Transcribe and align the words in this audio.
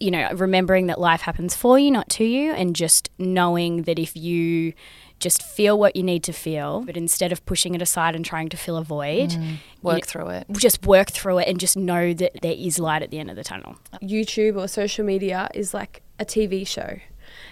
you 0.00 0.10
know, 0.10 0.28
remembering 0.34 0.86
that 0.86 0.98
life 0.98 1.20
happens 1.20 1.54
for 1.54 1.78
you, 1.78 1.90
not 1.90 2.08
to 2.10 2.24
you, 2.24 2.52
and 2.52 2.74
just 2.74 3.10
knowing 3.18 3.82
that 3.82 3.98
if 3.98 4.16
you 4.16 4.72
just 5.18 5.42
feel 5.42 5.78
what 5.78 5.94
you 5.94 6.02
need 6.02 6.22
to 6.24 6.32
feel, 6.32 6.80
but 6.80 6.96
instead 6.96 7.30
of 7.30 7.44
pushing 7.44 7.74
it 7.74 7.82
aside 7.82 8.16
and 8.16 8.24
trying 8.24 8.48
to 8.48 8.56
fill 8.56 8.78
a 8.78 8.82
void, 8.82 9.30
mm. 9.30 9.56
Work 9.82 9.98
you- 9.98 10.02
through 10.04 10.28
it. 10.30 10.46
just 10.52 10.86
work 10.86 11.10
through 11.10 11.38
it 11.38 11.48
and 11.48 11.60
just 11.60 11.76
know 11.76 12.14
that 12.14 12.40
there 12.40 12.54
is 12.56 12.78
light 12.78 13.02
at 13.02 13.10
the 13.10 13.18
end 13.18 13.28
of 13.30 13.36
the 13.36 13.44
tunnel. 13.44 13.76
YouTube 14.02 14.56
or 14.56 14.66
social 14.66 15.04
media 15.04 15.48
is 15.54 15.74
like 15.74 16.02
a 16.18 16.24
TV 16.24 16.66
show. 16.66 16.98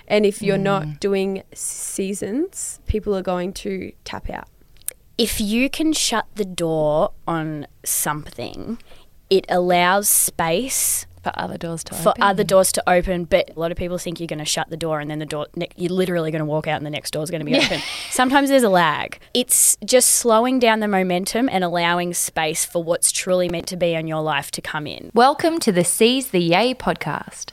And 0.09 0.25
if 0.25 0.41
you're 0.43 0.57
not 0.59 0.85
mm. 0.85 1.01
doing 1.01 1.43
seasons, 1.53 2.81
people 2.87 3.15
are 3.15 3.23
going 3.23 3.53
to 3.55 3.93
tap 4.05 4.31
out. 4.31 4.49
if 5.19 5.41
you 5.41 5.69
can 5.69 5.93
shut 5.93 6.27
the 6.37 6.45
door 6.45 7.11
on 7.27 7.67
something, 7.85 8.79
it 9.29 9.45
allows 9.49 10.09
space 10.09 11.07
For 11.35 11.41
other 11.41 11.59
doors 11.59 11.85
to 11.85 11.95
for 11.95 12.11
open. 12.11 12.23
other 12.23 12.45
doors 12.45 12.73
to 12.73 12.91
open. 12.91 13.25
But 13.25 13.57
a 13.57 13.61
lot 13.61 13.71
of 13.71 13.77
people 13.77 13.99
think 13.99 14.21
you're 14.21 14.27
going 14.27 14.39
to 14.39 14.45
shut 14.45 14.71
the 14.71 14.77
door 14.77 15.01
and 15.01 15.11
then 15.11 15.19
the 15.19 15.27
door, 15.27 15.47
ne- 15.57 15.71
you're 15.77 15.93
literally 15.93 16.31
going 16.31 16.41
to 16.41 16.47
walk 16.47 16.67
out 16.67 16.77
and 16.77 16.87
the 16.87 16.91
next 16.91 17.11
door 17.13 17.23
is 17.23 17.31
going 17.31 17.45
to 17.45 17.45
be 17.45 17.57
open. 17.57 17.81
Sometimes 18.11 18.49
there's 18.49 18.63
a 18.63 18.69
lag. 18.69 19.19
It's 19.35 19.77
just 19.85 20.11
slowing 20.11 20.59
down 20.59 20.81
the 20.81 20.89
momentum 20.89 21.49
and 21.51 21.63
allowing 21.65 22.15
space 22.15 22.65
for 22.65 22.83
what's 22.83 23.13
truly 23.13 23.49
meant 23.49 23.67
to 23.69 23.77
be 23.77 23.95
in 23.95 24.07
your 24.07 24.23
life 24.23 24.51
to 24.53 24.61
come 24.63 24.87
in. 24.87 25.11
Welcome 25.15 25.59
to 25.61 25.73
the 25.73 25.85
Seize 25.85 26.29
the 26.31 26.41
Yay 26.41 26.75
podcast. 26.75 27.53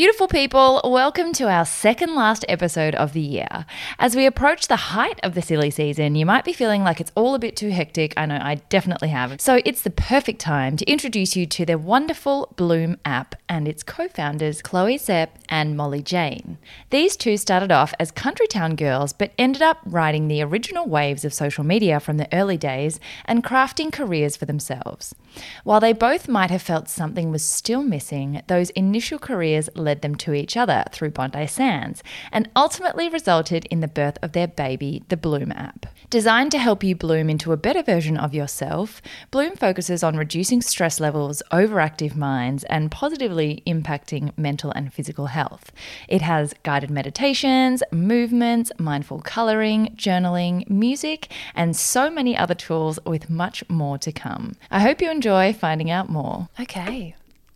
Beautiful 0.00 0.28
people, 0.28 0.80
welcome 0.82 1.34
to 1.34 1.50
our 1.50 1.66
second 1.66 2.14
last 2.14 2.42
episode 2.48 2.94
of 2.94 3.12
the 3.12 3.20
year. 3.20 3.66
As 3.98 4.16
we 4.16 4.24
approach 4.24 4.66
the 4.66 4.76
height 4.96 5.20
of 5.22 5.34
the 5.34 5.42
silly 5.42 5.70
season, 5.70 6.14
you 6.14 6.24
might 6.24 6.42
be 6.42 6.54
feeling 6.54 6.82
like 6.82 7.02
it's 7.02 7.12
all 7.14 7.34
a 7.34 7.38
bit 7.38 7.54
too 7.54 7.68
hectic. 7.68 8.14
I 8.16 8.24
know 8.24 8.38
I 8.40 8.54
definitely 8.70 9.08
have. 9.08 9.38
So 9.42 9.60
it's 9.62 9.82
the 9.82 9.90
perfect 9.90 10.40
time 10.40 10.78
to 10.78 10.90
introduce 10.90 11.36
you 11.36 11.44
to 11.44 11.66
their 11.66 11.76
wonderful 11.76 12.50
Bloom 12.56 12.96
app 13.04 13.34
and 13.46 13.68
its 13.68 13.82
co 13.82 14.08
founders, 14.08 14.62
Chloe 14.62 14.96
Szep 14.96 15.28
and 15.50 15.76
Molly 15.76 16.00
Jane. 16.00 16.56
These 16.88 17.18
two 17.18 17.36
started 17.36 17.70
off 17.70 17.92
as 17.98 18.10
country 18.10 18.46
town 18.46 18.76
girls, 18.76 19.12
but 19.12 19.32
ended 19.36 19.60
up 19.60 19.80
riding 19.84 20.28
the 20.28 20.40
original 20.40 20.86
waves 20.86 21.26
of 21.26 21.34
social 21.34 21.62
media 21.62 22.00
from 22.00 22.16
the 22.16 22.34
early 22.34 22.56
days 22.56 23.00
and 23.26 23.44
crafting 23.44 23.92
careers 23.92 24.34
for 24.34 24.46
themselves. 24.46 25.14
While 25.62 25.80
they 25.80 25.92
both 25.92 26.26
might 26.26 26.50
have 26.50 26.62
felt 26.62 26.88
something 26.88 27.30
was 27.30 27.44
still 27.44 27.82
missing, 27.82 28.40
those 28.46 28.70
initial 28.70 29.18
careers 29.18 29.68
led 29.74 29.89
them 29.94 30.14
to 30.16 30.34
each 30.34 30.56
other 30.56 30.84
through 30.92 31.10
Bondi 31.10 31.46
Sands 31.46 32.02
and 32.32 32.48
ultimately 32.56 33.08
resulted 33.08 33.64
in 33.66 33.80
the 33.80 33.88
birth 33.88 34.18
of 34.22 34.32
their 34.32 34.48
baby, 34.48 35.02
the 35.08 35.16
Bloom 35.16 35.52
app. 35.52 35.86
Designed 36.10 36.50
to 36.50 36.58
help 36.58 36.82
you 36.82 36.96
bloom 36.96 37.30
into 37.30 37.52
a 37.52 37.56
better 37.56 37.84
version 37.84 38.16
of 38.16 38.34
yourself, 38.34 39.00
Bloom 39.30 39.54
focuses 39.54 40.02
on 40.02 40.16
reducing 40.16 40.60
stress 40.60 40.98
levels, 40.98 41.40
overactive 41.52 42.16
minds, 42.16 42.64
and 42.64 42.90
positively 42.90 43.62
impacting 43.64 44.36
mental 44.36 44.72
and 44.72 44.92
physical 44.92 45.26
health. 45.26 45.70
It 46.08 46.22
has 46.22 46.52
guided 46.64 46.90
meditations, 46.90 47.84
movements, 47.92 48.72
mindful 48.76 49.20
coloring, 49.20 49.94
journaling, 49.96 50.68
music, 50.68 51.28
and 51.54 51.76
so 51.76 52.10
many 52.10 52.36
other 52.36 52.54
tools 52.54 52.98
with 53.06 53.30
much 53.30 53.62
more 53.68 53.96
to 53.98 54.10
come. 54.10 54.56
I 54.70 54.80
hope 54.80 55.00
you 55.00 55.12
enjoy 55.12 55.52
finding 55.52 55.92
out 55.92 56.08
more. 56.08 56.48
Okay. 56.58 57.14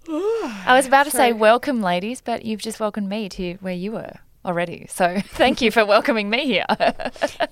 I 0.09 0.75
was 0.77 0.87
about 0.87 1.05
to 1.05 1.11
say 1.11 1.33
welcome, 1.33 1.81
ladies, 1.83 2.21
but 2.21 2.45
you've 2.45 2.61
just 2.63 2.81
welcomed 2.81 3.09
me 3.09 3.29
to 3.31 3.55
where 3.61 3.75
you 3.75 3.93
were 3.93 4.13
already. 4.45 4.87
So 4.91 5.19
thank 5.29 5.63
you 5.63 5.71
for 5.71 5.85
welcoming 5.95 6.29
me 6.29 6.45
here. 6.45 6.67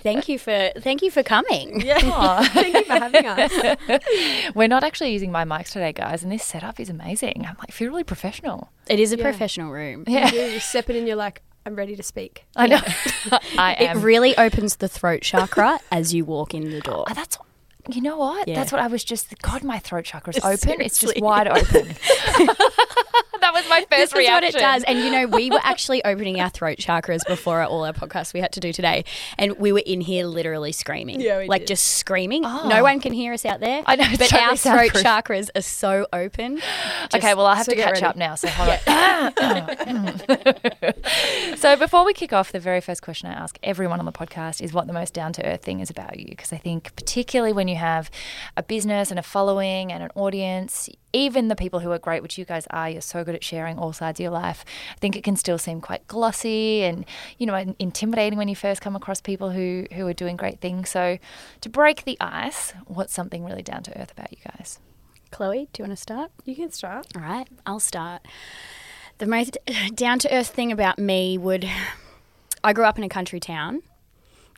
Thank 0.03 0.29
you 0.29 0.39
for 0.39 0.71
thank 0.79 1.01
you 1.03 1.11
for 1.11 1.23
coming. 1.23 1.81
Yeah. 1.87 2.43
Thank 2.45 2.75
you 2.75 2.85
for 2.85 2.93
having 2.93 3.27
us. 3.27 4.53
We're 4.55 4.69
not 4.69 4.85
actually 4.85 5.13
using 5.13 5.33
my 5.33 5.45
mics 5.45 5.71
today, 5.73 5.93
guys, 5.93 6.23
and 6.23 6.31
this 6.31 6.45
setup 6.45 6.79
is 6.79 6.89
amazing. 6.91 7.45
I'm 7.49 7.57
like, 7.59 7.73
feel 7.73 7.89
really 7.89 8.05
professional. 8.05 8.71
It 8.89 9.01
is 9.01 9.13
a 9.13 9.17
Yeah. 9.17 9.23
professional 9.25 9.73
room. 9.73 10.05
You 10.07 10.29
do, 10.31 10.37
you 10.37 10.61
step 10.61 10.91
in 10.91 10.97
and 10.97 11.07
you're 11.07 11.17
like, 11.17 11.43
I'm 11.65 11.77
ready 11.77 11.97
to 11.97 12.03
speak. 12.03 12.45
I 12.57 12.67
know. 12.67 12.81
I 13.57 13.75
am. 13.79 13.99
It 13.99 14.03
really 14.03 14.37
opens 14.37 14.77
the 14.77 14.89
throat 14.89 15.23
chakra 15.23 15.79
as 15.91 16.13
you 16.13 16.25
walk 16.25 16.55
in 16.55 16.71
the 16.71 16.81
door. 16.81 17.05
Oh, 17.09 17.15
that's 17.15 17.39
you 17.89 18.01
know 18.01 18.17
what? 18.17 18.47
Yeah. 18.47 18.55
That's 18.55 18.73
what 18.73 18.81
I 18.81 18.87
was 18.87 19.05
just. 19.05 19.37
God, 19.43 19.65
my 19.65 19.79
throat 19.79 20.05
chakra's 20.05 20.39
open. 20.45 20.81
It's 20.81 21.01
just 21.01 21.21
wide 21.21 21.49
open. 21.49 21.95
that 23.43 23.53
was 23.53 23.69
my 23.69 23.81
first 23.81 24.15
This 24.15 24.25
is 24.25 24.31
what 24.31 24.45
it 24.45 24.55
does. 24.55 24.85
And 24.85 24.99
you 24.99 25.11
know, 25.11 25.27
we 25.27 25.51
were 25.51 25.61
actually 25.63 26.03
opening 26.13 26.41
our 26.41 26.49
throat 26.51 26.79
chakras 26.79 27.21
before 27.27 27.63
all 27.63 27.85
our 27.85 27.93
podcasts 27.93 28.33
we 28.33 28.41
had 28.41 28.53
to 28.53 28.61
do 28.61 28.73
today. 28.73 29.05
And 29.39 29.59
we 29.59 29.73
were 29.73 29.83
in 29.85 30.01
here 30.01 30.27
literally 30.27 30.73
screaming. 30.73 31.21
Yeah, 31.21 31.39
we 31.39 31.47
like 31.49 31.63
did. 31.63 31.69
just 31.69 31.99
screaming. 31.99 32.45
Oh. 32.45 32.69
No 32.69 32.83
one 32.83 33.01
can 33.01 33.13
hear 33.13 33.33
us 33.33 33.45
out 33.45 33.61
there. 33.61 33.83
I 33.87 33.97
know, 33.97 34.05
But 34.19 34.29
totally 34.29 34.43
our 34.43 34.57
throat 34.57 34.93
chakras 35.03 35.51
are 35.55 35.63
so 35.63 36.07
open. 36.13 36.61
okay, 37.15 37.35
well, 37.35 37.47
I 37.47 37.57
have 37.57 37.67
so 37.67 37.73
to 37.73 37.77
catch 37.79 37.93
ready. 37.95 38.05
up 38.05 38.17
now. 38.17 38.35
So 38.35 38.49
hold 38.49 38.71
on. 38.71 38.79
Ah, 38.87 39.33
ah. 39.39 40.93
so 41.57 41.77
before 41.77 42.05
we 42.05 42.13
kick 42.15 42.33
off, 42.33 42.53
the 42.53 42.61
very 42.61 42.81
first 42.81 43.03
question 43.03 43.29
I 43.29 43.35
ask 43.35 43.59
everyone 43.63 43.99
on 43.99 44.07
the 44.07 44.13
podcast 44.13 44.63
is 44.63 44.73
what 44.73 44.87
the 44.87 44.93
most 44.93 45.15
down 45.15 45.33
to 45.35 45.47
earth 45.47 45.63
thing 45.63 45.81
is 45.81 45.91
about 45.91 46.19
you. 46.19 46.27
Because 46.29 46.53
I 46.53 46.59
think, 46.59 46.95
particularly 46.97 47.53
when 47.53 47.69
you 47.69 47.77
have 47.77 48.11
a 48.57 48.63
business 48.63 49.11
and 49.11 49.19
a 49.19 49.23
following 49.23 49.93
and 49.93 50.03
an 50.03 50.11
audience, 50.15 50.89
even 51.13 51.49
the 51.49 51.57
people 51.57 51.81
who 51.81 51.91
are 51.93 51.99
great, 51.99 52.23
which 52.23 52.39
you 52.39 52.45
guys 52.45 52.67
are, 52.71 52.89
you're 52.89 53.01
so 53.01 53.25
good 53.25 53.35
at 53.35 53.45
sharing 53.45 53.79
all 53.79 53.93
sides 53.93 54.19
of 54.19 54.25
your 54.25 54.33
life. 54.33 54.65
I 54.93 54.99
think 54.99 55.17
it 55.17 55.25
can 55.25 55.37
still 55.37 55.59
seem 55.59 55.81
quite 55.81 56.07
glossy 56.07 56.83
and 56.83 57.05
you 57.39 57.47
know 57.47 57.75
intimidating 57.79 58.39
when 58.39 58.49
you 58.49 58.57
first 58.57 58.81
come 58.81 58.97
across 58.97 59.21
people 59.21 59.51
who 59.51 59.87
who 59.93 60.07
are 60.07 60.13
doing 60.15 60.37
great 60.37 60.61
things. 60.61 60.91
So 60.91 61.19
to 61.61 61.69
break 61.69 62.05
the 62.05 62.17
ice, 62.21 62.73
what's 62.87 63.13
something 63.13 63.45
really 63.45 63.63
down 63.63 63.83
to 63.85 64.01
earth 64.01 64.13
about 64.13 64.33
you 64.33 64.39
guys? 64.45 64.79
Chloe, 65.31 65.69
do 65.73 65.83
you 65.83 65.89
want 65.89 65.97
to 65.97 66.03
start? 66.03 66.31
You 66.45 66.55
can 66.55 66.71
start. 66.71 67.07
All 67.17 67.23
right, 67.23 67.49
I'll 67.67 67.81
start. 67.81 68.23
The 69.19 69.27
most 69.27 69.57
down 69.95 70.19
to 70.21 70.35
earth 70.35 70.49
thing 70.49 70.73
about 70.73 70.99
me 70.99 71.39
would 71.39 71.69
I 72.65 72.73
grew 72.73 72.85
up 72.85 72.99
in 72.99 73.05
a 73.05 73.09
country 73.09 73.41
town. 73.41 73.83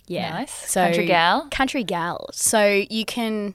Yeah. 0.06 0.30
Nice. 0.30 0.74
Country 0.74 1.06
gal? 1.06 1.48
Country 1.50 1.84
gal. 1.84 2.28
So 2.32 2.84
you 2.90 3.04
can 3.06 3.54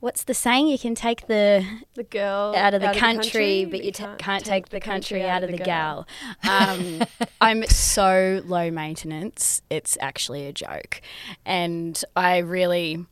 what's 0.00 0.24
the 0.24 0.34
saying? 0.34 0.66
You 0.68 0.78
can 0.78 0.94
take 0.94 1.26
the 1.26 1.64
The 1.94 2.04
girl 2.04 2.54
out 2.56 2.74
of 2.74 2.80
the 2.80 2.92
country, 2.92 3.64
but 3.64 3.84
you 3.84 3.92
t- 3.92 4.04
can't, 4.18 4.44
take, 4.44 4.70
the 4.70 4.80
country 4.80 5.22
out 5.24 5.44
of 5.44 5.50
the 5.50 5.58
gal. 5.58 6.06
Um, 6.48 7.02
I'm 7.40 7.64
so 7.66 8.42
low 8.44 8.70
maintenance. 8.70 9.62
It's 9.70 9.96
actually 10.00 10.46
a 10.46 10.52
joke, 10.52 11.00
and 11.46 12.02
I 12.16 12.38
really, 12.38 13.04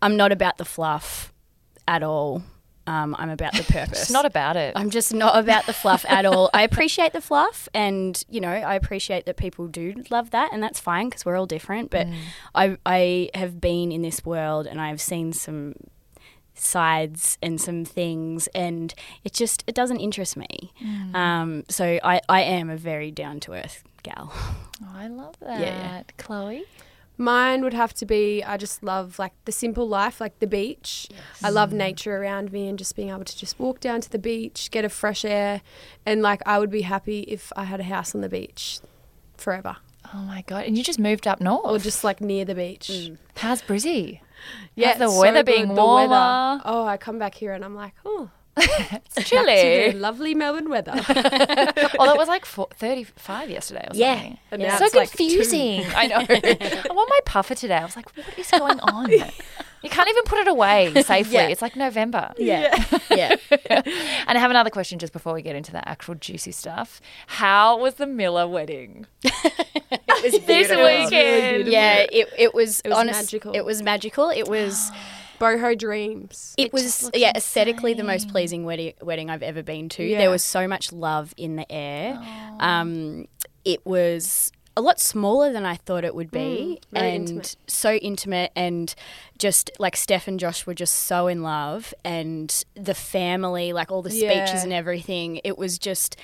I'm 0.00 0.16
not 0.16 0.32
about 0.32 0.58
the 0.58 0.64
fluff 0.64 1.32
at 1.86 2.02
all. 2.02 2.42
Um, 2.86 3.14
I'm 3.18 3.28
about 3.28 3.52
the 3.52 3.64
purpose. 3.70 4.02
It's 4.02 4.10
not 4.10 4.24
about 4.24 4.56
it. 4.56 4.72
I'm 4.74 4.88
just 4.88 5.12
not 5.12 5.38
about 5.38 5.66
the 5.66 5.74
fluff 5.74 6.06
at 6.08 6.24
all. 6.24 6.48
I 6.54 6.62
appreciate 6.62 7.12
the 7.12 7.20
fluff, 7.20 7.68
and 7.74 8.22
you 8.30 8.40
know, 8.40 8.48
I 8.50 8.74
appreciate 8.76 9.26
that 9.26 9.36
people 9.36 9.66
do 9.66 10.02
love 10.10 10.30
that, 10.30 10.52
and 10.54 10.62
that's 10.62 10.80
fine 10.80 11.10
because 11.10 11.26
we're 11.26 11.36
all 11.36 11.46
different. 11.46 11.90
But 11.90 12.06
I, 12.54 12.78
I 12.86 13.28
have 13.34 13.60
been 13.60 13.92
in 13.92 14.00
this 14.00 14.24
world, 14.24 14.66
and 14.66 14.80
I've 14.80 15.02
seen 15.02 15.34
some 15.34 15.74
sides 16.60 17.38
and 17.42 17.60
some 17.60 17.84
things, 17.84 18.46
and 18.48 18.94
it 19.24 19.32
just 19.32 19.64
it 19.66 19.74
doesn't 19.74 20.00
interest 20.00 20.36
me. 20.36 20.72
Um, 21.14 21.64
so 21.68 21.98
I, 22.02 22.20
I 22.28 22.42
am 22.42 22.70
a 22.70 22.76
very 22.76 23.10
down 23.10 23.40
to 23.40 23.52
earth 23.52 23.84
gal. 24.02 24.32
Oh, 24.80 24.86
I 24.94 25.08
love 25.08 25.34
that. 25.40 25.60
yeah. 25.60 26.02
Chloe? 26.18 26.62
Mine 27.16 27.64
would 27.64 27.74
have 27.74 27.92
to 27.94 28.06
be 28.06 28.44
I 28.44 28.56
just 28.56 28.80
love 28.84 29.18
like 29.18 29.32
the 29.44 29.50
simple 29.50 29.88
life, 29.88 30.20
like 30.20 30.38
the 30.38 30.46
beach. 30.46 31.08
I 31.42 31.50
love 31.50 31.72
nature 31.72 32.16
around 32.16 32.52
me 32.52 32.68
and 32.68 32.78
just 32.78 32.94
being 32.94 33.08
able 33.08 33.24
to 33.24 33.36
just 33.36 33.58
walk 33.58 33.80
down 33.80 34.00
to 34.02 34.08
the 34.08 34.20
beach, 34.20 34.70
get 34.70 34.84
a 34.84 34.88
fresh 34.88 35.24
air, 35.24 35.62
and 36.06 36.22
like 36.22 36.42
I 36.46 36.60
would 36.60 36.70
be 36.70 36.82
happy 36.82 37.22
if 37.22 37.52
I 37.56 37.64
had 37.64 37.80
a 37.80 37.82
house 37.82 38.14
on 38.14 38.20
the 38.20 38.28
beach 38.28 38.78
forever 39.36 39.78
Oh 40.14 40.18
my 40.18 40.42
God. 40.46 40.64
And 40.64 40.78
you 40.78 40.84
just 40.84 40.98
moved 41.00 41.26
up 41.26 41.40
north. 41.40 41.66
or 41.66 41.78
just 41.78 42.02
like 42.04 42.20
near 42.20 42.44
the 42.44 42.54
beach. 42.54 43.10
How's 43.36 43.60
Brizzy? 43.62 44.20
Yeah, 44.74 44.96
the 44.98 45.04
it's 45.04 45.14
so 45.14 45.20
weather 45.20 45.42
being 45.42 45.68
the 45.68 45.74
warmer? 45.74 46.08
weather. 46.08 46.62
Oh, 46.64 46.84
I 46.86 46.96
come 46.96 47.18
back 47.18 47.34
here 47.34 47.52
and 47.52 47.64
I'm 47.64 47.74
like, 47.74 47.92
oh, 48.04 48.30
It's 48.56 49.28
chilly. 49.28 49.92
lovely 49.92 50.34
Melbourne 50.34 50.68
weather. 50.68 50.92
Oh, 50.96 51.88
Although 52.00 52.14
it 52.14 52.18
was 52.18 52.28
like 52.28 52.44
four, 52.44 52.66
35 52.74 53.50
yesterday 53.50 53.86
or 53.90 53.94
Yeah. 53.94 54.14
something. 54.16 54.38
Yeah. 54.52 54.56
now 54.68 54.76
So 54.78 54.84
it's 54.86 54.94
like 54.94 55.10
confusing. 55.10 55.84
I 55.94 56.06
know. 56.08 56.16
I 56.18 56.92
want 56.92 57.08
my 57.10 57.20
puffer 57.24 57.54
today. 57.54 57.76
I 57.76 57.84
was 57.84 57.94
like, 57.96 58.10
what 58.16 58.26
is 58.38 58.50
going 58.50 58.80
on? 58.80 59.10
You 59.82 59.90
can't 59.90 60.08
even 60.08 60.24
put 60.24 60.38
it 60.40 60.48
away 60.48 60.92
safely. 61.02 61.34
Yeah. 61.34 61.48
It's 61.48 61.62
like 61.62 61.76
November. 61.76 62.32
Yeah. 62.38 62.74
Yeah. 63.10 63.36
And 63.70 64.36
I 64.36 64.38
have 64.38 64.50
another 64.50 64.70
question 64.70 64.98
just 64.98 65.12
before 65.14 65.32
we 65.32 65.40
get 65.42 65.56
into 65.56 65.72
the 65.72 65.86
actual 65.88 66.14
juicy 66.14 66.52
stuff. 66.52 67.00
How 67.26 67.78
was 67.78 67.94
the 67.94 68.06
Miller 68.06 68.46
wedding? 68.46 69.06
it 69.24 69.32
was 70.22 70.32
This 70.46 70.68
beautiful. 70.68 70.84
weekend. 70.84 71.68
Yeah, 71.68 72.06
it, 72.12 72.28
it 72.38 72.54
was 72.54 72.80
It 72.80 72.88
was 72.90 72.98
honest- 72.98 73.20
magical. 73.32 73.54
It 73.54 73.64
was 73.64 73.82
magical. 73.82 74.30
It 74.30 74.46
was 74.48 74.90
Boho 75.40 75.76
dreams. 75.78 76.54
it, 76.58 76.72
was 76.72 77.08
yeah 77.14 77.32
aesthetically 77.34 77.94
the 77.94 78.02
most 78.04 78.28
pleasing 78.28 78.64
wedding 78.64 78.92
wedding 79.00 79.30
I've 79.30 79.42
ever 79.42 79.62
been 79.62 79.88
to. 79.90 80.04
Yeah. 80.04 80.18
There 80.18 80.30
was 80.30 80.42
so 80.44 80.68
much 80.68 80.92
love 80.92 81.32
in 81.36 81.56
the 81.56 81.70
air. 81.72 82.20
Um, 82.60 83.26
it 83.64 83.84
was 83.86 84.52
a 84.78 84.80
lot 84.80 85.00
smaller 85.00 85.52
than 85.52 85.64
I 85.66 85.74
thought 85.76 86.04
it 86.04 86.14
would 86.14 86.30
be, 86.30 86.78
Mm, 86.94 86.98
and 87.00 87.14
intimate. 87.28 87.56
so 87.66 87.94
intimate, 87.94 88.52
and 88.54 88.94
just 89.36 89.70
like 89.78 89.96
Steph 89.96 90.28
and 90.28 90.38
Josh 90.38 90.66
were 90.66 90.74
just 90.74 90.94
so 90.94 91.26
in 91.26 91.42
love, 91.42 91.92
and 92.04 92.64
the 92.74 92.94
family, 92.94 93.72
like 93.72 93.90
all 93.90 94.02
the 94.02 94.10
speeches 94.10 94.60
Yeah. 94.60 94.62
and 94.62 94.72
everything. 94.72 95.40
It 95.44 95.58
was 95.58 95.78
just. 95.78 96.16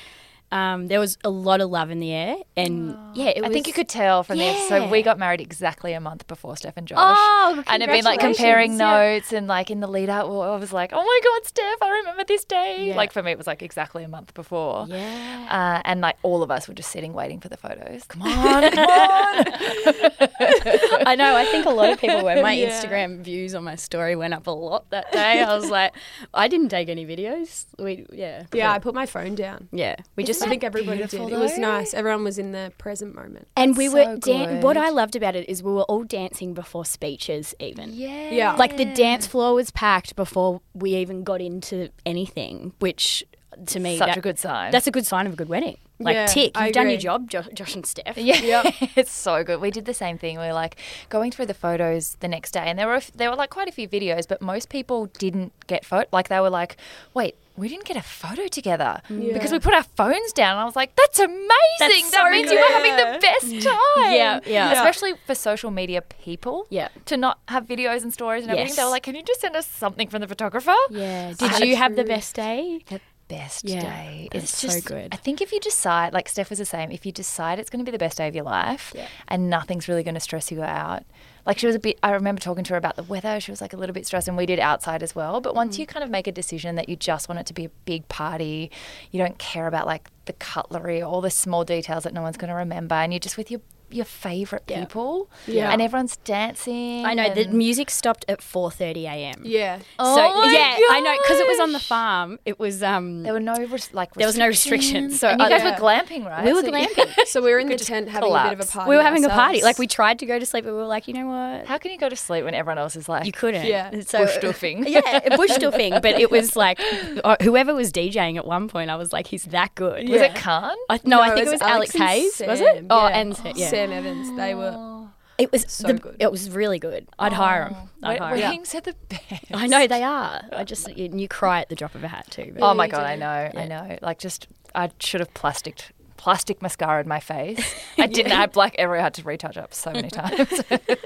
Um, 0.55 0.87
there 0.87 1.01
was 1.01 1.19
a 1.25 1.31
lot 1.31 1.61
of 1.61 1.69
love 1.69 1.91
in 1.91 1.99
the 1.99 2.13
air, 2.13 2.37
and 2.57 2.97
yeah, 3.15 3.31
it 3.37 3.45
I 3.45 3.49
think 3.49 3.67
you 3.67 3.73
could 3.73 3.89
tell 3.89 4.23
from 4.23 4.39
the 4.39 4.45
episode. 4.45 4.85
Yeah. 4.85 4.91
We 4.91 5.03
got 5.03 5.19
married 5.19 5.41
exactly 5.41 5.93
a 5.95 6.01
month 6.01 6.27
before 6.29 6.57
Steph 6.57 6.77
and 6.77 6.87
Josh. 6.87 6.99
Oh, 7.01 7.63
and 7.67 7.83
it'd 7.83 7.93
been 7.93 8.05
like 8.05 8.21
comparing. 8.21 8.73
Yeah. 8.79 8.79
notes 9.19 9.33
and 9.33 9.47
like 9.49 9.71
in 9.71 9.81
the 9.81 9.89
lead 9.89 10.09
up, 10.09 10.27
I 10.27 10.57
was 10.57 10.73
like, 10.73 10.91
oh 10.93 11.03
my 11.03 11.21
God, 11.25 11.47
Steph, 11.47 11.83
I 11.83 11.91
remember 11.91 12.23
this 12.25 12.45
day. 12.45 12.87
Yeah. 12.89 12.95
Like 12.97 13.13
for 13.13 13.23
me, 13.23 13.33
it 13.33 13.39
was 13.39 13.47
like 13.49 13.63
exactly 13.63 14.05
a 14.05 14.09
month 14.09 14.33
before. 14.35 14.87
Yeah. 14.89 15.49
Uh, 15.51 15.83
and 15.85 16.01
like 16.01 16.17
all 16.23 16.43
of 16.45 16.51
us 16.53 16.69
were 16.69 16.75
just 16.75 16.91
sitting 16.93 17.13
waiting 17.15 17.41
for 17.41 17.49
the 17.49 17.57
photos. 17.57 18.05
Come 18.05 18.23
on, 18.23 18.71
come 18.71 18.79
on. 18.79 19.45
I 21.07 21.15
know. 21.19 21.35
I 21.37 21.45
think 21.51 21.67
a 21.67 21.71
lot 21.71 21.91
of 21.91 22.01
people 22.01 22.23
were. 22.25 22.41
My 22.43 22.53
Yeah. 22.53 22.71
Instagram 22.71 23.21
views 23.23 23.55
on 23.55 23.65
my 23.65 23.75
story 23.77 24.15
went 24.17 24.35
up 24.35 24.47
a 24.47 24.51
lot 24.51 24.89
that 24.91 25.11
day. 25.13 25.43
I 25.43 25.55
was 25.57 25.69
like, 25.71 25.93
I 26.33 26.49
didn't 26.49 26.69
take 26.69 26.89
any 26.89 27.05
videos. 27.07 27.67
We, 27.79 28.07
yeah, 28.13 28.45
Yeah, 28.53 28.71
I 28.73 28.79
put 28.79 28.95
my 28.95 29.07
phone 29.07 29.35
down. 29.35 29.69
yeah. 29.73 29.97
We 30.17 30.25
I 30.25 30.27
just 30.27 30.44
think 30.49 30.65
everybody 30.65 30.99
did. 30.99 31.11
beautiful, 31.11 31.33
It 31.33 31.39
was 31.39 31.59
nice. 31.59 31.95
Everyone 31.95 32.25
was 32.25 32.39
in 32.39 32.53
the 32.53 32.73
present 32.79 33.15
moment. 33.15 33.49
and 33.57 33.77
we 33.77 33.89
That's 33.89 33.95
were 33.95 34.05
so 34.05 34.17
dan- 34.47 34.61
what. 34.61 34.77
I 34.77 34.91
loved 34.91 35.17
about 35.17 35.35
it 35.37 35.49
is 35.49 35.63
we 35.63 35.73
were 35.73 35.83
all 35.85 36.05
dancing 36.05 36.55
before 36.55 36.85
speeches 36.85 37.55
even. 37.61 37.91
Yeah. 37.95 38.31
Yeah. 38.31 38.53
Like 38.57 38.77
the 38.77 38.85
dance 38.85 39.27
floor 39.27 39.55
was 39.55 39.71
packed 39.71 40.17
before 40.17 40.61
we 40.75 40.95
even 40.97 41.25
got 41.25 41.41
into 41.41 41.89
anything, 42.05 42.73
which 42.81 43.25
to 43.67 43.79
me 43.81 43.97
Such 43.99 44.09
that- 44.09 44.17
a 44.19 44.21
good 44.21 44.39
sign. 44.39 44.73
That's 44.73 44.87
a 44.87 44.91
good 44.91 45.07
sign 45.07 45.27
of 45.27 45.33
a 45.33 45.37
good 45.37 45.49
wedding. 45.49 45.79
Like 46.01 46.15
Yeah, 46.15 46.27
tick, 46.27 46.59
you've 46.59 46.73
done 46.73 46.89
your 46.91 46.99
job, 46.99 47.31
jo- 47.31 47.45
Josh 47.55 47.77
and 47.77 47.87
Steph. 47.87 48.19
Yeah, 48.19 48.63
it's 48.97 49.13
so 49.13 49.45
good. 49.45 49.61
We 49.61 49.71
did 49.71 49.85
the 49.85 49.95
same 49.95 50.19
thing. 50.19 50.39
We 50.41 50.45
were 50.47 50.53
like 50.53 50.77
going 51.09 51.31
through 51.31 51.47
the 51.47 51.55
photos 51.55 52.17
the 52.19 52.27
next 52.27 52.51
day, 52.51 52.65
and 52.67 52.77
there 52.77 52.89
were 52.89 53.01
there 53.15 53.31
were 53.31 53.37
like 53.37 53.51
quite 53.51 53.69
a 53.69 53.73
few 53.73 53.89
videos, 53.89 54.27
but 54.27 54.43
most 54.43 54.69
people 54.71 55.07
didn't 55.19 55.53
get 55.69 55.85
photo. 55.85 56.09
Like 56.13 56.29
they 56.29 56.41
were 56.41 56.51
like, 56.51 56.77
"Wait, 57.15 57.37
we 57.57 57.69
didn't 57.69 57.85
get 57.85 57.97
a 57.97 58.03
photo 58.03 58.47
together 58.49 59.01
mm. 59.09 59.33
because 59.33 59.53
we 59.53 59.59
put 59.59 59.75
our 59.75 59.83
phones 59.83 60.33
down." 60.33 60.53
And 60.53 60.61
I 60.61 60.65
was 60.65 60.77
like, 60.77 60.95
"That's 60.97 61.19
amazing! 61.19 61.49
That's 61.79 62.11
that 62.11 62.25
so 62.25 62.31
means 62.31 62.51
you 62.51 62.59
were 62.59 62.73
having 62.73 62.97
the 62.97 63.19
best 63.21 63.67
time." 63.67 64.13
Yeah, 64.13 64.41
yeah. 64.47 64.73
Especially 64.73 65.15
for 65.27 65.35
social 65.35 65.71
media 65.71 66.03
people. 66.03 66.67
Yeah. 66.71 66.89
To 67.07 67.17
not 67.17 67.39
have 67.49 67.67
videos 67.67 68.03
and 68.03 68.13
stories 68.13 68.45
and 68.45 68.53
everything, 68.53 68.77
they 68.77 68.85
were 68.85 68.91
like, 68.91 69.05
"Can 69.05 69.15
you 69.15 69.23
just 69.23 69.41
send 69.41 69.57
us 69.57 69.67
something 69.67 70.09
from 70.09 70.21
the 70.21 70.29
photographer?" 70.29 70.75
Yeah. 70.91 71.33
So 71.33 71.49
Did 71.49 71.69
you 71.69 71.77
have 71.77 71.97
the 71.97 72.05
best 72.05 72.35
day? 72.35 72.85
the 72.89 73.01
best 73.29 73.65
Yeah, 73.65 73.81
day. 73.81 74.29
that's 74.33 74.63
It's 74.65 74.75
so 74.75 74.81
good. 74.81 75.09
I 75.13 75.17
think 75.17 75.41
if 75.41 75.53
you 75.53 75.61
decide, 75.61 76.13
like 76.13 76.29
Steph 76.29 76.51
was 76.51 76.59
the 76.59 76.65
same, 76.65 76.91
if 76.91 77.07
you 77.07 77.13
decide 77.13 77.59
it's 77.59 77.71
going 77.71 77.85
to 77.85 77.91
be 77.91 77.93
the 77.93 77.99
best 77.99 78.19
day 78.19 78.29
of 78.29 78.35
your 78.35 78.45
life, 78.45 78.93
Yeah. 78.95 79.07
and 79.29 79.49
nothing's 79.49 79.89
really 79.89 80.03
going 80.03 80.15
to 80.15 80.21
stress 80.21 80.51
you 80.53 80.63
out. 80.63 81.05
Like 81.47 81.59
she 81.59 81.67
was 81.67 81.77
a 81.77 81.79
bit. 81.79 81.99
I 82.03 82.13
remember 82.13 82.41
talking 82.41 82.65
to 82.65 82.73
her 82.73 82.77
about 82.79 82.97
the 82.97 83.03
weather. 83.03 83.39
She 83.41 83.51
was 83.51 83.61
like 83.61 83.73
a 83.73 83.77
little 83.77 83.93
bit 83.93 84.07
stressed, 84.07 84.29
and 84.29 84.37
we 84.37 84.47
did 84.47 84.59
outside 84.59 85.03
as 85.03 85.15
well. 85.15 85.41
But 85.41 85.53
Mm. 85.53 85.57
once 85.57 85.79
you 85.79 85.87
kind 85.87 86.03
of 86.03 86.11
make 86.11 86.27
a 86.27 86.33
decision 86.33 86.75
that 86.77 86.89
you 86.89 86.97
just 86.97 87.29
want 87.29 87.39
it 87.41 87.47
to 87.47 87.55
be 87.55 87.67
a 87.67 87.71
big 87.85 88.09
party, 88.09 88.71
you 89.11 89.19
don't 89.19 89.39
care 89.39 89.67
about 89.67 89.87
like 89.87 90.09
the 90.25 90.33
cutlery, 90.35 91.03
all 91.03 91.21
the 91.21 91.31
small 91.31 91.65
details 91.65 92.05
that 92.05 92.15
no 92.15 92.23
one's 92.23 92.37
going 92.39 92.49
to 92.49 92.55
remember, 92.55 92.95
and 92.95 93.13
you're 93.13 93.21
just 93.21 93.37
with 93.37 93.51
your 93.51 93.61
your 93.91 94.05
favorite 94.05 94.65
Yeah. 94.67 94.81
people, 94.81 95.29
Yeah. 95.47 95.71
and 95.71 95.81
everyone's 95.81 96.17
dancing. 96.19 97.05
I 97.07 97.15
know 97.15 97.33
the 97.33 97.47
music 97.49 97.91
stopped 97.91 98.25
at 98.29 98.41
4:30 98.41 99.05
a.m. 99.07 99.43
Yeah. 99.45 99.79
Oh 99.99 100.17
so 100.17 100.23
my 100.41 100.53
yeah, 100.53 100.77
I 100.91 101.01
know 101.01 101.15
because 101.23 101.39
it 101.41 101.47
was 101.47 101.61
on 101.61 101.73
the 101.73 101.79
farm. 101.81 102.39
It 102.45 102.59
was 102.59 102.83
um 102.83 103.23
There 103.23 103.33
were 103.33 103.41
no 103.41 103.55
res- 103.55 103.93
like 103.93 104.15
There 104.15 104.27
was 104.27 104.37
no 104.39 104.47
restrictions, 104.47 105.21
so 105.21 105.29
and 105.29 105.41
you 105.41 105.47
I- 105.47 105.49
guys 105.51 105.63
Yeah. 105.63 105.71
were 105.71 105.77
glamping, 105.87 106.27
right? 106.27 106.45
we 106.45 106.53
were 106.53 106.63
So 106.63 106.71
glamping. 106.71 107.11
So 107.27 107.43
we 107.43 107.51
were 107.53 107.59
in 107.59 107.69
the 107.69 107.77
tent 107.77 108.09
having 108.09 108.31
a 108.35 108.43
bit 108.45 108.53
of 108.61 108.61
a 108.61 108.71
party. 108.71 108.91
we 108.91 108.97
were 108.97 109.03
having 109.03 109.25
a 109.25 109.29
party. 109.29 109.63
Like 109.63 109.79
we 109.79 109.87
tried 109.87 110.19
to 110.21 110.27
go 110.27 110.39
to 110.39 110.47
sleep, 110.47 110.65
but 110.65 110.73
we 110.73 110.79
were 110.79 110.87
like, 110.87 111.07
you 111.09 111.15
know 111.15 111.27
what? 111.27 111.67
How 111.67 111.79
can 111.79 111.91
you 111.91 111.99
go 111.99 112.09
to 112.09 112.17
sleep 112.17 112.45
when 112.45 112.55
everyone 112.55 112.79
else 112.79 112.97
is 112.97 113.09
like 113.09 113.25
You 113.27 113.33
couldn't. 113.33 113.67
Yeah. 113.67 113.91
So 114.01 114.19
bush 114.25 114.37
doofing? 114.39 114.89
yeah, 114.97 115.37
bush 115.37 115.51
doofing. 115.65 116.01
But 116.03 116.19
it 116.21 116.31
was 116.31 116.57
like 116.57 116.81
uh, 117.25 117.37
whoever 117.43 117.75
was 117.75 117.93
DJing 117.93 118.37
at 118.37 118.47
one 118.47 118.69
point, 118.69 118.91
I 118.91 118.97
was 118.97 119.13
like, 119.13 119.27
he's 119.29 119.45
that 119.45 119.75
good. 119.75 120.09
Was 120.09 120.21
it 120.23 120.35
Khan? 120.35 120.77
I, 120.91 121.01
no, 121.05 121.21
I 121.21 121.29
think 121.31 121.39
it 121.47 121.49
it 121.49 121.51
was 121.53 121.61
was 121.61 121.63
Alex, 121.63 121.93
Hayes. 121.95 122.43
Was 122.47 122.61
it? 122.61 122.87
Oh, 122.91 123.07
and 123.07 123.37
Sa- 123.37 123.53
yeah. 123.55 123.69
Sam 123.75 123.93
Evans. 123.93 124.37
They 124.37 124.55
were. 124.55 124.73
Oh. 124.77 125.11
It 125.37 125.51
was 125.51 125.65
So 125.69 125.89
the, 125.89 125.95
good. 125.95 126.17
It 126.21 126.31
was 126.31 126.49
really 126.51 126.79
good. 126.79 127.09
I'd 127.19 127.33
oh. 127.33 127.37
hire 127.37 127.69
them. 127.69 127.77
I'd 128.03 128.09
Wed- 128.13 128.19
hire 128.21 128.35
'em. 128.37 128.41
Weddings 128.41 128.75
are 128.75 128.81
the 128.81 128.95
best. 129.09 129.45
I 129.53 129.67
know 129.67 129.87
they 129.87 130.03
are. 130.05 130.43
I 130.53 130.63
just 130.65 130.97
you, 130.97 131.11
you 131.13 131.27
cry 131.29 131.61
at 131.61 131.69
the 131.69 131.75
drop 131.75 131.95
of 131.95 132.05
a 132.05 132.09
hat 132.09 132.27
too. 132.31 132.53
but- 132.55 132.63
Oh 132.63 132.75
my 132.75 132.87
god. 132.87 133.03
I 133.05 133.17
know, 133.17 133.51
I 133.61 133.67
know. 133.67 133.99
Like 134.01 134.19
just, 134.19 134.47
I 134.75 134.91
should 135.01 135.21
have 135.21 135.35
plastic 135.35 135.91
plastic 136.25 136.63
mascara 136.63 137.03
in 137.03 137.07
my 137.07 137.21
face. 137.21 137.75
I 137.99 138.07
didn't. 138.07 138.33
I 138.33 138.37
had 138.37 138.53
black 138.53 138.75
everywhere. 138.79 139.01
I 139.01 139.03
had 139.03 139.15
to 139.15 139.23
retouch 139.25 139.59
up 139.59 139.75
so 139.75 139.93
many 139.93 140.09
times. 140.09 140.63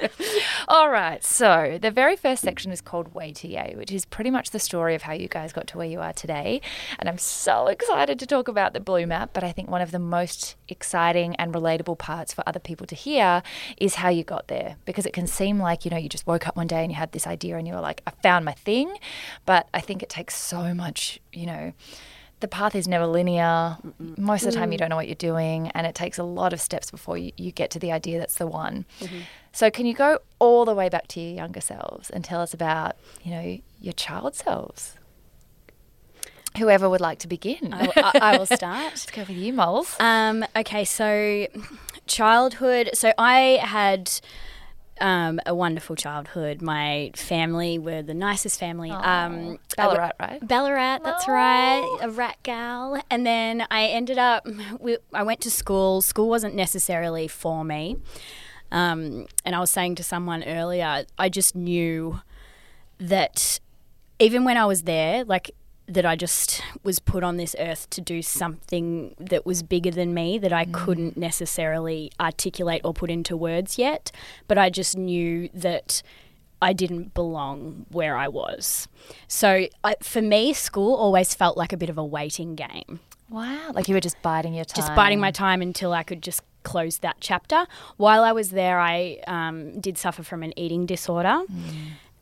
All 0.68 0.90
right. 0.90 1.24
So 1.24 1.76
the 1.82 1.90
very 1.90 2.14
first 2.14 2.40
section 2.42 2.70
is 2.70 2.80
called 2.80 3.12
Way 3.14 3.32
TA, 3.32 3.70
which 3.74 3.90
is 3.90 4.04
pretty 4.04 4.30
much 4.30 4.50
the 4.50 4.60
story 4.60 4.94
of 4.94 5.02
how 5.02 5.14
you 5.14 5.26
guys 5.26 5.52
got 5.52 5.66
to 5.68 5.78
where 5.78 5.88
you 5.88 5.98
are 5.98 6.12
today. 6.12 6.60
And 7.00 7.08
I'm 7.08 7.18
so 7.18 7.66
excited 7.66 8.20
to 8.20 8.26
talk 8.26 8.46
about 8.46 8.74
the 8.74 8.80
Bloom 8.80 9.10
app. 9.10 9.32
But 9.32 9.42
I 9.42 9.50
think 9.50 9.68
one 9.68 9.80
of 9.80 9.90
the 9.90 9.98
most 9.98 10.54
exciting 10.68 11.34
and 11.34 11.52
relatable 11.52 11.98
parts 11.98 12.32
for 12.32 12.44
other 12.46 12.60
people 12.60 12.86
to 12.86 12.94
hear 12.94 13.42
is 13.76 13.96
how 13.96 14.10
you 14.10 14.22
got 14.22 14.46
there, 14.46 14.76
because 14.84 15.04
it 15.04 15.12
can 15.12 15.26
seem 15.26 15.58
like 15.58 15.84
you 15.84 15.90
know 15.90 15.96
you 15.96 16.08
just 16.08 16.28
woke 16.28 16.46
up 16.46 16.54
one 16.54 16.68
day 16.68 16.84
and 16.84 16.92
you 16.92 16.96
had 16.96 17.10
this 17.10 17.26
idea 17.26 17.56
and 17.56 17.66
you 17.66 17.74
were 17.74 17.80
like, 17.80 18.02
I 18.06 18.12
found 18.22 18.44
my 18.44 18.52
thing. 18.52 18.96
But 19.46 19.68
I 19.74 19.80
think 19.80 20.00
it 20.00 20.10
takes 20.10 20.36
so 20.36 20.72
much, 20.74 21.18
you 21.32 21.46
know 21.46 21.72
the 22.40 22.48
path 22.48 22.74
is 22.74 22.86
never 22.86 23.06
linear. 23.06 23.78
Most 23.98 24.44
of 24.44 24.52
the 24.52 24.58
time, 24.58 24.70
you 24.72 24.78
don't 24.78 24.88
know 24.90 24.96
what 24.96 25.08
you're 25.08 25.14
doing, 25.14 25.68
and 25.74 25.86
it 25.86 25.94
takes 25.94 26.18
a 26.18 26.22
lot 26.22 26.52
of 26.52 26.60
steps 26.60 26.90
before 26.90 27.18
you, 27.18 27.32
you 27.36 27.50
get 27.50 27.70
to 27.72 27.78
the 27.78 27.90
idea 27.92 28.18
that's 28.18 28.36
the 28.36 28.46
one. 28.46 28.84
So, 29.52 29.70
can 29.70 29.86
you 29.86 29.94
go 29.94 30.18
all 30.38 30.64
the 30.64 30.74
way 30.74 30.88
back 30.88 31.08
to 31.08 31.20
your 31.20 31.34
younger 31.34 31.60
selves 31.60 32.10
and 32.10 32.24
tell 32.24 32.40
us 32.40 32.54
about, 32.54 32.96
you 33.22 33.30
know, 33.32 33.58
your 33.80 33.92
child 33.92 34.34
selves? 34.34 34.94
Whoever 36.56 36.88
would 36.88 37.00
like 37.00 37.18
to 37.20 37.28
begin. 37.28 37.72
I, 37.72 37.92
I, 37.96 38.18
I 38.34 38.38
will 38.38 38.46
start. 38.60 38.84
Let's 38.84 39.10
go 39.10 39.22
with 39.22 39.30
you, 39.30 39.52
Moles. 39.52 39.96
Um, 40.00 40.44
okay, 40.56 40.84
so 40.84 41.46
childhood. 42.06 42.90
So 42.94 43.12
I 43.18 43.58
had 43.62 44.10
um, 45.00 45.40
a 45.46 45.54
wonderful 45.54 45.96
childhood. 45.96 46.62
My 46.62 47.10
family 47.14 47.78
were 47.78 48.02
the 48.02 48.14
nicest 48.14 48.58
family. 48.58 48.90
Um, 48.90 49.02
I 49.02 49.58
Ballarat, 49.76 50.12
right? 50.20 50.46
Ballarat, 50.46 50.98
that's 51.04 51.28
right, 51.28 51.98
a 52.02 52.10
rat 52.10 52.36
gal. 52.42 53.02
And 53.10 53.26
then 53.26 53.66
I 53.70 53.86
ended 53.86 54.18
up, 54.18 54.46
we, 54.80 54.98
I 55.12 55.22
went 55.22 55.40
to 55.42 55.50
school. 55.50 56.02
School 56.02 56.28
wasn't 56.28 56.54
necessarily 56.54 57.28
for 57.28 57.64
me. 57.64 57.96
Um, 58.70 59.26
and 59.44 59.54
I 59.54 59.60
was 59.60 59.70
saying 59.70 59.94
to 59.96 60.02
someone 60.02 60.44
earlier, 60.44 61.04
I 61.18 61.28
just 61.28 61.54
knew 61.54 62.20
that 62.98 63.60
even 64.18 64.44
when 64.44 64.56
I 64.56 64.66
was 64.66 64.82
there, 64.82 65.24
like 65.24 65.52
that 65.88 66.04
I 66.04 66.16
just 66.16 66.62
was 66.82 66.98
put 66.98 67.24
on 67.24 67.36
this 67.36 67.56
earth 67.58 67.88
to 67.90 68.00
do 68.00 68.22
something 68.22 69.14
that 69.18 69.46
was 69.46 69.62
bigger 69.62 69.90
than 69.90 70.14
me 70.14 70.38
that 70.38 70.52
I 70.52 70.66
couldn't 70.66 71.16
necessarily 71.16 72.12
articulate 72.20 72.82
or 72.84 72.92
put 72.92 73.10
into 73.10 73.36
words 73.36 73.78
yet. 73.78 74.12
But 74.46 74.58
I 74.58 74.70
just 74.70 74.96
knew 74.96 75.48
that 75.54 76.02
I 76.60 76.72
didn't 76.72 77.14
belong 77.14 77.86
where 77.90 78.16
I 78.16 78.28
was. 78.28 78.88
So 79.28 79.66
I, 79.82 79.96
for 80.02 80.20
me, 80.20 80.52
school 80.52 80.94
always 80.94 81.34
felt 81.34 81.56
like 81.56 81.72
a 81.72 81.76
bit 81.76 81.88
of 81.88 81.96
a 81.96 82.04
waiting 82.04 82.54
game 82.54 83.00
Wow. 83.30 83.72
Like 83.72 83.88
you 83.88 83.94
were 83.94 84.00
just 84.00 84.20
biding 84.22 84.54
your 84.54 84.64
time. 84.64 84.82
just 84.82 84.94
biding 84.94 85.20
my 85.20 85.30
time 85.30 85.60
until 85.60 85.92
I 85.92 86.02
could 86.02 86.22
just 86.22 86.42
close 86.62 86.98
that 86.98 87.16
chapter. 87.20 87.66
While 87.96 88.24
I 88.24 88.32
was 88.32 88.50
there, 88.50 88.78
I 88.80 89.18
um, 89.26 89.80
did 89.80 89.98
suffer 89.98 90.22
from 90.22 90.42
an 90.42 90.58
eating 90.58 90.86
disorder. 90.86 91.42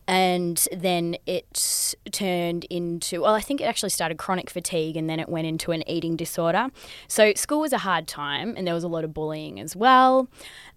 And 0.09 0.67
then 0.73 1.17
it 1.27 1.85
turned 2.13 2.65
into, 2.65 3.23
well, 3.23 3.35
I 3.35 3.41
think 3.41 3.61
it 3.61 3.65
actually 3.65 3.91
started 3.91 4.19
chronic 4.19 4.51
fatigue 4.51 4.97
and 4.97 5.11
then 5.11 5.19
it 5.19 5.29
went 5.29 5.47
into 5.47 5.73
an 5.73 5.89
eating 5.89 6.17
disorder. 6.17 6.69
So 7.09 7.33
school 7.35 7.61
was 7.61 7.73
a 7.73 7.79
hard 7.79 8.07
time 8.07 8.55
and 8.57 8.67
there 8.67 8.75
was 8.75 8.85
a 8.85 8.89
lot 8.89 9.03
of 9.03 9.13
bullying 9.13 9.59
as 9.59 9.75
well. 9.75 10.29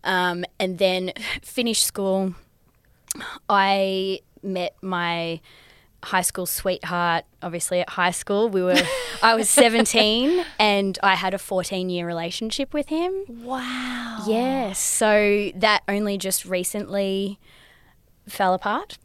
Um, 0.03 0.45
and 0.59 0.79
then 0.79 1.13
finished 1.43 1.85
school, 1.85 2.33
I 3.47 4.21
met 4.41 4.75
my 4.81 5.41
high 6.03 6.21
school 6.21 6.45
sweetheart. 6.45 7.25
Obviously, 7.41 7.81
at 7.81 7.89
high 7.89 8.11
school, 8.11 8.49
we 8.49 8.61
were. 8.61 8.77
I 9.21 9.35
was 9.35 9.49
17, 9.49 10.45
and 10.57 10.97
I 11.03 11.15
had 11.15 11.33
a 11.33 11.37
14 11.37 11.89
year 11.89 12.07
relationship 12.07 12.73
with 12.73 12.87
him. 12.87 13.25
Wow. 13.27 14.23
Yes. 14.25 14.79
So 14.79 15.51
that 15.55 15.83
only 15.87 16.17
just 16.17 16.45
recently 16.45 17.37
fell 18.27 18.53
apart. 18.53 18.97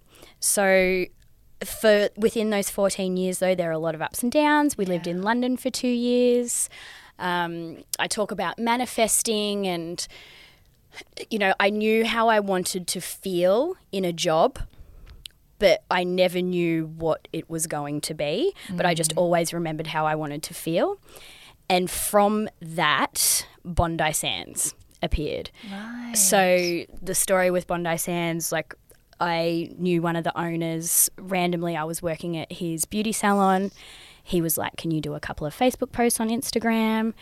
So 0.44 1.06
for 1.64 2.10
within 2.18 2.50
those 2.50 2.68
14 2.68 3.16
years 3.16 3.38
though 3.38 3.54
there 3.54 3.70
are 3.70 3.72
a 3.72 3.78
lot 3.78 3.94
of 3.94 4.02
ups 4.02 4.22
and 4.22 4.30
downs. 4.30 4.76
We 4.76 4.84
lived 4.84 5.06
in 5.06 5.22
London 5.22 5.56
for 5.56 5.70
2 5.70 5.88
years. 5.88 6.68
Um, 7.18 7.84
I 7.98 8.08
talk 8.08 8.30
about 8.30 8.58
manifesting 8.58 9.66
and 9.66 10.06
you 11.30 11.38
know, 11.38 11.54
I 11.58 11.70
knew 11.70 12.04
how 12.04 12.28
I 12.28 12.40
wanted 12.40 12.86
to 12.88 13.00
feel 13.00 13.76
in 13.90 14.04
a 14.04 14.12
job, 14.12 14.58
but 15.58 15.82
I 15.90 16.04
never 16.04 16.42
knew 16.42 16.92
what 16.98 17.26
it 17.32 17.48
was 17.48 17.66
going 17.66 18.02
to 18.02 18.14
be. 18.14 18.52
But 18.70 18.84
I 18.84 18.94
just 18.94 19.12
always 19.16 19.52
remembered 19.54 19.88
how 19.88 20.06
I 20.06 20.14
wanted 20.14 20.42
to 20.44 20.54
feel. 20.54 20.98
And 21.70 21.90
from 21.90 22.48
that, 22.60 23.46
Bondi 23.64 24.12
Sands 24.12 24.74
appeared. 25.02 25.50
Right. 25.70 26.12
So 26.14 26.84
the 27.02 27.14
story 27.14 27.50
with 27.50 27.66
Bondi 27.66 27.96
Sands, 27.96 28.52
like 28.52 28.74
I 29.20 29.70
knew 29.78 30.02
one 30.02 30.16
of 30.16 30.24
the 30.24 30.38
owners 30.38 31.10
randomly. 31.18 31.76
I 31.76 31.84
was 31.84 32.02
working 32.02 32.36
at 32.36 32.52
his 32.52 32.84
beauty 32.84 33.12
salon. 33.12 33.70
He 34.26 34.40
was 34.40 34.56
like, 34.56 34.76
"Can 34.76 34.90
you 34.90 35.00
do 35.00 35.14
a 35.14 35.20
couple 35.20 35.46
of 35.46 35.54
Facebook 35.54 35.92
posts 35.92 36.18
on 36.18 36.30
Instagram?" 36.30 37.12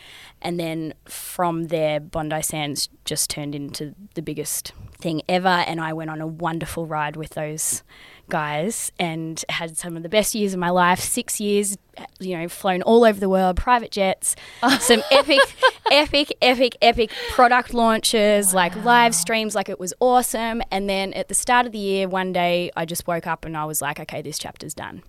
And 0.41 0.59
then 0.59 0.95
from 1.05 1.65
there, 1.65 1.99
Bondi 1.99 2.41
Sands 2.43 2.89
just 3.05 3.29
turned 3.29 3.55
into 3.55 3.95
the 4.15 4.23
biggest 4.23 4.73
thing 4.99 5.21
ever. 5.29 5.49
And 5.49 5.81
I 5.81 5.93
went 5.93 6.11
on 6.11 6.21
a 6.21 6.27
wonderful 6.27 6.87
ride 6.87 7.17
with 7.17 7.31
those 7.31 7.83
guys 8.29 8.93
and 8.99 9.45
had 9.49 9.77
some 9.77 9.97
of 9.97 10.03
the 10.03 10.09
best 10.09 10.35
years 10.35 10.55
of 10.55 10.61
my 10.61 10.71
life. 10.71 11.01
Six 11.01 11.41
years, 11.41 11.77
you 12.21 12.39
know, 12.39 12.49
flown 12.49 12.83
all 12.83 13.05
over 13.05 13.19
the 13.19 13.29
world, 13.29 13.57
private 13.57 13.91
jets, 13.91 14.37
some 14.81 15.03
epic, 15.11 15.41
epic, 15.91 16.33
epic, 16.41 16.77
epic 16.81 17.11
product 17.33 17.75
launches, 17.75 18.55
like 18.55 18.75
live 18.85 19.15
streams, 19.15 19.55
like 19.55 19.69
it 19.69 19.81
was 19.81 19.93
awesome. 20.01 20.63
And 20.71 20.89
then 20.89 21.13
at 21.15 21.29
the 21.29 21.35
start 21.35 21.67
of 21.67 21.73
the 21.73 21.79
year, 21.79 22.09
one 22.09 22.33
day, 22.33 22.71
I 22.77 22.85
just 22.85 23.07
woke 23.07 23.27
up 23.27 23.45
and 23.45 23.57
I 23.57 23.65
was 23.65 23.83
like, 23.83 23.99
okay, 24.01 24.23
this 24.23 24.39
chapter's 24.39 24.75
done. 24.75 25.03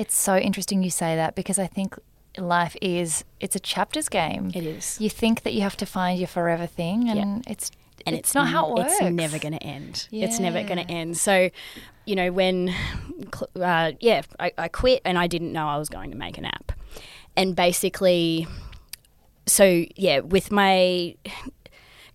It's 0.00 0.16
so 0.16 0.36
interesting 0.36 0.82
you 0.82 0.88
say 0.88 1.14
that 1.16 1.34
because 1.34 1.58
I 1.58 1.66
think 1.66 1.98
life 2.38 2.74
is 2.80 3.22
it's 3.38 3.54
a 3.54 3.60
chapters 3.60 4.08
game. 4.08 4.50
It 4.54 4.64
is. 4.64 4.98
You 4.98 5.10
think 5.10 5.42
that 5.42 5.52
you 5.52 5.60
have 5.60 5.76
to 5.76 5.86
find 5.86 6.18
your 6.18 6.28
forever 6.28 6.66
thing 6.66 7.10
and 7.10 7.44
it's 7.46 7.70
and 8.06 8.16
it's, 8.16 8.34
not 8.34 8.48
how 8.48 8.70
it 8.70 8.78
works. 8.78 8.94
It's 8.98 9.10
never 9.10 9.38
going 9.38 9.52
to 9.52 9.62
end. 9.62 10.08
It's 10.10 10.40
never 10.40 10.62
going 10.62 10.78
to 10.78 10.90
end. 10.90 11.18
So, 11.18 11.50
you 12.06 12.16
know, 12.16 12.32
when, 12.32 12.74
uh, 13.60 13.92
yeah, 14.00 14.22
I, 14.38 14.52
I 14.56 14.68
quit 14.68 15.02
and 15.04 15.18
I 15.18 15.26
didn't 15.26 15.52
know 15.52 15.68
I 15.68 15.76
was 15.76 15.90
going 15.90 16.10
to 16.10 16.16
make 16.16 16.38
an 16.38 16.46
app. 16.46 16.72
And 17.36 17.54
basically, 17.54 18.46
so 19.46 19.84
yeah, 19.96 20.20
with 20.20 20.50
my 20.50 21.14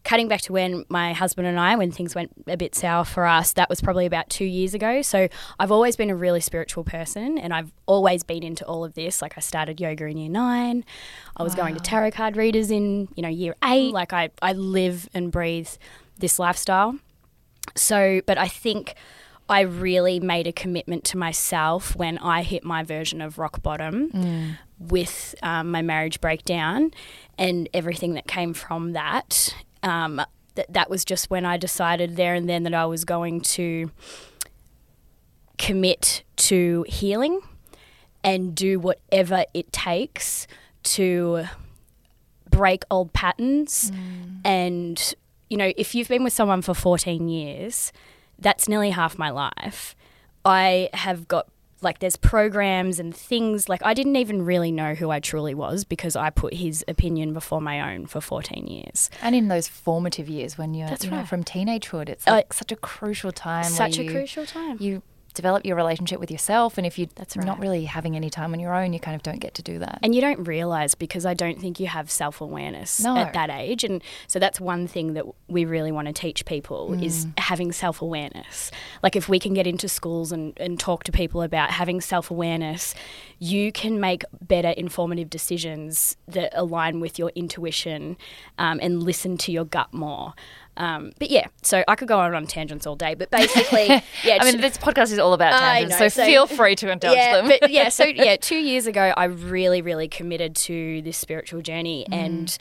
cutting 0.05 0.27
back 0.27 0.39
to 0.41 0.53
when 0.53 0.85
my 0.87 1.13
husband 1.13 1.47
and 1.47 1.59
I, 1.59 1.75
when 1.75 1.91
things 1.91 2.15
went 2.15 2.31
a 2.47 2.55
bit 2.55 2.75
sour 2.75 3.03
for 3.03 3.25
us, 3.25 3.53
that 3.53 3.69
was 3.69 3.81
probably 3.81 4.05
about 4.05 4.29
two 4.29 4.45
years 4.45 4.73
ago. 4.73 5.01
So 5.01 5.27
I've 5.59 5.71
always 5.71 5.95
been 5.95 6.11
a 6.11 6.15
really 6.15 6.39
spiritual 6.39 6.83
person 6.83 7.37
and 7.37 7.53
I've 7.53 7.73
always 7.87 8.23
been 8.23 8.43
into 8.43 8.63
all 8.65 8.85
of 8.85 8.93
this. 8.93 9.21
Like 9.21 9.33
I 9.35 9.41
started 9.41 9.81
yoga 9.81 10.05
in 10.05 10.17
year 10.17 10.29
nine. 10.29 10.85
I 11.35 11.43
was 11.43 11.55
going 11.55 11.75
to 11.75 11.81
tarot 11.81 12.11
card 12.11 12.37
readers 12.37 12.69
in, 12.71 13.09
you 13.15 13.23
know, 13.23 13.29
year 13.29 13.55
eight. 13.63 13.93
Like 13.93 14.13
I, 14.13 14.29
I 14.41 14.53
live 14.53 15.09
and 15.13 15.31
breathe 15.31 15.69
this 16.19 16.39
lifestyle. 16.39 16.99
So, 17.75 18.21
but 18.27 18.37
I 18.37 18.47
think 18.47 18.93
I 19.49 19.61
really 19.61 20.19
made 20.19 20.47
a 20.47 20.51
commitment 20.51 21.03
to 21.05 21.17
myself 21.17 21.95
when 21.95 22.19
I 22.19 22.43
hit 22.43 22.63
my 22.63 22.83
version 22.83 23.21
of 23.21 23.37
rock 23.37 23.61
bottom 23.63 24.57
with 24.79 25.35
um, 25.41 25.71
my 25.71 25.81
marriage 25.81 26.21
breakdown 26.21 26.91
and 27.37 27.67
everything 27.73 28.13
that 28.13 28.27
came 28.27 28.53
from 28.53 28.93
that. 28.93 29.55
Um, 29.85 30.21
that 30.55 30.71
that 30.73 30.89
was 30.89 31.05
just 31.05 31.29
when 31.29 31.45
I 31.45 31.57
decided 31.57 32.15
there 32.15 32.33
and 32.33 32.49
then 32.49 32.63
that 32.63 32.73
I 32.73 32.85
was 32.85 33.05
going 33.05 33.41
to 33.41 33.91
commit 35.57 36.23
to 36.37 36.85
healing 36.87 37.39
and 38.23 38.55
do 38.55 38.79
whatever 38.79 39.45
it 39.53 39.71
takes 39.71 40.47
to 40.83 41.45
break 42.49 42.83
old 42.89 43.13
patterns. 43.13 43.91
And 44.43 45.13
you 45.49 45.57
know 45.57 45.71
if 45.77 45.93
you've 45.93 46.07
been 46.07 46.23
with 46.23 46.33
someone 46.33 46.61
for 46.61 46.73
14 46.73 47.27
years 47.27 47.91
that's 48.39 48.67
nearly 48.67 48.91
half 48.91 49.17
my 49.17 49.29
life. 49.29 49.95
I 50.43 50.89
have 50.93 51.27
got 51.27 51.47
like 51.85 51.99
there's 51.99 52.17
programs 52.17 52.99
and 52.99 53.15
things 53.15 53.69
like 53.69 53.81
i 53.85 53.93
didn't 53.93 54.17
even 54.17 54.43
really 54.43 54.71
know 54.71 54.93
who 54.95 55.09
i 55.11 55.19
truly 55.19 55.53
was 55.53 55.85
because 55.85 56.15
i 56.17 56.29
put 56.29 56.53
his 56.55 56.83
opinion 56.87 57.31
before 57.31 57.61
my 57.61 57.93
own 57.93 58.05
for 58.05 58.19
14 58.19 58.67
years 58.67 59.09
And 59.21 59.33
in 59.35 59.47
those 59.47 59.67
formative 59.69 60.27
years 60.27 60.57
when 60.57 60.73
you're 60.73 60.89
That's 60.89 61.05
you 61.05 61.11
know, 61.11 61.23
from 61.23 61.43
teenagehood, 61.43 62.09
it's 62.09 62.27
Uh, 62.27 62.31
like 62.31 62.51
such 62.53 62.71
a 62.71 62.75
crucial 62.75 63.31
time. 63.31 63.63
such 63.65 63.97
a 63.99 64.03
you- 64.03 64.11
crucial 64.11 64.45
time 64.45 64.77
You 64.81 65.01
develop 65.35 65.65
your 65.65 65.75
relationship 65.75 66.19
with 66.19 66.31
yourself, 66.31 66.77
and 66.77 66.87
if 66.87 66.97
you're 66.97 67.07
That's 67.15 67.35
not 67.35 67.59
really 67.59 67.85
having 67.85 68.15
any 68.15 68.29
time 68.29 68.53
on 68.53 68.59
your 68.59 68.73
own, 68.73 68.93
you 68.93 68.99
kind 68.99 69.15
of 69.15 69.21
don't 69.23 69.39
get 69.39 69.53
to 69.55 69.61
do 69.61 69.79
that. 69.79 69.99
And 70.01 70.15
you 70.15 70.21
don't 70.21 70.43
realize 70.47 70.95
because 70.95 71.25
I 71.25 71.33
don't 71.33 71.59
think 71.59 71.79
you 71.79 71.87
have 71.87 72.09
self 72.09 72.41
awareness 72.41 72.99
No. 73.03 73.15
at 73.17 73.33
that 73.33 73.49
age. 73.49 73.83
And 73.83 74.01
so 74.27 74.39
that's 74.39 74.59
one 74.59 74.87
thing 74.87 75.13
that 75.13 75.25
we 75.47 75.65
really 75.65 75.91
want 75.91 76.07
to 76.07 76.13
teach 76.13 76.45
people 76.45 76.89
Mm. 76.91 77.03
is 77.03 77.27
having 77.37 77.71
self 77.71 78.01
awareness. 78.01 78.71
Like 79.03 79.15
if 79.15 79.29
we 79.29 79.39
can 79.39 79.53
get 79.53 79.67
into 79.67 79.87
schools 79.87 80.31
and, 80.31 80.53
and 80.57 80.79
talk 80.79 81.03
to 81.05 81.11
people 81.11 81.41
about 81.41 81.71
having 81.71 82.01
self 82.01 82.31
awareness, 82.31 82.95
you 83.39 83.71
can 83.71 83.99
make 83.99 84.23
better 84.41 84.69
informative 84.69 85.29
decisions 85.29 86.15
that 86.27 86.51
align 86.53 86.99
with 86.99 87.19
your 87.19 87.31
intuition 87.35 88.17
um, 88.57 88.79
and 88.81 89.03
listen 89.03 89.37
to 89.37 89.51
your 89.51 89.65
gut 89.65 89.93
more. 89.93 90.33
Um, 90.77 91.11
but 91.19 91.29
yeah, 91.31 91.47
so 91.61 91.83
I 91.87 91.95
could 91.95 92.07
go 92.07 92.19
on 92.19 92.33
on 92.35 92.47
tangents 92.47 92.85
all 92.85 92.95
day, 92.95 93.13
but 93.13 93.31
basically, 93.31 93.87
yeah. 94.23 94.37
I 94.41 94.43
mean, 94.43 94.59
this 94.59 94.77
podcast 94.77 95.11
is 95.11 95.19
all 95.19 95.33
about 95.33 95.57
tangents, 95.57 95.99
know, 95.99 96.07
so, 96.07 96.21
so- 96.21 96.25
feel 96.25 96.47
free 96.47 96.75
to 96.75 96.91
indulge 96.91 97.15
yeah, 97.15 97.41
them. 97.41 97.47
but 97.47 97.71
yeah, 97.71 97.89
so 97.89 98.03
yeah, 98.15 98.35
two 98.35 98.57
years 98.57 98.85
ago, 98.85 99.13
I 99.15 99.25
really, 99.25 99.81
really 99.81 100.07
committed 100.07 100.55
to 100.57 101.01
this 101.01 101.17
spiritual 101.17 101.61
journey, 101.61 102.05
and 102.11 102.57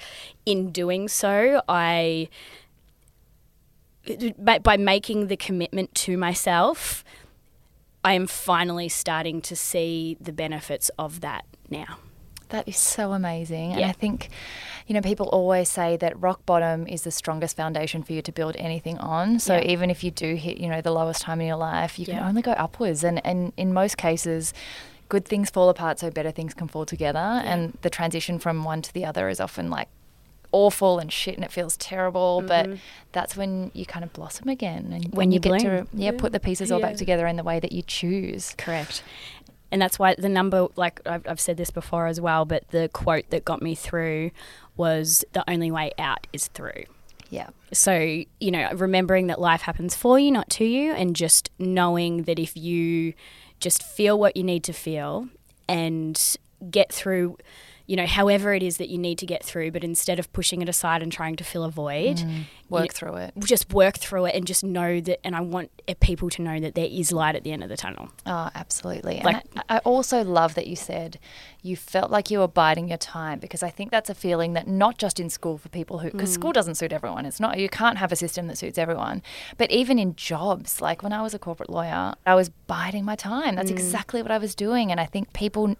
in 0.46 0.70
doing 0.70 1.08
so, 1.08 1.60
I 1.68 2.28
by, 4.38 4.58
by 4.58 4.76
making 4.76 5.28
the 5.28 5.36
commitment 5.36 5.94
to 5.94 6.16
myself, 6.16 7.04
I 8.04 8.12
am 8.12 8.26
finally 8.26 8.88
starting 8.88 9.40
to 9.42 9.56
see 9.56 10.16
the 10.20 10.32
benefits 10.32 10.90
of 10.98 11.20
that 11.22 11.46
now. 11.70 11.98
That 12.54 12.68
is 12.68 12.76
so 12.76 13.12
amazing. 13.12 13.72
And 13.72 13.84
I 13.84 13.90
think, 13.90 14.28
you 14.86 14.94
know, 14.94 15.00
people 15.00 15.26
always 15.26 15.68
say 15.68 15.96
that 15.96 16.12
rock 16.22 16.46
bottom 16.46 16.86
is 16.86 17.02
the 17.02 17.10
strongest 17.10 17.56
foundation 17.56 18.04
for 18.04 18.12
you 18.12 18.22
to 18.22 18.30
build 18.30 18.54
anything 18.56 18.96
on. 18.98 19.40
So 19.40 19.56
Yeah. 19.56 19.72
even 19.72 19.90
if 19.90 20.04
you 20.04 20.12
do 20.12 20.36
hit, 20.36 20.58
you 20.58 20.68
know, 20.68 20.80
the 20.80 20.92
lowest 20.92 21.22
time 21.22 21.40
in 21.40 21.48
your 21.48 21.56
life, 21.56 21.98
you 21.98 22.06
can 22.06 22.20
only 22.20 22.42
go 22.42 22.52
upwards. 22.52 23.02
And, 23.02 23.20
and 23.26 23.52
in 23.56 23.72
most 23.74 23.96
cases, 23.96 24.54
good 25.08 25.24
things 25.24 25.50
fall 25.50 25.68
apart 25.68 25.98
so 25.98 26.10
better 26.12 26.30
things 26.30 26.54
can 26.54 26.68
fall 26.68 26.86
together. 26.86 27.18
And 27.18 27.76
the 27.82 27.90
transition 27.90 28.38
from 28.38 28.62
one 28.62 28.82
to 28.82 28.94
the 28.94 29.04
other 29.04 29.28
is 29.28 29.40
often 29.40 29.68
like 29.68 29.88
awful 30.52 31.00
and 31.00 31.12
shit 31.12 31.34
and 31.34 31.42
it 31.44 31.50
feels 31.50 31.76
terrible. 31.78 32.40
But 32.46 32.70
that's 33.10 33.36
when 33.36 33.72
you 33.74 33.84
kind 33.84 34.04
of 34.04 34.12
blossom 34.12 34.48
again. 34.48 34.90
And 34.92 35.04
Mm-hmm. 35.06 35.16
When 35.16 35.32
you 35.32 35.40
get 35.40 35.58
to 35.62 35.66
bloom. 35.68 35.88
yeah, 35.92 36.12
put 36.16 36.30
the 36.30 36.38
pieces 36.38 36.70
all 36.70 36.78
Yeah. 36.78 36.86
back 36.90 36.96
together 36.98 37.26
in 37.26 37.34
the 37.34 37.42
way 37.42 37.58
that 37.58 37.72
you 37.72 37.82
choose. 37.82 38.54
Correct. 38.56 39.02
And 39.74 39.82
that's 39.82 39.98
why 39.98 40.14
the 40.14 40.28
number, 40.28 40.68
like 40.76 41.00
I've, 41.04 41.26
I've 41.26 41.40
said 41.40 41.56
this 41.56 41.72
before 41.72 42.06
as 42.06 42.20
well, 42.20 42.44
but 42.44 42.68
the 42.68 42.88
quote 42.92 43.28
that 43.30 43.44
got 43.44 43.60
me 43.60 43.74
through 43.74 44.30
was 44.76 45.24
the 45.32 45.42
only 45.50 45.72
way 45.72 45.90
out 45.98 46.28
is 46.32 46.46
through. 46.46 46.84
Yeah. 47.28 47.48
So, 47.72 48.22
you 48.38 48.52
know, 48.52 48.70
remembering 48.72 49.26
that 49.26 49.40
life 49.40 49.62
happens 49.62 49.96
for 49.96 50.16
you, 50.16 50.30
not 50.30 50.48
to 50.50 50.64
you, 50.64 50.92
and 50.92 51.16
just 51.16 51.50
knowing 51.58 52.22
that 52.22 52.38
if 52.38 52.56
you 52.56 53.14
just 53.58 53.82
feel 53.82 54.16
what 54.16 54.36
you 54.36 54.44
need 54.44 54.62
to 54.62 54.72
feel 54.72 55.26
and 55.68 56.36
get 56.70 56.92
through, 56.92 57.36
you 57.86 57.96
know, 57.96 58.06
however 58.06 58.54
it 58.54 58.62
is 58.62 58.78
that 58.78 58.88
you 58.88 58.96
need 58.96 59.18
to 59.18 59.26
get 59.26 59.44
through, 59.44 59.70
but 59.70 59.84
instead 59.84 60.18
of 60.18 60.32
pushing 60.32 60.62
it 60.62 60.68
aside 60.68 61.02
and 61.02 61.12
trying 61.12 61.36
to 61.36 61.44
fill 61.44 61.64
a 61.64 61.70
void, 61.70 62.16
mm. 62.16 62.44
Work 62.70 62.84
you- 62.84 62.88
through 62.90 63.16
it. 63.16 63.34
just 63.40 63.72
work 63.72 63.98
through 63.98 64.24
it 64.26 64.34
and 64.34 64.46
just 64.46 64.64
know 64.64 65.00
that. 65.00 65.20
And 65.24 65.36
I 65.36 65.40
want 65.40 65.70
people 66.00 66.30
to 66.30 66.42
know 66.42 66.58
that 66.60 66.74
there 66.74 66.88
is 66.90 67.12
light 67.12 67.36
at 67.36 67.44
the 67.44 67.52
end 67.52 67.62
of 67.62 67.68
the 67.68 67.76
tunnel. 67.76 68.08
Oh, 68.24 68.48
absolutely. 68.54 69.16
And 69.16 69.24
Like- 69.24 69.44
I, 69.68 69.76
I 69.76 69.78
also 69.78 70.24
love 70.24 70.54
that 70.54 70.66
you 70.66 70.76
said 70.76 71.18
you 71.60 71.76
felt 71.76 72.10
like 72.10 72.30
you 72.30 72.38
were 72.38 72.48
biding 72.48 72.88
your 72.88 72.98
time 72.98 73.38
because 73.38 73.62
I 73.62 73.70
think 73.70 73.90
that's 73.90 74.10
a 74.10 74.14
feeling 74.14 74.54
that 74.54 74.66
not 74.66 74.98
just 74.98 75.20
in 75.20 75.28
school 75.28 75.58
for 75.58 75.68
people 75.68 75.98
who, 75.98 76.10
because 76.10 76.30
mm. 76.30 76.34
school 76.34 76.52
doesn't 76.52 76.74
suit 76.76 76.92
everyone. 76.92 77.26
It's 77.26 77.40
not, 77.40 77.58
you 77.58 77.68
can't 77.68 77.98
have 77.98 78.12
a 78.12 78.16
system 78.16 78.46
that 78.48 78.58
suits 78.58 78.78
everyone. 78.78 79.22
But 79.58 79.70
even 79.70 79.98
in 79.98 80.14
jobs, 80.16 80.80
like 80.80 81.02
when 81.02 81.12
I 81.12 81.22
was 81.22 81.34
a 81.34 81.38
corporate 81.38 81.70
lawyer, 81.70 82.14
I 82.26 82.34
was 82.34 82.48
biding 82.48 83.04
my 83.04 83.16
time. 83.16 83.56
That's 83.56 83.70
mm. 83.70 83.74
exactly 83.74 84.22
what 84.22 84.30
I 84.30 84.38
was 84.38 84.54
doing. 84.54 84.90
And 84.90 85.00
I 85.00 85.06
think 85.06 85.32
people 85.32 85.76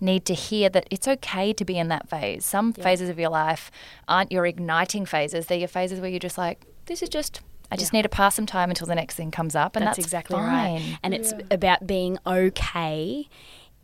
need 0.00 0.24
to 0.26 0.34
hear 0.34 0.68
that 0.68 0.86
it's 0.90 1.08
okay 1.08 1.52
to 1.52 1.64
be 1.64 1.78
in 1.78 1.88
that 1.88 2.08
phase. 2.08 2.44
Some 2.44 2.72
phases 2.72 3.08
of 3.08 3.18
your 3.18 3.30
life 3.30 3.70
aren't 4.06 4.32
your 4.32 4.46
igniting 4.46 5.06
phases, 5.06 5.46
they're 5.46 5.58
your 5.58 5.68
phases 5.68 6.00
where 6.00 6.10
you're 6.10 6.18
just 6.18 6.38
like, 6.38 6.64
this 6.86 7.02
is 7.02 7.08
just 7.08 7.40
I 7.70 7.76
just 7.76 7.92
need 7.92 8.02
to 8.02 8.08
pass 8.08 8.34
some 8.34 8.46
time 8.46 8.70
until 8.70 8.86
the 8.86 8.94
next 8.94 9.14
thing 9.14 9.30
comes 9.30 9.54
up, 9.54 9.76
and 9.76 9.86
that's, 9.86 9.98
exactly 9.98 10.36
fine. 10.36 10.46
right. 10.46 10.98
And 11.02 11.12
it's 11.12 11.34
about 11.50 11.86
being 11.86 12.18
okay 12.26 13.28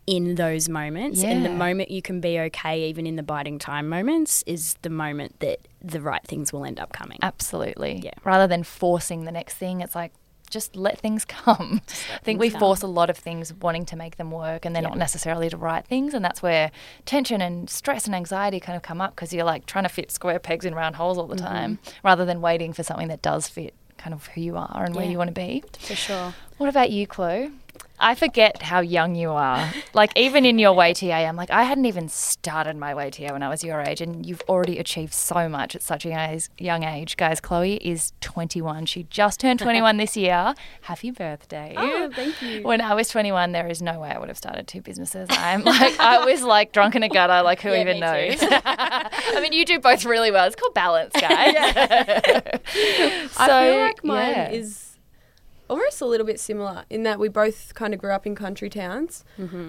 in 0.06 0.34
those 0.36 0.68
moments. 0.68 1.22
And 1.22 1.44
the 1.44 1.50
moment 1.50 1.90
you 1.90 2.02
can 2.02 2.20
be 2.20 2.38
okay, 2.38 2.88
even 2.88 3.06
in 3.06 3.16
the 3.16 3.22
biting 3.22 3.58
time 3.58 3.88
moments, 3.88 4.42
is 4.46 4.76
the 4.82 4.90
moment 4.90 5.40
that 5.40 5.60
the 5.82 6.00
right 6.00 6.24
things 6.26 6.52
will 6.52 6.64
end 6.64 6.80
up 6.80 6.92
coming. 6.92 7.18
Absolutely. 7.22 8.00
Yeah. 8.02 8.12
Rather 8.24 8.46
than 8.46 8.62
forcing 8.62 9.24
the 9.24 9.32
next 9.32 9.54
thing, 9.54 9.80
it's 9.80 9.94
like 9.94 10.12
just 10.50 10.76
let 10.76 10.98
things 10.98 11.24
come. 11.28 11.80
I 12.12 12.18
think 12.18 12.40
we 12.40 12.50
things 12.50 12.60
force 12.60 12.82
a 12.82 12.86
lot 12.86 13.10
of 13.10 13.16
things 13.16 13.52
wanting 13.54 13.84
to 13.86 13.96
make 13.96 14.16
them 14.16 14.30
work 14.30 14.64
and 14.64 14.74
they're 14.74 14.82
not 14.82 14.98
necessarily 14.98 15.48
the 15.48 15.56
right 15.56 15.84
things. 15.84 16.14
And 16.14 16.24
that's 16.24 16.42
where 16.42 16.70
tension 17.04 17.40
and 17.40 17.68
stress 17.68 18.06
and 18.06 18.14
anxiety 18.14 18.60
kind 18.60 18.76
of 18.76 18.82
come 18.82 19.00
up 19.00 19.14
because 19.14 19.32
you're 19.32 19.44
like 19.44 19.66
trying 19.66 19.84
to 19.84 19.88
fit 19.90 20.10
square 20.10 20.38
pegs 20.38 20.64
in 20.64 20.74
round 20.74 20.96
holes 20.96 21.18
all 21.18 21.26
the 21.26 21.36
time 21.36 21.78
rather 22.02 22.24
than 22.24 22.40
waiting 22.40 22.72
for 22.72 22.82
something 22.82 23.08
that 23.08 23.22
does 23.22 23.48
fit 23.48 23.74
kind 23.96 24.12
of 24.12 24.26
who 24.28 24.40
you 24.40 24.56
are 24.56 24.84
and 24.84 24.94
where 24.94 25.06
you 25.06 25.16
want 25.18 25.28
to 25.28 25.34
be. 25.34 25.62
For 25.78 25.94
sure. 25.94 26.34
What 26.58 26.68
about 26.68 26.90
you, 26.90 27.06
Chloe? 27.06 27.50
I 27.98 28.16
forget 28.16 28.60
how 28.62 28.80
young 28.80 29.14
you 29.14 29.30
are. 29.30 29.72
Like 29.94 30.10
even 30.16 30.44
in 30.44 30.58
your 30.58 30.72
way 30.72 30.92
TA, 30.94 31.12
I'm 31.14 31.36
like 31.36 31.50
I 31.50 31.62
hadn't 31.62 31.84
even 31.86 32.08
started 32.08 32.76
my 32.76 32.92
way 32.92 33.08
TA 33.10 33.32
when 33.32 33.42
I 33.42 33.48
was 33.48 33.62
your 33.62 33.80
age, 33.80 34.00
and 34.00 34.26
you've 34.26 34.42
already 34.48 34.78
achieved 34.78 35.14
so 35.14 35.48
much 35.48 35.76
at 35.76 35.82
such 35.82 36.04
a 36.04 36.38
young 36.58 36.82
age- 36.82 37.16
Guys, 37.16 37.40
Chloe 37.40 37.76
is 37.76 38.12
21. 38.20 38.86
She 38.86 39.04
just 39.04 39.38
turned 39.40 39.60
21 39.60 39.96
this 39.96 40.16
year. 40.16 40.54
Happy 40.82 41.12
birthday! 41.12 41.74
Oh, 41.76 42.10
thank 42.12 42.42
you. 42.42 42.62
When 42.62 42.80
I 42.80 42.94
was 42.94 43.08
21, 43.08 43.52
there 43.52 43.68
is 43.68 43.80
no 43.80 44.00
way 44.00 44.10
I 44.10 44.18
would 44.18 44.28
have 44.28 44.38
started 44.38 44.66
two 44.66 44.82
businesses. 44.82 45.28
I'm 45.30 45.62
like 45.62 45.98
I 46.00 46.24
was 46.24 46.42
like 46.42 46.72
drunk 46.72 46.96
in 46.96 47.04
a 47.04 47.08
gutter. 47.08 47.42
Like 47.42 47.60
who 47.60 47.70
Yeah, 47.70 47.80
even 47.80 48.00
knows? 48.00 48.36
I 48.42 49.38
mean, 49.40 49.52
you 49.52 49.64
do 49.64 49.78
both 49.78 50.04
really 50.04 50.32
well. 50.32 50.46
It's 50.46 50.56
called 50.56 50.74
balance, 50.74 51.12
guys. 51.18 51.54
Yeah. 51.54 52.58
I 53.36 53.68
feel 53.68 53.80
like 53.80 54.04
mine 54.04 54.30
yeah. 54.30 54.50
is 54.50 54.83
almost 55.68 56.00
a 56.00 56.06
little 56.06 56.26
bit 56.26 56.38
similar 56.40 56.84
in 56.90 57.02
that 57.04 57.18
we 57.18 57.28
both 57.28 57.74
kind 57.74 57.94
of 57.94 58.00
grew 58.00 58.12
up 58.12 58.26
in 58.26 58.34
country 58.34 58.68
towns. 58.70 59.24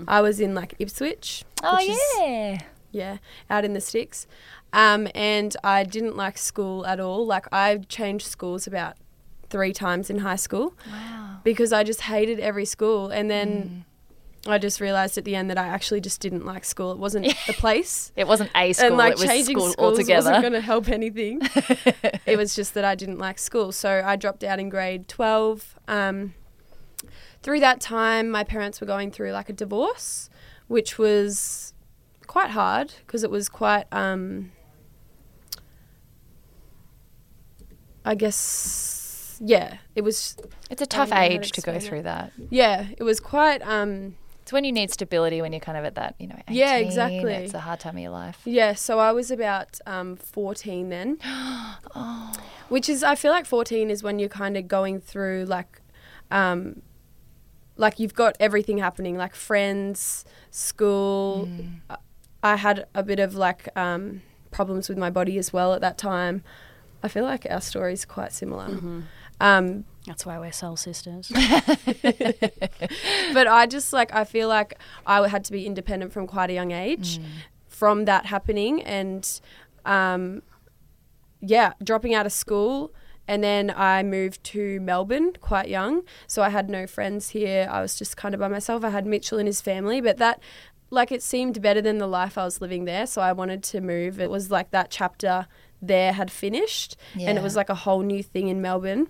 I 0.08 0.22
was 0.22 0.40
in 0.40 0.54
like 0.56 0.74
Ipswich. 0.80 1.44
Oh 1.64 1.75
which 1.78 1.90
is- 1.90 2.00
yeah. 2.18 2.58
yeah, 2.92 3.18
out 3.50 3.66
in 3.66 3.74
the 3.74 3.82
sticks. 3.82 4.28
Um, 4.74 5.08
and 5.16 5.56
I 5.64 5.84
didn't 5.84 6.18
like 6.18 6.38
school 6.38 6.86
at 6.86 7.00
all. 7.00 7.25
Like 7.25 7.48
I 7.52 7.78
changed 7.88 8.28
schools 8.28 8.68
about 8.68 8.96
three 9.50 9.72
times 9.74 10.10
in 10.10 10.20
high 10.20 10.36
school 10.36 10.74
Wow. 10.92 11.38
because 11.44 11.72
I 11.72 11.84
just 11.84 12.02
hated 12.02 12.40
every 12.40 12.66
school. 12.66 13.08
And 13.10 13.30
then 13.32 13.86
I 14.48 14.58
just 14.58 14.80
realized 14.80 15.18
at 15.18 15.25
the 15.25 15.36
end 15.36 15.50
that 15.50 15.58
I 15.58 15.68
actually 15.68 16.02
just 16.02 16.22
didn't 16.22 16.46
like 16.46 16.66
school. 16.66 16.92
It 16.92 16.98
wasn't 16.98 17.25
the 17.48 17.54
place. 17.54 18.12
It 18.16 18.28
wasn't 18.28 18.52
a 18.56 18.74
school. 18.74 18.88
and 18.88 18.98
like 18.98 19.14
it 19.14 19.20
was 19.20 19.28
changing 19.28 19.58
school 19.58 19.72
schools 19.72 19.98
altogether. 20.00 20.32
wasn't 20.32 20.42
going 20.42 20.54
to 20.54 20.62
help 20.62 20.90
anything. 20.90 21.42
it 22.25 22.38
was 22.38 22.56
just 22.56 22.74
that 22.75 22.86
I 22.86 22.96
didn't 22.96 23.18
like 23.18 23.40
school, 23.40 23.72
so 23.72 24.04
I 24.06 24.16
dropped 24.16 24.44
out 24.44 24.60
in 24.60 24.70
grade 24.70 25.08
twelve. 25.08 25.75
Um, 25.88 26.36
through 27.42 27.60
that 27.62 27.82
time, 27.82 28.30
my 28.30 28.44
parents 28.44 28.82
were 28.82 28.88
going 28.88 29.12
through 29.12 29.32
like 29.32 29.50
a 29.50 29.54
divorce, 29.54 30.30
which 30.68 30.98
was 30.98 31.74
quite 32.28 32.52
hard 32.52 32.94
because 33.06 33.24
it 33.24 33.32
was 33.32 33.50
quite. 33.50 33.86
Um, 33.92 34.52
I 38.08 38.14
guess, 38.14 39.40
yeah, 39.44 39.78
it 39.96 40.02
was. 40.02 40.38
It's 40.70 40.82
a 40.82 40.86
tough 40.86 41.10
don't 41.10 41.18
know 41.18 41.24
how 41.24 41.28
to 41.28 41.34
age 41.34 41.52
to 41.54 41.62
go 41.62 41.80
through 41.80 42.04
that. 42.04 42.32
Yeah, 42.52 42.88
it 42.96 43.04
was 43.04 43.20
quite. 43.20 43.62
Um, 43.64 44.16
It's 44.46 44.54
when 44.54 44.64
you 44.64 44.72
need 44.72 44.92
stability 44.92 45.42
when 45.42 45.52
you're 45.54 45.60
kind 45.60 45.75
of 45.75 45.86
at 45.86 45.96
that, 45.96 46.14
you 46.20 46.28
know, 46.28 46.36
18. 46.48 46.56
Yeah, 46.56 46.75
exactly. 46.75 47.34
It's 47.46 47.56
a 47.56 47.62
hard 47.62 47.80
time 47.80 47.96
of 47.96 48.02
your 48.04 48.12
life. 48.12 48.42
Yeah, 48.46 48.75
so 48.75 49.00
I 49.00 49.12
was 49.12 49.32
about 49.32 49.80
um, 49.88 50.16
14 50.18 50.90
then. 50.90 51.18
Which 52.70 52.88
is, 52.88 53.04
I 53.04 53.16
feel 53.16 53.32
like 53.32 53.48
14 53.48 53.90
is 53.90 54.04
when 54.04 54.20
you're 54.20 54.30
kind 54.30 54.56
of 54.56 54.68
going 54.68 55.00
through 55.02 55.46
like, 55.46 55.82
um, 56.30 56.84
like 57.75 58.00
you've 58.00 58.14
got 58.14 58.36
everything 58.40 58.78
happening, 58.78 59.18
like 59.18 59.34
friends, 59.34 60.25
school. 60.52 61.50
I- 61.90 61.98
I 62.44 62.58
had 62.58 62.86
a 62.94 63.02
bit 63.02 63.18
of 63.18 63.34
like 63.34 63.75
um, 63.75 64.22
problems 64.52 64.88
with 64.90 65.00
my 65.00 65.10
body 65.10 65.40
as 65.40 65.52
well 65.52 65.74
at 65.74 65.82
that 65.82 65.98
time. 65.98 66.44
I 67.02 67.08
feel 67.08 67.24
like 67.24 67.48
our 67.50 67.62
story 67.62 67.94
is 67.94 68.06
quite 68.06 68.32
similar. 68.34 68.68
Um, 69.39 69.86
That's 70.06 70.25
why 70.25 70.39
we're 70.39 70.51
soul 70.51 70.75
sisters. 70.75 71.31
but 73.33 73.48
I 73.48 73.66
just 73.68 73.92
like 73.94 74.14
I 74.14 74.24
feel 74.24 74.48
like 74.48 74.79
I 75.05 75.27
had 75.27 75.44
to 75.46 75.51
be 75.51 75.66
independent 75.66 76.14
from 76.14 76.27
quite 76.27 76.50
a 76.50 76.53
young 76.53 76.72
age 76.72 77.20
from 77.68 78.05
that 78.05 78.27
happening 78.27 78.81
and 78.83 79.42
um, 79.86 80.42
yeah 81.42 81.74
dropping 81.83 82.14
out 82.14 82.25
of 82.25 82.31
school 82.31 82.94
and 83.27 83.44
then 83.44 83.74
I 83.75 84.03
moved 84.03 84.44
to 84.46 84.79
Melbourne 84.81 85.33
quite 85.42 85.68
young. 85.68 86.03
So 86.27 86.44
I 86.44 86.50
had 86.50 86.70
no 86.70 86.86
friends 86.86 87.29
here. 87.29 87.68
I 87.72 87.81
was 87.81 87.96
just 87.96 88.16
kind 88.16 88.36
of 88.36 88.40
by 88.40 88.48
myself. 88.48 88.83
I 88.83 88.92
had 88.92 89.07
Mitchell 89.07 89.40
and 89.40 89.48
his 89.48 89.62
family 89.62 90.00
but 90.00 90.18
that 90.18 90.40
like 90.92 91.12
it 91.12 91.24
seemed 91.24 91.62
better 91.62 91.81
than 91.81 91.98
the 91.98 92.07
life 92.07 92.38
I 92.38 92.46
was 92.46 92.62
living 92.62 92.86
there. 92.86 93.07
So 93.07 93.22
I 93.22 93.33
wanted 93.33 93.64
to 93.64 93.81
move. 93.81 94.20
It 94.20 94.29
was 94.29 94.51
like 94.51 94.72
that 94.72 94.92
chapter 94.92 95.48
there 95.81 96.14
had 96.14 96.31
finished 96.31 96.96
and 97.27 97.38
it 97.38 97.42
was 97.42 97.55
like 97.55 97.70
a 97.70 97.75
whole 97.75 98.01
new 98.01 98.24
thing 98.24 98.48
in 98.48 98.62
Melbourne 98.62 99.07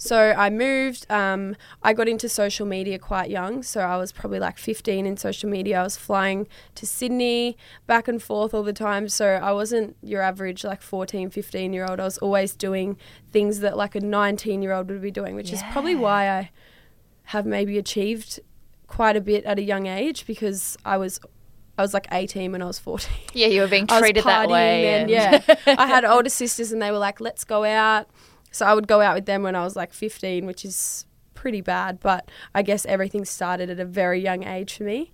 so 0.00 0.32
I 0.38 0.48
moved. 0.48 1.04
Um, 1.10 1.56
I 1.82 1.92
got 1.92 2.08
into 2.08 2.28
social 2.28 2.64
media 2.66 2.98
quite 2.98 3.28
young. 3.30 3.62
So 3.64 3.80
I 3.80 3.96
was 3.96 4.12
probably 4.12 4.38
like 4.38 4.56
15 4.56 5.04
in 5.04 5.16
social 5.16 5.50
media. 5.50 5.80
I 5.80 5.82
was 5.82 5.96
flying 5.96 6.46
to 6.76 6.86
Sydney 6.86 7.56
back 7.88 8.06
and 8.06 8.22
forth 8.22 8.54
all 8.54 8.62
the 8.62 8.72
time. 8.72 9.08
So 9.08 9.26
I 9.26 9.50
wasn't 9.52 9.96
your 10.00 10.22
average 10.22 10.62
like 10.64 10.82
14, 10.82 11.30
15 11.30 11.72
year 11.72 11.84
old. 11.90 11.98
I 11.98 12.04
was 12.04 12.16
always 12.18 12.54
doing 12.54 12.96
things 13.32 13.58
that 13.60 13.76
like 13.76 13.94
a 13.96 14.00
19 14.00 14.62
year 14.62 14.72
old 14.72 14.88
would 14.88 15.02
be 15.02 15.10
doing, 15.10 15.34
which 15.34 15.52
is 15.52 15.62
probably 15.72 15.96
why 15.96 16.30
I 16.30 16.50
have 17.24 17.44
maybe 17.44 17.76
achieved 17.76 18.40
quite 18.86 19.16
a 19.16 19.20
bit 19.20 19.44
at 19.44 19.58
a 19.58 19.62
young 19.62 19.86
age 19.86 20.26
because 20.26 20.76
I 20.84 20.96
was. 20.96 21.20
I 21.76 21.82
was 21.82 21.94
like 21.94 22.08
18 22.10 22.50
when 22.50 22.60
I 22.60 22.64
was 22.66 22.80
14. 22.80 23.08
Yeah, 23.34 23.46
you 23.46 23.60
were 23.60 23.68
being 23.68 23.86
treated 23.86 24.24
that 24.24 24.48
way. 24.48 24.82
then, 24.82 25.00
and- 25.02 25.10
yeah. 25.10 25.74
I 25.78 25.86
had 25.86 26.04
older 26.04 26.28
sisters 26.28 26.72
and 26.72 26.82
they 26.82 26.90
were 26.90 26.98
like, 26.98 27.20
let's 27.20 27.44
go 27.44 27.62
out. 27.62 28.08
So 28.58 28.66
I 28.66 28.74
would 28.74 28.88
go 28.88 29.00
out 29.00 29.14
with 29.14 29.26
them 29.26 29.42
when 29.44 29.54
I 29.54 29.62
was 29.62 29.76
like 29.76 29.92
15, 29.92 30.44
which 30.44 30.64
is 30.64 31.06
pretty 31.34 31.60
bad. 31.60 32.00
But 32.00 32.28
I 32.54 32.62
guess 32.62 32.84
everything 32.86 33.24
started 33.24 33.70
at 33.70 33.78
a 33.78 33.84
very 33.84 34.20
young 34.20 34.44
age 34.44 34.76
for 34.76 34.84
me. 34.84 35.12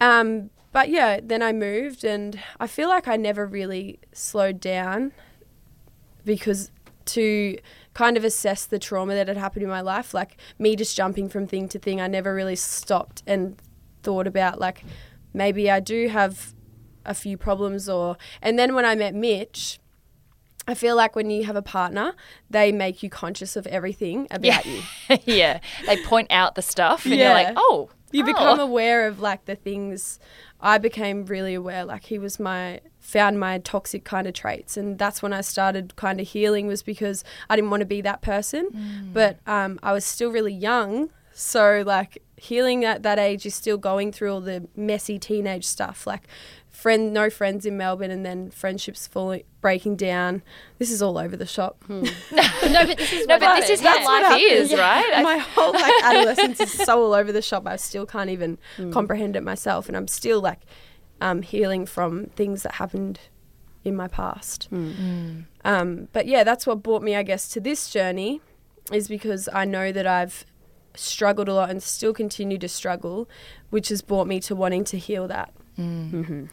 Um, 0.00 0.50
but 0.70 0.88
yeah, 0.88 1.20
then 1.22 1.42
I 1.42 1.52
moved 1.52 2.04
and 2.04 2.40
I 2.58 2.66
feel 2.66 2.88
like 2.88 3.06
I 3.08 3.16
never 3.16 3.46
really 3.46 3.98
slowed 4.12 4.60
down 4.60 5.12
because 6.24 6.70
to 7.04 7.58
kind 7.94 8.16
of 8.16 8.24
assess 8.24 8.64
the 8.64 8.78
trauma 8.78 9.14
that 9.14 9.28
had 9.28 9.36
happened 9.36 9.64
in 9.64 9.68
my 9.68 9.80
life, 9.80 10.14
like 10.14 10.36
me 10.58 10.76
just 10.76 10.96
jumping 10.96 11.28
from 11.28 11.46
thing 11.46 11.68
to 11.68 11.78
thing, 11.78 12.00
I 12.00 12.06
never 12.06 12.32
really 12.34 12.56
stopped 12.56 13.22
and 13.26 13.60
thought 14.02 14.26
about 14.26 14.60
like 14.60 14.84
maybe 15.34 15.70
I 15.70 15.80
do 15.80 16.08
have 16.08 16.54
a 17.04 17.14
few 17.14 17.36
problems 17.36 17.88
or 17.88 18.16
and 18.40 18.58
then 18.58 18.74
when 18.74 18.84
I 18.84 18.94
met 18.94 19.14
Mitch, 19.14 19.80
I 20.66 20.74
feel 20.74 20.94
like 20.96 21.16
when 21.16 21.28
you 21.30 21.44
have 21.44 21.56
a 21.56 21.62
partner, 21.62 22.14
they 22.48 22.70
make 22.72 23.02
you 23.02 23.10
conscious 23.10 23.56
of 23.56 23.66
everything 23.66 24.28
about 24.30 24.64
you. 24.64 24.80
yeah, 25.24 25.60
they 25.86 25.96
point 26.04 26.28
out 26.30 26.54
the 26.54 26.62
stuff, 26.62 27.04
and 27.04 27.14
you're 27.16 27.30
like, 27.30 27.54
oh, 27.56 27.90
You 28.12 28.22
oh. 28.22 28.26
become 28.26 28.60
aware 28.60 29.06
of 29.08 29.20
like 29.20 29.46
the 29.46 29.56
things 29.56 30.20
I 30.60 30.78
became 30.78 31.26
really 31.26 31.54
aware 31.54 31.84
like 31.84 32.04
he 32.04 32.18
was 32.20 32.38
my 32.38 32.80
found 33.00 33.40
my 33.40 33.58
toxic 33.58 34.04
kind 34.04 34.28
of 34.28 34.34
traits 34.34 34.76
and 34.76 34.96
that's 34.96 35.20
when 35.20 35.32
I 35.32 35.40
started 35.40 35.96
kind 35.96 36.20
of 36.20 36.28
healing 36.28 36.68
was 36.68 36.84
because 36.84 37.24
I 37.50 37.56
didn't 37.56 37.70
want 37.70 37.80
to 37.80 37.86
be 37.86 38.00
that 38.02 38.22
person 38.22 38.68
Mm. 38.70 39.12
but 39.12 39.38
um, 39.46 39.80
I 39.82 39.92
was 39.92 40.04
still 40.04 40.30
really 40.30 40.54
young 40.54 41.10
so 41.34 41.82
like 41.84 42.22
healing 42.36 42.84
at 42.84 43.02
that 43.02 43.18
age 43.18 43.44
is 43.44 43.56
still 43.56 43.76
going 43.76 44.12
through 44.12 44.32
all 44.32 44.40
the 44.40 44.68
messy 44.76 45.18
teenage 45.18 45.64
stuff 45.64 46.06
like 46.06 46.28
friend 46.82 47.12
no 47.12 47.30
friends 47.30 47.64
in 47.64 47.76
Melbourne 47.76 48.10
and 48.10 48.26
then 48.26 48.50
friendships 48.50 49.06
falling 49.06 49.44
breaking 49.60 49.94
down 49.94 50.42
this 50.78 50.90
is 50.90 51.00
all 51.00 51.16
over 51.16 51.36
the 51.36 51.46
shop 51.46 51.82
hmm. 51.84 52.02
no, 52.72 52.86
but 52.86 52.98
this 52.98 53.12
is 53.12 53.26
No, 53.26 53.34
what 53.34 53.40
but 53.40 53.60
this 53.60 53.70
is 53.70 53.80
how 53.80 53.94
That's 53.94 54.06
what 54.06 54.22
life 54.22 54.42
is, 54.44 54.70
happened. 54.70 55.12
right? 55.12 55.22
My 55.22 55.38
whole 55.38 55.72
like 55.72 55.92
adolescence 56.02 56.60
is 56.60 56.72
so 56.72 57.02
all 57.04 57.14
over 57.14 57.32
the 57.32 57.42
shop. 57.42 57.66
I 57.66 57.76
still 57.76 58.06
can't 58.06 58.30
even 58.30 58.58
hmm. 58.76 58.90
comprehend 58.92 59.36
it 59.36 59.42
myself, 59.42 59.88
and 59.88 59.96
I'm 59.96 60.08
still 60.08 60.40
like 60.40 60.60
um, 61.20 61.42
healing 61.42 61.86
from 61.86 62.26
things 62.36 62.62
that 62.62 62.74
happened 62.74 63.20
in 63.84 63.94
my 63.96 64.08
past. 64.08 64.64
Hmm. 64.64 65.40
Um, 65.64 66.08
but 66.12 66.26
yeah, 66.26 66.44
that's 66.44 66.66
what 66.66 66.82
brought 66.82 67.02
me, 67.02 67.16
I 67.16 67.22
guess, 67.22 67.48
to 67.48 67.60
this 67.60 67.90
journey, 67.90 68.40
is 68.92 69.08
because 69.08 69.48
I 69.52 69.64
know 69.64 69.92
that 69.92 70.06
I've 70.06 70.44
struggled 70.94 71.48
a 71.48 71.54
lot 71.54 71.70
and 71.70 71.82
still 71.82 72.12
continue 72.12 72.58
to 72.58 72.68
struggle, 72.68 73.28
which 73.70 73.88
has 73.88 74.02
brought 74.02 74.26
me 74.26 74.40
to 74.40 74.54
wanting 74.54 74.84
to 74.84 74.98
heal 74.98 75.26
that. 75.28 75.52
Mm-hmm. 75.78 76.46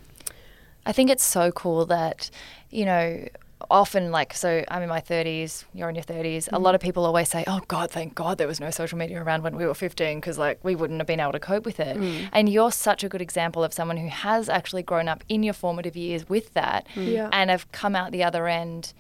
I 0.90 0.92
think 0.92 1.12
it's 1.12 1.24
so 1.24 1.52
cool 1.52 1.86
that, 1.86 2.32
you 2.72 2.84
know, 2.84 3.28
often 3.70 4.10
like 4.10 4.34
so 4.34 4.64
I'm 4.70 4.82
in 4.82 4.90
my 4.90 5.02
30s, 5.02 5.66
you're 5.72 5.88
in 5.88 5.94
your 5.94 6.04
30s. 6.04 6.50
A 6.52 6.58
lot 6.58 6.70
mm-hmm. 6.70 6.76
of 6.76 6.82
people 6.82 7.06
always 7.06 7.30
say, 7.30 7.44
"Oh 7.46 7.62
god, 7.68 7.92
thank 7.92 8.16
God 8.16 8.40
there 8.40 8.48
was 8.48 8.60
no 8.60 8.72
social 8.72 8.98
media 8.98 9.22
around 9.22 9.44
when 9.44 9.56
we 9.56 9.68
were 9.68 9.76
15 9.76 10.20
because 10.20 10.40
like 10.40 10.58
we 10.64 10.74
wouldn't 10.74 11.00
have 11.00 11.06
been 11.06 11.20
able 11.20 11.34
to 11.34 11.40
cope 11.40 11.64
with 11.64 11.80
it." 11.80 11.96
Mm. 11.96 12.30
And 12.32 12.50
you're 12.50 12.72
such 12.72 13.04
a 13.04 13.10
good 13.10 13.22
example 13.22 13.64
of 13.64 13.72
someone 13.72 13.98
who 13.98 14.08
has 14.08 14.50
actually 14.50 14.82
grown 14.82 15.08
up 15.08 15.24
in 15.30 15.44
your 15.44 15.54
formative 15.54 15.96
years 15.96 16.28
with 16.28 16.56
that 16.56 16.88
mm. 16.96 17.14
Yeah. 17.14 17.30
and 17.32 17.52
have 17.52 17.72
come 17.72 17.96
out 17.96 18.12
the 18.12 18.24
other 18.24 18.48
end 18.48 18.94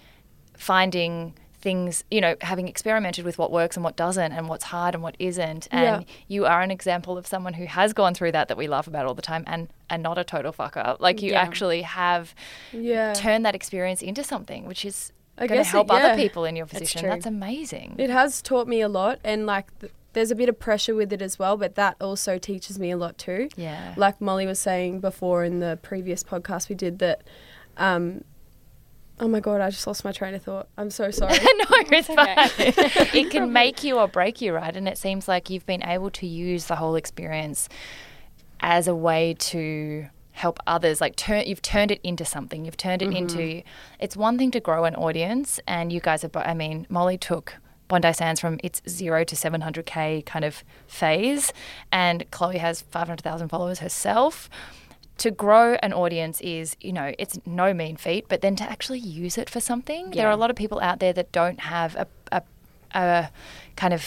finding 0.55 1.33
things, 1.61 2.03
you 2.09 2.21
know, 2.21 2.35
having 2.41 2.67
experimented 2.67 3.25
with 3.25 3.37
what 3.37 3.51
works 3.51 3.75
and 3.75 3.83
what 3.83 3.95
doesn't 3.95 4.31
and 4.31 4.47
what's 4.47 4.65
hard 4.65 4.93
and 4.95 5.03
what 5.03 5.15
isn't. 5.19 5.67
And 5.71 6.05
Yeah. 6.07 6.13
you 6.27 6.45
are 6.45 6.61
an 6.61 6.71
example 6.71 7.17
of 7.17 7.27
someone 7.27 7.53
who 7.55 7.65
has 7.65 7.93
gone 7.93 8.13
through 8.13 8.31
that 8.31 8.47
that 8.47 8.57
we 8.57 8.67
laugh 8.67 8.87
about 8.87 9.05
all 9.05 9.13
the 9.13 9.21
time 9.21 9.43
and 9.47 9.67
and 9.89 10.01
not 10.03 10.17
a 10.17 10.23
total 10.23 10.53
fucker. 10.53 10.95
Like 10.99 11.21
you 11.21 11.31
Yeah. 11.31 11.41
actually 11.41 11.81
have 11.81 12.33
Yeah. 12.71 13.13
turned 13.13 13.45
that 13.45 13.55
experience 13.55 14.01
into 14.01 14.23
something 14.23 14.65
which 14.65 14.85
is 14.85 15.11
going 15.37 15.49
to 15.49 15.55
guess 15.55 15.67
it- 15.67 15.71
help 15.71 15.91
other 15.91 16.15
people 16.15 16.45
in 16.45 16.55
your 16.55 16.65
position. 16.65 17.01
That's 17.07 17.25
amazing. 17.25 17.95
It 17.97 18.09
has 18.09 18.41
taught 18.41 18.67
me 18.67 18.81
a 18.81 18.87
lot, 18.89 19.19
and 19.23 19.45
like 19.45 19.67
th- 19.79 19.91
there's 20.13 20.31
a 20.31 20.35
bit 20.35 20.49
of 20.49 20.59
pressure 20.59 20.95
with 20.95 21.11
it 21.13 21.21
as 21.21 21.37
well, 21.39 21.55
but 21.57 21.75
that 21.75 21.95
also 22.01 22.37
teaches 22.37 22.77
me 22.79 22.91
a 22.91 22.97
lot 22.97 23.17
too. 23.17 23.49
yeah. 23.55 23.93
Like 23.97 24.19
Molly 24.21 24.45
was 24.45 24.59
saying 24.59 24.99
before 25.01 25.43
in 25.43 25.59
the 25.59 25.77
previous 25.81 26.23
podcast 26.23 26.67
we 26.69 26.75
did 26.75 26.99
that. 26.99 27.21
Um, 27.77 28.23
oh 29.19 29.27
my 29.27 29.39
god, 29.39 29.61
I 29.61 29.69
just 29.69 29.85
lost 29.85 30.03
my 30.03 30.11
train 30.11 30.33
of 30.33 30.43
thought. 30.43 30.67
I'm 30.77 30.89
so 30.89 31.11
sorry. 31.11 31.33
no, 31.37 31.65
it's 31.91 32.09
okay. 32.09 32.15
fine. 32.15 33.09
it 33.13 33.31
can 33.31 33.51
make 33.51 33.83
you 33.83 33.97
or 33.97 34.07
break 34.07 34.41
you, 34.41 34.53
right? 34.53 34.75
And 34.75 34.87
it 34.87 34.97
seems 34.97 35.27
like 35.27 35.49
you've 35.49 35.65
been 35.65 35.83
able 35.83 36.09
to 36.11 36.27
use 36.27 36.65
the 36.65 36.75
whole 36.75 36.95
experience 36.95 37.69
as 38.61 38.87
a 38.87 38.95
way 38.95 39.35
to 39.39 40.07
help 40.31 40.59
others. 40.67 41.01
Like 41.01 41.15
turn, 41.15 41.43
you've 41.45 41.61
turned 41.61 41.91
it 41.91 41.99
into 42.03 42.25
something. 42.25 42.65
You've 42.65 42.77
turned 42.77 43.01
it 43.01 43.13
into. 43.13 43.37
Mm-hmm. 43.37 43.67
It's 43.99 44.15
one 44.15 44.37
thing 44.37 44.51
to 44.51 44.59
grow 44.59 44.85
an 44.85 44.95
audience, 44.95 45.59
and 45.67 45.91
you 45.91 45.99
guys 45.99 46.23
are. 46.23 46.29
bo- 46.29 46.39
I 46.41 46.53
mean, 46.53 46.87
Molly 46.89 47.17
took. 47.17 47.55
Bondi 47.89 48.13
Sands 48.13 48.39
from 48.39 48.59
its 48.63 48.83
zero 48.87 49.23
to 49.23 49.35
700k 49.35 50.23
kind 50.23 50.45
of 50.45 50.63
phase, 50.85 51.51
and 51.91 52.23
Chloe 52.29 52.59
has 52.59 52.81
500,000 52.81 53.49
followers 53.49 53.79
herself 53.79 54.47
to 55.19 55.31
grow 55.31 55.75
an 55.75 55.93
audience 55.93 56.41
is, 56.41 56.75
you 56.81 56.93
know, 56.93 57.13
it's 57.19 57.39
no 57.45 57.73
mean 57.73 57.97
feat, 57.97 58.25
but 58.27 58.41
then 58.41 58.55
to 58.57 58.63
actually 58.63 58.99
use 58.99 59.37
it 59.37 59.49
for 59.49 59.59
something, 59.59 60.11
there 60.11 60.27
are 60.27 60.31
a 60.31 60.37
lot 60.37 60.49
of 60.49 60.55
people 60.55 60.79
out 60.79 60.99
there 60.99 61.13
that 61.13 61.31
don't 61.31 61.59
have 61.59 61.95
a, 61.95 62.07
a, 62.31 62.41
a 62.93 63.29
kind 63.75 63.93
of 63.93 64.05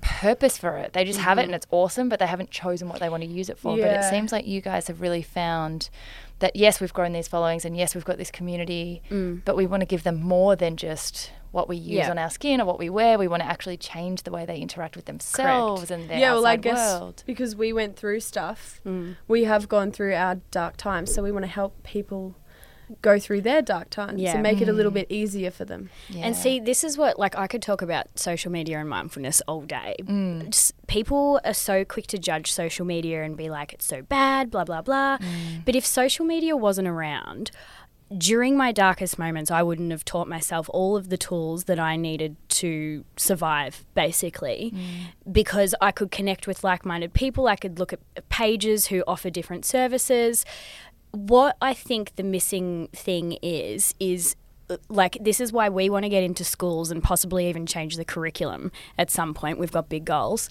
purpose 0.00 0.58
for 0.58 0.76
it. 0.76 0.92
They 0.92 1.04
just 1.04 1.20
have 1.20 1.38
it 1.38 1.42
mm-hmm. 1.42 1.50
and 1.50 1.54
it's 1.54 1.66
awesome, 1.70 2.08
but 2.08 2.18
they 2.18 2.26
haven't 2.26 2.50
chosen 2.50 2.88
what 2.88 3.00
they 3.00 3.08
want 3.08 3.22
to 3.22 3.28
use 3.28 3.48
it 3.48 3.58
for. 3.58 3.76
But 3.76 3.86
it 3.86 4.10
seems 4.10 4.32
like 4.32 4.46
you 4.46 4.60
guys 4.60 4.88
have 4.88 5.00
really 5.00 5.22
found 5.22 5.88
that 6.42 6.54
yes, 6.56 6.80
we've 6.80 6.92
grown 6.92 7.12
these 7.12 7.26
followings 7.28 7.64
and 7.64 7.76
yes, 7.76 7.94
we've 7.94 8.04
got 8.04 8.18
this 8.18 8.30
community, 8.30 9.02
but 9.44 9.56
we 9.56 9.66
want 9.66 9.80
to 9.80 9.86
give 9.86 10.02
them 10.02 10.20
more 10.20 10.54
than 10.54 10.76
just 10.76 11.32
what 11.52 11.68
we 11.68 11.76
use 11.76 11.98
Yeah. 11.98 12.10
on 12.10 12.18
our 12.18 12.30
skin 12.30 12.60
or 12.60 12.64
what 12.64 12.78
we 12.78 12.88
wear. 12.90 13.18
We 13.18 13.28
want 13.28 13.42
to 13.42 13.48
actually 13.48 13.76
change 13.76 14.22
the 14.22 14.30
way 14.30 14.44
they 14.46 14.58
interact 14.58 14.96
with 14.96 15.04
themselves 15.04 15.90
and 15.90 16.08
their 16.08 16.18
yeah, 16.18 16.32
well, 16.32 16.46
I 16.46 16.52
outside 16.54 16.62
guess 16.62 17.00
world. 17.00 17.22
because 17.26 17.54
we 17.56 17.72
went 17.72 17.96
through 17.96 18.20
stuff, 18.20 18.80
Mm. 18.86 19.16
we 19.28 19.44
have 19.44 19.68
gone 19.68 19.92
through 19.92 20.14
our 20.14 20.36
dark 20.50 20.76
times, 20.76 21.12
so 21.14 21.22
we 21.22 21.30
want 21.32 21.44
to 21.44 21.50
help 21.50 21.82
people 21.82 22.34
go 23.00 23.18
through 23.18 23.40
their 23.40 23.62
dark 23.62 23.90
times 23.90 24.20
Yeah. 24.20 24.32
and 24.34 24.42
make 24.42 24.60
it 24.60 24.68
a 24.68 24.72
little 24.72 24.90
mm. 24.90 24.96
bit 24.96 25.06
easier 25.10 25.50
for 25.50 25.64
them. 25.64 25.90
Yeah. 26.08 26.26
And 26.26 26.36
see, 26.36 26.60
this 26.60 26.84
is 26.84 26.98
what 26.98 27.18
like 27.18 27.36
I 27.36 27.46
could 27.46 27.62
talk 27.62 27.82
about 27.82 28.18
social 28.18 28.52
media 28.52 28.78
and 28.78 28.88
mindfulness 28.88 29.40
all 29.48 29.62
day. 29.62 29.96
Mm. 30.02 30.50
Just, 30.50 30.74
people 30.86 31.40
are 31.44 31.54
so 31.54 31.84
quick 31.84 32.06
to 32.08 32.18
judge 32.18 32.52
social 32.52 32.84
media 32.84 33.22
and 33.22 33.36
be 33.36 33.48
like, 33.48 33.72
it's 33.72 33.86
so 33.86 34.02
bad, 34.02 34.50
blah 34.50 34.64
blah 34.64 34.82
blah. 34.82 35.18
Mm. 35.18 35.64
But 35.64 35.76
if 35.76 35.86
social 35.86 36.26
media 36.26 36.56
wasn't 36.56 36.88
around, 36.88 37.50
during 38.16 38.56
my 38.56 38.72
darkest 38.72 39.18
moments, 39.18 39.50
I 39.50 39.62
wouldn't 39.62 39.90
have 39.90 40.04
taught 40.04 40.28
myself 40.28 40.68
all 40.72 40.96
of 40.96 41.08
the 41.08 41.16
tools 41.16 41.64
that 41.64 41.78
I 41.78 41.96
needed 41.96 42.36
to 42.48 43.04
survive, 43.16 43.84
basically, 43.94 44.72
mm. 44.74 45.32
because 45.32 45.74
I 45.80 45.92
could 45.92 46.10
connect 46.10 46.46
with 46.46 46.62
like 46.62 46.84
minded 46.84 47.14
people. 47.14 47.46
I 47.46 47.56
could 47.56 47.78
look 47.78 47.92
at 47.92 48.00
pages 48.28 48.86
who 48.86 49.02
offer 49.06 49.30
different 49.30 49.64
services. 49.64 50.44
What 51.12 51.56
I 51.60 51.74
think 51.74 52.16
the 52.16 52.22
missing 52.22 52.88
thing 52.92 53.38
is, 53.42 53.94
is 54.00 54.36
uh, 54.70 54.76
like 54.88 55.18
this 55.20 55.40
is 55.40 55.52
why 55.52 55.68
we 55.68 55.90
want 55.90 56.04
to 56.04 56.08
get 56.08 56.22
into 56.22 56.44
schools 56.44 56.90
and 56.90 57.02
possibly 57.02 57.48
even 57.48 57.66
change 57.66 57.96
the 57.96 58.04
curriculum 58.04 58.72
at 58.98 59.10
some 59.10 59.34
point. 59.34 59.58
We've 59.58 59.72
got 59.72 59.88
big 59.88 60.04
goals, 60.04 60.48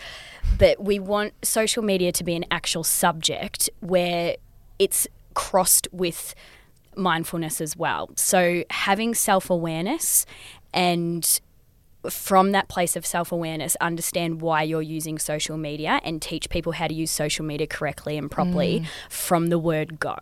but 0.58 0.84
we 0.84 1.00
want 1.00 1.34
social 1.44 1.84
media 1.84 2.12
to 2.12 2.24
be 2.24 2.36
an 2.36 2.46
actual 2.52 2.84
subject 2.84 3.70
where 3.80 4.36
it's 4.80 5.08
crossed 5.34 5.88
with 5.92 6.36
mindfulness 6.96 7.62
as 7.62 7.76
well. 7.76 8.10
So 8.16 8.64
having 8.70 9.14
self 9.14 9.50
awareness 9.50 10.26
and 10.74 11.42
from 12.10 12.52
that 12.52 12.68
place 12.68 12.96
of 12.96 13.06
self 13.06 13.32
awareness, 13.32 13.76
understand 13.80 14.42
why 14.42 14.64
you're 14.64 14.82
using 14.82 15.20
social 15.20 15.58
media 15.58 16.00
and 16.04 16.22
teach 16.22 16.50
people 16.50 16.74
how 16.74 16.88
to 16.88 16.94
use 16.94 17.12
social 17.12 17.46
media 17.46 17.68
correctly 17.68 18.18
and 18.18 18.30
properly 18.32 18.82
mm. 18.82 18.88
from 19.10 19.48
the 19.48 19.60
word 19.60 20.00
go. 20.00 20.18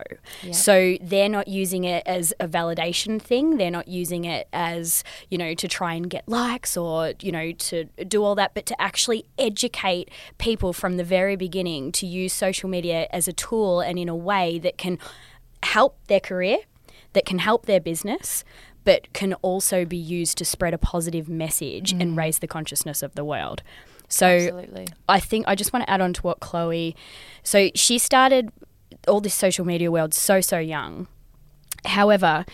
So 0.52 0.98
they're 1.02 1.30
not 1.30 1.48
using 1.48 1.84
it 1.84 2.04
as 2.06 2.34
a 2.40 2.48
validation 2.48 3.22
thing. 3.22 3.58
They're 3.58 3.72
not 3.72 3.88
using 3.88 4.26
it 4.26 4.48
as, 4.52 5.04
you 5.30 5.38
know, 5.38 5.54
to 5.54 5.68
try 5.68 5.94
and 5.94 6.10
get 6.10 6.28
likes 6.28 6.76
or, 6.76 7.14
you 7.22 7.32
know, 7.32 7.52
to 7.52 7.86
do 8.08 8.24
all 8.24 8.36
that, 8.36 8.54
but 8.54 8.66
to 8.68 8.82
actually 8.82 9.26
educate 9.38 10.10
people 10.38 10.74
from 10.74 10.98
the 10.98 11.04
very 11.04 11.36
beginning 11.36 11.92
to 11.94 12.06
use 12.06 12.34
social 12.34 12.70
media 12.70 13.08
as 13.12 13.28
a 13.28 13.34
tool 13.34 13.80
and 13.80 13.98
in 13.98 14.10
a 14.10 14.16
way 14.16 14.60
that 14.60 14.78
can 14.78 14.98
help 15.64 15.98
their 16.08 16.20
career, 16.20 16.58
that 17.14 17.26
can 17.26 17.40
help 17.40 17.66
their 17.66 17.80
business, 17.80 18.44
but 18.84 19.12
can 19.14 19.34
also 19.36 19.86
be 19.86 19.98
used 19.98 20.38
to 20.38 20.46
spread 20.46 20.74
a 20.74 20.78
positive 20.78 21.30
message 21.30 21.92
and 21.92 22.14
mm. 22.14 22.18
raise 22.18 22.40
the 22.40 22.48
consciousness 22.48 23.04
of 23.04 23.16
the 23.16 23.24
world. 23.24 23.62
So 24.08 24.28
Absolutely. 24.28 24.88
I 25.08 25.20
think 25.20 25.46
I 25.48 25.56
just 25.56 25.72
want 25.72 25.86
to 25.86 25.90
add 25.90 26.02
on 26.02 26.14
to 26.14 26.22
what 26.22 26.40
Chloe. 26.40 26.96
So 27.44 27.70
she 27.76 27.98
started 27.98 28.52
all 29.08 29.22
this 29.22 29.36
social 29.36 29.66
media 29.66 29.92
world 29.92 30.14
so 30.14 30.42
so 30.42 30.58
young. 30.58 31.08
However, 31.86 32.46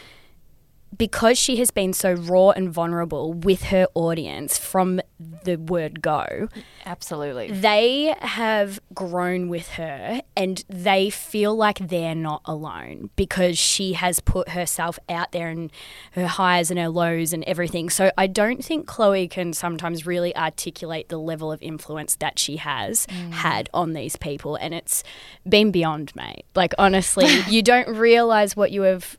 because 0.98 1.38
she 1.38 1.58
has 1.58 1.72
been 1.72 1.94
so 1.94 2.14
raw 2.14 2.52
and 2.52 2.72
vulnerable 2.72 3.34
with 3.34 3.64
her 3.64 3.88
audience 3.96 4.58
from 4.58 5.02
the 5.44 5.56
word 5.56 6.02
go, 6.02 6.50
Absolutely. 6.86 7.52
they 7.52 8.16
have 8.20 8.80
grown 8.94 9.50
with 9.50 9.70
her 9.74 10.22
and 10.36 10.64
they 10.70 11.10
feel 11.10 11.56
like 11.56 11.80
they're 11.80 12.16
not 12.16 12.42
alone 12.46 13.10
because 13.16 13.58
she 13.58 13.94
has 13.94 14.20
put 14.20 14.50
herself 14.50 15.00
out 15.10 15.32
there 15.32 15.50
and 15.50 15.72
her 16.12 16.28
highs 16.28 16.70
and 16.70 16.80
her 16.80 16.90
lows 16.90 17.34
and 17.34 17.44
everything. 17.46 17.90
So 17.90 18.12
I 18.18 18.28
don't 18.28 18.64
think 18.64 18.88
Chloe 18.88 19.28
can 19.28 19.54
sometimes 19.54 20.06
really 20.06 20.36
articulate 20.36 21.10
the 21.10 21.18
level 21.18 21.52
of 21.52 21.62
influence 21.62 22.16
that 22.18 22.40
she 22.40 22.58
has 22.58 23.08
mm. 23.08 23.32
had 23.32 23.70
on 23.74 23.94
these 23.94 24.16
people 24.16 24.56
and 24.56 24.74
it's 24.74 25.04
been 25.48 25.72
beyond 25.72 26.16
mate. 26.16 26.46
Like 26.56 26.74
honestly, 26.78 27.28
you 27.48 27.62
don't 27.62 27.90
realize 27.90 28.56
what 28.56 28.72
you 28.72 28.84
have 28.84 29.18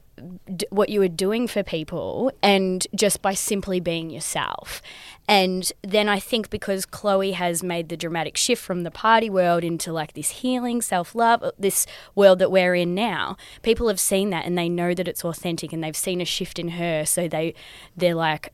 d- 0.55 0.67
what 0.71 0.89
you 0.89 1.01
were 1.01 1.09
doing 1.09 1.47
for 1.47 1.63
people 1.63 2.31
and 2.43 2.87
just 2.95 3.23
by 3.23 3.35
simply 3.35 3.81
being 3.81 4.11
yourself. 4.11 4.81
And 5.29 5.71
then 5.83 6.09
I 6.09 6.19
think 6.21 6.51
because 6.51 6.87
Chloe 6.87 7.33
has 7.33 7.63
made 7.63 7.89
the 7.89 7.97
dramatic 7.97 8.37
shift 8.37 8.63
from 8.63 8.83
the 8.85 8.91
party 8.91 9.29
world 9.29 9.65
into 9.65 9.93
like 9.93 10.13
this 10.15 10.31
healing, 10.31 10.81
self 10.83 11.15
love, 11.15 11.43
uh, 11.43 11.51
this 11.59 11.87
world 12.15 12.39
that 12.39 12.51
we're 12.51 12.75
in 12.75 12.95
now, 12.95 13.37
people 13.63 13.89
have 13.89 13.99
seen 14.01 14.31
that 14.31 14.45
and 14.47 14.57
they 14.57 14.69
know 14.69 14.95
that 14.95 15.09
it's 15.09 15.25
authentic 15.25 15.73
and 15.73 15.83
they've 15.83 15.97
seen 15.97 16.21
a 16.21 16.25
shift 16.25 16.59
in 16.59 16.69
her. 16.71 17.05
So 17.05 17.27
they 17.29 17.55
they're 17.97 18.15
like, 18.15 18.53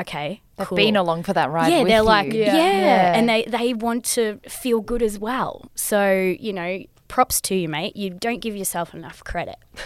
okay, 0.00 0.42
They've 0.56 0.66
cool. 0.66 0.76
been 0.76 0.96
along 0.96 1.22
for 1.22 1.32
that 1.32 1.50
ride. 1.50 1.70
yeah, 1.72 1.78
with 1.82 1.88
they're 1.88 2.02
like, 2.02 2.32
you. 2.32 2.42
yeah. 2.42 2.56
Yeah. 2.56 3.14
and 3.16 3.28
they 3.28 3.44
they 3.44 3.72
want 3.72 4.04
to 4.16 4.38
feel 4.48 4.80
good 4.82 5.02
as 5.02 5.18
well. 5.18 5.70
So 5.74 6.12
you 6.38 6.52
know, 6.52 6.82
props 7.08 7.40
to 7.42 7.54
you, 7.54 7.68
mate. 7.70 7.96
You 7.96 8.10
don't 8.10 8.40
give 8.40 8.54
yourself 8.54 8.92
enough 8.94 9.24
credit. 9.24 9.56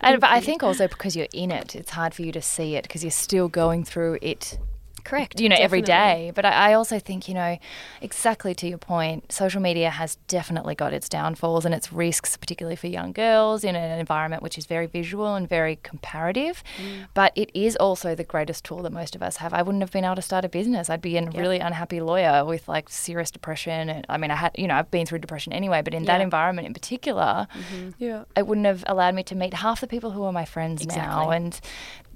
And, 0.00 0.20
but 0.20 0.30
I 0.30 0.40
think 0.40 0.62
also 0.62 0.88
because 0.88 1.16
you're 1.16 1.28
in 1.32 1.50
it, 1.50 1.74
it's 1.74 1.90
hard 1.90 2.14
for 2.14 2.22
you 2.22 2.32
to 2.32 2.42
see 2.42 2.76
it 2.76 2.82
because 2.82 3.02
you're 3.02 3.10
still 3.10 3.48
going 3.48 3.84
through 3.84 4.18
it 4.22 4.58
Correct. 5.06 5.40
you 5.40 5.48
know, 5.48 5.56
every 5.58 5.82
definitely. 5.82 6.26
day. 6.26 6.32
But 6.34 6.44
I, 6.44 6.70
I 6.70 6.72
also 6.74 6.98
think, 6.98 7.28
you 7.28 7.34
know, 7.34 7.58
exactly 8.00 8.54
to 8.56 8.68
your 8.68 8.78
point, 8.78 9.30
social 9.32 9.62
media 9.62 9.88
has 9.90 10.16
definitely 10.26 10.74
got 10.74 10.92
its 10.92 11.08
downfalls 11.08 11.64
and 11.64 11.72
its 11.74 11.92
risks, 11.92 12.36
particularly 12.36 12.76
for 12.76 12.88
young 12.88 13.12
girls 13.12 13.62
in 13.62 13.76
an 13.76 13.98
environment 13.98 14.42
which 14.42 14.58
is 14.58 14.66
very 14.66 14.86
visual 14.86 15.34
and 15.34 15.48
very 15.48 15.78
comparative. 15.82 16.64
Mm. 16.78 17.06
But 17.14 17.32
it 17.36 17.50
is 17.54 17.76
also 17.76 18.14
the 18.14 18.24
greatest 18.24 18.64
tool 18.64 18.82
that 18.82 18.92
most 18.92 19.14
of 19.14 19.22
us 19.22 19.36
have. 19.36 19.54
I 19.54 19.62
wouldn't 19.62 19.82
have 19.82 19.92
been 19.92 20.04
able 20.04 20.16
to 20.16 20.22
start 20.22 20.44
a 20.44 20.48
business. 20.48 20.90
I'd 20.90 21.00
be 21.00 21.16
a 21.16 21.30
really 21.30 21.60
unhappy 21.60 22.00
lawyer 22.00 22.44
with 22.44 22.66
like 22.68 22.88
serious 22.88 23.30
depression. 23.30 23.88
And 23.88 24.06
I 24.08 24.16
mean, 24.16 24.32
I 24.32 24.36
had, 24.36 24.52
you 24.58 24.66
know, 24.66 24.74
I've 24.74 24.90
been 24.90 25.06
through 25.06 25.20
depression 25.20 25.52
anyway, 25.52 25.82
but 25.82 25.94
in 25.94 26.04
that 26.06 26.20
environment 26.20 26.66
in 26.66 26.74
particular, 26.74 27.46
mm-hmm. 27.52 27.90
Yeah. 27.98 28.24
it 28.36 28.46
wouldn't 28.46 28.66
have 28.66 28.82
allowed 28.88 29.14
me 29.14 29.22
to 29.24 29.34
meet 29.36 29.54
half 29.54 29.80
the 29.80 29.86
people 29.86 30.10
who 30.10 30.24
are 30.24 30.32
my 30.32 30.44
friends 30.44 30.84
now 30.86 31.30
and 31.30 31.60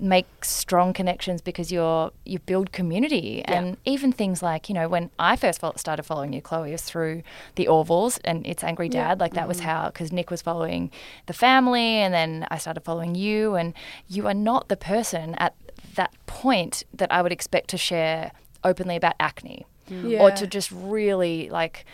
make 0.00 0.44
strong 0.44 0.92
connections 0.92 1.40
because 1.40 1.70
you're 1.70 2.10
you 2.24 2.38
build 2.40 2.72
community. 2.72 3.44
And 3.44 3.76
even 3.84 4.12
things 4.12 4.42
like 4.42 4.68
you 4.68 4.74
know 4.74 4.88
when 4.88 5.10
I 5.18 5.36
first 5.36 5.60
fo- 5.60 5.74
started 5.76 6.04
following 6.04 6.32
you 6.32 6.40
Chloe 6.40 6.72
was 6.72 6.82
through 6.82 7.22
the 7.56 7.66
Orvals 7.66 8.18
and 8.24 8.46
it's 8.46 8.64
Angry 8.64 8.88
Dad. 8.88 9.18
Yeah. 9.18 9.24
like 9.24 9.34
that 9.34 9.48
was 9.48 9.58
mm-hmm. 9.58 9.68
how 9.68 9.86
because 9.86 10.12
Nick 10.12 10.30
was 10.30 10.42
following 10.42 10.90
the 11.26 11.32
family 11.32 11.80
and 11.80 12.12
then 12.14 12.46
I 12.50 12.58
started 12.58 12.80
following 12.80 13.14
you. 13.14 13.54
And 13.54 13.74
you 14.08 14.26
are 14.26 14.34
not 14.34 14.68
the 14.68 14.76
person 14.76 15.34
at 15.36 15.54
that 15.94 16.14
point 16.26 16.84
that 16.94 17.10
I 17.12 17.22
would 17.22 17.32
expect 17.32 17.68
to 17.70 17.78
share 17.78 18.32
openly 18.64 18.96
about 18.96 19.14
acne 19.18 19.66
hmm. 19.88 20.06
or 20.06 20.28
Yeah. 20.28 20.34
to 20.34 20.46
just 20.46 20.70
really 20.70 21.48
like 21.50 21.84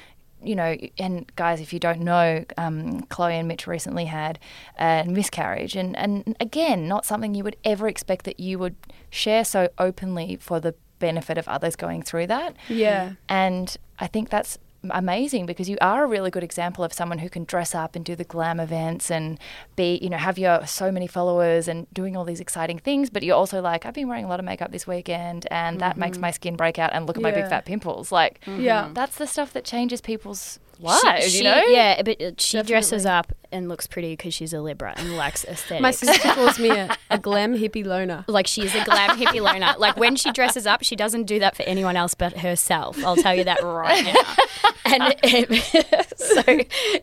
you 0.43 0.55
know, 0.55 0.77
and 0.99 1.31
guys, 1.37 1.61
if 1.61 1.73
you 1.73 1.79
don't 1.79 2.01
know, 2.01 2.45
um, 2.57 3.03
Chloe 3.03 3.35
and 3.35 3.49
Mitch 3.49 3.67
recently 3.67 4.05
had 4.05 4.39
a 4.79 5.05
miscarriage, 5.07 5.77
and 5.77 5.97
and 5.97 6.37
again, 6.41 6.89
not 6.89 7.05
something 7.05 7.35
you 7.35 7.45
would 7.45 7.57
ever 7.65 7.89
expect 7.89 8.25
that 8.25 8.39
you 8.41 8.59
would 8.59 8.77
share 9.11 9.45
so 9.45 9.69
openly 9.79 10.37
for 10.37 10.61
the 10.61 10.75
benefit 10.99 11.39
of 11.39 11.47
others 11.49 11.77
going 11.77 12.03
through 12.03 12.27
that. 12.27 12.57
Yeah. 12.69 13.13
And 13.29 13.77
I 13.99 14.07
think 14.07 14.31
that's 14.31 14.59
amazing 14.95 15.47
because 15.47 15.69
you 15.69 15.77
are 15.81 16.05
a 16.05 16.07
really 16.07 16.31
good 16.31 16.45
example 16.45 16.85
of 16.85 16.93
someone 16.93 17.19
who 17.19 17.29
can 17.29 17.45
dress 17.45 17.75
up 17.75 17.97
and 17.97 18.05
do 18.05 18.17
the 18.17 18.25
glam 18.25 18.61
events 18.61 19.11
and 19.11 19.39
be, 19.77 19.99
you 20.03 20.11
know, 20.11 20.17
have 20.17 20.39
your 20.39 20.67
so 20.67 20.91
many 20.91 21.07
followers 21.07 21.69
and 21.69 21.87
doing 21.93 22.17
all 22.17 22.25
these 22.25 22.41
exciting 22.41 22.79
things. 22.79 23.11
But 23.11 23.23
you're 23.23 23.37
also 23.37 23.61
like, 23.61 23.87
I've 23.87 23.95
been 23.95 24.09
wearing 24.09 24.25
a 24.25 24.29
lot 24.29 24.41
of 24.41 24.47
makeup 24.47 24.73
this 24.73 24.87
weekend 24.87 25.47
and 25.51 25.81
that 25.81 25.97
makes 25.97 26.17
mm-hmm. 26.17 26.23
my 26.23 26.31
skin 26.31 26.57
break 26.57 26.79
out 26.79 26.93
and 26.93 27.07
look 27.07 27.17
at 27.17 27.23
my 27.23 27.33
big 27.33 27.49
fat 27.49 27.65
pimples. 27.65 28.13
Like, 28.13 28.41
Yeah. 28.47 28.91
that's 28.93 29.17
the 29.17 29.27
stuff 29.27 29.53
that 29.53 29.65
changes 29.65 30.01
people's 30.01 30.59
She- 30.79 30.85
lives, 30.87 31.33
she- 31.33 31.39
you 31.39 31.45
know? 31.45 31.63
Yeah, 31.69 32.03
but 32.03 32.21
uh, 32.21 32.31
she 32.39 32.57
Definitely. 32.59 32.63
dresses 32.73 33.07
up 33.07 33.33
and 33.53 33.69
looks 33.69 33.87
pretty 33.87 34.13
because 34.13 34.35
she's 34.35 34.53
a 34.53 34.61
Libra 34.61 34.93
and 34.97 35.17
likes 35.17 35.45
aesthetics. 35.45 35.81
My 35.83 35.91
sister 35.91 36.29
calls 36.35 36.59
me 36.59 36.71
a, 36.71 36.97
a 37.11 37.19
glam 37.19 37.57
hippie 37.57 37.85
loner. 37.87 38.25
like 38.29 38.47
she 38.47 38.63
is 38.63 38.75
a 38.75 38.85
glam 38.85 39.11
hippie 39.19 39.41
loner. 39.41 39.75
Like 39.79 39.97
when 39.97 40.17
she 40.17 40.31
dresses 40.33 40.67
up, 40.67 40.83
she 40.83 40.97
doesn't 40.97 41.25
do 41.25 41.39
that 41.39 41.57
for 41.57 41.63
anyone 41.63 41.97
else 41.97 42.15
but 42.15 42.39
herself. 42.39 43.03
I'll 43.05 43.17
tell 43.17 43.35
you 43.35 43.45
that 43.45 43.63
right 43.63 44.05
now. 44.05 44.35
And 44.89 45.17
it, 45.25 46.17
so, 46.17 46.43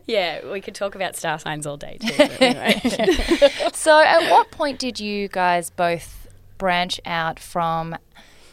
yeah, 0.06 0.50
we 0.50 0.62
could 0.62 0.74
talk 0.74 0.94
about 0.94 1.16
star 1.16 1.38
signs 1.38 1.66
all 1.66 1.76
day 1.76 1.98
too. 2.00 2.14
anyway. 2.40 2.80
So, 3.74 4.00
at 4.00 4.30
what 4.30 4.50
point 4.50 4.78
did 4.78 4.98
you 4.98 5.28
guys 5.28 5.68
both 5.68 6.28
branch 6.56 6.98
out 7.04 7.38
from, 7.38 7.94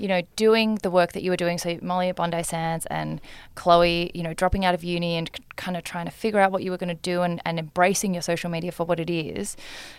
you 0.01 0.07
know, 0.07 0.21
doing 0.35 0.75
the 0.81 0.89
work 0.89 1.13
that 1.13 1.21
you 1.21 1.29
were 1.29 1.37
doing? 1.37 1.57
So, 1.57 1.77
Molly 1.81 2.09
at 2.09 2.15
Bondi 2.15 2.41
Sands 2.43 2.85
and 2.87 3.21
Chloe, 3.55 4.11
you 4.13 4.23
know, 4.23 4.33
dropping 4.33 4.65
out 4.65 4.73
of 4.73 4.83
uni 4.83 5.15
and 5.15 5.29
c- 5.33 5.43
kind 5.55 5.77
of 5.77 5.83
trying 5.83 6.05
to 6.05 6.11
figure 6.11 6.39
out 6.39 6.51
what 6.51 6.63
you 6.63 6.71
were 6.71 6.77
going 6.77 6.89
to 6.89 7.01
do 7.01 7.21
and, 7.21 7.41
and 7.45 7.59
embracing 7.59 8.13
your 8.13 8.23
social 8.23 8.49
media 8.49 8.71
for 8.71 8.83
what 8.85 8.99
it 8.99 9.09
is. 9.09 9.55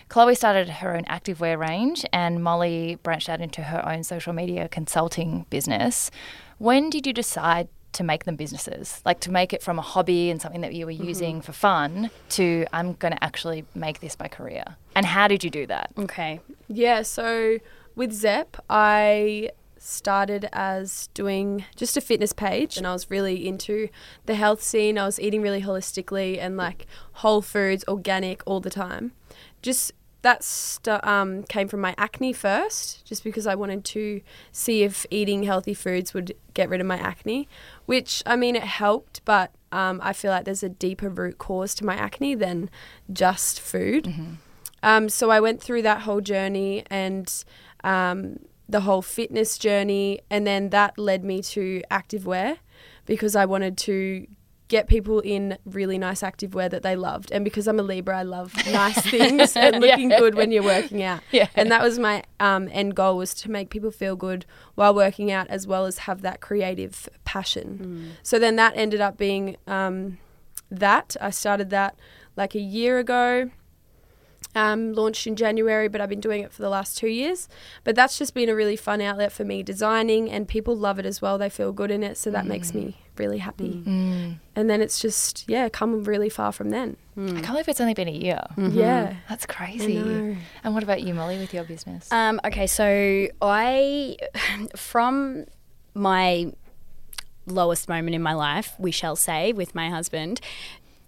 Chloe 0.09 0.35
started 0.35 0.69
her 0.69 0.95
own 0.95 1.05
activewear 1.05 1.57
range, 1.57 2.05
and 2.11 2.43
Molly 2.43 2.99
branched 3.01 3.29
out 3.29 3.39
into 3.39 3.63
her 3.63 3.87
own 3.87 4.03
social 4.03 4.33
media 4.33 4.67
consulting 4.67 5.45
business. 5.49 6.11
When 6.57 6.89
did 6.89 7.07
you 7.07 7.13
decide? 7.13 7.69
To 7.97 8.03
make 8.03 8.23
them 8.23 8.35
businesses, 8.35 9.03
like 9.05 9.19
to 9.19 9.31
make 9.31 9.53
it 9.53 9.61
from 9.61 9.77
a 9.77 9.83
hobby 9.83 10.31
and 10.31 10.41
something 10.41 10.61
that 10.61 10.73
you 10.73 10.87
were 10.87 10.91
mm-hmm. 10.91 11.03
using 11.03 11.41
for 11.41 11.51
fun 11.51 12.09
to 12.29 12.65
I'm 12.73 12.93
going 12.93 13.13
to 13.13 13.23
actually 13.23 13.65
make 13.75 13.99
this 13.99 14.17
my 14.17 14.27
career. 14.27 14.63
And 14.95 15.05
how 15.05 15.27
did 15.27 15.43
you 15.43 15.51
do 15.51 15.67
that? 15.67 15.91
okay. 15.99 16.39
Yeah, 16.67 17.03
so 17.03 17.59
with 17.95 18.11
Szep, 18.11 18.59
I 18.67 19.51
started 19.83 20.47
as 20.53 21.09
doing 21.13 21.65
just 21.75 21.97
a 21.97 22.01
fitness 22.01 22.33
page 22.33 22.77
and 22.77 22.87
I 22.87 22.93
was 22.93 23.11
really 23.11 23.47
into 23.47 23.89
the 24.25 24.35
health 24.35 24.63
scene. 24.63 24.97
I 24.97 25.05
was 25.05 25.19
eating 25.19 25.41
really 25.41 25.61
holistically 25.61 26.39
and 26.39 26.55
like 26.57 26.87
whole 27.13 27.41
foods, 27.41 27.83
organic 27.87 28.41
all 28.45 28.59
the 28.59 28.69
time. 28.69 29.11
Just 29.61 29.91
that 30.21 30.41
st- 30.41 31.03
um, 31.05 31.43
came 31.43 31.67
from 31.67 31.81
my 31.81 31.93
acne 31.97 32.31
first, 32.31 33.05
just 33.05 33.25
because 33.25 33.45
I 33.45 33.55
wanted 33.55 33.83
to 33.85 34.21
see 34.53 34.83
if 34.83 35.05
eating 35.11 35.43
healthy 35.43 35.73
foods 35.73 36.13
would 36.13 36.33
get 36.53 36.69
rid 36.69 36.79
of 36.79 36.87
my 36.87 36.97
acne, 36.97 37.49
which 37.85 38.23
I 38.25 38.37
mean, 38.37 38.55
it 38.55 38.63
helped, 38.63 39.19
but 39.25 39.51
um, 39.73 39.99
I 40.01 40.13
feel 40.13 40.31
like 40.31 40.45
there's 40.45 40.63
a 40.63 40.69
deeper 40.69 41.09
root 41.09 41.39
cause 41.39 41.75
to 41.75 41.85
my 41.85 41.95
acne 41.95 42.35
than 42.35 42.69
just 43.11 43.59
food. 43.59 44.05
Um, 44.81 45.09
so 45.09 45.29
I 45.29 45.41
went 45.41 45.61
through 45.61 45.81
that 45.81 46.01
whole 46.01 46.21
journey 46.21 46.85
and 46.89 47.31
um, 47.83 48.39
the 48.73 48.81
whole 48.81 49.03
fitness 49.03 49.59
journey, 49.59 50.19
and 50.31 50.47
then 50.47 50.71
that 50.71 50.97
led 50.97 51.23
me 51.23 51.43
to 51.43 51.83
activewear 51.91 52.57
because 53.05 53.35
I 53.35 53.45
wanted 53.45 53.77
to 53.77 54.25
get 54.67 54.87
people 54.87 55.19
in 55.19 55.59
really 55.63 55.99
nice 55.99 56.21
activewear 56.21 56.71
that 56.71 56.81
they 56.81 56.95
loved. 56.95 57.31
And 57.31 57.45
because 57.45 57.67
I'm 57.67 57.79
a 57.79 57.83
Libra, 57.83 58.17
I 58.17 58.23
love 58.23 58.51
nice 58.71 58.99
things 59.01 59.55
and 59.55 59.79
looking 59.79 60.09
good 60.09 60.33
when 60.33 60.51
you're 60.51 60.63
working 60.63 61.03
out. 61.03 61.21
Yeah. 61.29 61.49
And 61.53 61.69
that 61.71 61.83
was 61.83 61.99
my 61.99 62.23
um, 62.39 62.67
end 62.71 62.95
goal 62.95 63.15
was 63.15 63.35
to 63.35 63.51
make 63.51 63.69
people 63.69 63.91
feel 63.91 64.15
good 64.15 64.47
while 64.73 64.95
working 64.95 65.31
out 65.31 65.47
as 65.49 65.67
well 65.67 65.85
as 65.85 65.99
have 65.99 66.23
that 66.23 66.41
creative 66.41 67.07
passion. 67.25 68.15
So 68.23 68.39
then 68.39 68.55
that 68.55 68.73
ended 68.75 69.01
up 69.01 69.17
being 69.17 69.57
um, 69.67 70.17
that. 70.71 71.15
I 71.21 71.29
started 71.29 71.69
that 71.69 71.95
like 72.35 72.55
a 72.55 72.59
year 72.59 72.97
ago 72.97 73.51
um, 74.55 74.93
launched 74.93 75.27
in 75.27 75.35
January, 75.35 75.87
but 75.87 76.01
I've 76.01 76.09
been 76.09 76.19
doing 76.19 76.41
it 76.43 76.51
for 76.51 76.61
the 76.61 76.69
last 76.69 76.97
two 76.97 77.07
years. 77.07 77.47
But 77.83 77.95
that's 77.95 78.17
just 78.17 78.33
been 78.33 78.49
a 78.49 78.55
really 78.55 78.75
fun 78.75 79.01
outlet 79.01 79.31
for 79.31 79.43
me 79.43 79.63
designing, 79.63 80.29
and 80.29 80.47
people 80.47 80.75
love 80.75 80.99
it 80.99 81.05
as 81.05 81.21
well. 81.21 81.37
They 81.37 81.49
feel 81.49 81.71
good 81.71 81.91
in 81.91 82.03
it, 82.03 82.17
so 82.17 82.31
that 82.31 82.45
makes 82.45 82.73
me 82.73 82.97
really 83.17 83.37
happy. 83.37 83.83
Mm. 83.85 84.39
And 84.55 84.69
then 84.69 84.81
it's 84.81 84.99
just, 84.99 85.45
yeah, 85.47 85.69
come 85.69 86.03
really 86.03 86.29
far 86.29 86.51
from 86.51 86.69
then. 86.69 86.97
I 87.15 87.41
can't 87.41 87.47
believe 87.47 87.67
it's 87.67 87.79
only 87.79 87.93
been 87.93 88.07
a 88.07 88.11
year. 88.11 88.41
Yeah. 88.57 89.17
That's 89.29 89.45
crazy. 89.45 89.99
know. 89.99 90.35
And 90.63 90.73
what 90.73 90.81
about 90.81 91.03
you, 91.03 91.13
Molly, 91.13 91.37
with 91.37 91.53
your 91.53 91.63
business? 91.63 92.11
Um, 92.11 92.41
okay, 92.43 92.65
so 92.65 93.27
I, 93.39 94.17
from 94.75 95.45
my 95.93 96.53
lowest 97.45 97.87
moment 97.87 98.15
in 98.15 98.23
my 98.23 98.33
life, 98.33 98.73
we 98.79 98.89
shall 98.89 99.15
say, 99.15 99.53
with 99.53 99.75
my 99.75 99.89
husband, 99.89 100.41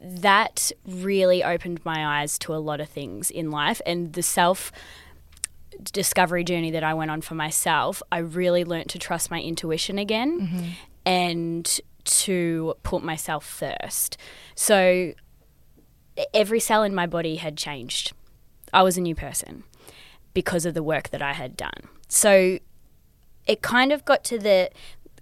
that 0.01 0.71
really 0.85 1.43
opened 1.43 1.83
my 1.83 2.21
eyes 2.21 2.37
to 2.39 2.53
a 2.53 2.57
lot 2.57 2.79
of 2.79 2.89
things 2.89 3.31
in 3.31 3.51
life 3.51 3.81
and 3.85 4.13
the 4.13 4.23
self 4.23 4.71
discovery 5.91 6.43
journey 6.43 6.71
that 6.71 6.83
I 6.83 6.93
went 6.93 7.11
on 7.11 7.21
for 7.21 7.35
myself, 7.35 8.01
I 8.11 8.19
really 8.19 8.63
learnt 8.63 8.89
to 8.91 8.99
trust 8.99 9.29
my 9.29 9.41
intuition 9.41 9.97
again 9.97 10.41
mm-hmm. 10.41 10.69
and 11.05 11.79
to 12.05 12.75
put 12.83 13.03
myself 13.03 13.45
first. 13.45 14.17
So 14.53 15.13
every 16.33 16.59
cell 16.59 16.83
in 16.83 16.95
my 16.95 17.07
body 17.07 17.35
had 17.37 17.57
changed. 17.57 18.13
I 18.73 18.83
was 18.83 18.97
a 18.97 19.01
new 19.01 19.15
person 19.15 19.63
because 20.33 20.65
of 20.65 20.73
the 20.73 20.83
work 20.83 21.09
that 21.09 21.21
I 21.21 21.33
had 21.33 21.57
done. 21.57 21.89
So 22.07 22.59
it 23.47 23.61
kind 23.61 23.91
of 23.91 24.05
got 24.05 24.23
to 24.25 24.39
the 24.39 24.69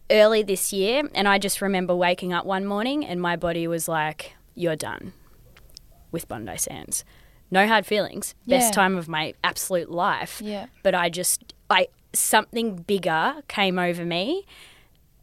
early 0.09 0.43
this 0.43 0.73
year, 0.73 1.03
and 1.13 1.27
I 1.27 1.37
just 1.37 1.61
remember 1.61 1.95
waking 1.95 2.33
up 2.33 2.45
one 2.45 2.65
morning 2.65 3.05
and 3.05 3.21
my 3.21 3.35
body 3.35 3.67
was 3.67 3.87
like, 3.87 4.35
You're 4.55 4.75
done 4.75 5.13
with 6.11 6.27
Bondi 6.27 6.57
Sands. 6.57 7.03
No 7.51 7.67
hard 7.67 7.85
feelings. 7.85 8.35
Yeah. 8.45 8.59
Best 8.59 8.73
time 8.73 8.97
of 8.97 9.07
my 9.07 9.33
absolute 9.43 9.91
life. 9.91 10.41
Yeah. 10.43 10.67
But 10.81 10.95
I 10.95 11.09
just, 11.09 11.53
I, 11.69 11.87
something 12.13 12.77
bigger 12.77 13.35
came 13.47 13.77
over 13.77 14.05
me 14.05 14.45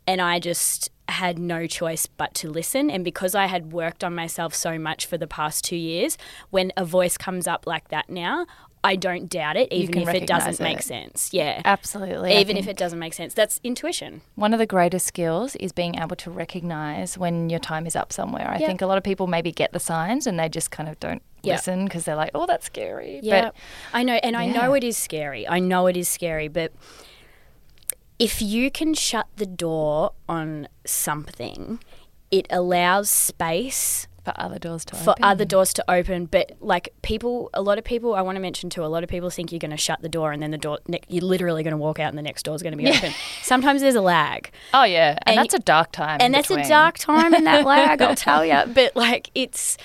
and 0.06 0.20
I 0.20 0.38
just 0.38 0.90
had 1.08 1.38
no 1.38 1.66
choice 1.66 2.06
but 2.06 2.34
to 2.34 2.48
listen. 2.48 2.90
And 2.90 3.04
because 3.04 3.34
I 3.34 3.46
had 3.46 3.72
worked 3.72 4.04
on 4.04 4.14
myself 4.14 4.54
so 4.54 4.78
much 4.78 5.06
for 5.06 5.18
the 5.18 5.26
past 5.26 5.64
two 5.64 5.76
years, 5.76 6.16
when 6.50 6.72
a 6.76 6.84
voice 6.84 7.18
comes 7.18 7.46
up 7.48 7.66
like 7.66 7.88
that 7.88 8.08
now, 8.08 8.46
I 8.82 8.96
don't 8.96 9.28
doubt 9.28 9.58
it, 9.58 9.70
even 9.72 9.98
if 9.98 10.08
it 10.08 10.26
doesn't 10.26 10.52
recognise 10.52 10.60
make 10.60 10.80
sense. 10.82 11.34
Yeah. 11.34 11.60
Absolutely. 11.66 12.34
Even 12.38 12.56
if 12.56 12.66
it 12.66 12.78
doesn't 12.78 12.98
make 12.98 13.12
sense. 13.12 13.34
That's 13.34 13.60
intuition. 13.62 14.22
one 14.36 14.54
of 14.54 14.58
the 14.58 14.66
greatest 14.66 15.06
skills 15.06 15.54
is 15.56 15.70
being 15.72 15.96
able 15.98 16.16
to 16.16 16.30
recognize 16.30 17.18
when 17.18 17.50
your 17.50 17.60
time 17.60 17.86
is 17.86 17.94
up 17.94 18.10
somewhere. 18.10 18.48
I 18.48 18.58
Yeah. 18.58 18.66
think 18.66 18.80
a 18.80 18.86
lot 18.86 18.96
of 18.96 19.04
people 19.04 19.26
maybe 19.26 19.52
get 19.52 19.72
the 19.72 19.80
signs 19.80 20.26
and 20.26 20.38
they 20.40 20.48
just 20.48 20.70
kind 20.70 20.88
of 20.88 20.98
don't 20.98 21.22
Yeah. 21.42 21.54
listen 21.56 21.84
because 21.84 22.04
they're 22.06 22.16
like, 22.16 22.30
oh, 22.34 22.46
that's 22.46 22.64
scary. 22.66 23.20
Yeah. 23.22 23.42
But 23.46 23.54
I 23.92 24.02
know. 24.02 24.14
And 24.22 24.34
I 24.34 24.46
know 24.46 24.72
it 24.72 24.82
is 24.84 24.96
scary. 24.96 25.46
I 25.46 25.58
know 25.58 25.86
it 25.86 25.96
is 25.96 26.08
scary. 26.08 26.48
But 26.48 26.72
if 28.18 28.40
you 28.42 28.70
can 28.70 28.94
shut 28.94 29.26
the 29.36 29.46
door 29.46 30.12
on 30.28 30.68
something, 30.86 31.80
it 32.30 32.46
allows 32.50 33.10
space 33.10 34.06
for 34.34 34.40
other 34.40 34.58
doors 34.58 34.84
to 34.86 34.96
for 34.96 35.10
open. 35.10 35.24
other 35.24 35.44
doors 35.44 35.72
to 35.74 35.84
open. 35.90 36.26
But 36.26 36.52
like 36.60 36.90
people, 37.02 37.50
a 37.54 37.62
lot 37.62 37.78
of 37.78 37.84
people, 37.84 38.14
I 38.14 38.22
want 38.22 38.36
to 38.36 38.40
mention 38.40 38.70
too, 38.70 38.84
a 38.84 38.86
lot 38.86 39.02
of 39.02 39.08
people 39.08 39.30
think 39.30 39.52
you're 39.52 39.58
going 39.58 39.70
to 39.70 39.76
shut 39.76 40.02
the 40.02 40.08
door 40.08 40.32
and 40.32 40.42
then 40.42 40.50
the 40.50 40.58
door, 40.58 40.78
ne- 40.88 41.00
you're 41.08 41.24
literally 41.24 41.62
going 41.62 41.72
to 41.72 41.76
walk 41.78 41.98
out 41.98 42.08
and 42.08 42.18
the 42.18 42.22
next 42.22 42.42
door 42.44 42.54
is 42.54 42.62
going 42.62 42.72
to 42.76 42.82
be 42.82 42.88
open. 42.88 43.12
Sometimes 43.42 43.80
there's 43.80 43.94
a 43.94 44.00
lag. 44.00 44.50
Oh, 44.74 44.84
yeah. 44.84 45.18
And, 45.26 45.36
And 45.36 45.38
that's 45.38 45.54
a 45.54 45.58
dark 45.58 45.92
time. 45.92 46.18
and 46.20 46.32
that's 46.34 46.50
a 46.50 46.62
dark 46.68 46.98
time 46.98 47.34
in 47.34 47.44
that 47.44 47.64
lag, 47.64 48.00
I'll 48.02 48.14
tell 48.14 48.44
you. 48.44 48.50
But 48.74 48.94
like 48.96 49.30
it's 49.34 49.76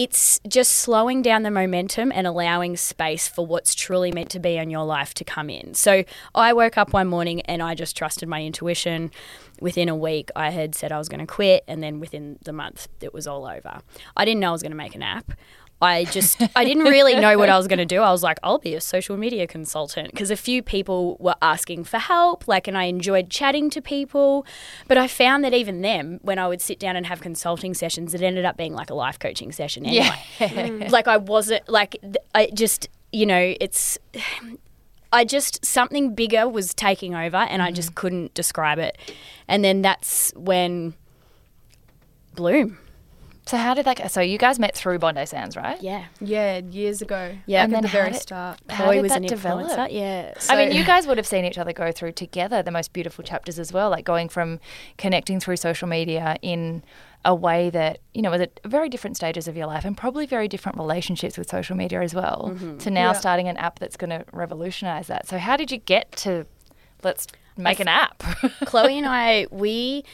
it's 0.00 0.40
just 0.48 0.72
slowing 0.72 1.20
down 1.20 1.42
the 1.42 1.50
momentum 1.50 2.10
and 2.10 2.26
allowing 2.26 2.74
space 2.74 3.28
for 3.28 3.44
what's 3.44 3.74
truly 3.74 4.10
meant 4.10 4.30
to 4.30 4.40
be 4.40 4.56
in 4.56 4.70
your 4.70 4.86
life 4.86 5.12
to 5.12 5.24
come 5.24 5.50
in. 5.50 5.74
So 5.74 6.04
I 6.34 6.54
woke 6.54 6.78
up 6.78 6.94
one 6.94 7.06
morning 7.06 7.42
and 7.42 7.62
I 7.62 7.74
just 7.74 7.98
trusted 7.98 8.26
my 8.26 8.42
intuition. 8.42 9.10
Within 9.60 9.90
a 9.90 9.94
week, 9.94 10.30
I 10.34 10.48
had 10.48 10.74
said 10.74 10.90
I 10.90 10.96
was 10.96 11.10
going 11.10 11.20
to 11.20 11.26
quit, 11.26 11.64
and 11.68 11.82
then 11.82 12.00
within 12.00 12.38
the 12.42 12.52
month, 12.54 12.88
it 13.02 13.12
was 13.12 13.26
all 13.26 13.44
over. 13.44 13.82
I 14.16 14.24
didn't 14.24 14.40
know 14.40 14.48
I 14.48 14.52
was 14.52 14.62
going 14.62 14.72
to 14.72 14.76
make 14.76 14.94
an 14.94 15.02
app. 15.02 15.32
I 15.82 16.04
just 16.04 16.40
I 16.54 16.64
didn't 16.64 16.84
really 16.84 17.16
know 17.16 17.38
what 17.38 17.48
I 17.48 17.56
was 17.56 17.66
going 17.66 17.78
to 17.78 17.86
do. 17.86 18.02
I 18.02 18.10
was 18.10 18.22
like, 18.22 18.38
I'll 18.42 18.58
be 18.58 18.74
a 18.74 18.80
social 18.80 19.16
media 19.16 19.46
consultant 19.46 20.10
because 20.10 20.30
a 20.30 20.36
few 20.36 20.62
people 20.62 21.16
were 21.18 21.36
asking 21.40 21.84
for 21.84 21.98
help, 21.98 22.46
like, 22.46 22.68
and 22.68 22.76
I 22.76 22.84
enjoyed 22.84 23.30
chatting 23.30 23.70
to 23.70 23.80
people. 23.80 24.44
But 24.88 24.98
I 24.98 25.08
found 25.08 25.42
that 25.44 25.54
even 25.54 25.80
them, 25.80 26.18
when 26.22 26.38
I 26.38 26.48
would 26.48 26.60
sit 26.60 26.78
down 26.78 26.96
and 26.96 27.06
have 27.06 27.20
consulting 27.20 27.72
sessions, 27.72 28.12
it 28.12 28.20
ended 28.20 28.44
up 28.44 28.56
being 28.56 28.74
like 28.74 28.90
a 28.90 28.94
life 28.94 29.18
coaching 29.18 29.52
session 29.52 29.86
anyway. 29.86 30.16
Mm. 30.60 30.90
like 30.90 31.06
I 31.06 31.16
wasn't 31.16 31.66
like 31.68 31.96
I 32.34 32.50
just 32.52 32.88
you 33.12 33.24
know 33.24 33.54
it's. 33.60 33.98
I 35.12 35.24
just 35.24 35.64
something 35.64 36.14
bigger 36.14 36.48
was 36.48 36.74
taking 36.74 37.14
over, 37.14 37.36
and 37.36 37.62
I 37.62 37.70
just 37.70 37.92
mm. 37.92 37.94
couldn't 37.94 38.34
describe 38.34 38.78
it. 38.78 38.96
And 39.48 39.64
then 39.64 39.82
that's 39.82 40.32
when 40.36 40.94
Bloom 42.34 42.78
So 43.46 43.56
how 43.56 43.74
did 43.74 43.84
that 43.86 43.96
go? 43.96 44.06
So 44.06 44.20
you 44.20 44.38
guys 44.38 44.58
met 44.58 44.76
through 44.76 44.98
Bondi 45.00 45.26
Sands, 45.26 45.56
right? 45.56 45.80
Yeah. 45.82 46.04
Yeah, 46.20 46.58
years 46.58 47.02
ago. 47.02 47.34
Yeah. 47.46 47.60
like 47.60 47.64
And 47.64 47.72
at 47.72 47.76
then 47.76 47.82
the 47.82 47.88
very 47.88 48.10
did- 48.12 48.20
start. 48.20 48.60
How 48.68 48.84
Chloe 48.84 48.96
did 48.96 49.02
was 49.02 49.10
that 49.12 49.22
an 49.22 49.26
develop? 49.28 49.66
influencer. 49.66 49.88
Yeah. 49.90 50.34
I 50.48 50.56
mean, 50.56 50.76
you 50.76 50.84
guys 50.84 51.06
would 51.06 51.16
have 51.16 51.26
seen 51.26 51.44
each 51.44 51.58
other 51.58 51.72
go 51.72 51.90
through 51.90 52.12
together 52.12 52.62
the 52.62 52.70
most 52.70 52.92
beautiful 52.92 53.24
chapters 53.24 53.58
as 53.58 53.72
well, 53.72 53.90
like 53.90 54.04
going 54.04 54.28
from 54.28 54.60
connecting 54.98 55.40
through 55.40 55.56
social 55.56 55.88
media 55.88 56.36
in 56.42 56.82
a 57.24 57.34
way 57.34 57.70
that, 57.70 57.98
you 58.14 58.22
know, 58.22 58.30
was 58.30 58.40
at 58.42 58.60
very 58.64 58.88
different 58.88 59.16
stages 59.16 59.48
of 59.48 59.56
your 59.56 59.66
life 59.66 59.84
and 59.84 59.96
probably 59.96 60.26
very 60.26 60.46
different 60.48 60.78
relationships 60.78 61.36
with 61.36 61.48
social 61.50 61.76
media 61.76 62.00
as 62.02 62.14
well, 62.14 62.52
mm-hmm. 62.54 62.78
to 62.78 62.90
now 62.90 63.08
Yeah. 63.08 63.12
starting 63.18 63.48
an 63.48 63.56
app 63.56 63.78
that's 63.78 63.96
going 63.96 64.10
to 64.10 64.24
revolutionize 64.32 65.06
that. 65.08 65.26
So, 65.28 65.38
how 65.38 65.56
did 65.56 65.70
you 65.70 65.78
get 65.78 66.12
to 66.18 66.46
let's 67.02 67.26
make 67.56 67.80
an 67.80 67.88
app? 67.88 68.20
Chloe 68.64 68.96
and 68.96 69.06
I, 69.06 69.46
we, 69.50 70.04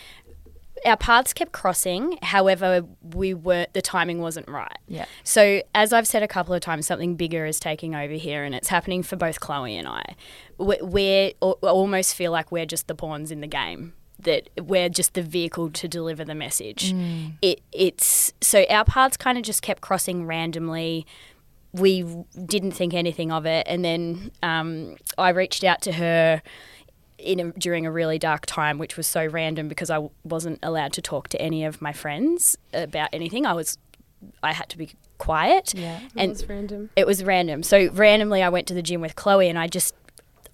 our 0.84 0.96
paths 0.96 1.32
kept 1.32 1.52
crossing. 1.52 2.18
However, 2.22 2.82
we 3.02 3.32
weren't, 3.34 3.72
the 3.72 3.82
timing 3.82 4.20
wasn't 4.20 4.48
right. 4.48 4.76
Yeah. 4.88 5.06
So, 5.24 5.62
as 5.74 5.92
I've 5.92 6.06
said 6.06 6.22
a 6.22 6.28
couple 6.28 6.54
of 6.54 6.60
times, 6.60 6.86
something 6.86 7.16
bigger 7.16 7.46
is 7.46 7.58
taking 7.58 7.94
over 7.94 8.14
here, 8.14 8.44
and 8.44 8.54
it's 8.54 8.68
happening 8.68 9.02
for 9.02 9.16
both 9.16 9.40
Chloe 9.40 9.76
and 9.76 9.88
I. 9.88 10.14
We- 10.58 10.78
We're 10.82 11.30
almost 11.40 12.14
feel 12.14 12.30
like 12.32 12.52
we're 12.52 12.66
just 12.66 12.88
the 12.88 12.94
pawns 12.94 13.30
in 13.30 13.40
the 13.40 13.46
game. 13.46 13.94
That 14.18 14.48
we're 14.60 14.88
just 14.88 15.12
the 15.14 15.22
vehicle 15.22 15.70
to 15.70 15.86
deliver 15.88 16.24
the 16.24 16.34
message. 16.34 16.94
It, 17.42 17.60
it's 17.70 18.32
so 18.40 18.64
our 18.70 18.84
paths 18.84 19.16
kind 19.18 19.36
of 19.36 19.44
just 19.44 19.60
kept 19.62 19.82
crossing 19.82 20.24
randomly. 20.26 21.06
We 21.74 22.02
didn't 22.46 22.72
think 22.72 22.94
anything 22.94 23.30
of 23.30 23.44
it, 23.44 23.66
and 23.68 23.84
then 23.84 24.30
um, 24.42 24.96
I 25.18 25.28
reached 25.30 25.64
out 25.64 25.82
to 25.82 25.92
her 25.92 26.40
in 27.18 27.40
a, 27.40 27.52
during 27.52 27.86
a 27.86 27.90
really 27.90 28.18
dark 28.18 28.46
time, 28.46 28.78
which 28.78 28.96
was 28.96 29.06
so 29.06 29.26
random 29.26 29.68
because 29.68 29.90
I 29.90 29.94
w- 29.96 30.10
wasn't 30.24 30.58
allowed 30.62 30.92
to 30.94 31.02
talk 31.02 31.28
to 31.28 31.40
any 31.40 31.64
of 31.64 31.80
my 31.80 31.92
friends 31.92 32.56
about 32.72 33.08
anything. 33.12 33.46
I 33.46 33.52
was, 33.54 33.78
I 34.42 34.52
had 34.52 34.68
to 34.70 34.78
be 34.78 34.90
quiet. 35.18 35.74
Yeah. 35.74 35.98
And 35.98 36.10
and 36.16 36.32
it's 36.32 36.48
random. 36.48 36.90
it 36.96 37.06
was 37.06 37.24
random. 37.24 37.62
So 37.62 37.90
randomly, 37.92 38.42
I 38.42 38.48
went 38.48 38.66
to 38.68 38.74
the 38.74 38.82
gym 38.82 39.00
with 39.00 39.16
Chloe, 39.16 39.48
and 39.48 39.58
I 39.58 39.66
just 39.66 39.94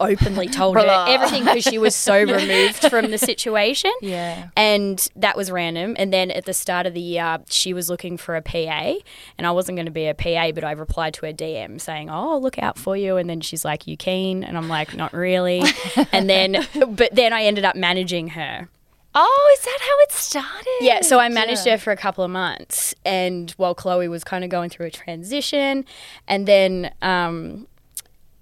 openly 0.00 0.48
told 0.60 0.76
her 0.76 1.04
everything 1.08 1.44
because 1.44 1.64
she 1.64 1.78
was 1.78 1.94
so 1.94 2.14
removed 2.24 2.88
from 2.90 3.10
the 3.10 3.18
situation. 3.18 3.92
yeah. 4.00 4.48
And 4.56 5.06
that 5.16 5.36
was 5.36 5.50
random. 5.50 5.94
And 5.98 6.12
then 6.12 6.30
at 6.30 6.44
the 6.44 6.54
start 6.54 6.86
of 6.86 6.94
the 6.94 7.00
year, 7.00 7.38
she 7.48 7.72
was 7.72 7.88
looking 7.88 8.16
for 8.16 8.36
a 8.36 8.42
PA, 8.42 8.94
and 9.38 9.46
I 9.46 9.50
wasn't 9.50 9.76
going 9.76 9.86
to 9.86 9.92
be 9.92 10.06
a 10.06 10.14
PA, 10.14 10.52
but 10.52 10.64
I 10.64 10.72
replied 10.72 11.14
to 11.14 11.26
her 11.26 11.32
DM 11.32 11.80
saying, 11.80 12.10
"Oh, 12.10 12.38
look 12.38 12.58
out 12.58 12.78
for 12.78 12.96
you." 12.96 13.16
And 13.16 13.28
then 13.28 13.40
she's 13.40 13.64
like, 13.64 13.86
"You 13.86 13.96
keen?" 13.96 14.44
And 14.44 14.56
I'm 14.56 14.68
like, 14.68 14.96
"Not 14.96 15.12
really." 15.12 15.62
and 16.12 16.28
then, 16.28 16.66
but 16.88 17.14
then 17.14 17.32
I 17.32 17.44
ended 17.44 17.64
up 17.64 17.76
managing 17.76 18.28
her. 18.28 18.68
Oh, 19.14 19.56
is 19.58 19.64
that 19.64 19.78
how 19.80 20.00
it 20.04 20.12
started? 20.12 20.78
Yeah, 20.80 21.02
so 21.02 21.18
I 21.18 21.28
managed 21.28 21.66
her 21.66 21.76
for 21.76 21.90
a 21.92 21.96
couple 21.98 22.24
of 22.24 22.30
months, 22.30 22.94
and 23.04 23.50
while 23.52 23.74
Chloe 23.74 24.08
was 24.08 24.24
kind 24.24 24.42
of 24.42 24.48
going 24.48 24.70
through 24.70 24.86
a 24.86 24.90
transition, 24.90 25.84
and 26.26 26.48
then, 26.48 26.94
um, 27.02 27.66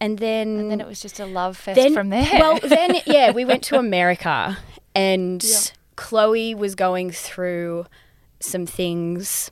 and 0.01 0.19
then, 0.19 0.59
And 0.59 0.71
then 0.71 0.81
it 0.81 0.87
was 0.87 1.01
just 1.01 1.21
a 1.21 1.27
love 1.27 1.57
fest 1.57 1.77
then- 1.77 1.95
from 1.95 2.09
there. 2.09 2.27
Well, 2.33 2.59
then 2.63 2.97
yeah, 3.07 3.31
we 3.33 3.45
went 3.45 3.63
to 3.65 3.79
America, 3.79 4.59
and 4.95 5.43
Yeah. 5.43 5.59
Chloe 5.97 6.55
was 6.55 6.75
going 6.75 7.11
through 7.11 7.87
some 8.41 8.65
things 8.67 9.51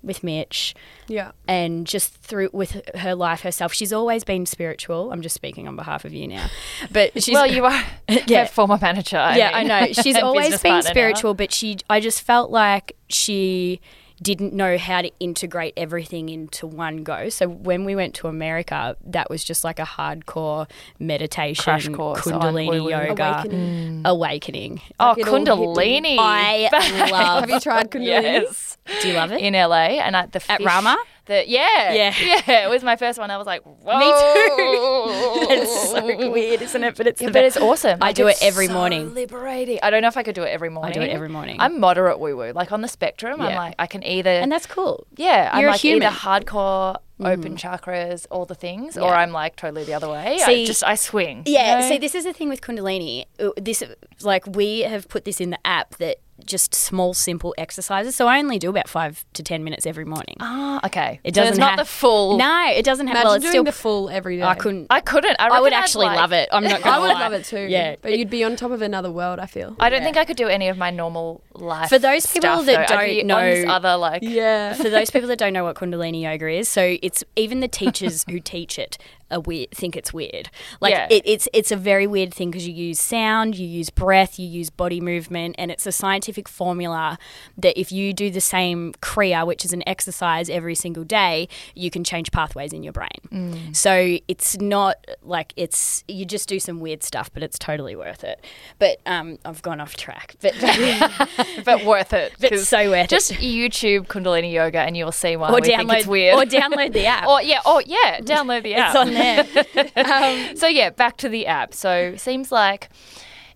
with 0.00 0.22
Mitch, 0.22 0.76
Yeah. 1.08 1.32
and 1.48 1.84
just 1.84 2.14
through 2.14 2.50
with 2.52 2.80
her 2.94 3.16
life 3.16 3.40
herself. 3.42 3.74
She's 3.74 3.92
always 3.92 4.22
been 4.22 4.46
spiritual. 4.46 5.10
I'm 5.10 5.22
just 5.22 5.34
speaking 5.34 5.66
on 5.66 5.74
behalf 5.74 6.04
of 6.04 6.12
you 6.14 6.28
now, 6.28 6.46
but 6.92 7.20
she's 7.20 7.34
well, 7.34 7.46
you 7.48 7.64
are 7.64 7.82
Yeah. 8.26 8.42
her 8.42 8.46
former 8.46 8.78
manager. 8.80 9.16
yeah, 9.16 9.50
I 9.52 9.64
know. 9.64 9.86
She's 9.92 10.16
always 10.22 10.50
been 10.62 10.70
partner 10.70 10.88
now. 10.88 10.90
spiritual, 10.92 11.34
but 11.34 11.52
she 11.52 11.78
I 11.90 11.98
just 11.98 12.22
felt 12.22 12.50
like 12.52 12.96
she 13.08 13.80
didn't 14.22 14.52
know 14.52 14.76
how 14.78 15.02
to 15.02 15.10
integrate 15.20 15.74
everything 15.76 16.28
into 16.28 16.66
one 16.66 17.04
go. 17.04 17.28
So 17.28 17.46
when 17.48 17.84
we 17.84 17.94
went 17.94 18.14
to 18.16 18.28
America, 18.28 18.96
that 19.06 19.30
was 19.30 19.44
just 19.44 19.62
like 19.64 19.78
a 19.78 19.84
hardcore 19.84 20.68
meditation, 20.98 21.62
Crash 21.64 21.88
course 21.88 22.20
kundalini 22.22 22.90
yoga, 22.90 23.22
Awakening. 23.40 24.02
Mm. 24.02 24.08
awakening. 24.08 24.80
Oh, 24.98 25.08
Like 25.08 25.18
it 25.18 25.28
all 25.28 25.34
hit 25.36 26.02
me. 26.02 26.16
Kundalini. 26.16 26.16
I 26.18 27.08
love. 27.10 27.40
Have 27.42 27.50
you 27.50 27.60
tried 27.60 27.90
Kundalini? 27.90 28.04
yes. 28.06 28.76
Do 29.02 29.08
you 29.08 29.14
love 29.14 29.32
it? 29.32 29.40
in 29.40 29.54
LA 29.54 29.98
and 30.02 30.16
at 30.16 30.32
the 30.32 30.38
At 30.50 30.58
fish- 30.58 30.66
Rama? 30.66 30.96
The, 31.28 31.48
yeah, 31.48 31.92
Yeah. 31.92 32.14
yeah. 32.46 32.66
It 32.66 32.70
was 32.70 32.82
my 32.82 32.96
first 32.96 33.18
one. 33.18 33.30
I 33.30 33.36
was 33.36 33.46
like, 33.46 33.62
whoa. 33.62 33.98
it's 35.50 35.90
so 35.90 36.30
weird, 36.30 36.62
isn't 36.62 36.84
it? 36.84 36.96
But 36.96 37.06
it's 37.06 37.20
Yeah, 37.20 37.30
but 37.30 37.44
it's 37.44 37.56
awesome. 37.56 37.98
I 38.02 38.06
Like, 38.08 38.16
do 38.16 38.26
it 38.26 38.38
every 38.42 38.66
so 38.66 38.72
morning. 38.72 39.14
Liberating. 39.14 39.78
I 39.82 39.90
don't 39.90 40.02
know 40.02 40.08
if 40.08 40.16
I 40.16 40.22
could 40.22 40.34
do 40.34 40.42
it 40.42 40.48
every 40.48 40.70
morning. 40.70 40.90
I 40.90 40.94
do 40.94 41.02
it 41.02 41.10
every 41.10 41.28
morning. 41.28 41.56
I'm 41.60 41.78
moderate 41.80 42.18
woo 42.18 42.36
woo. 42.36 42.52
Like 42.52 42.72
on 42.72 42.80
the 42.80 42.88
spectrum, 42.88 43.40
I'm 43.40 43.54
like 43.54 43.74
I 43.78 43.86
can 43.86 44.02
either 44.04 44.30
and 44.30 44.50
that's 44.50 44.66
cool. 44.66 45.06
yeah, 45.16 45.50
I'm 45.52 45.60
you're 45.60 45.68
a 45.70 45.72
like 45.72 45.80
human. 45.80 46.02
either 46.08 46.14
hardcore 46.16 46.96
open 47.20 47.56
chakras, 47.56 48.26
all 48.30 48.46
the 48.46 48.54
things, 48.54 48.96
or 48.96 49.12
I'm 49.12 49.32
like 49.32 49.56
totally 49.56 49.84
the 49.84 49.94
other 49.94 50.08
way. 50.08 50.40
I 50.42 50.64
just 50.64 50.84
I 50.84 50.94
swing. 50.94 51.42
you 51.46 51.54
Yeah, 51.54 51.80
know? 51.80 51.88
see, 51.88 51.98
this 51.98 52.14
is 52.14 52.24
the 52.24 52.32
thing 52.32 52.48
with 52.48 52.60
Kundalini. 52.60 53.24
Uh, 53.40 53.50
This, 53.60 53.82
like, 54.22 54.46
we 54.46 54.80
have 54.80 55.08
put 55.08 55.24
this 55.24 55.40
in 55.40 55.50
the 55.50 55.58
app 55.66 55.96
that 55.96 56.18
just 56.44 56.74
small, 56.74 57.14
simple 57.14 57.54
exercises. 57.58 58.14
So 58.16 58.26
I 58.26 58.38
only 58.38 58.58
do 58.58 58.70
about 58.70 58.88
five 58.88 59.24
to 59.34 59.42
ten 59.42 59.64
minutes 59.64 59.86
every 59.86 60.04
morning. 60.04 60.36
Ah, 60.40 60.80
okay. 60.86 61.20
It 61.24 61.34
So 61.34 61.40
it's 61.42 61.50
doesn't 61.50 61.60
not 61.60 61.70
have- 61.70 61.78
the 61.78 61.84
full. 61.84 62.38
No, 62.38 62.66
it 62.70 62.84
doesn't 62.84 63.06
have. 63.06 63.14
Imagine 63.16 63.26
well, 63.26 63.34
it's 63.34 63.42
doing 63.44 63.52
still. 63.52 63.64
the 63.64 63.72
full 63.72 64.08
every 64.10 64.36
day. 64.38 64.42
I 64.42 64.54
couldn't. 64.54 64.86
I 64.90 65.00
couldn't. 65.00 65.36
I, 65.38 65.48
I 65.48 65.60
would 65.60 65.72
actually 65.72 66.06
like- 66.06 66.16
love 66.18 66.32
it. 66.32 66.48
I'm 66.52 66.62
not. 66.64 66.80
Gonna 66.84 66.96
I 66.96 66.98
would 67.00 67.08
lie. 67.12 67.20
love 67.20 67.32
it 67.32 67.44
too. 67.44 67.66
Yeah, 67.68 67.96
But 68.00 68.16
you'd 68.18 68.30
be 68.30 68.44
on 68.44 68.56
top 68.56 68.70
of 68.70 68.82
another 68.82 69.10
world, 69.10 69.38
I 69.38 69.46
feel. 69.46 69.76
I 69.80 69.88
don't 69.90 70.02
think 70.02 70.16
I 70.16 70.24
could 70.24 70.36
do 70.36 70.48
any 70.48 70.68
of 70.68 70.78
my 70.78 70.90
normal 70.90 71.42
life. 71.54 71.88
For 71.88 71.98
those 71.98 72.26
people 72.26 72.62
stuff, 72.62 72.66
that 72.66 72.88
though. 72.88 72.96
Don't 72.96 73.26
know- 73.26 73.64
other 73.68 73.96
like 73.96 74.22
yeah. 74.22 74.72
For 74.74 74.88
those 74.88 75.10
people 75.10 75.28
that 75.28 75.38
don't 75.38 75.52
know 75.52 75.64
what 75.64 75.76
Kundalini 75.76 76.22
yoga 76.22 76.48
is, 76.48 76.68
so 76.68 76.96
it's 77.02 77.24
even 77.36 77.60
the 77.60 77.68
teachers 77.68 78.24
who 78.30 78.40
teach 78.40 78.78
it 78.78 78.96
are 79.30 79.40
weird, 79.40 79.70
think 79.72 79.96
it's 79.96 80.12
weird. 80.12 80.50
Like 80.80 80.92
Yeah. 80.94 81.06
it, 81.10 81.22
it's 81.24 81.48
it's 81.52 81.70
a 81.70 81.76
very 81.76 82.06
weird 82.06 82.32
thing 82.32 82.50
because 82.50 82.66
you 82.66 82.74
use 82.74 83.00
sound, 83.00 83.56
you 83.56 83.66
use 83.66 83.90
breath, 83.90 84.38
you 84.38 84.46
use 84.46 84.70
body 84.70 85.00
movement, 85.00 85.56
and 85.58 85.70
it's 85.70 85.86
a 85.86 85.92
scientific 85.92 86.48
formula 86.48 87.18
that 87.56 87.78
if 87.78 87.92
you 87.92 88.12
do 88.12 88.30
the 88.30 88.40
same 88.40 88.92
kriya, 89.02 89.46
which 89.46 89.64
is 89.64 89.72
an 89.72 89.82
exercise 89.86 90.48
every 90.48 90.74
single 90.74 91.04
day, 91.04 91.48
you 91.74 91.90
can 91.90 92.04
change 92.04 92.30
pathways 92.32 92.72
in 92.72 92.82
your 92.82 92.92
brain. 92.92 93.74
So 93.74 94.18
it's 94.28 94.58
not 94.60 94.96
like 95.22 95.52
it's 95.56 96.04
you 96.08 96.24
just 96.24 96.48
do 96.48 96.58
some 96.58 96.80
weird 96.80 97.02
stuff, 97.02 97.30
but 97.32 97.42
it's 97.42 97.58
totally 97.58 97.94
worth 97.96 98.24
it. 98.24 98.42
But 98.78 98.98
um, 99.06 99.38
I've 99.44 99.62
gone 99.62 99.80
off 99.80 99.96
track, 99.96 100.36
but 100.40 100.54
but 101.64 101.84
worth 101.84 102.12
it. 102.12 102.32
but 102.40 102.58
so 102.60 102.90
worth 102.90 103.08
just 103.08 103.30
it. 103.32 103.38
YouTube 103.38 104.06
Kundalini 104.06 104.52
yoga 104.52 104.80
and 104.80 104.96
you'll 104.96 105.12
see 105.12 105.36
why 105.36 105.50
Or 105.50 105.60
download 105.60 105.98
it's 105.98 106.06
weird. 106.06 106.34
or 106.36 106.44
download 106.44 106.92
the 106.92 107.06
app. 107.14 107.26
Or 107.26 107.42
yeah, 107.42 107.60
oh 107.64 107.80
yeah, 107.84 108.20
download 108.20 108.62
the 108.62 108.74
app. 108.74 108.94
There. 109.18 109.46
Um, 109.96 110.56
so 110.56 110.66
yeah, 110.66 110.90
back 110.90 111.16
to 111.18 111.28
the 111.28 111.46
app. 111.46 111.74
So 111.74 112.14
seems 112.16 112.50
like 112.50 112.88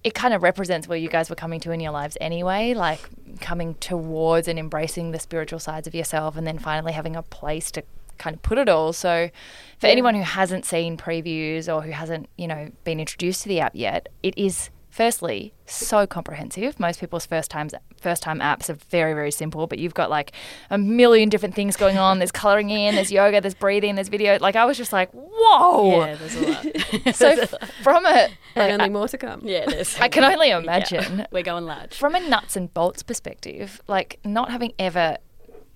it 0.04 0.14
kind 0.14 0.34
of 0.34 0.42
represents 0.42 0.88
where 0.88 0.98
you 0.98 1.08
guys 1.08 1.30
were 1.30 1.36
coming 1.36 1.60
to 1.60 1.70
in 1.70 1.80
your 1.80 1.92
lives 1.92 2.18
anyway, 2.20 2.74
like 2.74 3.00
coming 3.40 3.74
towards 3.74 4.48
and 4.48 4.58
embracing 4.58 5.12
the 5.12 5.18
spiritual 5.18 5.58
sides 5.58 5.86
of 5.86 5.94
yourself 5.94 6.36
and 6.36 6.46
then 6.46 6.58
finally 6.58 6.92
having 6.92 7.16
a 7.16 7.22
place 7.22 7.70
to 7.72 7.82
kind 8.18 8.34
of 8.34 8.42
put 8.42 8.58
it 8.58 8.68
all. 8.68 8.92
So 8.92 9.30
for 9.78 9.86
anyone 9.86 10.14
who 10.14 10.22
hasn't 10.22 10.64
seen 10.64 10.96
previews 10.96 11.72
or 11.72 11.82
who 11.82 11.92
hasn't, 11.92 12.28
you 12.36 12.48
know, 12.48 12.70
been 12.84 13.00
introduced 13.00 13.42
to 13.42 13.48
the 13.48 13.60
app 13.60 13.74
yet, 13.74 14.08
it 14.22 14.36
is 14.36 14.70
firstly 14.92 15.54
so 15.64 16.06
comprehensive. 16.06 16.78
Most 16.78 17.00
people's 17.00 17.24
first 17.24 17.50
times 17.50 17.74
first 17.98 18.22
time 18.22 18.40
apps 18.40 18.68
are 18.68 18.74
very 18.90 19.14
very 19.14 19.30
simple, 19.30 19.66
but 19.66 19.78
you've 19.78 19.94
got 19.94 20.10
like 20.10 20.32
a 20.70 20.76
million 20.76 21.30
different 21.30 21.54
things 21.54 21.76
going 21.76 21.96
on. 21.96 22.18
There's 22.18 22.30
coloring 22.30 22.68
in, 22.70 22.94
there's 22.94 23.10
yoga, 23.10 23.40
there's 23.40 23.54
breathing, 23.54 23.94
there's 23.94 24.08
video. 24.08 24.38
Like 24.38 24.54
I 24.54 24.66
was 24.66 24.76
just 24.76 24.92
like, 24.92 25.10
"Whoa." 25.12 26.04
Yeah, 26.04 26.14
there's 26.14 26.36
a 26.36 26.50
lot. 26.50 26.66
So 27.16 27.28
f- 27.28 27.54
from 27.82 28.04
a, 28.04 28.28
and 28.54 28.72
only 28.80 28.90
more 28.90 29.08
to 29.08 29.18
come. 29.18 29.40
yeah, 29.44 29.64
there's. 29.66 29.98
I 30.00 30.08
can 30.08 30.24
only 30.24 30.50
imagine. 30.50 31.18
Yeah, 31.20 31.26
we're 31.32 31.42
going 31.42 31.64
large. 31.64 31.94
From 31.94 32.14
a 32.14 32.20
nuts 32.20 32.54
and 32.54 32.72
bolts 32.72 33.02
perspective, 33.02 33.80
like 33.88 34.20
not 34.24 34.50
having 34.50 34.72
ever 34.78 35.16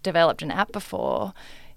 developed 0.03 0.43
an 0.43 0.51
app 0.51 0.73
before, 0.73 1.33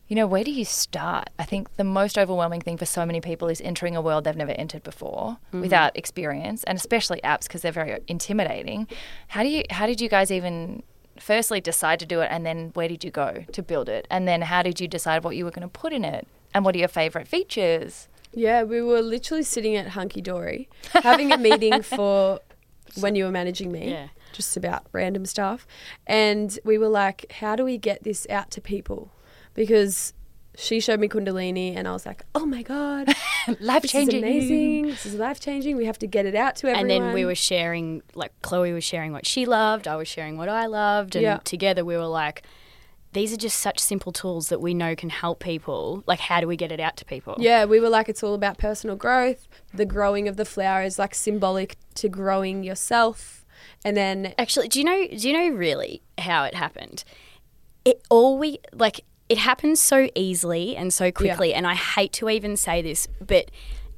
you 0.10 0.16
know, 0.16 0.26
where 0.26 0.44
do 0.44 0.52
you 0.52 0.66
start? 0.66 1.30
I 1.38 1.46
think 1.46 1.74
the 1.78 1.84
most 1.84 2.18
overwhelming 2.18 2.62
thing 2.62 2.78
for 2.78 2.86
so 2.86 3.06
many 3.06 3.22
people 3.22 3.48
is 3.48 3.62
entering 3.62 3.96
a 3.96 4.02
world 4.02 4.24
they've 4.24 4.36
never 4.36 4.52
entered 4.52 4.84
before 4.84 5.38
mm-hmm. 5.48 5.62
without 5.62 5.96
experience, 5.96 6.64
and 6.64 6.78
especially 6.78 7.22
apps 7.24 7.44
because 7.44 7.62
they're 7.62 7.72
very 7.72 8.00
intimidating. 8.08 8.88
How 9.30 9.44
do 9.44 9.50
you? 9.50 9.64
How 9.70 9.86
did 9.86 10.02
you 10.02 10.10
guys 10.10 10.32
even? 10.32 10.84
Firstly, 11.20 11.62
decide 11.62 12.00
to 12.00 12.06
do 12.06 12.22
it, 12.22 12.30
and 12.32 12.46
then 12.46 12.72
where 12.74 12.88
did 12.88 13.04
you 13.04 13.12
go 13.12 13.44
to 13.52 13.62
build 13.62 13.88
it? 13.88 14.08
And 14.10 14.28
then 14.28 14.42
how 14.42 14.64
did 14.64 14.80
you 14.80 14.88
decide 14.88 15.24
what 15.24 15.36
you 15.36 15.46
were 15.46 15.52
going 15.52 15.68
to 15.68 15.80
put 15.80 15.94
in 15.94 16.04
it? 16.04 16.28
And 16.54 16.66
what 16.66 16.76
are 16.76 16.80
your 16.80 16.88
favorite 16.88 17.28
features? 17.28 18.08
Yeah, 18.34 18.64
we 18.64 18.82
were 18.82 19.02
literally 19.02 19.44
sitting 19.44 19.76
at 19.76 19.90
Hunky 19.90 20.22
Dory 20.22 20.70
having 20.94 21.32
a 21.32 21.38
meeting 21.38 21.82
for 21.84 22.40
when 22.96 23.16
you 23.16 23.26
were 23.26 23.32
managing 23.32 23.72
me, 23.72 23.92
Yeah. 23.92 24.08
just 24.32 24.56
about 24.58 24.86
random 24.92 25.26
stuff. 25.26 25.68
And 26.08 26.58
we 26.64 26.78
were 26.78 26.90
like, 26.90 27.32
how 27.34 27.56
do 27.56 27.64
we 27.64 27.78
get 27.78 28.04
this 28.04 28.26
out 28.30 28.50
to 28.52 28.62
people? 28.62 29.12
Because 29.54 30.14
she 30.56 30.80
showed 30.80 31.00
me 31.00 31.08
Kundalini, 31.08 31.76
and 31.76 31.88
I 31.88 31.92
was 31.92 32.06
like, 32.06 32.24
oh 32.36 32.46
my 32.46 32.62
God, 32.62 33.08
Life 33.60 33.84
changing. 33.84 34.22
this 34.22 34.44
is 34.46 34.50
amazing. 34.50 34.88
This 34.88 35.06
is 35.06 35.16
life 35.16 35.40
changing. 35.40 35.78
We 35.78 35.86
have 35.86 36.00
to 36.00 36.08
get 36.08 36.26
it 36.26 36.36
out 36.36 36.56
to 36.58 36.68
everyone. 36.68 36.92
And 36.92 37.06
then 37.08 37.14
we 37.14 37.26
were 37.26 37.36
sharing, 37.36 38.02
like 38.16 38.32
Chloe 38.42 38.74
was 38.74 38.84
sharing 38.84 39.12
what 39.12 39.26
she 39.26 39.46
loved, 39.46 39.88
I 39.88 39.96
was 39.96 40.08
sharing 40.08 40.38
what 40.38 40.50
I 40.50 40.66
loved, 40.66 41.16
and 41.16 41.24
Yeah. 41.24 41.38
together 41.44 41.86
we 41.86 41.96
were 41.98 42.06
like, 42.08 42.44
these 43.14 43.34
are 43.34 43.38
just 43.38 43.60
such 43.60 43.80
simple 43.80 44.12
tools 44.12 44.50
that 44.50 44.62
we 44.62 44.74
know 44.76 44.96
can 44.96 45.10
help 45.10 45.40
people. 45.40 46.04
Like, 46.06 46.20
how 46.20 46.42
do 46.42 46.48
we 46.48 46.56
get 46.56 46.72
it 46.72 46.80
out 46.80 46.96
to 46.98 47.06
people? 47.06 47.36
Yeah, 47.40 47.66
we 47.66 47.80
were 47.80 47.90
like, 47.90 48.08
it's 48.08 48.22
all 48.22 48.36
about 48.36 48.60
personal 48.60 48.96
growth. 48.96 49.48
The 49.74 49.86
growing 49.86 50.28
of 50.28 50.36
the 50.38 50.46
flower 50.46 50.84
is 50.84 51.00
like 51.00 51.16
symbolic 51.16 51.76
to 51.96 52.08
growing 52.10 52.64
yourself. 52.64 53.46
And 53.84 53.98
then, 53.98 54.36
Actually, 54.38 54.68
do 54.68 54.78
you 54.78 54.86
know? 54.86 55.08
Do 55.08 55.28
you 55.28 55.34
know 55.34 55.56
really 55.56 56.04
how 56.20 56.44
it 56.44 56.54
happened? 56.54 57.04
It 57.84 58.02
all 58.10 58.38
we 58.38 58.60
like. 58.74 59.02
It 59.30 59.38
happens 59.38 59.80
so 59.80 60.10
easily 60.16 60.76
and 60.76 60.92
so 60.92 61.12
quickly, 61.12 61.54
and 61.54 61.68
I 61.68 61.76
hate 61.76 62.12
to 62.14 62.30
even 62.30 62.58
say 62.58 62.82
this, 62.82 63.08
but 63.26 63.52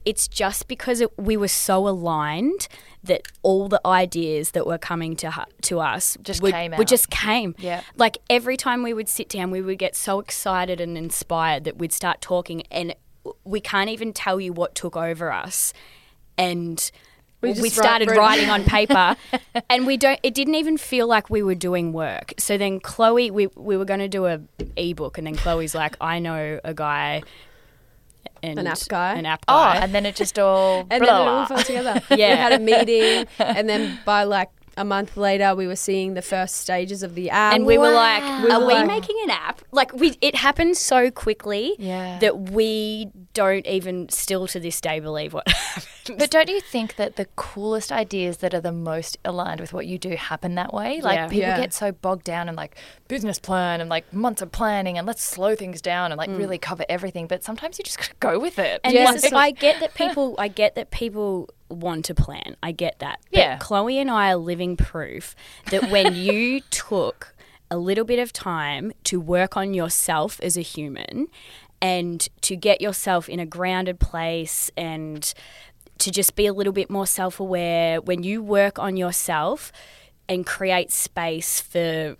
it's 0.04 0.28
just 0.28 0.68
because 0.68 1.00
it, 1.00 1.18
we 1.18 1.38
were 1.38 1.48
so 1.48 1.88
aligned 1.88 2.68
that 3.04 3.22
all 3.44 3.68
the 3.68 3.80
ideas 3.86 4.52
that 4.52 4.66
were 4.68 4.78
coming 4.78 5.16
to 5.16 5.46
to 5.62 5.80
us 5.80 6.18
Just 6.22 6.42
would, 6.42 6.54
came 6.54 6.72
would 6.72 6.82
out. 6.82 6.88
just 6.88 7.10
came. 7.10 7.56
Yeah. 7.58 7.82
Like 7.96 8.18
every 8.30 8.58
time 8.58 8.84
we 8.84 8.94
would 8.94 9.08
sit 9.08 9.30
down, 9.30 9.52
we 9.52 9.62
would 9.62 9.78
get 9.78 9.96
so 9.96 10.20
excited 10.20 10.82
and 10.82 10.98
inspired 10.98 11.64
that 11.64 11.78
we'd 11.78 11.94
start 11.94 12.20
talking, 12.22 12.64
and 12.72 12.96
we 13.44 13.62
can't 13.62 13.90
even 13.90 14.14
tell 14.14 14.40
you 14.42 14.54
what 14.54 14.76
took 14.76 14.96
over 14.98 15.32
us, 15.32 15.74
and. 16.38 16.92
We 17.42 17.50
We, 17.50 17.54
just 17.56 17.78
wrote- 17.78 17.84
started 17.86 18.10
wrote- 18.10 18.18
writing 18.20 18.50
on 18.50 18.64
paper, 18.64 19.16
and 19.70 19.88
we 19.88 19.98
don't. 19.98 20.20
It 20.22 20.34
didn't 20.36 20.56
even 20.56 20.78
feel 20.78 21.08
like 21.08 21.30
we 21.30 21.42
were 21.42 21.56
doing 21.56 21.92
work. 21.92 22.34
So 22.38 22.58
then 22.58 22.80
Chloe, 22.80 23.32
we 23.32 23.48
we 23.56 23.78
were 23.78 23.86
going 23.86 24.00
to 24.00 24.08
do 24.08 24.28
a 24.28 24.40
ebook, 24.78 25.18
and 25.18 25.26
then 25.26 25.36
Chloe's 25.36 25.74
like, 25.74 25.96
"I 26.00 26.20
know 26.20 26.60
a 26.64 26.74
guy, 26.76 27.24
and 28.44 28.60
An 28.60 28.68
app 28.68 28.80
guy? 28.88 29.14
an 29.16 29.26
app 29.26 29.44
oh, 29.48 29.54
guy 29.54 29.78
Oh, 29.78 29.80
and 29.82 29.94
then 29.96 30.06
it 30.06 30.16
just 30.16 30.38
all 30.38 30.86
and 30.90 30.90
blah, 30.90 30.98
then 31.00 31.04
it 31.04 31.10
all 31.12 31.46
blah. 31.48 31.56
fell 31.58 31.64
together. 31.64 32.02
Yeah. 32.12 32.16
We 32.36 32.38
had 32.38 32.54
a 32.54 32.60
meeting, 32.60 33.28
and 33.40 33.68
then 33.68 34.00
by 34.06 34.24
like 34.24 34.50
a 34.78 34.86
month 34.86 35.18
later, 35.18 35.54
we 35.54 35.68
were 35.68 35.76
seeing 35.76 36.14
the 36.14 36.22
first 36.22 36.56
stages 36.58 37.04
of 37.04 37.14
the 37.16 37.30
app. 37.30 37.54
and 37.54 37.66
we 37.66 37.78
were 37.78 37.92
like, 37.92 38.22
Wow. 38.24 38.38
"Are 38.38 38.42
We 38.44 38.50
were 38.64 38.68
we 38.68 38.74
like- 38.76 38.88
making 38.88 39.18
an 39.24 39.30
app?" 39.30 39.62
Like 39.72 39.94
we, 39.94 40.18
it 40.22 40.36
happened 40.36 40.78
so 40.78 41.12
quickly 41.12 41.76
Yeah. 41.78 42.20
that 42.20 42.40
we 42.52 43.10
don't 43.34 43.66
even 43.68 44.10
still 44.10 44.48
to 44.48 44.60
this 44.60 44.80
day 44.82 45.00
believe 45.00 45.34
what 45.34 45.48
happened. 45.50 46.20
But 46.20 46.32
don't 46.32 46.50
you 46.50 46.60
think 46.62 46.96
that 46.96 47.16
the 47.16 47.26
coolest 47.36 47.92
ideas 47.92 48.38
that 48.38 48.54
are 48.54 48.60
the 48.62 48.72
most 48.72 49.18
aligned 49.24 49.60
with 49.62 49.72
what 49.74 49.86
you 49.88 49.98
do 49.98 50.16
happen 50.16 50.56
that 50.56 50.74
way? 50.74 51.00
Like 51.02 51.16
Yeah. 51.16 51.28
people 51.28 51.40
Yeah. 51.50 51.60
get 51.60 51.74
so 51.74 51.92
bogged 51.92 52.24
down 52.24 52.50
in 52.50 52.56
like 52.56 52.76
business 53.08 53.40
plan 53.40 53.82
and 53.82 53.90
like 53.90 54.12
months 54.14 54.42
of 54.42 54.52
planning 54.52 54.98
and 54.98 55.06
let's 55.06 55.24
slow 55.24 55.56
things 55.56 55.82
down 55.82 56.12
and 56.12 56.18
like 56.18 56.30
mm. 56.30 56.38
really 56.38 56.58
cover 56.58 56.86
everything. 56.90 57.28
But 57.28 57.44
sometimes 57.44 57.78
you 57.78 57.84
just 57.84 57.98
gotta 57.98 58.14
go 58.20 58.40
with 58.40 58.58
it. 58.60 58.82
And 58.84 58.94
Yeah. 58.94 59.12
this 59.12 59.26
is, 59.26 59.34
I 59.48 59.52
get 59.52 59.80
that 59.82 59.94
people, 59.94 60.36
I 60.38 60.48
get 60.48 60.76
that 60.76 60.92
people 60.92 61.50
want 61.72 62.06
to 62.06 62.16
plan. 62.16 62.56
I 62.62 62.72
get 62.72 63.00
that. 63.00 63.20
But 63.32 63.40
Yeah. 63.40 63.58
Chloe 63.58 63.98
and 63.98 64.10
I 64.10 64.32
are 64.32 64.36
living 64.36 64.78
proof 64.78 65.36
that 65.70 65.90
when 65.90 66.16
you 66.28 66.62
took 66.70 67.34
a 67.70 67.78
little 67.78 68.04
bit 68.04 68.20
of 68.20 68.34
time 68.34 68.92
to 69.06 69.20
work 69.20 69.56
on 69.56 69.74
yourself 69.74 70.40
as 70.42 70.58
a 70.58 70.62
human 70.62 71.28
and 71.82 72.28
to 72.42 72.56
get 72.56 72.82
yourself 72.82 73.30
in 73.30 73.40
a 73.40 73.46
grounded 73.46 74.00
place 74.00 74.70
and 74.78 75.34
to 76.00 76.12
just 76.12 76.36
be 76.36 76.46
a 76.46 76.54
little 76.54 76.74
bit 76.74 76.90
more 76.90 77.08
self 77.08 77.40
aware, 77.40 78.02
when 78.02 78.24
you 78.24 78.42
work 78.42 78.78
on 78.80 78.98
yourself 78.98 79.72
and 80.28 80.46
create 80.46 80.92
space 80.92 81.62
for 81.62 82.18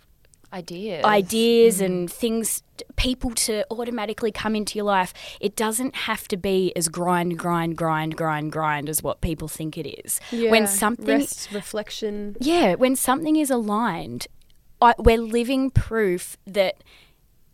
ideas. 0.52 1.04
ideas 1.04 1.80
Mm. 1.80 1.84
and 1.86 2.12
things 2.12 2.62
people 2.96 3.30
to 3.30 3.64
automatically 3.70 4.32
come 4.32 4.54
into 4.56 4.76
your 4.76 4.84
life 4.84 5.14
it 5.40 5.54
doesn't 5.56 5.94
have 5.94 6.26
to 6.28 6.36
be 6.36 6.72
as 6.74 6.88
grind 6.88 7.38
grind 7.38 7.76
grind 7.76 8.16
grind 8.16 8.50
grind 8.52 8.88
as 8.88 9.02
what 9.02 9.20
people 9.20 9.46
think 9.48 9.78
it 9.78 9.86
is 10.04 10.20
Yeah. 10.30 10.50
when 10.50 10.66
something 10.66 11.06
Rest, 11.20 11.50
reflection. 11.52 12.36
yeah 12.40 12.74
when 12.74 12.96
something 12.96 13.36
is 13.36 13.50
aligned 13.50 14.26
I, 14.80 14.94
we're 14.98 15.18
living 15.18 15.70
proof 15.70 16.36
that 16.46 16.74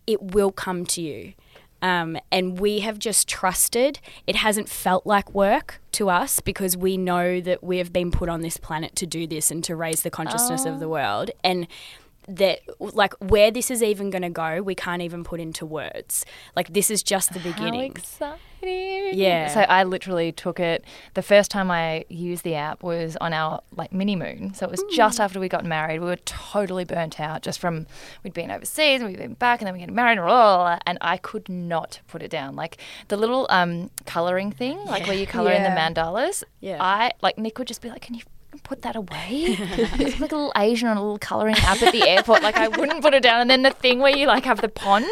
it 0.06 0.22
will 0.22 0.50
come 0.50 0.86
to 0.86 1.02
you 1.02 1.34
um, 1.82 2.16
and 2.32 2.58
we 2.58 2.80
have 2.80 2.98
just 2.98 3.28
trusted 3.28 4.00
it 4.26 4.36
hasn't 4.36 4.68
felt 4.68 5.06
like 5.06 5.32
work 5.34 5.80
to 5.92 6.08
us 6.08 6.40
because 6.40 6.76
we 6.76 6.96
know 6.96 7.40
that 7.40 7.62
we 7.62 7.78
have 7.78 7.92
been 7.92 8.10
put 8.10 8.28
on 8.28 8.40
this 8.40 8.56
planet 8.56 8.96
to 8.96 9.06
do 9.06 9.26
this 9.26 9.50
and 9.50 9.62
to 9.64 9.76
raise 9.76 10.02
the 10.02 10.10
consciousness 10.10 10.64
of 10.64 10.80
the 10.80 10.88
world 10.88 11.30
and 11.44 11.66
that 12.28 12.60
like 12.78 13.14
where 13.14 13.50
this 13.50 13.70
is 13.70 13.82
even 13.82 14.10
going 14.10 14.22
to 14.22 14.30
go 14.30 14.62
we 14.62 14.74
can't 14.74 15.02
even 15.02 15.24
put 15.24 15.40
into 15.40 15.64
words 15.64 16.26
like 16.54 16.72
this 16.72 16.90
is 16.90 17.02
just 17.02 17.32
the 17.32 17.40
How 17.40 17.52
beginning 17.52 17.92
exciting. 17.92 18.38
Yeah. 18.62 19.48
So 19.48 19.60
I 19.60 19.84
literally 19.84 20.32
took 20.32 20.60
it 20.60 20.84
the 21.14 21.22
first 21.22 21.50
time 21.50 21.70
I 21.70 22.04
used 22.08 22.44
the 22.44 22.54
app 22.54 22.82
was 22.82 23.16
on 23.20 23.32
our 23.32 23.62
like 23.76 23.92
mini 23.92 24.16
moon. 24.16 24.54
So 24.54 24.66
it 24.66 24.70
was 24.70 24.82
just 24.92 25.20
after 25.20 25.40
we 25.40 25.48
got 25.48 25.64
married. 25.64 26.00
We 26.00 26.06
were 26.06 26.16
totally 26.16 26.84
burnt 26.84 27.20
out 27.20 27.42
just 27.42 27.58
from 27.58 27.86
we'd 28.22 28.34
been 28.34 28.50
overseas 28.50 29.00
and 29.00 29.10
we'd 29.10 29.18
been 29.18 29.34
back 29.34 29.60
and 29.60 29.66
then 29.66 29.74
we 29.74 29.80
get 29.80 29.90
married 29.90 30.18
and, 30.18 30.26
blah, 30.26 30.56
blah, 30.56 30.64
blah, 30.64 30.78
and 30.86 30.98
I 31.00 31.16
could 31.16 31.48
not 31.48 32.00
put 32.08 32.22
it 32.22 32.30
down. 32.30 32.56
Like 32.56 32.78
the 33.08 33.16
little 33.16 33.46
um 33.50 33.90
coloring 34.06 34.50
thing, 34.50 34.84
like 34.84 35.06
where 35.06 35.16
you 35.16 35.26
color 35.26 35.52
in 35.52 35.62
the 35.62 35.70
mandalas. 35.70 36.42
Yeah. 36.60 36.78
I 36.80 37.12
like 37.22 37.38
Nick 37.38 37.58
would 37.58 37.68
just 37.68 37.82
be 37.82 37.90
like, 37.90 38.02
Can 38.02 38.14
you 38.14 38.22
put 38.64 38.82
that 38.82 38.96
away. 38.96 39.56
it's 39.58 40.20
like 40.20 40.32
a 40.32 40.36
little 40.36 40.52
Asian 40.56 40.88
on 40.88 40.96
a 40.96 41.00
little 41.02 41.18
colouring 41.18 41.56
app 41.58 41.82
at 41.82 41.92
the 41.92 42.08
airport. 42.08 42.42
Like 42.42 42.56
I 42.56 42.68
wouldn't 42.68 43.02
put 43.02 43.14
it 43.14 43.22
down. 43.22 43.40
And 43.40 43.50
then 43.50 43.62
the 43.62 43.70
thing 43.70 43.98
where 44.00 44.16
you 44.16 44.26
like 44.26 44.44
have 44.44 44.60
the 44.60 44.68
pond 44.68 45.06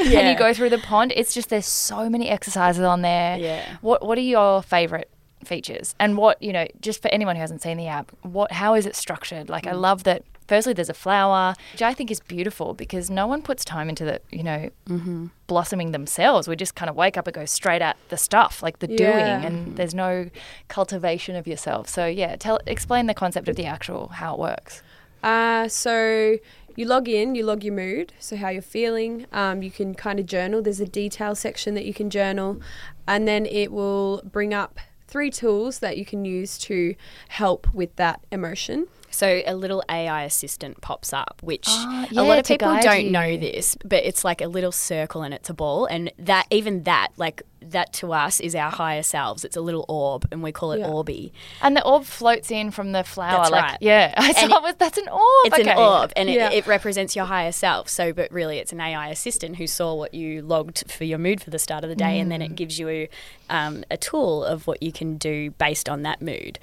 and 0.00 0.28
you 0.28 0.36
go 0.36 0.52
through 0.54 0.70
the 0.70 0.78
pond. 0.78 1.12
It's 1.16 1.34
just 1.34 1.48
there's 1.50 1.66
so 1.66 2.08
many 2.10 2.28
exercises 2.28 2.82
on 2.82 3.02
there. 3.02 3.38
Yeah. 3.38 3.76
What 3.80 4.04
What 4.06 4.18
are 4.18 4.22
your 4.22 4.62
favourite 4.62 5.08
features? 5.44 5.94
And 5.98 6.16
what 6.16 6.42
you 6.42 6.52
know, 6.52 6.66
just 6.80 7.00
for 7.02 7.08
anyone 7.08 7.36
who 7.36 7.40
hasn't 7.40 7.62
seen 7.62 7.76
the 7.76 7.86
app, 7.88 8.10
what 8.22 8.52
how 8.52 8.74
is 8.74 8.86
it 8.86 8.94
structured? 8.96 9.48
Like 9.48 9.66
I 9.66 9.72
Mm. 9.72 9.80
love 9.80 10.04
that. 10.04 10.22
Firstly, 10.48 10.72
there's 10.72 10.88
a 10.88 10.94
flower, 10.94 11.54
which 11.72 11.82
I 11.82 11.94
think 11.94 12.10
is 12.10 12.20
beautiful 12.20 12.74
because 12.74 13.10
no 13.10 13.26
one 13.26 13.42
puts 13.42 13.64
time 13.64 13.88
into 13.88 14.04
the 14.04 14.20
you 14.30 14.42
know 14.42 14.70
Mm-hmm. 14.88 15.26
blossoming 15.46 15.92
themselves. 15.92 16.48
We 16.48 16.56
just 16.56 16.74
kind 16.74 16.88
of 16.90 16.96
wake 16.96 17.16
up 17.18 17.26
and 17.26 17.34
go 17.34 17.44
straight 17.44 17.82
at 17.82 17.96
the 18.08 18.16
stuff, 18.16 18.62
like 18.62 18.78
the 18.80 18.88
Yeah. 18.90 18.96
doing, 18.96 19.44
and 19.44 19.76
there's 19.76 19.94
no 19.94 20.30
cultivation 20.68 21.36
of 21.36 21.46
yourself. 21.46 21.88
So 21.88 22.06
yeah, 22.06 22.36
tell 22.36 22.58
explain 22.66 23.06
the 23.06 23.14
concept 23.14 23.48
of 23.48 23.56
the 23.56 23.66
actual 23.66 24.08
how 24.08 24.34
it 24.34 24.40
works. 24.40 24.82
Uh, 25.22 25.68
so 25.68 26.38
you 26.76 26.86
log 26.86 27.08
in, 27.08 27.34
you 27.34 27.44
log 27.44 27.64
your 27.64 27.74
mood, 27.74 28.12
so 28.18 28.36
how 28.36 28.48
you're 28.48 28.62
feeling. 28.62 29.26
Um, 29.32 29.62
you 29.62 29.70
can 29.70 29.94
kind 29.94 30.18
of 30.20 30.26
journal. 30.26 30.62
There's 30.62 30.80
a 30.80 30.86
detail 30.86 31.34
section 31.34 31.74
that 31.74 31.84
you 31.84 31.92
can 31.92 32.08
journal, 32.08 32.60
and 33.06 33.26
then 33.28 33.44
it 33.44 33.72
will 33.72 34.22
bring 34.24 34.54
up 34.54 34.78
three 35.08 35.30
tools 35.30 35.80
that 35.80 35.96
you 35.98 36.04
can 36.04 36.24
use 36.24 36.56
to 36.58 36.94
help 37.28 37.66
with 37.74 37.94
that 37.96 38.20
emotion. 38.30 38.86
So 39.10 39.42
a 39.46 39.54
little 39.54 39.82
AI 39.90 40.24
assistant 40.24 40.80
pops 40.80 41.12
up, 41.12 41.40
which 41.42 41.64
Ah, 41.66 42.06
a 42.16 42.22
lot 42.22 42.38
of 42.38 42.46
people 42.46 42.76
don't 42.80 43.06
you. 43.06 43.10
know 43.10 43.36
this, 43.36 43.76
but 43.84 44.04
it's 44.04 44.24
like 44.24 44.40
a 44.40 44.48
little 44.48 44.72
circle 44.72 45.22
and 45.22 45.32
it's 45.34 45.48
a 45.50 45.54
ball, 45.54 45.86
and 45.86 46.12
that 46.18 46.46
even 46.50 46.82
that 46.84 47.08
like 47.16 47.42
that 47.60 47.92
to 47.92 48.12
us 48.12 48.38
is 48.38 48.54
our 48.54 48.70
higher 48.70 49.02
selves. 49.02 49.44
It's 49.44 49.56
a 49.56 49.60
little 49.60 49.84
orb, 49.88 50.26
and 50.30 50.42
we 50.42 50.52
call 50.52 50.72
it 50.72 50.78
Yeah. 50.78 50.86
Orby. 50.86 51.32
And 51.60 51.76
the 51.76 51.84
orb 51.84 52.04
floats 52.04 52.50
in 52.52 52.70
from 52.70 52.92
the 52.92 53.02
flower. 53.02 53.32
That's 53.38 53.50
like, 53.50 53.62
right. 53.64 53.78
Yeah, 53.80 54.14
I 54.18 54.28
And 54.28 54.50
saw 54.50 54.58
it 54.58 54.62
was 54.62 54.74
that's 54.78 54.98
an 54.98 55.08
orb. 55.08 55.22
It's 55.46 55.58
okay. 55.58 55.70
an 55.72 55.78
orb, 55.78 56.12
and 56.14 56.28
Yeah. 56.28 56.50
it, 56.50 56.58
it 56.58 56.66
represents 56.68 57.16
your 57.16 57.24
higher 57.24 57.50
self. 57.52 57.88
So, 57.88 58.12
but 58.12 58.30
really, 58.30 58.58
it's 58.58 58.72
an 58.72 58.80
AI 58.80 59.08
assistant 59.08 59.56
who 59.56 59.66
saw 59.66 59.94
what 59.94 60.14
you 60.14 60.42
logged 60.42 60.90
for 60.90 61.04
your 61.04 61.18
mood 61.18 61.40
for 61.42 61.50
the 61.50 61.58
start 61.58 61.82
of 61.82 61.90
the 61.90 61.96
day, 61.96 62.20
and 62.20 62.30
then 62.30 62.42
it 62.42 62.54
gives 62.54 62.78
you 62.78 63.08
um, 63.50 63.82
a 63.90 63.96
tool 63.96 64.44
of 64.44 64.66
what 64.66 64.82
you 64.82 64.92
can 64.92 65.16
do 65.16 65.50
based 65.52 65.88
on 65.88 66.02
that 66.02 66.22
mood. 66.22 66.58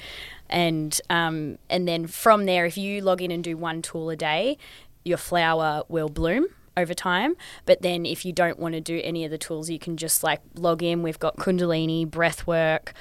And 0.50 1.00
um, 1.10 1.58
and 1.70 1.88
then 1.88 2.08
from 2.08 2.46
there, 2.46 2.66
if 2.66 2.78
you 2.78 3.02
log 3.02 3.22
in 3.22 3.32
and 3.32 3.44
do 3.44 3.58
one 3.58 3.82
tool 3.82 4.10
a 4.10 4.16
day, 4.16 4.58
your 5.04 5.18
flower 5.18 5.84
will 5.88 6.10
bloom 6.10 6.48
over 6.78 6.94
time. 6.94 7.36
But 7.66 7.82
then 7.82 8.06
if 8.06 8.26
you 8.26 8.34
don't 8.34 8.60
want 8.60 8.74
to 8.74 8.82
do 8.82 9.02
any 9.04 9.26
of 9.26 9.32
the 9.32 9.38
tools, 9.38 9.70
you 9.70 9.80
can 9.80 9.98
just 9.98 10.24
like 10.24 10.42
log 10.56 10.84
in. 10.84 11.04
We've 11.04 11.20
got 11.20 11.38
Kundalini, 11.38 12.10
breath 12.10 12.46
work, 12.46 12.94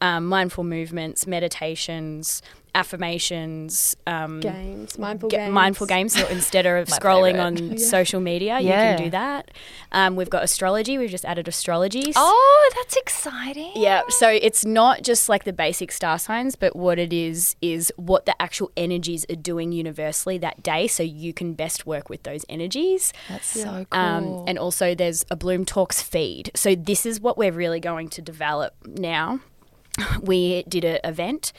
um, 0.00 0.26
mindful 0.26 0.64
movements, 0.64 1.26
meditations, 1.26 2.42
affirmations, 2.74 3.96
um, 4.06 4.40
Games, 4.40 4.98
mindful 4.98 5.28
ga- 5.28 5.36
games. 5.36 5.52
mindful 5.52 5.86
games 5.86 6.14
so 6.14 6.26
instead 6.28 6.66
of 6.66 6.88
scrolling 6.88 7.32
favourite. 7.32 7.72
on 7.72 7.78
social 7.96 8.20
media. 8.20 8.60
You 8.60 8.68
can 8.70 8.98
do 8.98 9.10
that. 9.10 9.50
Um, 9.92 10.16
we've 10.16 10.30
got 10.30 10.42
astrology. 10.42 10.96
We've 10.98 11.10
just 11.10 11.24
added 11.24 11.48
astrology. 11.48 12.12
Oh, 12.16 12.72
that's 12.76 12.96
exciting. 12.96 13.72
Yeah, 13.74 14.02
so 14.08 14.28
it's 14.28 14.64
not 14.64 15.02
just 15.02 15.28
like 15.28 15.44
the 15.44 15.52
basic 15.52 15.92
star 15.92 16.18
signs, 16.18 16.56
but 16.56 16.74
what 16.74 16.98
it 16.98 17.12
is 17.12 17.56
is 17.60 17.92
what 17.96 18.26
the 18.26 18.40
actual 18.40 18.70
energies 18.76 19.26
are 19.30 19.36
doing 19.36 19.72
universally 19.72 20.38
that 20.38 20.62
day, 20.62 20.86
so 20.86 21.02
you 21.02 21.32
can 21.32 21.54
best 21.54 21.86
work 21.86 22.08
with 22.08 22.22
those 22.22 22.44
energies. 22.48 23.12
That's 23.28 23.46
so 23.46 23.86
cool. 23.90 24.00
Um, 24.00 24.44
and 24.46 24.58
also, 24.58 24.94
there's 24.94 25.24
a 25.30 25.36
Bloom 25.36 25.64
Talks 25.64 26.00
feed. 26.02 26.50
So 26.54 26.74
this 26.74 27.04
is 27.06 27.20
what 27.20 27.36
we're 27.36 27.52
really 27.52 27.80
going 27.80 28.08
to 28.10 28.22
develop 28.22 28.74
now. 28.86 29.40
We 30.22 30.62
did 30.68 30.84
an 30.86 31.00
event, 31.04 31.52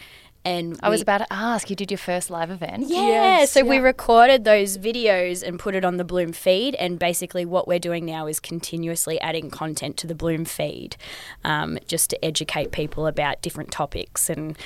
and 0.45 0.79
I 0.83 0.89
was 0.89 1.01
about 1.01 1.19
to 1.19 1.31
ask. 1.31 1.69
You 1.69 1.75
did 1.75 1.89
your 1.89 1.97
first 1.97 2.29
live 2.29 2.49
event. 2.51 2.87
yeah, 2.87 3.39
Yes, 3.39 3.51
so 3.51 3.63
we 3.63 3.77
recorded 3.77 4.43
those 4.43 4.77
videos 4.77 5.41
and 5.41 5.57
put 5.57 5.73
it 5.73 5.85
on 5.85 5.97
the 5.97 6.03
Bloom 6.03 6.33
feed. 6.33 6.75
And 6.75 6.99
basically, 6.99 7.45
what 7.45 7.67
we're 7.67 7.79
doing 7.79 8.05
now 8.05 8.27
is 8.27 8.39
continuously 8.39 9.19
adding 9.21 9.49
content 9.49 9.95
to 9.97 10.07
the 10.07 10.15
Bloom 10.15 10.43
feed 10.45 10.97
um, 11.43 11.79
just 11.87 12.09
to 12.09 12.25
educate 12.25 12.71
people 12.71 13.07
about 13.07 13.41
different 13.41 13.71
topics 13.71 14.29
and 14.29 14.57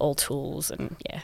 all 0.00 0.14
tools. 0.14 0.70
And 0.70 0.96
yeah, 1.08 1.20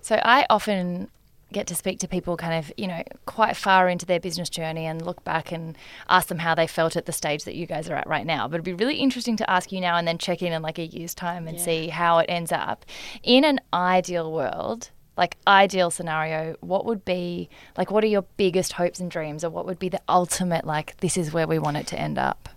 So 0.00 0.20
I 0.24 0.46
often 0.50 1.08
get 1.52 1.66
to 1.68 1.74
speak 1.74 1.98
to 2.00 2.08
people 2.08 2.36
kind 2.36 2.54
of, 2.54 2.72
you 2.76 2.86
know, 2.86 3.02
quite 3.24 3.56
far 3.56 3.88
into 3.88 4.04
their 4.04 4.18
business 4.20 4.48
journey 4.50 4.84
and 4.84 5.04
look 5.04 5.22
back 5.24 5.52
and 5.52 5.76
ask 6.08 6.28
them 6.28 6.38
how 6.38 6.54
they 6.54 6.66
felt 6.66 6.96
at 6.96 7.06
the 7.06 7.12
stage 7.12 7.44
that 7.44 7.54
you 7.54 7.66
guys 7.66 7.88
are 7.88 7.94
at 7.94 8.06
right 8.08 8.26
now. 8.26 8.48
But 8.48 8.56
it'd 8.56 8.64
be 8.64 8.72
really 8.84 8.96
interesting 8.96 9.36
to 9.36 9.48
ask 9.50 9.70
you 9.70 9.80
now 9.80 9.96
and 9.96 10.06
then 10.08 10.18
check 10.18 10.42
in 10.42 10.52
in 10.52 10.62
like 10.62 10.78
a 10.78 10.86
year's 10.86 11.14
time 11.14 11.46
and 11.46 11.56
Yeah. 11.56 11.64
see 11.64 11.88
how 11.88 12.18
it 12.18 12.26
ends 12.28 12.50
up. 12.52 12.84
In 13.22 13.44
an 13.44 13.60
ideal 13.72 14.32
world, 14.32 14.90
like 15.16 15.36
ideal 15.46 15.90
scenario, 15.90 16.56
what 16.60 16.84
would 16.84 17.04
be 17.04 17.48
like 17.78 17.90
what 17.90 18.02
are 18.04 18.08
your 18.08 18.24
biggest 18.36 18.72
hopes 18.74 19.00
and 19.00 19.10
dreams 19.10 19.44
or 19.44 19.50
what 19.50 19.64
would 19.66 19.78
be 19.78 19.88
the 19.88 20.00
ultimate 20.08 20.66
like 20.66 20.96
this 20.98 21.16
is 21.16 21.32
where 21.32 21.46
we 21.46 21.58
want 21.58 21.76
it 21.76 21.86
to 21.88 21.98
end 21.98 22.18
up? 22.18 22.48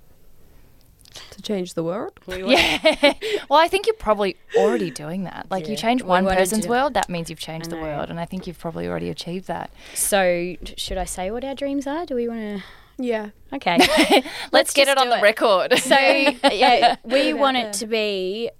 To 1.10 1.41
change 1.41 1.74
the 1.74 1.84
world. 1.84 2.14
Yeah. 2.28 3.14
well, 3.49 3.60
I 3.60 3.68
think 3.68 3.86
you're 3.86 3.95
probably 3.95 4.38
already 4.55 4.91
doing 4.91 5.24
that. 5.26 5.47
Like 5.49 5.68
you 5.68 5.76
change 5.76 6.01
one 6.01 6.26
wanna 6.26 6.38
person's 6.38 6.68
world, 6.68 6.93
that 6.93 7.10
means 7.10 7.30
you've 7.30 7.39
changed 7.39 7.70
the 7.70 7.78
world. 7.78 8.10
And 8.10 8.20
I 8.20 8.26
think 8.26 8.47
you've 8.47 8.60
probably 8.60 8.88
already 8.88 9.10
achieved 9.10 9.47
that. 9.47 9.72
So, 9.93 10.55
should 10.78 10.97
I 10.97 11.05
say 11.05 11.32
what 11.32 11.43
our 11.43 11.55
dreams 11.55 11.86
are? 11.86 12.05
Do 12.05 12.16
we 12.16 12.28
want 12.28 12.39
to? 12.39 12.64
Yeah. 12.99 13.30
Okay. 13.53 13.78
Let's, 14.51 14.74
get 14.74 14.88
it 14.88 14.97
on 14.97 15.05
do 15.05 15.12
the 15.12 15.18
it. 15.18 15.22
record. 15.22 15.78
So 15.80 15.97
yeah, 15.97 16.97
we 17.03 17.34
want 17.34 17.57
it 17.57 17.74
to 17.74 17.88
be 17.88 18.51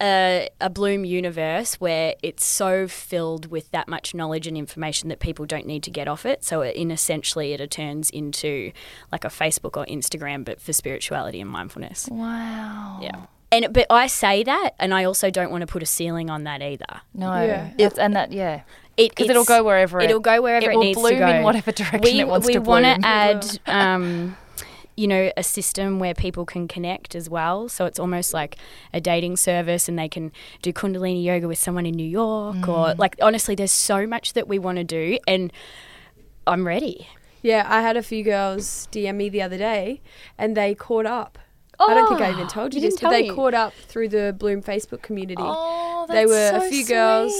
a, 0.00 0.48
a 0.60 0.70
Bloom 0.70 1.04
universe 1.04 1.74
where 1.80 2.14
it's 2.22 2.44
so 2.44 2.86
filled 2.88 3.50
with 3.50 3.70
that 3.72 3.88
much 3.88 4.14
knowledge 4.14 4.46
and 4.46 4.56
information 4.56 5.08
that 5.08 5.18
people 5.20 5.44
don't 5.46 5.66
need 5.66 5.82
to 5.84 5.90
get 5.90 6.08
off 6.08 6.24
it. 6.26 6.44
So 6.44 6.62
in 6.62 6.90
essentially, 6.90 7.52
it 7.52 7.70
turns 7.70 8.10
into 8.10 8.72
like 9.10 9.24
a 9.24 9.28
Facebook 9.28 9.76
or 9.76 9.84
Instagram, 9.86 10.44
but 10.44 10.60
for 10.60 10.72
spirituality 10.72 11.40
and 11.40 11.50
mindfulness. 11.50 12.08
wow. 12.10 12.98
Yeah. 13.02 13.26
And 13.50 13.72
but 13.72 13.86
I 13.88 14.08
say 14.08 14.42
that, 14.42 14.72
and 14.78 14.92
I 14.92 15.04
also 15.04 15.30
don't 15.30 15.50
want 15.50 15.62
to 15.62 15.66
put 15.66 15.82
a 15.82 15.86
ceiling 15.86 16.28
on 16.28 16.44
that 16.44 16.60
either. 16.60 17.00
No. 17.14 17.32
Yeah. 17.42 17.70
That's, 17.78 17.98
and 17.98 18.14
that, 18.14 18.30
yeah. 18.30 18.60
It, 18.98 19.10
Because 19.10 19.30
it'll 19.30 19.44
go 19.44 19.62
wherever 19.64 20.00
it- 20.00 20.10
it'll 20.10 20.20
go 20.20 20.42
wherever 20.42 20.66
it 20.70 20.74
it, 20.74 20.76
will 20.76 20.84
needs 20.84 20.98
bloom 20.98 21.12
to 21.14 21.18
go 21.18 21.28
in 21.28 21.42
whatever 21.44 21.72
direction 21.80 22.00
we, 22.02 22.20
it 22.20 22.28
wants 22.28 22.46
we 22.46 22.52
to 22.54 22.60
bloom. 22.60 22.82
We 22.82 22.88
wanna 22.88 22.98
add, 23.06 23.60
um, 23.66 24.36
you 24.98 25.06
know, 25.06 25.30
a 25.36 25.42
system 25.42 25.98
where 25.98 26.12
people 26.14 26.44
can 26.44 26.66
connect 26.68 27.14
as 27.14 27.30
well. 27.30 27.68
So 27.68 27.86
it's 27.86 27.98
almost 27.98 28.34
like 28.34 28.56
a 28.92 29.00
dating 29.00 29.36
service, 29.36 29.88
and 29.88 29.98
they 29.98 30.08
can 30.08 30.32
do 30.62 30.72
Kundalini 30.72 31.22
yoga 31.22 31.46
with 31.46 31.58
someone 31.58 31.86
in 31.86 31.94
New 31.94 32.06
York, 32.22 32.68
or 32.68 32.88
Mm. 32.88 32.98
like 32.98 33.14
honestly, 33.22 33.54
there's 33.54 33.72
so 33.72 34.06
much 34.06 34.32
that 34.32 34.48
we 34.48 34.58
want 34.58 34.76
to 34.78 34.84
do, 34.84 35.18
and 35.26 35.52
I'm 36.46 36.66
ready. 36.66 37.06
Yeah, 37.42 37.64
I 37.68 37.82
had 37.82 37.96
a 37.96 38.02
few 38.02 38.24
girls 38.24 38.88
DM 38.90 39.16
me 39.16 39.28
the 39.28 39.42
other 39.42 39.56
day 39.58 40.00
and 40.36 40.56
they 40.56 40.74
caught 40.74 41.06
up. 41.06 41.38
I 41.78 41.94
don't 41.94 42.08
think 42.08 42.20
I 42.20 42.32
even 42.32 42.48
told 42.48 42.74
you, 42.74 42.80
you 42.80 42.90
this, 42.90 43.00
but 43.00 43.10
they 43.10 43.22
me. 43.28 43.30
caught 43.30 43.54
up 43.54 43.72
through 43.74 44.08
the 44.08 44.34
Bloom 44.36 44.60
Facebook 44.62 45.00
community. 45.02 45.40
Oh, 45.44 46.04
that's 46.08 46.18
they 46.18 46.26
were 46.26 46.50
so 46.50 46.66
a 46.66 46.68
few 46.68 46.84
girls 46.84 47.32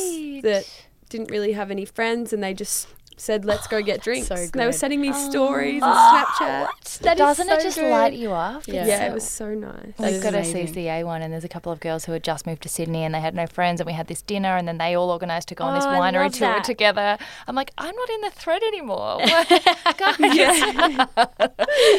that 0.43 0.65
didn't 1.09 1.31
really 1.33 1.53
have 1.53 1.73
any 1.73 1.85
friends 1.85 2.33
and 2.33 2.41
they 2.45 2.55
just 2.55 2.87
said, 3.21 3.45
let's 3.45 3.67
go 3.67 3.83
get 3.83 4.01
drinks. 4.07 4.29
so 4.29 4.35
And 4.35 4.51
they 4.53 4.67
were 4.67 4.73
sending 4.73 5.01
me 5.01 5.11
oh. 5.15 5.31
stories 5.31 5.83
and 5.83 5.93
Snapchat. 5.93 6.99
That 7.01 7.15
is 7.15 7.19
Doesn't 7.19 7.49
it 7.49 7.61
so 7.61 7.63
just 7.63 7.79
good. 7.79 7.91
light 7.91 8.15
you 8.15 8.33
up? 8.33 8.67
Yeah. 8.67 8.87
Yeah, 8.87 9.07
it 9.09 9.13
was 9.15 9.29
so 9.29 9.55
nice. 9.55 9.95
That 9.97 10.07
We've 10.07 10.15
is 10.15 10.23
got 10.23 10.35
a. 10.35 10.39
CCA 10.39 11.05
one, 11.05 11.23
and 11.23 11.33
there's 11.33 11.45
a 11.45 11.49
couple 11.49 11.71
of 11.73 11.81
girls 11.81 12.05
who 12.07 12.13
had 12.13 12.25
just 12.25 12.47
moved 12.47 12.63
to 12.63 12.69
Sydney 12.69 13.05
and 13.05 13.15
they 13.15 13.21
had 13.21 13.35
no 13.35 13.47
friends, 13.47 13.81
and 13.81 13.87
we 13.87 13.93
had 13.93 14.07
this 14.07 14.23
dinner, 14.23 14.57
and 14.57 14.67
then 14.67 14.79
they 14.79 14.95
all 14.95 15.11
organised 15.11 15.49
to 15.49 15.55
go 15.55 15.65
on 15.65 15.75
this 15.75 15.85
Oh, 15.85 15.91
I 15.91 15.99
winery 15.99 16.33
tour 16.33 16.49
that. 16.49 16.65
together. 16.65 17.19
I'm 17.47 17.55
like, 17.55 17.73
I'm 17.79 17.95
not 17.95 18.11
in 18.11 18.21
the 18.23 18.31
thread 18.31 18.63
anymore. 18.63 19.19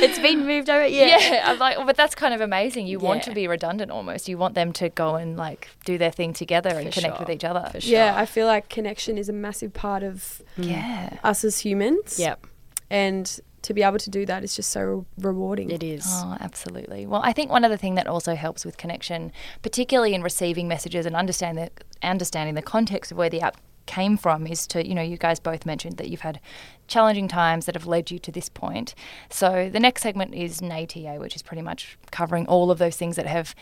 it's 0.02 0.20
been 0.20 0.46
moved 0.46 0.70
over. 0.70 0.86
Yeah. 0.88 1.18
yeah. 1.20 1.44
I'm 1.52 1.60
like, 1.60 1.78
oh, 1.78 1.86
but 1.86 1.96
that's 1.96 2.16
kind 2.16 2.34
of 2.34 2.42
amazing. 2.42 2.88
You 2.88 3.00
want 3.00 3.24
to 3.24 3.32
be 3.34 3.48
redundant 3.48 3.92
almost. 3.92 4.28
You 4.28 4.38
want 4.38 4.56
them 4.56 4.74
to 4.74 4.90
go 4.90 5.16
and 5.16 5.38
like 5.38 5.70
do 5.86 5.98
their 5.98 6.12
thing 6.12 6.34
together 6.34 6.70
and 6.70 6.88
For 6.88 6.94
connect 6.94 7.18
sure. 7.18 7.26
with 7.26 7.36
each 7.36 7.44
other. 7.44 7.70
For 7.72 7.82
sure. 7.82 7.92
Yeah, 7.92 8.14
I 8.16 8.26
feel 8.26 8.48
like 8.48 8.70
connection 8.70 9.18
is 9.18 9.30
a 9.30 9.34
massive 9.34 9.74
part 9.74 10.04
of 10.04 10.42
mm. 10.58 10.70
Yeah. 10.70 11.09
Us 11.24 11.44
as 11.44 11.60
humans. 11.60 12.20
Yep. 12.20 12.46
And 12.90 13.40
to 13.62 13.74
be 13.74 13.84
able 13.84 14.00
to 14.00 14.10
do 14.10 14.26
that 14.26 14.44
is 14.44 14.56
just 14.56 14.70
so 14.72 15.06
rewarding. 15.20 15.70
It 15.70 15.84
is. 15.84 16.06
Oh, 16.08 16.38
absolutely. 16.40 17.06
Well, 17.06 17.22
I 17.24 17.34
think 17.34 17.52
one 17.52 17.66
other 17.66 17.78
thing 17.78 17.96
that 17.96 18.08
also 18.08 18.36
helps 18.36 18.66
with 18.66 18.78
connection, 18.78 19.32
particularly 19.62 20.14
in 20.14 20.24
receiving 20.24 20.68
messages 20.68 21.06
and 21.06 21.16
understanding 21.16 21.66
the, 21.66 22.08
understanding 22.08 22.56
the 22.56 22.62
context 22.62 23.12
of 23.12 23.18
where 23.18 23.30
the 23.30 23.42
app 23.42 23.58
came 23.86 24.18
from, 24.18 24.48
is 24.48 24.68
to, 24.68 24.88
you 24.88 24.94
know, 24.94 25.02
you 25.02 25.18
guys 25.18 25.40
both 25.40 25.66
mentioned 25.66 25.98
that 25.98 26.10
you've 26.10 26.22
had 26.22 26.40
challenging 26.88 27.28
times 27.28 27.66
that 27.66 27.76
have 27.76 27.88
led 27.88 28.12
you 28.12 28.20
to 28.20 28.32
this 28.32 28.48
point. 28.48 28.96
So 29.30 29.70
the 29.70 29.80
next 29.80 30.04
segment 30.04 30.36
is 30.36 30.62
NATA, 30.62 31.18
which 31.20 31.36
is 31.36 31.42
pretty 31.42 31.64
much 31.64 31.98
covering 32.12 32.48
all 32.48 32.72
of 32.72 32.78
those 32.78 32.96
things 32.96 33.16
that 33.16 33.26
have 33.26 33.56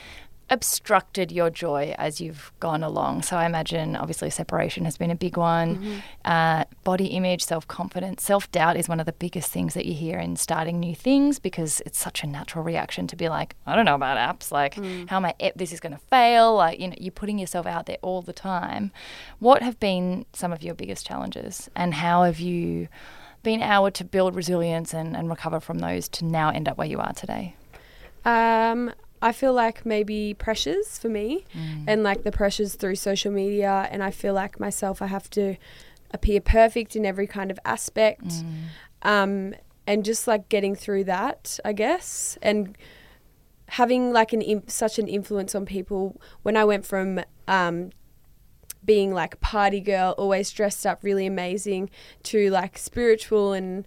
obstructed 0.49 1.31
your 1.31 1.49
joy 1.49 1.93
as 1.97 2.21
you've 2.21 2.51
gone 2.59 2.83
along. 2.83 3.21
So 3.23 3.35
I 3.37 3.45
imagine 3.45 3.95
obviously 3.95 4.29
separation 4.29 4.85
has 4.85 4.97
been 4.97 5.11
a 5.11 5.15
big 5.15 5.37
one. 5.37 6.01
Uh, 6.25 6.63
body 6.83 7.07
image, 7.07 7.43
self 7.43 7.67
confidence, 7.67 8.23
self 8.23 8.49
doubt 8.51 8.77
is 8.77 8.87
one 8.87 8.99
of 8.99 9.05
the 9.05 9.13
biggest 9.13 9.51
things 9.51 9.73
that 9.73 9.85
you 9.85 9.93
hear 9.93 10.17
in 10.19 10.35
starting 10.35 10.79
new 10.79 10.95
things 10.95 11.39
because 11.39 11.81
it's 11.85 11.99
such 11.99 12.23
a 12.23 12.27
natural 12.27 12.63
reaction 12.63 13.07
to 13.07 13.15
be 13.15 13.29
like, 13.29 13.55
I 13.65 13.75
don't 13.75 13.85
know 13.85 13.95
about 13.95 14.17
apps. 14.17 14.51
Like, 14.51 14.75
how 15.07 15.17
am 15.17 15.25
I? 15.25 15.35
This 15.55 15.73
is 15.73 15.79
going 15.79 15.93
to 15.93 16.01
fail. 16.09 16.55
Like, 16.55 16.79
you 16.79 16.87
know, 16.87 16.95
you're 16.97 17.11
putting 17.11 17.39
yourself 17.39 17.65
out 17.65 17.85
there 17.85 17.97
all 18.01 18.21
the 18.21 18.33
time. 18.33 18.91
What 19.39 19.61
have 19.61 19.79
been 19.79 20.25
some 20.33 20.53
of 20.53 20.63
your 20.63 20.75
biggest 20.75 21.05
challenges, 21.05 21.69
and 21.75 21.93
how 21.95 22.23
have 22.23 22.39
you? 22.39 22.87
Been 23.43 23.61
able 23.61 23.91
to 23.91 24.03
build 24.03 24.35
resilience 24.35 24.93
and, 24.93 25.15
and 25.15 25.29
recover 25.29 25.61
from 25.61 25.77
those 25.77 26.09
to 26.09 26.25
now 26.25 26.49
end 26.49 26.67
up 26.67 26.77
where 26.77 26.87
you 26.87 26.99
are 26.99 27.13
today. 27.13 27.55
Um, 28.25 28.91
I 29.22 29.32
feel 29.32 29.53
like 29.53 29.86
maybe 29.86 30.34
pressures 30.34 30.97
for 30.97 31.09
me 31.09 31.45
and 31.88 32.03
like 32.03 32.24
the 32.24 32.32
pressures 32.32 32.76
through 32.76 32.95
social 32.95 33.32
media. 33.32 33.88
And 33.91 34.03
I 34.03 34.11
feel 34.11 34.34
like 34.34 34.59
myself, 34.59 35.01
I 35.01 35.07
have 35.07 35.30
to 35.32 35.55
appear 36.11 36.39
perfect 36.41 36.95
in 36.95 37.05
every 37.05 37.28
kind 37.28 37.49
of 37.51 37.59
aspect. 37.65 38.32
Um, 39.01 39.55
and 39.86 40.03
just 40.03 40.28
like 40.28 40.49
getting 40.49 40.76
through 40.76 41.05
that, 41.05 41.59
I 41.63 41.74
guess. 41.74 42.38
And 42.41 42.78
having 43.70 44.13
like 44.13 44.34
an 44.34 44.63
such 44.68 44.97
an 44.99 45.07
influence 45.07 45.53
on 45.55 45.65
people 45.65 46.20
when 46.43 46.55
I 46.55 46.63
went 46.63 46.86
from 46.86 47.22
um, 47.47 47.91
being 48.86 49.13
like 49.13 49.39
party 49.41 49.82
girl, 49.82 50.15
always 50.18 50.51
dressed 50.51 50.86
up 50.86 51.03
really 51.03 51.26
amazing, 51.26 51.89
to 52.24 52.49
like 52.49 52.78
spiritual 52.78 53.53
and 53.53 53.86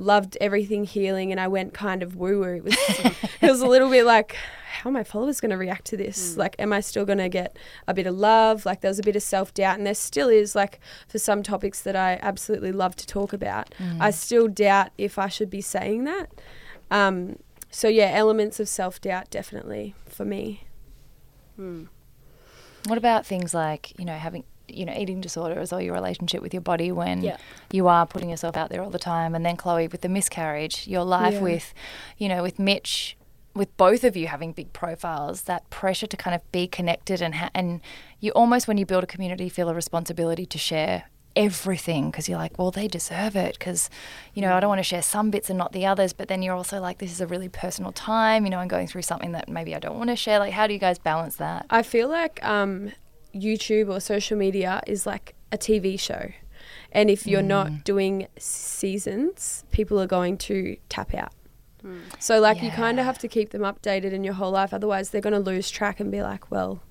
loved 0.00 0.36
everything 0.40 0.84
healing. 0.84 1.30
And 1.30 1.40
I 1.40 1.48
went 1.48 1.74
kind 1.74 2.02
of 2.02 2.16
woo 2.16 2.40
woo. 2.40 2.54
It 2.56 2.64
was 2.64 2.76
it 3.40 3.50
was 3.50 3.60
a 3.60 3.66
little 3.66 3.90
bit 3.90 4.04
like, 4.04 4.36
how 4.80 4.90
are 4.90 4.92
my 4.92 5.04
followers 5.04 5.40
going 5.40 5.50
to 5.50 5.56
react 5.56 5.84
to 5.86 5.96
this? 5.96 6.34
Mm. 6.34 6.38
Like, 6.38 6.56
am 6.58 6.72
I 6.72 6.80
still 6.80 7.04
going 7.04 7.18
to 7.18 7.28
get 7.28 7.56
a 7.86 7.94
bit 7.94 8.06
of 8.06 8.14
love? 8.14 8.64
Like, 8.64 8.80
there 8.80 8.90
was 8.90 8.98
a 8.98 9.02
bit 9.02 9.16
of 9.16 9.22
self 9.22 9.52
doubt, 9.52 9.78
and 9.78 9.86
there 9.86 9.94
still 9.94 10.28
is. 10.28 10.54
Like, 10.54 10.80
for 11.08 11.18
some 11.18 11.42
topics 11.42 11.80
that 11.82 11.96
I 11.96 12.18
absolutely 12.22 12.72
love 12.72 12.96
to 12.96 13.06
talk 13.06 13.32
about, 13.32 13.74
mm. 13.78 14.00
I 14.00 14.10
still 14.10 14.48
doubt 14.48 14.90
if 14.96 15.18
I 15.18 15.28
should 15.28 15.50
be 15.50 15.60
saying 15.60 16.04
that. 16.04 16.30
Um, 16.90 17.36
so 17.70 17.88
yeah, 17.88 18.10
elements 18.12 18.58
of 18.58 18.68
self 18.68 19.00
doubt 19.00 19.30
definitely 19.30 19.94
for 20.06 20.24
me. 20.24 20.64
Hmm. 21.56 21.84
What 22.86 22.98
about 22.98 23.26
things 23.26 23.54
like, 23.54 23.98
you 23.98 24.04
know, 24.04 24.16
having, 24.16 24.44
you 24.74 24.84
know, 24.84 24.94
eating 24.96 25.20
disorders 25.20 25.72
or 25.72 25.80
your 25.80 25.94
relationship 25.94 26.42
with 26.42 26.52
your 26.54 26.60
body 26.62 26.90
when 26.92 27.22
Yeah. 27.22 27.36
you 27.72 27.88
are 27.88 28.06
putting 28.06 28.30
yourself 28.30 28.56
out 28.56 28.70
there 28.70 28.82
all 28.82 28.90
the 28.90 28.98
time? 28.98 29.34
And 29.34 29.44
then, 29.44 29.56
Chloe, 29.56 29.88
with 29.88 30.00
the 30.02 30.08
miscarriage, 30.08 30.86
your 30.88 31.04
life 31.04 31.34
Yeah. 31.34 31.40
with, 31.40 31.74
you 32.18 32.28
know, 32.28 32.42
with 32.42 32.58
Mitch, 32.58 33.16
with 33.54 33.76
both 33.76 34.04
of 34.04 34.16
you 34.16 34.28
having 34.28 34.52
big 34.52 34.72
profiles, 34.72 35.42
that 35.42 35.68
pressure 35.70 36.06
to 36.06 36.16
kind 36.16 36.34
of 36.34 36.52
be 36.52 36.66
connected 36.68 37.20
and, 37.20 37.34
ha- 37.36 37.50
and 37.54 37.80
you 38.20 38.30
almost, 38.32 38.68
when 38.68 38.78
you 38.78 38.86
build 38.86 39.02
a 39.02 39.06
community, 39.08 39.48
feel 39.48 39.68
a 39.68 39.74
responsibility 39.74 40.46
to 40.46 40.56
share 40.58 41.04
everything 41.36 42.10
because 42.10 42.28
you're 42.28 42.38
like, 42.38 42.58
well, 42.58 42.70
they 42.70 42.88
deserve 42.88 43.36
it 43.36 43.56
because, 43.58 43.88
you 44.34 44.42
know, 44.42 44.54
I 44.54 44.60
don't 44.60 44.68
want 44.68 44.80
to 44.80 44.84
share 44.84 45.02
some 45.02 45.30
bits 45.30 45.48
and 45.48 45.56
not 45.58 45.72
the 45.72 45.86
others. 45.86 46.12
But 46.12 46.28
then 46.28 46.42
you're 46.42 46.54
also 46.54 46.80
like, 46.80 46.98
this 46.98 47.12
is 47.12 47.20
a 47.20 47.26
really 47.26 47.48
personal 47.48 47.92
time, 47.92 48.44
you 48.44 48.50
know, 48.50 48.58
and 48.60 48.68
going 48.68 48.86
through 48.86 49.02
something 49.02 49.32
that 49.32 49.48
maybe 49.48 49.74
I 49.74 49.78
don't 49.78 49.96
want 49.96 50.10
to 50.10 50.16
share. 50.16 50.38
Like, 50.38 50.52
how 50.52 50.66
do 50.66 50.72
you 50.72 50.78
guys 50.80 50.98
balance 50.98 51.36
that? 51.36 51.66
I 51.70 51.82
feel 51.82 52.08
like 52.08 52.44
um, 52.44 52.92
YouTube 53.34 53.88
or 53.88 54.00
social 54.00 54.36
media 54.36 54.82
is 54.86 55.06
like 55.06 55.34
a 55.52 55.58
TV 55.58 55.98
show. 55.98 56.30
And 56.92 57.08
if 57.10 57.26
you're 57.26 57.42
not 57.42 57.84
doing 57.84 58.26
seasons, 58.38 59.64
people 59.70 60.00
are 60.00 60.06
going 60.06 60.36
to 60.38 60.76
tap 60.88 61.14
out. 61.14 61.32
So, 62.18 62.40
like, 62.40 62.62
you 62.62 62.70
kind 62.70 62.98
of 63.00 63.06
have 63.06 63.16
to 63.20 63.28
keep 63.28 63.50
them 63.50 63.62
updated 63.62 64.12
in 64.12 64.22
your 64.22 64.34
whole 64.34 64.50
life. 64.50 64.74
Otherwise, 64.74 65.10
they're 65.10 65.22
going 65.22 65.32
to 65.32 65.38
lose 65.40 65.70
track 65.70 65.98
and 65.98 66.10
be 66.12 66.20
like, 66.20 66.50
well, 66.50 66.82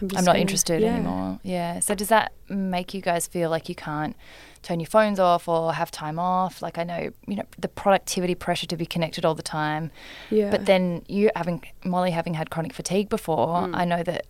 I'm, 0.00 0.08
just 0.08 0.18
I'm 0.18 0.24
not 0.24 0.32
gonna- 0.32 0.40
interested 0.40 0.82
yeah. 0.82 0.94
anymore. 0.96 1.38
Yeah. 1.44 1.78
So 1.78 1.94
does 1.94 2.08
that 2.08 2.32
make 2.48 2.94
you 2.94 3.00
guys 3.00 3.28
feel 3.28 3.48
like 3.48 3.68
you 3.68 3.76
can't 3.76 4.16
turn 4.62 4.80
your 4.80 4.88
phones 4.88 5.20
off 5.20 5.46
or 5.46 5.72
have 5.74 5.92
time 5.92 6.18
off? 6.18 6.60
Like 6.62 6.78
I 6.78 6.82
know, 6.82 7.10
you 7.28 7.36
know, 7.36 7.44
the 7.56 7.68
productivity 7.68 8.34
pressure 8.34 8.66
to 8.66 8.76
be 8.76 8.86
connected 8.86 9.24
all 9.24 9.36
the 9.36 9.42
time. 9.44 9.92
Yeah. 10.30 10.50
But 10.50 10.66
then 10.66 11.04
you 11.06 11.30
having 11.36 11.62
Molly 11.84 12.10
having 12.10 12.34
had 12.34 12.50
chronic 12.50 12.72
fatigue 12.72 13.08
before, 13.08 13.46
Mm. 13.62 13.76
I 13.76 13.84
know 13.84 14.02
that 14.02 14.26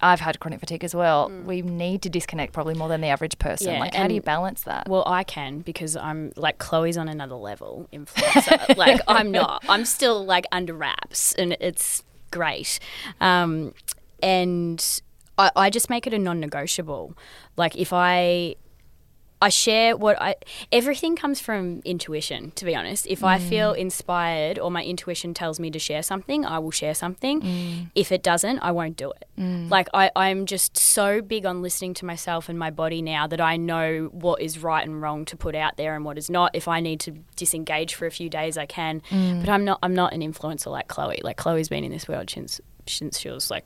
I've 0.00 0.20
had 0.20 0.38
chronic 0.40 0.60
fatigue 0.60 0.84
as 0.84 0.94
well. 0.94 1.30
We 1.44 1.62
need 1.62 2.02
to 2.02 2.10
disconnect 2.10 2.52
probably 2.52 2.74
more 2.74 2.88
than 2.88 3.00
the 3.00 3.08
average 3.08 3.38
person. 3.38 3.72
Yeah, 3.72 3.80
like 3.80 3.94
how 3.94 4.06
do 4.06 4.14
you 4.14 4.20
balance 4.20 4.62
that? 4.62 4.88
Well, 4.88 5.02
I 5.06 5.24
can 5.24 5.60
because 5.60 5.96
I'm 5.96 6.32
like 6.36 6.58
Chloe's 6.58 6.96
on 6.96 7.08
another 7.08 7.34
level 7.34 7.88
influencer. 7.92 8.76
like 8.76 9.00
I'm 9.08 9.30
not. 9.30 9.64
I'm 9.68 9.84
still 9.84 10.24
like 10.24 10.46
under 10.52 10.74
wraps, 10.74 11.32
and 11.34 11.56
it's 11.60 12.04
great. 12.30 12.78
Um, 13.20 13.74
and 14.22 15.00
I, 15.36 15.50
I 15.56 15.70
just 15.70 15.90
make 15.90 16.06
it 16.06 16.14
a 16.14 16.18
non-negotiable. 16.18 17.16
Like 17.56 17.76
if 17.76 17.92
I 17.92 18.56
I 19.40 19.50
share 19.50 19.96
what 19.96 20.20
I 20.20 20.34
everything 20.72 21.14
comes 21.16 21.38
from 21.40 21.80
intuition 21.84 22.50
to 22.56 22.64
be 22.64 22.74
honest. 22.74 23.06
If 23.06 23.22
I 23.22 23.38
feel 23.38 23.72
Mm. 23.74 23.78
inspired 23.78 24.58
or 24.58 24.70
my 24.70 24.82
intuition 24.82 25.32
tells 25.34 25.60
me 25.60 25.70
to 25.70 25.78
share 25.78 26.02
something, 26.02 26.44
I 26.44 26.58
will 26.58 26.70
share 26.72 26.94
something. 26.94 27.40
Mm. 27.40 27.90
If 27.94 28.10
it 28.10 28.22
doesn't, 28.22 28.58
I 28.60 28.72
won't 28.72 28.96
do 28.96 29.12
it. 29.12 29.24
Like 29.70 29.88
I, 29.94 30.10
I'm 30.16 30.46
just 30.46 30.76
so 30.76 31.22
big 31.22 31.46
on 31.46 31.62
listening 31.62 31.94
to 31.94 32.04
myself 32.04 32.48
and 32.48 32.58
my 32.58 32.70
body 32.70 33.00
now 33.00 33.28
that 33.28 33.40
I 33.40 33.56
know 33.56 34.08
what 34.10 34.40
is 34.42 34.58
right 34.60 34.84
and 34.84 35.00
wrong 35.00 35.24
to 35.26 35.36
put 35.36 35.54
out 35.54 35.76
there 35.76 35.94
and 35.94 36.04
what 36.04 36.18
is 36.18 36.28
not. 36.28 36.50
If 36.54 36.66
I 36.66 36.80
need 36.80 36.98
to 37.00 37.12
disengage 37.36 37.94
for 37.94 38.06
a 38.06 38.10
few 38.10 38.28
days 38.28 38.58
I 38.58 38.66
can. 38.66 39.02
Mm. 39.10 39.40
But 39.40 39.48
I'm 39.50 39.64
not 39.64 39.78
I'm 39.84 39.94
not 39.94 40.12
an 40.12 40.20
influencer 40.20 40.70
like 40.72 40.88
Chloe. 40.88 41.20
Like 41.22 41.36
Chloe's 41.36 41.68
been 41.68 41.84
in 41.84 41.92
this 41.92 42.08
world 42.08 42.28
since 42.30 42.60
since 42.86 43.20
she 43.20 43.28
was 43.30 43.50
like 43.50 43.64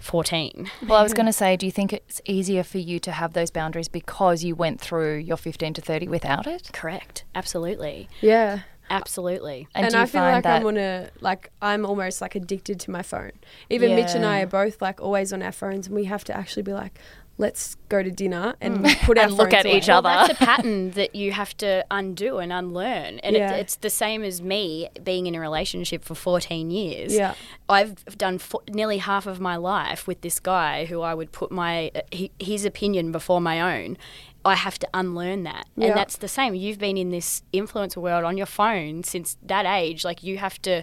fourteen. 0.00 0.70
Well, 0.86 0.98
I 0.98 1.02
was 1.02 1.14
going 1.14 1.26
to 1.26 1.32
say, 1.32 1.56
do 1.56 1.66
you 1.66 1.72
think 1.72 1.92
it's 1.92 2.20
easier 2.24 2.62
for 2.62 2.78
you 2.78 2.98
to 3.00 3.12
have 3.12 3.32
those 3.32 3.50
boundaries 3.50 3.88
because 3.88 4.42
you 4.42 4.54
went 4.54 4.80
through 4.80 5.16
your 5.18 5.36
15 5.36 5.74
to 5.74 5.80
30 5.80 6.08
without 6.08 6.46
it? 6.46 6.70
Correct. 6.72 7.24
Absolutely. 7.34 8.08
Yeah. 8.20 8.60
Absolutely. 8.90 9.68
And, 9.72 9.86
And, 9.86 9.94
I 9.94 10.04
feel 10.06 10.22
like 10.22 10.42
that 10.42 10.62
I'm 10.62 10.66
on 10.66 10.76
a 10.76 11.10
like 11.20 11.50
I'm 11.62 11.86
almost 11.86 12.20
like 12.20 12.34
addicted 12.34 12.80
to 12.80 12.90
my 12.90 13.02
phone. 13.02 13.30
Even 13.70 13.94
Mitch 13.94 14.16
and 14.16 14.26
I 14.26 14.40
are 14.40 14.46
both 14.46 14.82
like 14.82 15.00
always 15.00 15.32
on 15.32 15.42
our 15.42 15.52
phones, 15.52 15.86
and 15.86 15.94
we 15.94 16.06
have 16.06 16.24
to 16.24 16.36
actually 16.36 16.64
be 16.64 16.72
like, 16.72 16.98
let's 17.40 17.74
go 17.88 18.02
to 18.02 18.10
dinner 18.10 18.54
and 18.60 18.84
put 19.02 19.18
our 19.18 19.24
And 19.24 19.32
look 19.34 19.50
phones 19.52 19.64
at 19.64 19.66
each 19.66 19.88
other. 19.88 20.08
Well, 20.08 20.26
that's 20.28 20.40
a 20.40 20.44
pattern 20.44 20.90
that 20.92 21.14
you 21.14 21.32
have 21.32 21.56
to 21.56 21.84
undo 21.90 22.38
and 22.38 22.52
unlearn. 22.52 23.18
And 23.20 23.34
Yeah. 23.34 23.54
it, 23.54 23.60
it's 23.60 23.76
the 23.76 23.90
same 23.90 24.22
as 24.22 24.40
me 24.42 24.88
being 25.02 25.26
in 25.26 25.34
a 25.34 25.40
relationship 25.40 26.04
for 26.04 26.14
14 26.14 26.70
years. 26.70 27.14
Yeah. 27.14 27.34
I've 27.68 28.04
done 28.18 28.38
fo- 28.38 28.62
nearly 28.68 28.98
half 28.98 29.26
of 29.26 29.40
my 29.40 29.56
life 29.56 30.06
with 30.06 30.20
this 30.20 30.38
guy 30.38 30.84
who 30.84 31.00
I 31.00 31.14
would 31.14 31.32
put 31.32 31.50
my 31.50 31.90
uh, 31.94 32.00
his 32.38 32.64
opinion 32.64 33.10
before 33.10 33.40
my 33.40 33.60
own. 33.78 33.96
I 34.44 34.54
have 34.54 34.78
to 34.78 34.88
unlearn 34.94 35.42
that. 35.44 35.66
Yeah. 35.76 35.88
And 35.88 35.96
that's 35.96 36.16
the 36.18 36.28
same. 36.28 36.54
You've 36.54 36.78
been 36.78 36.96
in 36.96 37.10
this 37.10 37.42
influencer 37.52 37.98
world 37.98 38.24
on 38.24 38.36
your 38.36 38.46
phone 38.46 39.02
since 39.04 39.36
that 39.42 39.66
age. 39.66 40.04
Like 40.04 40.22
you 40.22 40.38
have 40.38 40.60
to 40.62 40.82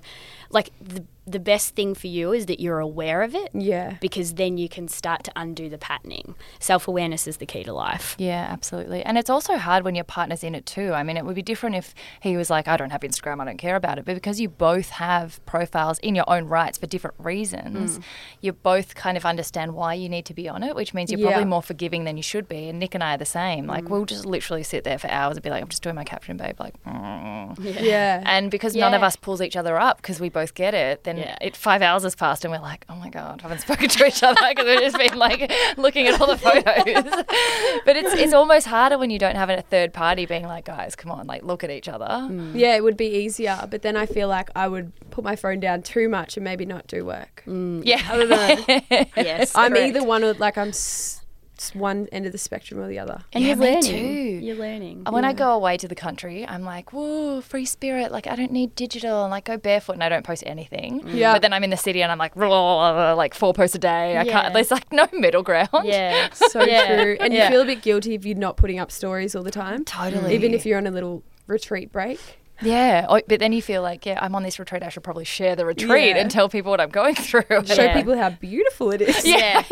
like 0.49 0.70
the 0.82 1.05
the 1.28 1.39
best 1.39 1.75
thing 1.75 1.93
for 1.93 2.07
you 2.07 2.32
is 2.32 2.45
that 2.45 2.61
you're 2.61 2.80
aware 2.80 3.21
of 3.21 3.36
it 3.36 3.49
Yeah. 3.53 3.97
because 3.99 4.36
then 4.36 4.57
you 4.57 4.69
can 4.69 4.88
start 4.88 5.25
to 5.25 5.32
undo 5.36 5.67
the 5.67 5.78
patterning. 5.78 6.36
Self 6.59 6.88
awareness 6.88 7.28
is 7.28 7.38
the 7.38 7.45
key 7.45 7.65
to 7.65 7.73
life. 7.73 8.15
Yeah, 8.17 8.47
absolutely. 8.49 9.03
And 9.03 9.17
it's 9.17 9.30
also 9.30 9.57
hard 9.57 9.84
when 9.84 9.93
your 9.93 10.05
partner's 10.05 10.41
in 10.43 10.55
it 10.55 10.65
too. 10.65 10.93
I 10.93 11.03
mean, 11.03 11.17
it 11.17 11.25
would 11.25 11.36
be 11.36 11.41
different 11.41 11.75
if 11.75 11.93
he 12.21 12.38
was 12.38 12.49
like, 12.49 12.69
I 12.69 12.78
don't 12.78 12.91
have 12.91 13.01
Instagram, 13.01 13.41
I 13.41 13.45
don't 13.45 13.57
care 13.57 13.75
about 13.75 13.97
it. 13.99 14.05
But 14.05 14.15
because 14.15 14.39
you 14.39 14.47
both 14.47 14.89
have 14.91 15.45
profiles 15.45 15.99
in 15.99 16.15
your 16.15 16.30
own 16.30 16.45
rights 16.45 16.78
for 16.78 16.88
different 16.88 17.15
reasons, 17.19 17.99
you 18.39 18.53
both 18.53 18.95
kind 18.95 19.17
of 19.17 19.25
understand 19.25 19.73
why 19.75 19.95
you 19.95 20.07
need 20.07 20.23
to 20.28 20.34
be 20.34 20.47
on 20.47 20.63
it, 20.63 20.75
which 20.75 20.93
means 20.93 21.11
you're 21.11 21.19
Yeah. 21.19 21.28
probably 21.32 21.45
more 21.49 21.61
forgiving 21.61 22.05
than 22.05 22.15
you 22.15 22.23
should 22.23 22.47
be. 22.47 22.69
And 22.69 22.80
Nick 22.80 22.95
and 22.95 23.03
I 23.03 23.15
are 23.15 23.17
the 23.17 23.25
same. 23.25 23.67
Like, 23.67 23.89
we'll 23.89 24.05
just 24.05 24.25
literally 24.25 24.63
sit 24.63 24.86
there 24.86 24.97
for 24.97 25.09
hours 25.11 25.36
and 25.36 25.43
be 25.43 25.49
like, 25.49 25.61
I'm 25.61 25.67
just 25.67 25.84
doing 25.84 25.95
my 25.95 26.05
caption, 26.05 26.38
babe. 26.38 26.57
Like, 26.59 26.82
mm. 26.84 27.82
Yeah. 27.82 28.23
And 28.25 28.49
because 28.49 28.75
none 28.75 28.93
of 28.93 29.03
us 29.03 29.15
pulls 29.17 29.41
each 29.41 29.57
other 29.57 29.78
up 29.78 29.97
because 29.97 30.19
we 30.21 30.30
both 30.30 30.53
get 30.53 30.73
it, 30.73 31.03
then 31.03 31.16
Yeah. 31.20 31.38
it 31.41 31.55
five 31.55 31.82
hours 31.82 32.03
has 32.03 32.15
passed 32.15 32.45
and 32.45 32.51
we're 32.51 32.59
like, 32.61 32.86
oh 32.89 32.95
my 32.95 33.09
god, 33.09 33.39
I 33.39 33.43
haven't 33.43 33.59
spoken 33.61 33.89
to 33.89 34.05
each 34.05 34.24
other 34.24 34.39
because 34.49 34.65
we've 34.65 34.80
just 34.82 34.97
been 34.97 35.18
like 35.18 35.51
looking 35.78 36.07
at 36.07 36.20
all 36.22 36.28
the 36.28 36.38
photos. 36.38 36.65
but 37.86 37.95
it's 37.95 38.13
it's 38.13 38.34
almost 38.34 38.68
harder 38.68 38.97
when 38.97 39.09
you 39.09 39.20
don't 39.20 39.36
have 39.36 39.49
a 39.49 39.61
third 39.61 39.93
party 39.93 40.26
being 40.26 40.43
like, 40.45 40.65
guys, 40.65 40.95
come 40.95 41.11
on, 41.11 41.28
like 41.28 41.43
look 41.43 41.63
at 41.63 41.70
each 41.70 41.88
other. 41.89 42.05
Mm. 42.05 42.53
yeah, 42.55 42.76
it 42.76 42.84
would 42.84 42.97
be 42.97 43.07
easier, 43.07 43.57
but 43.70 43.82
then 43.82 43.95
I 43.97 44.05
feel 44.05 44.28
like 44.28 44.49
I 44.55 44.68
would 44.68 44.91
put 45.11 45.24
my 45.24 45.36
phone 45.36 45.59
down 45.59 45.82
too 45.82 46.09
much 46.09 46.38
and 46.38 46.43
maybe 46.43 46.65
not 46.65 46.88
do 46.88 47.05
work. 47.05 47.43
Mm. 47.47 47.82
Yeah, 47.86 48.01
I 48.09 48.18
don't 48.18 48.30
know. 48.30 49.05
Yes. 49.28 49.53
I'm 49.55 49.72
correct. 49.72 49.88
either 49.95 50.03
one 50.03 50.24
or 50.24 50.34
like 50.34 50.57
I'm 50.57 50.70
s- 50.70 51.22
s- 51.60 51.74
one 51.76 52.08
end 52.12 52.26
of 52.26 52.32
the 52.32 52.38
spectrum 52.38 52.80
or 52.80 52.88
the 52.88 52.99
other. 52.99 53.24
And 53.34 53.43
Yeah, 53.43 53.49
you're 53.55 53.58
learning. 53.58 53.82
too. 53.82 54.45
You're 54.45 54.55
learning. 54.55 55.03
When 55.10 55.26
I 55.26 55.34
go 55.34 55.51
away 55.53 55.78
to 55.78 55.88
the 55.88 55.95
country, 55.95 56.45
I'm 56.47 56.64
like, 56.64 56.93
whoa, 56.93 57.41
free 57.41 57.66
spirit. 57.66 58.12
Like, 58.12 58.28
I 58.28 58.36
don't 58.36 58.51
need 58.51 58.76
digital 58.76 59.24
and 59.24 59.32
like 59.32 59.45
go 59.45 59.58
barefoot 59.58 59.93
and 59.93 60.03
I 60.03 60.10
don't 60.10 60.24
post 60.26 60.43
anything. 60.45 61.01
Mm. 61.01 61.14
Yeah. 61.16 61.34
But 61.34 61.41
then 61.41 61.53
I'm 61.53 61.64
in 61.64 61.70
the 61.70 61.78
city 61.78 62.01
and 62.03 62.12
I'm 62.12 62.18
like, 62.18 62.36
like 62.36 63.34
four 63.34 63.53
posts 63.53 63.76
a 63.76 63.80
day. 63.80 64.18
I 64.18 64.24
Yeah. 64.24 64.32
can't, 64.32 64.53
there's 64.53 64.72
like 64.72 64.91
no 64.91 65.08
middle 65.14 65.43
ground. 65.43 65.70
Yeah. 65.84 66.30
So 66.34 66.64
Yeah. 66.64 67.01
true. 67.03 67.18
And 67.20 67.34
Yeah. 67.34 67.45
you 67.45 67.49
feel 67.51 67.62
a 67.62 67.66
bit 67.66 67.82
guilty 67.82 68.14
if 68.16 68.26
you're 68.26 68.38
not 68.38 68.58
putting 68.58 68.80
up 68.80 68.91
stories 68.91 69.36
all 69.36 69.43
the 69.43 69.51
time. 69.51 69.84
Totally. 69.86 70.34
Even 70.36 70.53
if 70.53 70.66
you're 70.66 70.78
on 70.78 70.88
a 70.88 70.91
little 70.91 71.24
retreat 71.47 71.91
break. 71.91 72.20
Yeah, 72.62 73.05
oh, 73.08 73.22
but 73.28 73.39
then 73.39 73.53
you 73.53 73.62
feel 73.62 73.82
like, 73.82 74.05
yeah, 74.05 74.18
I'm 74.22 74.34
on 74.36 74.43
this 74.43 74.58
retreat. 74.60 74.84
I 74.84 74.89
should 74.89 75.03
probably 75.03 75.26
share 75.26 75.55
the 75.55 75.66
retreat 75.66 76.16
Yeah. 76.16 76.18
and 76.22 76.32
tell 76.32 76.49
people 76.49 76.72
what 76.72 76.82
I'm 76.82 76.89
going 76.89 77.16
through. 77.16 77.43
Show 77.49 77.62
Yeah. 77.84 77.93
people 77.93 78.18
how 78.18 78.32
beautiful 78.32 78.91
it 78.91 79.01
is. 79.01 79.26
Yeah. 79.26 79.64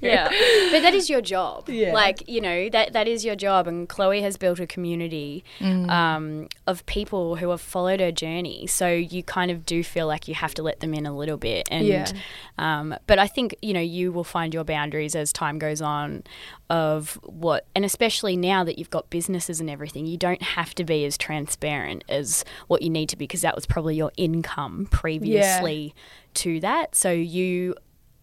yeah. 0.00 0.28
But 0.70 0.82
that 0.82 0.92
is 0.94 1.08
your 1.10 1.20
job. 1.20 1.68
Yeah. 1.68 1.92
Like, 1.92 2.28
you 2.28 2.40
know, 2.40 2.68
that 2.70 2.92
that 2.92 3.08
is 3.08 3.24
your 3.24 3.36
job. 3.36 3.66
And 3.66 3.88
Chloe 3.88 4.20
has 4.22 4.36
built 4.36 4.60
a 4.60 4.66
community 4.66 5.44
Mm. 5.60 5.90
um, 5.90 6.48
of 6.66 6.84
people 6.86 7.36
who 7.36 7.50
have 7.50 7.60
followed 7.60 8.00
her 8.00 8.12
journey. 8.12 8.66
So 8.66 8.88
you 8.88 9.22
kind 9.22 9.50
of 9.50 9.64
do 9.66 9.82
feel 9.82 10.06
like 10.06 10.28
you 10.28 10.34
have 10.34 10.54
to 10.54 10.62
let 10.62 10.80
them 10.80 10.94
in 10.94 11.06
a 11.06 11.16
little 11.16 11.36
bit. 11.36 11.68
And 11.70 11.86
Yeah. 11.86 12.10
um, 12.58 12.94
but 13.06 13.18
I 13.18 13.26
think, 13.26 13.54
you 13.62 13.72
know, 13.72 13.80
you 13.80 14.12
will 14.12 14.24
find 14.24 14.52
your 14.54 14.64
boundaries 14.64 15.14
as 15.14 15.32
time 15.32 15.58
goes 15.58 15.80
on 15.80 16.22
of 16.68 17.14
what 17.22 17.64
and 17.76 17.84
especially 17.84 18.36
now 18.36 18.64
that 18.64 18.78
you've 18.78 18.90
got 18.90 19.08
businesses 19.10 19.60
and 19.60 19.70
everything, 19.70 20.04
you 20.06 20.16
don't 20.16 20.42
have 20.42 20.74
to 20.74 20.84
be 20.84 21.04
as 21.04 21.16
transparent 21.16 21.95
as 22.08 22.44
what 22.66 22.82
you 22.82 22.90
need 22.90 23.08
to 23.10 23.16
be 23.16 23.24
because 23.24 23.40
that 23.42 23.54
was 23.54 23.66
probably 23.66 23.96
your 23.96 24.12
income 24.16 24.86
previously 24.90 25.94
to 26.34 26.60
that. 26.60 26.94
So 26.94 27.10
you 27.10 27.74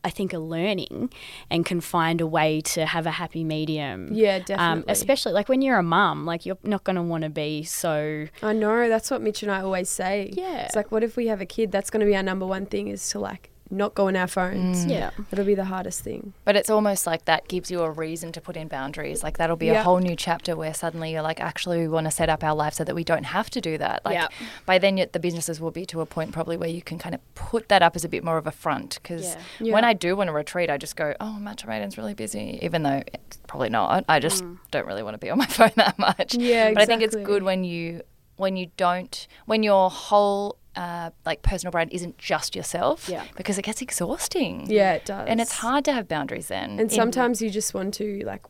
I 0.05 0.09
think 0.09 0.34
are 0.34 0.38
learning 0.39 1.13
and 1.49 1.65
can 1.65 1.80
find 1.80 2.19
a 2.19 2.28
way 2.28 2.59
to 2.61 2.86
have 2.86 3.05
a 3.05 3.11
happy 3.11 3.45
medium. 3.45 4.09
Yeah, 4.11 4.36
Um, 4.36 4.43
definitely. 4.45 4.91
especially 4.91 5.32
like 5.32 5.47
when 5.47 5.61
you're 5.61 5.78
a 5.78 5.84
mum, 5.84 6.26
like 6.26 6.45
you're 6.45 6.57
not 6.63 6.84
going 6.84 6.97
to 6.97 7.01
want 7.01 7.24
to 7.24 7.30
be 7.30 7.63
so. 7.63 8.28
I 8.41 8.51
know. 8.51 8.89
That's 8.89 9.09
what 9.09 9.21
Mitch 9.21 9.43
and 9.43 9.51
I 9.51 9.61
always 9.61 9.88
say. 9.88 10.30
Yeah. 10.34 10.65
It's 10.65 10.76
like, 10.76 10.91
what 10.91 11.03
if 11.03 11.15
we 11.15 11.28
have 11.28 11.39
a 11.39 11.45
kid? 11.45 11.71
That's 11.71 11.89
going 11.89 12.01
to 12.01 12.05
be 12.05 12.17
our 12.17 12.24
number 12.24 12.45
one 12.45 12.65
thing 12.65 12.89
is 12.89 13.07
to 13.11 13.19
like 13.19 13.49
not 13.74 13.95
go 13.95 14.07
on 14.07 14.15
our 14.15 14.28
phones. 14.28 14.86
Mm. 14.86 14.89
Yeah. 14.89 15.09
That'll 15.30 15.45
be 15.45 15.55
the 15.55 15.65
hardest 15.65 16.01
thing. 16.01 16.34
But 16.45 16.55
it's 16.55 16.69
almost 16.69 17.05
like 17.05 17.26
that 17.26 17.47
gives 17.47 17.69
you 17.69 17.82
a 17.82 17.91
reason 17.91 18.32
to 18.34 18.41
put 18.41 18.55
in 18.55 18.67
boundaries. 18.67 19.24
Like 19.24 19.38
that'll 19.38 19.55
be 19.55 19.69
a 19.69 19.84
whole 19.84 19.99
new 19.99 20.15
chapter 20.15 20.55
where 20.55 20.74
suddenly 20.74 21.11
you're 21.11 21.21
like, 21.21 21.39
actually, 21.39 21.80
we 21.80 21.88
want 21.88 22.05
to 22.05 22.11
set 22.11 22.30
up 22.30 22.43
our 22.43 22.55
life 22.55 22.74
so 22.74 22.84
that 22.84 22.95
we 22.95 23.03
don't 23.03 23.26
have 23.26 23.49
to 23.51 23.61
do 23.61 23.78
that. 23.78 24.03
Like 24.05 24.15
Yeah. 24.15 24.28
by 24.65 24.78
then, 24.78 24.97
yet 24.97 25.13
the 25.13 25.19
businesses 25.19 25.59
will 25.59 25.71
be 25.71 25.86
to 25.88 26.01
a 26.01 26.05
point 26.05 26.32
probably 26.32 26.57
where 26.57 26.69
you 26.69 26.82
can 26.82 26.97
kind 26.97 27.15
of 27.15 27.36
put 27.36 27.69
that 27.69 27.82
up 27.82 27.95
as 27.95 28.05
a 28.05 28.09
bit 28.09 28.24
more 28.24 28.38
of 28.38 28.47
a 28.47 28.51
front. 28.51 28.99
Because 29.01 29.24
Yeah. 29.24 29.41
Yeah. 29.59 29.74
when 29.74 29.84
I 29.84 29.93
do 29.93 30.15
want 30.15 30.28
to 30.30 30.34
retreat, 30.34 30.69
I 30.69 30.78
just 30.78 30.95
go, 30.95 31.15
oh, 31.19 31.38
Matcha 31.39 31.67
Maiden's 31.67 31.97
really 31.97 32.13
busy, 32.13 32.59
even 32.61 32.84
though 32.84 33.03
it's 33.13 33.38
probably 33.47 33.69
not. 33.69 34.05
I 34.07 34.19
just 34.19 34.43
mm. 34.43 34.57
don't 34.71 34.88
really 34.88 35.03
want 35.03 35.15
to 35.15 35.19
be 35.19 35.30
on 35.30 35.38
my 35.38 35.45
phone 35.47 35.71
that 35.76 35.97
much. 35.97 36.36
Yeah, 36.36 36.74
But 36.74 36.84
I 36.84 36.86
think 36.86 37.01
it's 37.01 37.15
good 37.15 37.43
when 37.43 37.63
you 37.63 38.01
when 38.36 38.57
you 38.57 38.71
don't 38.78 39.28
when 39.45 39.63
your 39.63 39.89
whole 39.89 40.57
uh, 40.76 41.09
like 41.26 41.41
personal 41.41 41.71
brand 41.71 41.91
isn't 41.91 42.17
just 42.17 42.55
yourself 42.55 43.07
Yeah. 43.09 43.24
because 43.36 43.57
it 43.57 43.61
gets 43.63 43.82
exhausting 43.82 44.65
Yeah, 44.69 44.93
it 44.93 45.05
does. 45.05 45.28
and 45.28 45.39
it's 45.41 45.53
hard 45.53 45.86
to 45.86 45.93
have 45.93 46.07
boundaries 46.07 46.47
then 46.47 46.71
And 46.71 46.80
In- 46.82 46.89
sometimes 46.89 47.41
you 47.41 47.49
just 47.49 47.74
want 47.74 47.93
to 47.95 48.24
like 48.26 48.41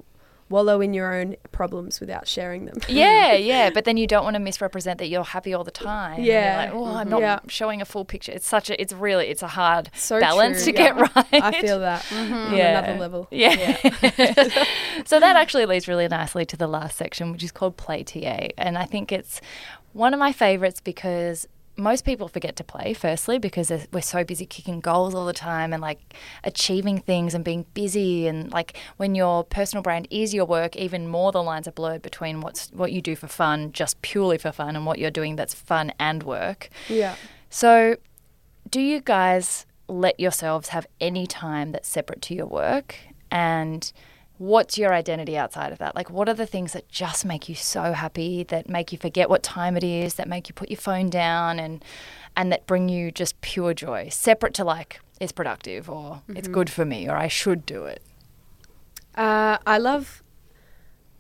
wallow 0.49 0.81
in 0.81 0.93
your 0.93 1.11
own 1.15 1.35
problems 1.51 1.99
without 1.99 2.27
sharing 2.27 2.65
them. 2.65 2.75
yeah 2.87 3.33
yeah 3.51 3.69
but 3.73 3.85
then 3.85 3.97
you 3.97 4.05
don't 4.05 4.23
want 4.23 4.35
to 4.35 4.39
misrepresent 4.39 4.99
that 4.99 5.07
you're 5.07 5.23
happy 5.23 5.53
all 5.53 5.63
the 5.63 5.71
time 5.71 6.21
Yeah. 6.21 6.57
like 6.65 6.73
oh 6.75 6.85
i'm 6.95 7.09
not 7.09 7.21
Yeah. 7.21 7.39
showing 7.47 7.81
a 7.81 7.85
full 7.85 8.05
picture 8.05 8.31
it's 8.31 8.47
such 8.47 8.69
a 8.69 8.79
it's 8.79 8.93
really 8.93 9.27
it's 9.29 9.41
a 9.41 9.47
hard 9.47 9.89
So 9.95 10.19
balance 10.19 10.63
true, 10.63 10.73
to 10.73 10.79
yeah. 10.79 10.93
get 10.93 11.15
right 11.15 11.43
I 11.43 11.61
feel 11.61 11.79
that 11.79 12.05
on 12.13 12.53
Yeah. 12.55 12.77
another 12.79 12.99
level. 12.99 13.27
Yeah. 13.31 13.77
so 15.05 15.19
that 15.19 15.35
actually 15.35 15.65
leads 15.65 15.87
really 15.87 16.07
nicely 16.07 16.45
to 16.45 16.57
the 16.57 16.67
last 16.67 16.97
section, 16.97 17.31
which 17.31 17.43
is 17.43 17.51
called 17.51 17.77
Play 17.77 18.03
TA. 18.03 18.49
And 18.57 18.77
I 18.77 18.85
think 18.85 19.11
it's 19.11 19.41
one 19.93 20.13
of 20.13 20.19
my 20.19 20.31
favorites 20.33 20.81
because 20.81 21.47
most 21.75 22.05
people 22.05 22.27
forget 22.27 22.55
to 22.57 22.63
play, 22.63 22.93
firstly, 22.93 23.39
because 23.39 23.71
we're 23.91 24.01
so 24.01 24.23
busy 24.23 24.45
kicking 24.45 24.79
goals 24.79 25.15
all 25.15 25.25
the 25.25 25.33
time 25.33 25.73
and 25.73 25.81
like 25.81 26.15
achieving 26.43 26.99
things 26.99 27.33
and 27.33 27.43
being 27.43 27.65
busy. 27.73 28.27
And 28.27 28.51
like 28.51 28.77
when 28.97 29.15
your 29.15 29.43
personal 29.43 29.81
brand 29.81 30.07
is 30.11 30.33
your 30.33 30.45
work, 30.45 30.75
even 30.75 31.07
more 31.07 31.31
the 31.31 31.41
lines 31.41 31.67
are 31.67 31.71
blurred 31.71 32.01
between 32.01 32.41
what's 32.41 32.69
what 32.71 32.91
you 32.91 33.01
do 33.01 33.15
for 33.15 33.27
fun, 33.27 33.71
just 33.71 34.01
purely 34.01 34.37
for 34.37 34.51
fun, 34.51 34.75
and 34.75 34.85
what 34.85 34.99
you're 34.99 35.11
doing 35.11 35.35
that's 35.35 35.53
fun 35.53 35.91
and 35.99 36.23
work. 36.23 36.69
Yeah. 36.87 37.15
So, 37.49 37.97
do 38.69 38.79
you 38.79 39.01
guys 39.01 39.65
let 39.87 40.19
yourselves 40.19 40.69
have 40.69 40.87
any 41.01 41.25
time 41.27 41.71
that's 41.71 41.89
separate 41.89 42.21
to 42.23 42.35
your 42.35 42.47
work? 42.47 42.95
And 43.31 43.91
what's 44.43 44.77
your 44.77 44.93
identity 44.93 45.37
outside 45.37 45.71
of 45.71 45.77
that? 45.79 45.95
Like, 45.95 46.09
what 46.09 46.27
are 46.27 46.33
the 46.33 46.45
things 46.45 46.73
that 46.73 46.89
just 46.89 47.23
make 47.23 47.47
you 47.47 47.55
so 47.55 47.93
happy, 47.93 48.43
that 48.43 48.69
make 48.69 48.91
you 48.91 48.97
forget 48.97 49.29
what 49.29 49.41
time 49.41 49.77
it 49.77 49.83
is, 49.83 50.15
that 50.15 50.27
make 50.27 50.49
you 50.49 50.53
put 50.53 50.69
your 50.69 50.77
phone 50.77 51.09
down, 51.09 51.59
and 51.59 51.83
and 52.35 52.51
that 52.51 52.67
bring 52.67 52.89
you 52.89 53.11
just 53.11 53.39
pure 53.41 53.73
joy, 53.73 54.09
separate 54.09 54.53
to 54.55 54.63
like 54.63 54.99
it's 55.19 55.31
productive 55.31 55.89
or 55.89 56.21
it's 56.27 56.47
good 56.47 56.69
for 56.69 56.83
me 56.83 57.07
or 57.07 57.15
I 57.15 57.27
should 57.27 57.65
do 57.65 57.85
it. 57.85 58.01
Uh, 59.15 59.57
I 59.65 59.77
love 59.77 60.21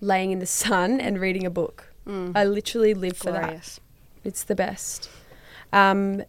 laying 0.01 0.31
in 0.31 0.39
the 0.39 0.45
sun 0.45 0.99
and 1.05 1.19
reading 1.19 1.45
a 1.45 1.49
book. 1.49 1.93
I 2.35 2.43
literally 2.43 2.93
live 2.93 3.15
for 3.15 3.31
that. 3.31 3.79
It's 4.25 4.43
the 4.43 4.55
best. 4.55 5.09
Um, 5.71 6.23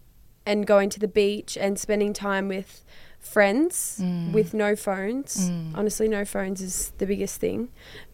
and 0.47 0.67
going 0.67 0.91
to 0.91 1.01
the 1.01 1.09
beach 1.09 1.57
and 1.57 1.79
spending 1.79 2.13
time 2.13 2.47
with 2.47 2.85
friends 3.25 3.99
Mm. 4.03 4.33
with 4.33 4.55
no 4.55 4.77
phones. 4.77 5.51
Honestly, 5.75 6.09
no 6.09 6.25
phones 6.25 6.61
is 6.61 6.93
the 6.99 7.07
biggest 7.07 7.41
thing 7.41 7.69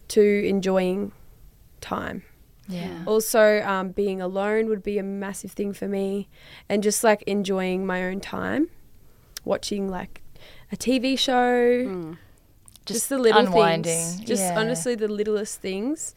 to 0.09 0.21
enjoying 0.47 1.11
time. 1.81 2.23
Yeah. 2.67 3.03
Also, 3.05 3.61
um, 3.63 3.89
being 3.91 4.21
alone 4.21 4.67
would 4.69 4.83
be 4.83 4.97
a 4.97 5.03
massive 5.03 5.51
thing 5.51 5.73
for 5.73 5.87
me, 5.87 6.29
and 6.69 6.81
just 6.81 7.03
like 7.03 7.21
enjoying 7.23 7.85
my 7.85 8.03
own 8.05 8.19
time, 8.21 8.69
watching 9.43 9.89
like 9.89 10.21
a 10.71 10.77
TV 10.77 11.17
show, 11.17 12.15
just, 12.85 13.09
the 13.09 13.17
little 13.17 13.45
unwinding. 13.45 13.83
things. 13.93 14.19
Just 14.21 14.43
Yeah. 14.43 14.59
honestly, 14.59 14.95
the 14.95 15.07
littlest 15.09 15.59
things 15.59 16.15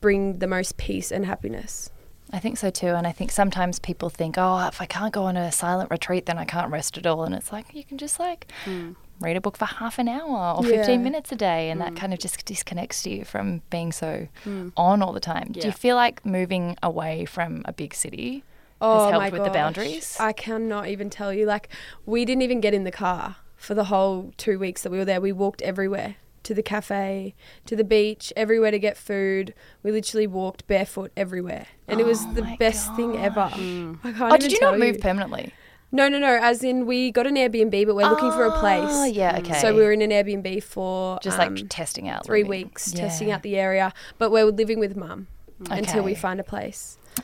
bring 0.00 0.38
the 0.40 0.46
most 0.46 0.76
peace 0.76 1.10
and 1.10 1.24
happiness. 1.26 1.90
I 2.32 2.38
think 2.38 2.58
so 2.58 2.70
too. 2.70 2.88
And 2.88 3.06
I 3.06 3.12
think 3.12 3.30
sometimes 3.30 3.78
people 3.78 4.08
think, 4.08 4.36
oh, 4.38 4.66
if 4.66 4.80
I 4.80 4.86
can't 4.86 5.12
go 5.12 5.24
on 5.24 5.36
a 5.36 5.52
silent 5.52 5.90
retreat, 5.90 6.26
then 6.26 6.38
I 6.38 6.44
can't 6.44 6.70
rest 6.70 6.96
at 6.98 7.06
all. 7.06 7.24
And 7.24 7.34
it's 7.34 7.52
like, 7.52 7.74
you 7.74 7.84
can 7.84 7.98
just 7.98 8.18
like 8.18 8.50
hmm. 8.64 8.92
read 9.20 9.36
a 9.36 9.40
book 9.40 9.56
for 9.56 9.66
half 9.66 9.98
an 9.98 10.08
hour 10.08 10.56
or 10.56 10.64
Yeah. 10.64 10.78
15 10.78 11.02
minutes 11.02 11.30
a 11.32 11.36
day. 11.36 11.70
And 11.70 11.80
that 11.80 11.90
hmm. 11.90 11.96
kind 11.96 12.12
of 12.12 12.18
just 12.18 12.44
disconnects 12.44 13.06
you 13.06 13.24
from 13.24 13.62
being 13.70 13.92
so 13.92 14.28
hmm. 14.44 14.68
on 14.76 15.02
all 15.02 15.12
the 15.12 15.20
time. 15.20 15.52
Do 15.52 15.60
you 15.66 15.72
feel 15.72 15.96
like 15.96 16.24
moving 16.24 16.76
away 16.82 17.24
from 17.24 17.62
a 17.66 17.72
big 17.72 17.94
city 17.94 18.42
Oh 18.80 19.04
has 19.04 19.12
helped 19.12 19.32
with 19.32 19.44
the 19.44 19.50
boundaries? 19.50 20.16
I 20.18 20.32
cannot 20.32 20.88
even 20.88 21.10
tell 21.10 21.32
you. 21.32 21.46
Like, 21.46 21.68
we 22.06 22.24
didn't 22.24 22.42
even 22.42 22.60
get 22.60 22.74
in 22.74 22.84
the 22.84 22.92
car 22.92 23.36
for 23.56 23.74
the 23.74 23.84
whole 23.84 24.32
two 24.36 24.58
weeks 24.58 24.82
that 24.82 24.90
we 24.90 24.98
were 24.98 25.04
there. 25.04 25.20
We 25.20 25.32
walked 25.32 25.62
everywhere 25.62 26.16
to 26.44 26.54
the 26.54 26.62
cafe, 26.62 27.34
to 27.66 27.74
the 27.76 27.84
beach, 27.84 28.32
everywhere 28.36 28.70
to 28.70 28.78
get 28.78 28.96
food. 28.96 29.54
We 29.82 29.90
literally 29.92 30.26
walked 30.26 30.66
barefoot 30.66 31.12
everywhere, 31.16 31.66
and 31.88 32.00
it 32.00 32.06
was 32.06 32.24
Oh 32.24 32.32
the 32.34 32.42
my 32.42 32.56
best 32.56 32.94
thing 32.96 33.16
ever. 33.16 33.40
I 33.40 33.48
can't 33.50 33.98
oh, 34.04 34.26
even 34.28 34.40
did 34.40 34.52
you 34.52 34.58
tell 34.58 34.70
not 34.72 34.80
move 34.80 35.00
permanently? 35.00 35.52
No, 35.92 36.08
no, 36.08 36.18
no. 36.18 36.38
As 36.42 36.64
in, 36.64 36.86
we 36.86 37.12
got 37.12 37.26
an 37.26 37.36
Airbnb, 37.36 37.86
but 37.86 37.94
we're 37.94 38.08
looking 38.08 38.32
for 38.32 38.44
a 38.46 38.58
place. 38.58 38.82
Oh, 38.90 39.04
yeah, 39.04 39.38
okay. 39.38 39.60
So 39.60 39.74
we 39.74 39.82
were 39.82 39.92
in 39.92 40.02
an 40.02 40.10
Airbnb 40.10 40.62
for 40.64 41.20
just 41.22 41.38
um, 41.38 41.54
like 41.54 41.66
testing 41.68 42.08
out. 42.08 42.26
three 42.26 42.42
living. 42.42 42.64
weeks, 42.66 42.90
testing 42.90 43.30
out 43.30 43.42
the 43.42 43.56
area. 43.56 43.92
But 44.18 44.32
we're 44.32 44.44
living 44.46 44.80
with 44.80 44.96
mum 44.96 45.28
until 45.70 46.02
we 46.02 46.12
Okay. 46.12 46.20
find 46.20 46.40
a 46.40 46.44
place. 46.44 46.98
Oh, 47.20 47.22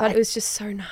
But 0.00 0.02
I- 0.02 0.10
it 0.10 0.16
was 0.18 0.34
just 0.34 0.50
so 0.52 0.70
nice. 0.70 0.86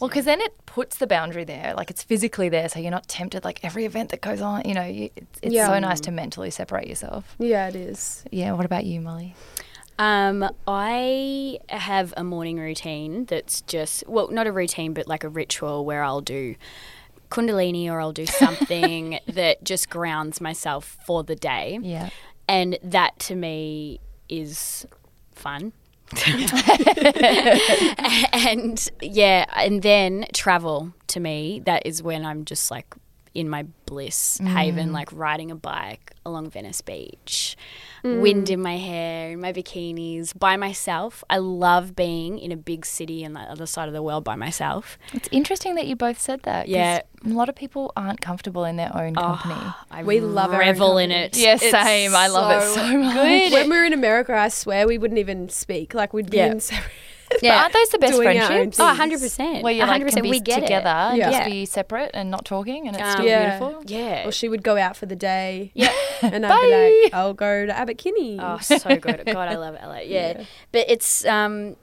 Well, 0.00 0.08
because 0.08 0.24
then 0.24 0.40
it 0.40 0.54
puts 0.66 0.96
the 0.98 1.06
boundary 1.06 1.44
there, 1.44 1.74
like 1.76 1.90
it's 1.90 2.02
physically 2.02 2.48
there, 2.48 2.68
so 2.68 2.78
you're 2.80 2.90
not 2.90 3.06
tempted. 3.08 3.44
Like 3.44 3.60
every 3.62 3.84
event 3.84 4.10
that 4.10 4.20
goes 4.20 4.40
on, 4.40 4.62
you 4.64 4.74
know, 4.74 4.84
you, 4.84 5.10
it's, 5.16 5.38
it's 5.42 5.52
Yeah. 5.54 5.66
so 5.68 5.78
nice 5.78 6.00
to 6.02 6.10
mentally 6.10 6.50
separate 6.50 6.86
yourself. 6.88 7.36
Yeah, 7.38 7.68
it 7.68 7.76
is. 7.76 8.24
Yeah. 8.30 8.52
What 8.52 8.64
about 8.66 8.84
you, 8.84 9.00
Molly? 9.00 9.34
Um, 9.98 10.48
I 10.66 11.58
have 11.68 12.14
a 12.16 12.24
morning 12.24 12.58
routine 12.58 13.26
that's 13.26 13.60
just 13.62 14.02
well, 14.08 14.28
not 14.30 14.46
a 14.46 14.52
routine, 14.52 14.94
but 14.94 15.06
like 15.06 15.24
a 15.24 15.28
ritual 15.28 15.84
where 15.84 16.02
I'll 16.02 16.22
do 16.22 16.54
kundalini 17.30 17.86
or 17.90 18.00
I'll 18.00 18.12
do 18.12 18.26
something 18.44 19.18
that 19.28 19.62
just 19.62 19.90
grounds 19.90 20.40
myself 20.40 20.96
for 21.06 21.22
the 21.22 21.36
day. 21.36 21.78
Yeah. 21.82 22.08
And 22.48 22.78
that 22.82 23.18
to 23.20 23.34
me 23.36 24.00
is 24.28 24.86
fun. 25.34 25.72
and 28.32 28.90
yeah, 29.00 29.44
and 29.54 29.82
then 29.82 30.26
travel 30.32 30.92
to 31.08 31.20
me, 31.20 31.60
that 31.66 31.86
is 31.86 32.02
when 32.02 32.24
I'm 32.24 32.44
just 32.44 32.70
like 32.70 32.94
in 33.34 33.48
my 33.48 33.64
bliss 33.86 34.38
haven, 34.38 34.88
mm. 34.90 34.92
like 34.92 35.08
riding 35.12 35.50
a 35.50 35.54
bike 35.54 36.12
along 36.26 36.50
Venice 36.50 36.80
Beach, 36.80 37.56
mm. 38.04 38.20
wind 38.20 38.50
in 38.50 38.60
my 38.60 38.76
hair, 38.76 39.30
in 39.32 39.40
my 39.40 39.52
bikinis, 39.52 40.36
by 40.38 40.56
myself. 40.56 41.22
I 41.30 41.38
love 41.38 41.94
being 41.94 42.38
in 42.38 42.50
a 42.52 42.56
big 42.56 42.84
city 42.84 43.24
on 43.24 43.32
the 43.34 43.40
other 43.40 43.66
side 43.66 43.86
of 43.88 43.94
the 43.94 44.02
world 44.02 44.24
by 44.24 44.34
myself. 44.36 44.98
It's 45.12 45.28
interesting 45.30 45.74
that 45.76 45.86
you 45.86 45.94
both 45.96 46.20
said 46.20 46.42
that. 46.42 46.66
'cause 46.66 46.70
Yeah. 46.72 47.02
A 47.24 47.28
lot 47.28 47.48
of 47.50 47.54
people 47.54 47.92
aren't 47.96 48.20
comfortable 48.22 48.64
in 48.64 48.76
their 48.76 48.90
own 48.96 49.14
company. 49.14 49.54
Ah, 49.56 49.84
I 49.90 50.02
We 50.04 50.20
love 50.20 50.50
our 50.54 50.62
own 50.62 50.68
revel 50.68 50.96
in 50.98 51.10
it. 51.10 51.36
Yeah, 51.36 51.54
It's 51.60 51.70
same. 51.70 52.14
I 52.16 52.28
love 52.28 52.62
it 52.62 52.74
so 52.74 52.98
much. 52.98 53.14
good. 53.14 53.52
When 53.52 53.68
we 53.70 53.76
were 53.76 53.84
in 53.84 53.92
America, 53.92 54.34
I 54.34 54.48
swear 54.48 54.86
we 54.88 54.96
wouldn't 54.98 55.18
even 55.18 55.48
speak. 55.50 55.92
Like 55.92 56.12
we'd 56.14 56.30
be 56.30 56.38
Yeah. 56.38 56.46
in 56.52 56.60
separate. 56.60 56.90
But 57.40 57.44
aren't 57.50 57.72
those 57.72 57.88
the 57.90 57.98
best 57.98 58.12
Doing 58.14 58.38
our 58.38 58.42
own 58.42 58.46
friendships? 58.48 58.80
Oh, 58.80 58.94
things. 58.96 59.38
100%. 59.38 59.62
Where 59.62 59.72
you 59.72 59.84
like 59.84 60.02
100%. 60.02 60.12
can 60.14 60.22
be 60.22 60.30
we 60.30 60.40
get 60.40 60.60
together 60.62 60.88
It. 60.88 61.08
and 61.10 61.18
Yeah. 61.18 61.30
just 61.30 61.44
be 61.46 61.64
separate 61.66 62.10
and 62.14 62.30
not 62.30 62.44
talking, 62.44 62.86
and 62.88 62.96
it's 62.96 63.04
Um, 63.04 63.12
still 63.12 63.26
Yeah. 63.26 63.58
beautiful. 63.58 63.82
Yeah. 63.86 64.26
Or 64.26 64.32
she 64.32 64.48
would 64.48 64.62
go 64.62 64.76
out 64.76 64.96
for 64.96 65.06
the 65.06 65.16
day. 65.16 65.70
Yeah. 65.74 65.92
And 66.22 66.44
I'd 66.44 66.60
be 66.60 67.02
like, 67.04 67.14
I'll 67.14 67.32
go 67.34 67.64
to 67.66 67.76
Abbot 67.76 67.96
Kinney. 67.98 68.38
Oh, 68.40 68.58
so 68.58 68.76
good. 68.96 69.22
God, 69.24 69.48
I 69.48 69.56
love 69.56 69.74
LA. 69.82 70.00
Yeah. 70.04 70.32
Yeah. 70.38 70.44
But 70.72 70.84
it's, 70.88 71.24
um, 71.24 71.76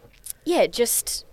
yeah, 0.45 0.67
just 0.67 1.25
m- 1.25 1.26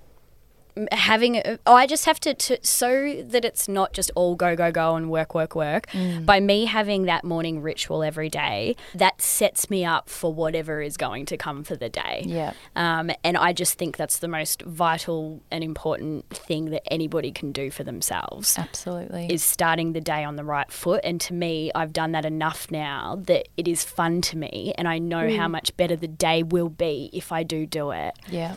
having, 0.93 1.41
oh, 1.67 1.75
I 1.75 1.87
just 1.87 2.05
have 2.05 2.19
to, 2.21 2.35
to, 2.35 2.59
so 2.63 3.23
that 3.27 3.45
it's 3.45 3.69
not 3.69 3.93
just 3.93 4.11
all 4.15 4.35
go, 4.35 4.57
go, 4.57 4.73
go 4.73 4.97
and 4.97 5.11
work, 5.11 5.35
work, 5.35 5.55
work. 5.55 5.87
By 6.25 6.41
me 6.41 6.65
having 6.65 7.05
that 7.05 7.25
morning 7.25 7.63
ritual 7.63 8.03
every 8.03 8.29
day, 8.29 8.77
that 8.95 9.21
sets 9.21 9.71
me 9.71 9.85
up 9.85 10.09
for 10.09 10.33
whatever 10.33 10.81
is 10.81 10.97
going 10.97 11.27
to 11.27 11.37
come 11.37 11.63
for 11.65 11.77
the 11.77 11.89
day. 11.89 12.25
Yeah. 12.27 12.53
Um, 12.75 13.11
and 13.23 13.37
I 13.37 13.53
just 13.53 13.79
think 13.79 13.97
that's 13.97 14.19
the 14.19 14.29
most 14.29 14.63
vital 14.63 15.43
and 15.51 15.63
important 15.63 16.29
thing 16.31 16.71
that 16.71 16.83
anybody 16.93 17.31
can 17.31 17.53
do 17.53 17.71
for 17.71 17.85
themselves 17.85 18.59
Absolutely. 18.59 19.29
is 19.31 19.43
starting 19.43 19.93
the 19.93 20.01
day 20.01 20.25
on 20.25 20.37
the 20.37 20.45
right 20.45 20.71
foot. 20.71 21.01
And 21.05 21.21
to 21.23 21.35
me, 21.35 21.71
I've 21.75 21.93
done 21.93 22.13
that 22.13 22.25
enough 22.25 22.71
now 22.71 23.21
that 23.27 23.49
it 23.57 23.69
is 23.69 23.85
fun 23.85 24.21
to 24.23 24.37
me. 24.37 24.75
And 24.77 24.89
I 24.89 24.99
know 24.99 25.35
how 25.37 25.49
much 25.49 25.77
better 25.77 25.97
the 25.97 26.09
day 26.09 26.43
will 26.43 26.69
be 26.69 27.11
if 27.13 27.31
I 27.31 27.43
do 27.45 27.67
do 27.67 27.91
it. 27.93 28.15
yeah. 28.29 28.57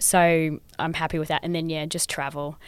So 0.00 0.58
I'm 0.78 0.94
happy 0.94 1.18
with 1.18 1.28
that. 1.28 1.40
And 1.44 1.54
then, 1.54 1.68
yeah, 1.68 1.86
just 1.86 2.08
travel, 2.10 2.58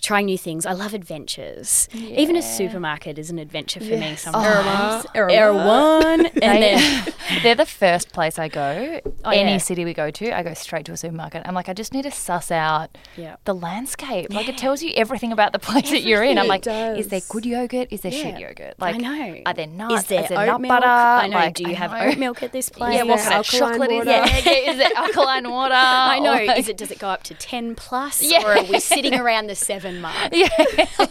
trying 0.00 0.26
new 0.26 0.38
things. 0.38 0.66
I 0.66 0.72
love 0.72 0.94
adventures. 0.94 1.88
Even 1.94 2.36
a 2.36 2.42
supermarket 2.42 3.18
is 3.18 3.30
an 3.30 3.38
adventure 3.38 3.80
for 3.80 3.86
me 3.86 3.98
Yes. 4.00 4.22
sometimes. 4.22 5.06
Erewhon. 5.14 5.30
Erewhon. 5.34 6.26
Ah. 6.26 6.30
and 6.42 6.62
They, 6.62 6.74
then, 6.74 7.14
they're 7.42 7.54
the 7.54 7.66
first 7.66 8.12
place 8.12 8.38
I 8.38 8.48
go. 8.48 9.00
Oh, 9.24 9.30
Any 9.30 9.52
yeah. 9.52 9.58
city 9.58 9.84
we 9.84 9.92
go 9.94 10.10
to, 10.10 10.36
I 10.36 10.42
go 10.42 10.54
straight 10.54 10.86
to 10.86 10.92
a 10.92 10.96
supermarket. 10.96 11.42
I'm 11.46 11.54
like, 11.54 11.68
I 11.68 11.72
just 11.74 11.92
need 11.92 12.02
to 12.02 12.10
suss 12.10 12.50
out 12.50 12.96
Yeah. 13.16 13.36
the 13.44 13.54
landscape. 13.54 14.32
Like 14.32 14.48
it 14.48 14.56
tells 14.58 14.82
you 14.82 14.92
everything 14.96 15.32
about 15.32 15.52
the 15.52 15.58
place 15.58 15.90
that 15.90 16.02
you're 16.02 16.22
in. 16.22 16.38
I'm 16.38 16.46
like, 16.46 16.66
Everything. 16.66 16.96
It 16.96 17.00
is 17.00 17.08
there 17.08 17.20
good 17.28 17.46
yogurt? 17.46 17.88
Is 17.90 18.00
there 18.02 18.12
Yeah. 18.12 18.22
shit 18.22 18.40
yogurt? 18.40 18.74
Like, 18.78 18.94
I 18.96 18.98
know. 18.98 19.42
are 19.46 19.54
there 19.54 19.66
nuts? 19.66 20.02
Is 20.04 20.08
there, 20.08 20.26
nut 20.30 20.48
oat 20.48 20.60
milk? 20.60 20.68
butter? 20.70 20.86
I 20.86 21.26
know. 21.28 21.36
Like, 21.36 21.54
do 21.54 21.64
you 21.64 21.70
I 21.70 21.74
have 21.74 21.90
know. 21.92 21.98
oat 22.00 22.18
milk 22.18 22.42
at 22.42 22.52
this 22.52 22.68
place? 22.68 22.94
Yeah, 22.94 23.02
what 23.04 23.18
Is 23.18 23.26
kind 23.28 23.40
of 23.40 23.46
alkaline 23.54 23.70
chocolate 23.72 23.90
is 23.90 23.98
water? 23.98 24.04
there? 24.44 24.64
Yeah, 24.64 24.70
is 24.72 24.78
there 24.78 24.90
alkaline 24.96 25.50
water? 25.50 25.74
I 25.74 26.18
know. 26.20 26.30
Like- 26.32 26.58
Is 26.58 26.68
it? 26.68 26.76
Does 26.76 26.90
it 26.90 26.98
go 26.98 27.08
up 27.08 27.22
to 27.24 27.34
ten 27.50 27.74
plus, 27.74 28.22
Yeah. 28.22 28.44
or 28.44 28.56
are 28.58 28.64
we 28.64 28.78
sitting 28.80 29.14
around 29.22 29.48
the 29.48 29.54
seven 29.54 30.00
mark? 30.00 30.14
Yeah. 30.32 30.48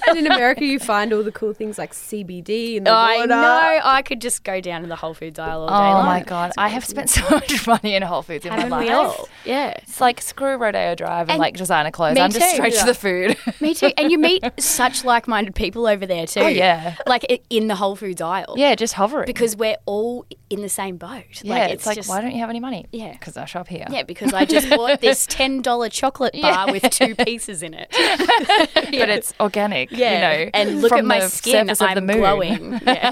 and 0.07 0.17
in 0.17 0.25
America, 0.27 0.63
you 0.63 0.79
find 0.79 1.11
all 1.11 1.23
the 1.23 1.31
cool 1.31 1.53
things 1.53 1.77
like 1.77 1.93
CBD 1.93 2.77
and 2.77 2.85
the 2.87 2.91
I 2.91 3.17
water. 3.17 3.27
know. 3.27 3.79
I 3.83 4.01
could 4.01 4.21
just 4.21 4.43
go 4.43 4.61
down 4.61 4.81
to 4.83 4.87
the 4.87 4.95
Whole 4.95 5.13
Foods 5.13 5.37
aisle 5.39 5.61
all 5.63 5.67
oh 5.69 5.69
day 5.69 5.89
Oh 5.89 5.93
long. 5.95 6.05
my 6.05 6.23
god, 6.23 6.51
I 6.57 6.69
have 6.69 6.85
spent 6.85 7.09
so 7.09 7.21
much 7.29 7.67
money 7.67 7.95
in 7.95 8.03
Whole 8.03 8.21
Foods 8.21 8.45
in 8.45 8.51
Haven't 8.51 8.69
my 8.69 8.77
life. 8.77 8.87
we 8.87 8.93
all? 8.93 9.29
Yeah. 9.45 9.71
It's 9.83 9.99
like 10.01 10.21
screw 10.21 10.55
Rodeo 10.57 10.95
Drive 10.95 11.23
and, 11.23 11.31
And 11.31 11.39
like 11.39 11.57
designer 11.57 11.91
clothes. 11.91 12.15
me 12.15 12.21
I'm 12.21 12.31
just 12.31 12.49
too. 12.49 12.55
straight 12.55 12.73
Yeah. 12.73 12.79
to 12.81 12.85
the 12.87 12.93
food. 12.93 13.37
Me 13.61 13.73
too. 13.73 13.91
And 13.97 14.11
you 14.11 14.17
meet 14.17 14.43
such 14.61 15.03
like-minded 15.03 15.55
people 15.55 15.87
over 15.87 16.05
there 16.05 16.25
too. 16.25 16.39
Oh, 16.41 16.47
yeah. 16.47 16.95
Like 17.05 17.25
i- 17.29 17.39
in 17.49 17.67
the 17.67 17.75
Whole 17.75 17.95
Foods 17.95 18.21
aisle. 18.21 18.55
yeah, 18.57 18.75
just 18.75 18.93
hovering. 18.93 19.25
Because 19.25 19.55
we're 19.57 19.77
all 19.85 20.25
in 20.49 20.61
the 20.61 20.69
same 20.69 20.97
boat. 20.97 21.43
yeah, 21.43 21.53
like, 21.53 21.71
it's, 21.71 21.85
like 21.85 21.95
just, 21.95 22.09
why 22.09 22.21
don't 22.21 22.31
you 22.31 22.39
have 22.39 22.49
any 22.49 22.59
money? 22.59 22.85
Yeah. 22.91 23.13
because 23.13 23.37
I 23.37 23.45
shop 23.45 23.67
here. 23.67 23.85
Yeah, 23.89 24.03
because 24.03 24.33
I 24.33 24.45
just 24.45 24.67
bought 24.69 24.99
this 25.07 25.27
ten 25.27 25.61
dollar 25.61 25.89
chocolate 25.89 26.33
bar 26.33 26.65
Yeah. 26.67 26.71
with 26.71 26.83
two 26.91 27.13
pieces 27.25 27.61
in 27.61 27.73
it. 27.75 27.87
but 27.91 29.09
it's 29.09 29.33
organic. 29.39 29.91
Yeah, 29.91 30.13
you 30.13 30.45
know, 30.45 30.49
and 30.53 30.81
look 30.81 30.89
from 30.89 30.99
at 30.99 31.05
my 31.05 31.19
skin. 31.27 31.69
I'm 31.79 31.95
the 31.95 32.01
moon. 32.01 32.17
glowing. 32.17 32.81
Yeah. 32.85 33.11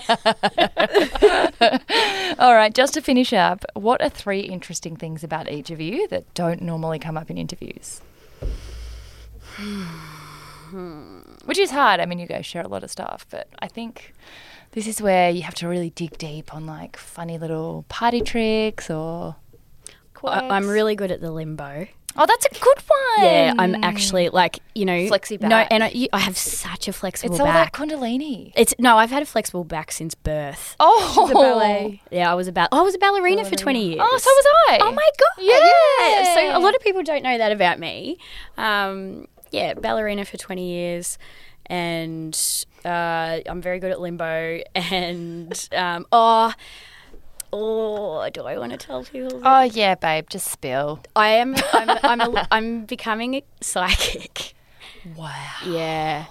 All 2.40 2.54
right, 2.56 2.74
just 2.74 2.94
to 2.96 3.02
finish 3.02 3.34
up, 3.34 3.64
what 3.74 4.02
are 4.02 4.10
three 4.10 4.42
interesting 4.42 4.96
things 4.96 5.24
about 5.24 5.52
each 5.52 5.70
of 5.72 5.80
you 5.80 6.08
that 6.10 6.32
don't 6.34 6.62
normally 6.62 7.00
come 7.00 7.18
up 7.18 7.30
in 7.30 7.38
interviews? 7.38 8.02
Which 11.46 11.58
is 11.58 11.72
hard. 11.72 12.00
I 12.00 12.06
mean, 12.06 12.20
you 12.20 12.28
guys 12.28 12.46
share 12.46 12.62
a 12.62 12.68
lot 12.68 12.84
of 12.84 12.92
stuff, 12.92 13.26
but 13.30 13.48
I 13.60 13.68
think 13.68 14.14
this 14.72 14.88
is 14.88 15.02
where 15.02 15.30
you 15.30 15.42
have 15.44 15.56
to 15.56 15.68
really 15.68 15.90
dig 15.92 16.18
deep 16.18 16.54
on 16.54 16.66
like 16.66 16.98
funny 16.98 17.38
little 17.38 17.86
party 17.90 18.22
tricks 18.22 18.90
or. 18.90 19.36
I- 20.24 20.50
I'm 20.50 20.68
really 20.68 20.96
good 20.96 21.12
at 21.12 21.22
the 21.22 21.32
limbo. 21.32 21.88
Oh, 22.20 22.26
that's 22.26 22.48
a 22.48 22.50
good 22.50 22.80
one. 22.88 23.26
Yeah, 23.28 23.54
I'm 23.60 23.84
actually 23.84 24.30
like 24.30 24.58
you 24.74 24.86
know 24.86 24.94
Flexi 25.08 25.40
No, 25.40 25.50
back. 25.50 25.68
and 25.70 25.84
I, 25.84 25.90
you- 25.90 26.08
I 26.12 26.18
have 26.18 26.36
such 26.36 26.88
a 26.88 26.94
flexible 26.94 27.36
It's 27.36 27.40
all 27.40 27.46
back. 27.46 27.72
that 27.78 27.80
Kundalini. 27.80 28.52
it's 28.56 28.74
no, 28.80 28.98
I've 28.98 29.12
had 29.12 29.22
a 29.22 29.26
flexible 29.28 29.64
back 29.64 29.92
since 29.92 30.16
birth. 30.16 30.76
Oh, 30.80 31.28
The 31.28 31.34
ballet. 31.36 32.02
Yeah, 32.10 32.32
I 32.32 32.34
was 32.34 32.48
a 32.48 32.50
about. 32.50 32.70
I 32.72 32.82
was 32.82 32.96
a 32.96 32.98
ballerina 32.98 33.46
for 33.46 33.56
twenty 33.56 33.90
years. 33.90 34.00
Oh, 34.02 34.18
so 34.18 34.30
was 34.32 34.46
I. 34.70 34.80
Oh 34.82 34.92
my 34.92 35.08
god! 35.20 35.44
Yeah. 35.44 36.34
So 36.34 36.58
a 36.58 36.60
lot 36.60 36.74
of 36.74 36.82
people 36.82 37.04
don't 37.04 37.22
know 37.22 37.38
that 37.38 37.52
about 37.52 37.78
me. 37.78 38.18
Um, 38.58 39.28
yeah, 39.52 39.76
ballerina 39.76 40.26
for 40.26 40.38
twenty 40.38 40.68
years, 40.72 41.20
and 41.68 42.66
uh, 42.84 43.40
I'm 43.46 43.62
very 43.62 43.80
good 43.80 43.92
at 43.92 44.02
limbo. 44.02 44.62
And 44.76 45.70
um, 45.76 46.06
oh, 46.12 46.54
oh, 47.54 48.30
do 48.30 48.44
I 48.44 48.58
want 48.58 48.72
to 48.72 48.78
tell 48.78 49.04
people? 49.04 49.42
Oh 49.44 49.62
yeah, 49.62 49.96
babe, 49.96 50.30
just 50.30 50.48
spill. 50.48 51.02
I 51.16 51.30
am. 51.30 51.56
I'm. 51.74 51.90
I'm. 52.04 52.22
A, 52.22 52.48
I'm 52.52 52.86
becoming 52.86 53.42
psychic. 53.62 54.54
Wow. 55.16 55.32
Yeah. 55.66 56.26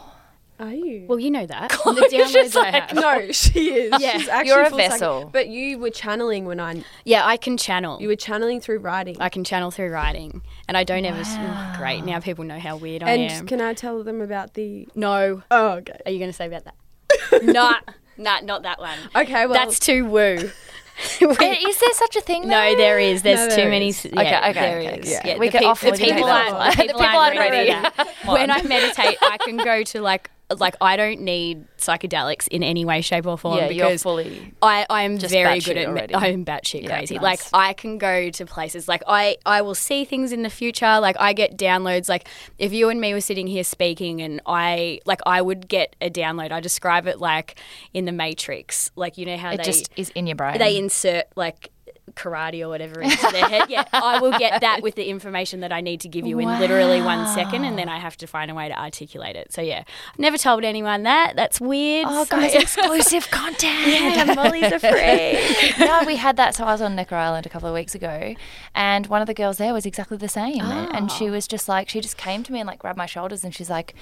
Are 0.59 0.73
you? 0.73 1.05
Well, 1.07 1.19
you 1.19 1.31
know 1.31 1.45
that. 1.47 1.77
On 1.87 1.95
the 1.95 2.01
downloads 2.03 2.57
I 2.57 2.71
have. 2.71 2.95
no, 2.95 3.31
she 3.33 3.73
is. 3.75 4.01
Yeah. 4.01 4.17
She's 4.19 4.29
actually 4.29 4.49
You're 4.49 4.63
a 4.63 4.71
full 4.71 4.79
psych- 4.79 4.91
vessel. 4.91 5.29
But 5.33 5.49
you 5.49 5.79
were 5.79 5.91
channeling 5.91 6.47
when 6.47 6.61
I. 6.61 6.83
Yeah, 7.05 7.27
I 7.27 7.37
can 7.37 7.57
channel. 7.59 8.01
You 8.01 8.09
were 8.09 8.17
channeling 8.17 8.61
through 8.61 8.79
writing. 8.79 9.17
I 9.21 9.29
can 9.29 9.45
channel 9.45 9.71
through 9.71 9.91
writing, 9.91 10.41
and 10.67 10.77
I 10.77 10.85
don't 10.85 11.05
ever. 11.05 11.23
oh, 11.25 11.75
great, 11.79 12.05
now 12.05 12.21
people 12.21 12.45
know 12.45 12.59
how 12.59 12.77
weird 12.77 13.03
I 13.03 13.11
am. 13.11 13.21
and 13.41 13.49
can 13.49 13.61
I 13.61 13.75
tell 13.75 14.03
them 14.03 14.21
about 14.23 14.55
the? 14.55 14.89
no, 14.95 15.43
Oh, 15.51 15.73
okay. 15.73 15.99
are 16.07 16.11
you 16.13 16.19
going 16.19 16.31
to 16.31 16.37
say 16.37 16.47
about 16.47 16.65
that? 16.65 17.43
nah, 17.45 17.75
nah, 18.17 18.41
not 18.41 18.63
that 18.63 18.79
one. 18.81 18.99
Okay, 19.15 19.45
well, 19.47 19.53
That's 19.55 19.79
too 19.79 20.07
woo. 20.07 20.51
Is 21.21 21.37
there 21.39 21.93
such 21.93 22.17
a 22.17 22.23
thing? 22.23 22.49
no, 22.49 22.75
there 22.75 22.99
is. 22.99 23.21
There's 23.21 23.39
No, 23.41 23.49
too 23.51 23.57
there 23.57 23.69
many. 23.71 23.89
is. 23.89 24.07
s- 24.07 24.13
Yeah, 24.15 24.21
Okay, 24.21 24.37
okay, 24.39 24.53
there 24.61 24.79
okay, 24.79 25.01
is. 25.01 25.11
yeah. 25.11 25.21
Yeah, 25.27 25.37
We 25.37 25.49
the 25.49 25.53
can 25.53 25.61
peop- 25.61 25.69
off- 25.69 25.81
the 25.83 25.93
people 25.93 26.07
take 26.07 26.25
aren't- 26.25 26.71
the 26.71 26.77
The 26.77 26.83
people 26.85 27.01
people 27.01 27.21
aren't 27.21 27.37
aren't 27.39 27.51
ready. 27.51 27.71
ready. 27.71 28.11
when 28.25 28.51
I 28.51 28.63
meditate, 28.63 29.19
I 29.21 29.37
can 29.45 29.59
go 29.59 29.83
to 29.83 30.01
like 30.01 30.31
like 30.55 30.77
I 30.81 30.97
don't 30.97 31.23
need 31.23 31.65
psychedelics 31.79 32.47
in 32.49 32.63
any 32.63 32.85
way, 32.85 33.01
shape, 33.01 33.27
or 33.27 33.37
form 33.37 33.57
Yeah, 33.59 33.69
you're 33.69 33.87
because 33.87 34.03
fully. 34.03 34.55
I, 34.63 34.87
I'm 34.89 35.19
Just 35.19 35.33
very 35.33 35.59
good 35.61 35.77
at. 35.77 35.89
already. 35.89 36.15
I'm 36.15 36.45
batshit 36.45 36.83
Yeah, 36.85 36.99
crazy. 36.99 37.15
nice. 37.19 37.23
Like 37.23 37.41
I 37.53 37.73
can 37.73 37.99
go 37.99 38.31
to 38.31 38.47
places. 38.47 38.87
Like 38.87 39.03
I, 39.09 39.37
I 39.45 39.63
will 39.63 39.75
see 39.75 40.05
things 40.05 40.31
in 40.33 40.43
the 40.43 40.51
future. 40.51 41.01
Like 41.01 41.17
I 41.19 41.33
get 41.33 41.57
downloads. 41.59 42.09
Like 42.09 42.29
if 42.59 42.73
you 42.73 42.89
and 42.91 43.01
me 43.01 43.13
were 43.13 43.21
sitting 43.21 43.47
here 43.47 43.65
speaking, 43.65 44.23
and 44.23 44.41
I, 44.47 45.01
like 45.05 45.21
I 45.27 45.43
would 45.43 45.67
get 45.69 45.97
a 46.01 46.11
download. 46.11 46.53
I 46.53 46.61
describe 46.61 47.07
it 47.09 47.19
like 47.21 47.59
in 47.93 48.05
the 48.05 48.13
Matrix. 48.13 48.91
Like 48.95 49.19
you 49.19 49.27
know 49.27 49.37
how 49.37 49.51
It 49.51 49.57
they 49.59 49.63
just 49.65 49.91
is 49.97 50.11
in 50.11 50.27
your 50.29 50.37
brain. 50.37 50.59
they 50.59 50.77
insert 50.77 51.25
like 51.35 51.71
karate 52.15 52.63
or 52.63 52.69
whatever 52.69 53.01
into 53.01 53.29
their 53.33 53.49
head. 53.49 53.69
Yeah, 53.69 53.85
I 53.93 54.21
will 54.21 54.39
get 54.39 54.61
that 54.61 54.83
with 54.83 54.95
the 54.95 55.05
information 55.09 55.61
that 55.61 55.73
I 55.73 55.81
need 55.81 56.01
to 56.01 56.09
give 56.09 56.27
you 56.27 56.39
in 56.39 56.49
literally 56.59 57.03
one 57.03 57.27
second, 57.35 57.65
and 57.65 57.79
then 57.79 57.89
I 57.89 57.99
have 57.99 58.17
to 58.19 58.27
find 58.27 58.51
a 58.51 58.55
way 58.55 58.69
to 58.69 58.79
articulate 58.79 59.37
it. 59.37 59.53
So 59.53 59.61
yeah, 59.61 59.85
I've 60.13 60.19
never 60.19 60.39
told 60.39 60.65
anyone 60.65 61.03
that. 61.03 61.37
That's 61.37 61.61
weird. 61.61 62.07
Oh, 62.09 62.25
So- 62.25 62.37
guys, 62.37 62.55
exclusive 62.55 63.31
content. 63.31 63.87
yeah, 63.87 64.35
Molly's 64.35 64.73
afraid. 64.73 65.75
no, 65.79 66.03
we 66.07 66.17
had 66.17 66.37
that. 66.37 66.55
So 66.55 66.65
I 66.65 66.73
was 66.73 66.83
on 66.83 66.95
Necker 66.95 67.17
Island 67.17 67.47
a 67.47 67.49
couple 67.49 67.69
of 67.69 67.75
weeks 67.75 67.95
ago, 67.95 68.35
and 68.75 69.07
one 69.07 69.21
of 69.21 69.27
the 69.27 69.35
girls 69.35 69.59
there 69.59 69.73
was 69.73 69.87
exactly 69.87 70.17
the 70.17 70.29
same. 70.29 70.61
And, 70.61 70.95
and 70.95 71.13
she 71.13 71.29
oh. 71.29 71.33
was 71.33 71.47
just 71.47 71.69
like, 71.69 71.89
she 71.89 72.01
just 72.01 72.17
came 72.17 72.43
to 72.45 72.53
me 72.53 72.61
and 72.61 72.67
like 72.67 72.79
grabbed 72.79 72.99
my 72.99 73.07
shoulders, 73.07 73.45
and 73.45 73.55
she's 73.55 73.71
like, 73.71 73.95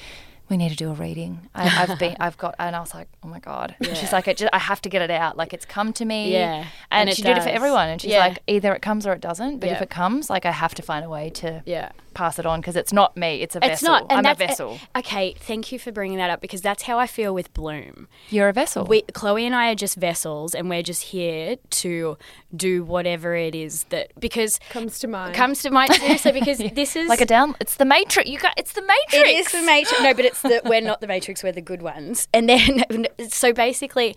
"We 0.48 0.56
need 0.56 0.70
to 0.70 0.76
do 0.76 0.90
a 0.90 0.94
reading. 0.94 1.48
I, 1.54 1.82
I've 1.86 1.98
been, 1.98 2.16
I've 2.20 2.36
got," 2.38 2.54
and 2.58 2.76
I 2.76 2.80
was 2.80 2.94
like, 2.94 3.08
"Oh 3.22 3.28
my 3.28 3.38
god!" 3.40 3.74
And 3.80 3.96
she's 3.96 4.12
like, 4.12 4.28
it 4.28 4.36
just, 4.36 4.50
"I 4.52 4.58
have 4.58 4.80
to 4.82 4.88
get 4.88 5.02
it 5.02 5.10
out. 5.10 5.36
Like 5.36 5.52
it's 5.52 5.64
come 5.64 5.92
to 5.94 6.04
me." 6.04 6.32
Yeah, 6.32 6.66
and, 6.90 7.08
and 7.08 7.16
she 7.16 7.22
did 7.22 7.36
it 7.36 7.42
for 7.42 7.48
everyone. 7.48 7.88
And 7.88 8.00
she's 8.00 8.10
Yeah. 8.12 8.20
like, 8.20 8.38
"Either 8.46 8.74
it 8.74 8.82
comes 8.82 9.06
or 9.06 9.12
it 9.12 9.20
doesn't. 9.20 9.58
But 9.58 9.70
if 9.70 9.80
it 9.82 9.90
comes, 9.90 10.28
like 10.30 10.44
I 10.46 10.50
have 10.52 10.74
to 10.76 10.82
find 10.82 11.04
a 11.04 11.08
way 11.08 11.30
to 11.30 11.62
Yeah. 11.66 11.90
Pass 12.14 12.38
it 12.38 12.46
on 12.46 12.60
because 12.60 12.76
it's 12.76 12.92
not 12.92 13.16
me. 13.16 13.42
It's 13.42 13.54
a 13.56 13.58
It's 13.58 13.80
vessel. 13.82 13.88
not. 13.88 14.02
And 14.10 14.12
I'm 14.12 14.18
a 14.20 14.22
that's, 14.22 14.40
eh, 14.40 14.46
vessel. 14.46 14.78
Okay, 14.96 15.34
thank 15.38 15.72
you 15.72 15.78
for 15.78 15.92
bringing 15.92 16.18
that 16.18 16.30
up 16.30 16.40
because 16.40 16.60
that's 16.62 16.84
how 16.84 16.98
I 16.98 17.06
feel 17.06 17.34
with 17.34 17.52
Bloom. 17.54 18.08
You're 18.30 18.48
a 18.48 18.52
vessel. 18.52 18.84
We, 18.84 19.02
Chloe 19.02 19.44
and 19.46 19.54
I 19.54 19.70
are 19.70 19.74
just 19.74 19.96
vessels, 19.96 20.54
and 20.54 20.68
we're 20.70 20.82
just 20.82 21.02
here 21.04 21.56
to 21.70 22.16
do 22.54 22.84
whatever 22.84 23.34
it 23.34 23.54
is 23.54 23.84
that 23.84 24.12
because 24.20 24.60
comes 24.70 24.98
to 25.00 25.08
mind. 25.08 25.34
comes 25.34 25.62
to 25.62 25.70
mind 25.70 25.92
seriously 25.94 26.32
because 26.32 26.58
this 26.74 26.96
is 26.96 27.08
like 27.08 27.20
a 27.20 27.26
down. 27.26 27.56
It's 27.60 27.76
the 27.76 27.84
matrix. 27.84 28.28
You 28.30 28.38
got. 28.38 28.54
It's 28.56 28.72
the 28.72 28.82
matrix. 28.82 29.14
It 29.14 29.26
is 29.26 29.52
the 29.52 29.62
Matrix. 29.62 30.02
No, 30.02 30.14
but 30.14 30.24
it's 30.24 30.42
the 30.42 30.60
we're 30.64 30.80
not 30.80 31.00
the 31.00 31.06
Matrix. 31.06 31.42
We're 31.42 31.52
the 31.52 31.60
good 31.60 31.82
ones. 31.82 32.28
And 32.32 32.48
then, 32.48 32.84
so 33.28 33.52
basically, 33.52 34.14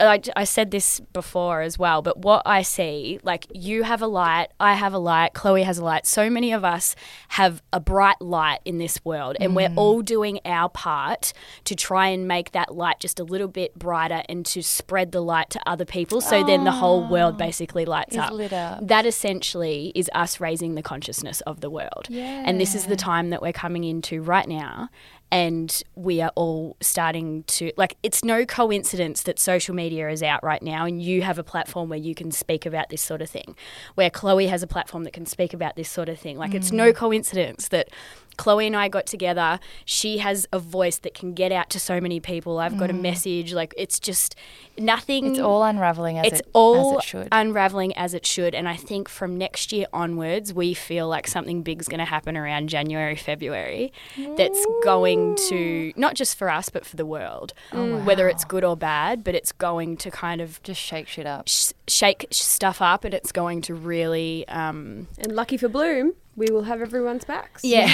I, 0.00 0.20
I 0.36 0.44
said 0.44 0.70
this 0.70 1.00
before 1.12 1.60
as 1.62 1.78
well. 1.78 2.02
But 2.02 2.18
what 2.18 2.42
I 2.46 2.62
see, 2.62 3.18
like 3.22 3.46
you 3.52 3.82
have 3.82 4.00
a 4.02 4.06
light, 4.06 4.48
I 4.60 4.74
have 4.74 4.92
a 4.94 4.98
light, 4.98 5.34
Chloe 5.34 5.62
has 5.62 5.78
a 5.78 5.84
light. 5.84 6.06
So 6.06 6.30
many 6.30 6.52
of 6.52 6.64
us 6.64 6.94
have 7.34 7.60
a 7.72 7.80
bright 7.80 8.20
light 8.20 8.60
in 8.64 8.78
this 8.78 9.04
world, 9.04 9.36
and 9.40 9.56
we're 9.56 9.68
mm. 9.68 9.76
all 9.76 10.02
doing 10.02 10.38
our 10.44 10.68
part 10.68 11.32
to 11.64 11.74
try 11.74 12.06
and 12.06 12.28
make 12.28 12.52
that 12.52 12.72
light 12.72 13.00
just 13.00 13.18
a 13.18 13.24
little 13.24 13.48
bit 13.48 13.76
brighter 13.76 14.22
and 14.28 14.46
to 14.46 14.62
spread 14.62 15.10
the 15.10 15.20
light 15.20 15.50
to 15.50 15.60
other 15.66 15.84
people. 15.84 16.20
So 16.20 16.44
then 16.44 16.62
the 16.62 16.70
whole 16.70 17.08
world 17.08 17.34
ah, 17.34 17.38
basically 17.38 17.86
lights 17.86 18.16
up. 18.16 18.30
up. 18.52 18.86
That 18.86 19.04
essentially 19.04 19.90
is 19.96 20.08
us 20.14 20.38
raising 20.38 20.76
the 20.76 20.82
consciousness 20.82 21.40
of 21.40 21.60
the 21.60 21.70
world. 21.70 22.06
And 22.46 22.60
this 22.60 22.76
is 22.76 22.86
the 22.86 22.94
time 22.94 23.30
that 23.30 23.42
we're 23.42 23.52
coming 23.52 23.82
into 23.82 24.22
right 24.22 24.46
now. 24.46 24.88
And 25.34 25.82
we 25.96 26.20
are 26.20 26.30
all 26.36 26.76
starting 26.80 27.42
to, 27.48 27.72
like, 27.76 27.96
it's 28.04 28.22
no 28.22 28.46
coincidence 28.46 29.24
that 29.24 29.40
social 29.40 29.74
media 29.74 30.08
is 30.08 30.22
out 30.22 30.44
right 30.44 30.62
now 30.62 30.84
and 30.84 31.02
you 31.02 31.22
have 31.22 31.40
a 31.40 31.42
platform 31.42 31.88
where 31.88 31.98
you 31.98 32.14
can 32.14 32.30
speak 32.30 32.66
about 32.66 32.88
this 32.88 33.02
sort 33.02 33.20
of 33.20 33.28
thing, 33.28 33.56
where 33.96 34.10
Chloe 34.10 34.46
has 34.46 34.62
a 34.62 34.68
platform 34.68 35.02
that 35.02 35.12
can 35.12 35.26
speak 35.26 35.52
about 35.52 35.74
this 35.74 35.90
sort 35.90 36.08
of 36.08 36.20
thing. 36.20 36.38
Like, 36.38 36.54
it's 36.54 36.70
no 36.70 36.92
mm. 36.92 36.94
coincidence 36.94 37.66
that 37.70 37.88
Chloe 38.36 38.66
and 38.66 38.76
I 38.76 38.88
got 38.88 39.06
together. 39.06 39.60
She 39.84 40.18
has 40.18 40.46
a 40.52 40.58
voice 40.58 40.98
that 40.98 41.14
can 41.14 41.34
get 41.34 41.52
out 41.52 41.70
to 41.70 41.80
so 41.80 42.00
many 42.00 42.20
people. 42.20 42.58
I've 42.58 42.76
got 42.78 42.90
a 42.90 42.94
message. 42.94 43.52
Like, 43.52 43.74
it's 43.76 43.98
just 44.00 44.34
nothing 44.78 45.26
It's 45.32 45.38
all 45.38 45.62
unraveling 45.62 46.18
as 46.18 46.26
it's 46.26 46.40
it 46.40 46.48
all 46.52 46.98
as 46.98 47.04
it 47.04 47.08
should. 47.08 47.28
unraveling 47.32 47.96
as 47.96 48.14
it 48.14 48.26
should. 48.26 48.54
And 48.54 48.68
I 48.68 48.76
think 48.76 49.08
from 49.08 49.38
next 49.38 49.72
year 49.72 49.86
onwards, 49.92 50.52
we 50.52 50.74
feel 50.74 51.08
like 51.08 51.26
something 51.26 51.62
big's 51.62 51.86
going 51.88 51.98
to 52.00 52.04
happen 52.04 52.36
around 52.36 52.68
January, 52.68 53.16
February 53.16 53.92
that's 54.36 54.66
going 54.82 55.36
to, 55.48 55.92
not 55.96 56.14
just 56.14 56.36
for 56.36 56.50
us, 56.50 56.68
but 56.68 56.84
for 56.84 56.96
the 56.96 57.06
world, 57.06 57.52
Oh, 57.72 57.98
whether 58.04 58.28
it's 58.28 58.44
good 58.44 58.64
or 58.64 58.76
bad, 58.76 59.22
but 59.24 59.34
it's 59.34 59.52
going 59.52 59.96
to 59.98 60.10
kind 60.10 60.40
of 60.40 60.62
Just 60.62 60.80
shake 60.80 61.08
shit 61.08 61.26
up. 61.26 61.48
sh- 61.48 61.72
shake 61.86 62.26
stuff 62.30 62.80
up 62.82 63.04
and 63.04 63.14
it's 63.14 63.32
going 63.32 63.60
to 63.62 63.74
really. 63.74 64.46
Um, 64.48 65.06
and 65.18 65.32
lucky 65.34 65.56
for 65.56 65.68
Bloom, 65.68 66.14
we 66.36 66.46
will 66.50 66.62
have 66.64 66.80
everyone's 66.80 67.24
backs. 67.24 67.62
yeah. 67.64 67.86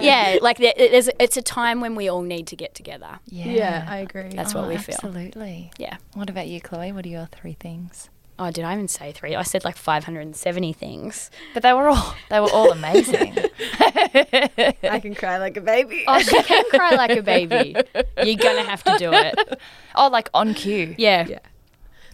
yeah. 0.00 0.38
Like, 0.42 0.58
there, 0.58 0.74
there's, 0.76 1.08
it's 1.18 1.36
a 1.36 1.42
time 1.42 1.80
when 1.80 1.94
we 1.94 2.08
all 2.08 2.22
need 2.22 2.46
to 2.48 2.56
get 2.56 2.74
together. 2.74 3.18
Yeah, 3.26 3.44
Yeah, 3.46 3.86
I 3.88 3.98
agree. 3.98 4.30
That's 4.30 4.54
Oh, 4.54 4.60
what 4.60 4.68
we 4.68 4.74
oh, 4.76 4.78
feel. 4.78 4.94
Absolutely. 4.94 5.70
Yeah. 5.78 5.96
What 6.14 6.28
about 6.30 6.48
you, 6.48 6.60
Chloe? 6.60 6.92
What 6.92 7.04
are 7.06 7.08
your 7.08 7.26
three 7.26 7.54
things? 7.58 8.10
Oh, 8.36 8.50
did 8.50 8.64
I 8.64 8.72
even 8.74 8.88
say 8.88 9.12
three? 9.12 9.36
I 9.36 9.42
said 9.42 9.64
like 9.64 9.76
570 9.76 10.72
things. 10.72 11.30
But 11.54 11.62
they 11.62 11.72
were 11.72 11.88
all 11.88 12.14
they 12.30 12.40
were 12.40 12.50
all 12.50 12.72
amazing. 12.72 13.36
I 13.78 14.98
can 15.00 15.14
cry 15.14 15.38
like 15.38 15.56
a 15.56 15.60
baby. 15.60 16.04
Oh, 16.08 16.18
she 16.18 16.42
can 16.42 16.64
cry 16.70 16.96
like 16.96 17.12
a 17.16 17.22
baby. 17.22 17.76
You're 18.22 18.36
going 18.36 18.56
to 18.56 18.68
have 18.68 18.82
to 18.84 18.96
do 18.98 19.12
it. 19.12 19.60
oh, 19.94 20.08
like 20.08 20.30
on 20.34 20.52
cue. 20.54 20.96
Yeah. 20.98 21.26
Yeah. 21.28 21.38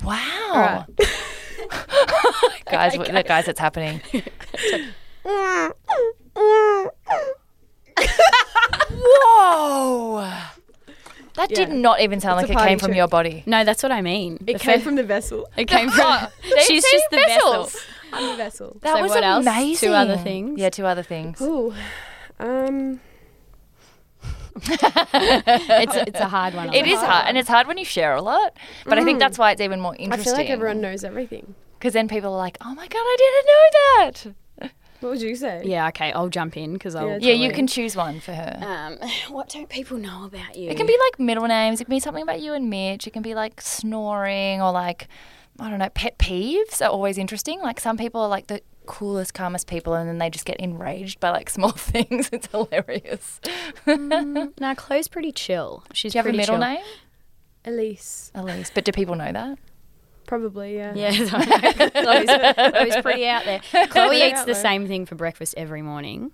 Wow. 0.05 0.85
guys, 2.67 2.95
w- 2.97 3.23
guys, 3.23 3.49
it's 3.49 3.61
happening. 3.61 4.03
Whoa. 8.91 10.29
That 11.35 11.49
did 11.49 11.69
Yeah. 11.69 11.75
not 11.75 12.01
even 12.01 12.21
sound 12.21 12.41
It's 12.41 12.49
like 12.51 12.57
a 12.57 12.61
it 12.61 12.63
came 12.63 12.69
party 12.69 12.81
from 12.81 12.89
trick. 12.89 12.97
your 12.97 13.09
body. 13.09 13.43
No, 13.47 13.65
that's 13.65 13.83
what 13.83 13.93
I 13.93 14.03
mean. 14.03 14.35
it 14.35 14.47
The 14.47 14.55
came 14.59 14.79
fir- 14.79 14.85
from 14.85 14.97
the 14.97 15.03
vessel. 15.05 15.49
It 15.57 15.67
came 15.67 15.89
from. 15.97 16.27
See, 16.43 16.59
she's 16.67 16.85
see, 16.85 16.97
just 16.99 17.11
the 17.11 17.17
vessels. 17.19 17.73
vessel. 17.73 17.81
I'm 18.13 18.31
the 18.31 18.37
vessel. 18.37 18.77
That 18.83 18.97
So 18.97 19.03
was 19.03 19.11
what 19.11 19.23
else? 19.25 19.45
Two 19.45 19.51
amazing. 19.51 19.93
other 19.95 20.17
things? 20.17 20.59
Yeah, 20.61 20.71
two 20.71 20.85
other 20.87 21.03
things. 21.05 21.41
Ooh. 21.41 21.73
Um, 22.39 23.01
It's 24.63 25.95
a, 25.97 26.03
it's 26.09 26.21
a 26.21 26.29
hard 26.29 26.55
one. 26.55 26.75
It 26.75 26.87
is 26.87 26.99
hard, 27.01 27.27
and 27.29 27.39
it's 27.39 27.49
hard 27.49 27.67
when 27.69 27.79
you 27.79 27.85
share 27.85 28.15
a 28.15 28.21
lot. 28.23 28.53
But 28.85 28.99
I 28.99 29.05
think 29.05 29.19
that's 29.21 29.39
why 29.39 29.53
it's 29.53 29.61
even 29.61 29.81
more 29.81 29.95
interesting. 29.95 30.13
I 30.13 30.15
interesting. 30.17 30.35
feel 30.37 30.45
like 30.45 30.51
everyone 30.51 30.81
knows 30.81 31.05
everything. 31.05 31.55
because 31.79 31.93
then 31.95 32.09
people 32.09 32.33
are 32.35 32.37
like, 32.39 32.59
"Oh 32.61 32.75
my 32.75 32.87
god, 32.89 32.99
I 32.99 33.17
didn't 33.19 33.47
know 33.47 33.65
that." 34.27 34.35
What 35.01 35.11
would 35.11 35.23
you 35.23 35.35
say? 35.35 35.63
Yeah. 35.65 35.89
Okay. 35.89 36.13
I'll 36.13 36.29
jump 36.29 36.57
in 36.57 36.75
because 36.75 36.95
I'll. 36.95 37.09
Yeah, 37.09 37.33
Yeah, 37.33 37.33
you 37.35 37.53
can 37.53 37.67
choose 37.67 37.97
one 37.97 38.21
for 38.21 38.33
her. 38.33 38.59
Um, 38.63 39.09
what 39.35 39.49
don't 39.49 39.69
people 39.69 39.97
know 39.99 40.25
about 40.25 40.57
you? 40.57 40.71
It 40.71 40.77
can 40.77 40.87
be 40.87 40.97
like 41.07 41.19
middle 41.19 41.47
names. 41.47 41.81
It 41.81 41.85
can 41.85 41.95
be 41.95 42.01
something 42.01 42.23
about 42.23 42.41
you 42.41 42.53
and 42.53 42.71
Mitch. 42.71 43.07
It 43.07 43.13
can 43.13 43.23
be 43.23 43.35
like 43.35 43.61
snoring 43.61 44.61
or 44.63 44.71
like 44.73 45.09
I 45.59 45.69
don't 45.71 45.79
know. 45.79 45.89
Pet 45.91 46.19
peeves 46.19 46.81
are 46.81 46.89
always 46.91 47.19
interesting. 47.19 47.61
Like 47.61 47.81
some 47.81 47.97
people 47.97 48.21
are 48.21 48.29
like 48.29 48.47
the 48.47 48.61
coolest, 48.87 49.35
calmest 49.35 49.67
people, 49.69 49.95
and 49.95 50.09
then 50.09 50.19
they 50.19 50.31
just 50.31 50.45
get 50.45 50.57
enraged 50.59 51.21
by 51.21 51.31
like 51.31 51.49
small 51.59 51.73
things. 51.73 52.29
It's 52.33 52.49
hilarious. 52.49 53.41
Now 54.59 54.75
Chloe's 54.75 55.09
pretty 55.09 55.33
chill. 55.33 55.85
She's 55.93 56.13
Do 56.13 56.19
you 56.19 56.25
have 56.25 56.33
a 56.35 56.37
middle 56.37 56.57
chill. 56.57 56.61
name, 56.67 56.85
Elise. 57.65 58.31
Elise? 58.35 58.71
But 58.75 58.85
do 58.85 58.93
people 58.93 59.15
know 59.15 59.33
that? 59.33 59.59
Probably, 60.31 60.77
yeah. 60.77 60.95
Yeah, 60.95 61.11
Chloe's, 61.91 62.29
Chloe's 62.71 62.97
pretty 63.03 63.27
out 63.27 63.45
there. 63.45 63.59
Chloe 63.89 64.09
Pretty 64.11 64.25
eats 64.27 64.41
the 64.43 64.53
there. 64.53 64.55
same 64.55 64.87
thing 64.87 65.05
for 65.05 65.17
breakfast 65.17 65.55
every 65.57 65.83
morning, 65.83 66.31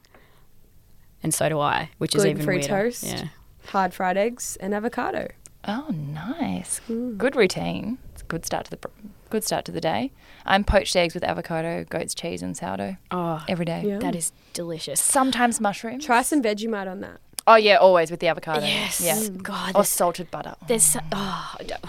and 1.22 1.32
so 1.32 1.48
do 1.48 1.58
I, 1.58 1.88
which 1.96 2.14
is 2.14 2.26
even 2.26 2.44
Gluten-free 2.44 2.58
weirder. 2.58 2.68
toast. 2.90 3.04
Yeah. 3.04 3.28
Hard 3.68 3.94
fried 3.94 4.18
eggs 4.18 4.56
and 4.60 4.74
avocado. 4.74 5.28
Oh, 5.66 5.86
nice. 5.88 6.78
Hmm. 6.86 7.16
Good 7.16 7.34
routine. 7.36 7.96
It's 8.12 8.20
a 8.20 8.26
good 8.26 8.44
start 8.44 8.66
to 8.66 8.70
the 8.72 8.76
pr- 8.76 8.88
good 9.30 9.42
start 9.44 9.64
to 9.64 9.72
the 9.72 9.80
day. 9.80 10.12
I'm 10.44 10.62
poached 10.62 10.94
eggs 10.94 11.14
with 11.14 11.24
avocado, 11.24 11.84
goat's 11.88 12.14
cheese, 12.14 12.42
and 12.42 12.54
sourdough 12.54 12.98
Oh, 13.10 13.42
every 13.48 13.64
day. 13.64 13.82
Yeah. 13.84 13.98
that 14.00 14.14
is 14.14 14.30
delicious. 14.52 15.00
Sometimes 15.00 15.58
mushrooms. 15.58 16.04
Try 16.04 16.20
some 16.20 16.42
Vegemite 16.42 16.86
on 16.88 17.00
that. 17.00 17.18
Oh 17.48 17.54
yeah, 17.54 17.76
always 17.76 18.10
with 18.10 18.18
the 18.20 18.26
avocado. 18.28 18.66
Yes. 18.66 19.00
Yeah. 19.00 19.28
God, 19.40 19.70
Or 19.70 19.72
there's, 19.74 19.88
salted 19.88 20.30
butter. 20.32 20.56
there's 20.66 20.82
so- 20.82 21.00
oh, 21.12 21.54
I, 21.60 21.62
don't, 21.62 21.80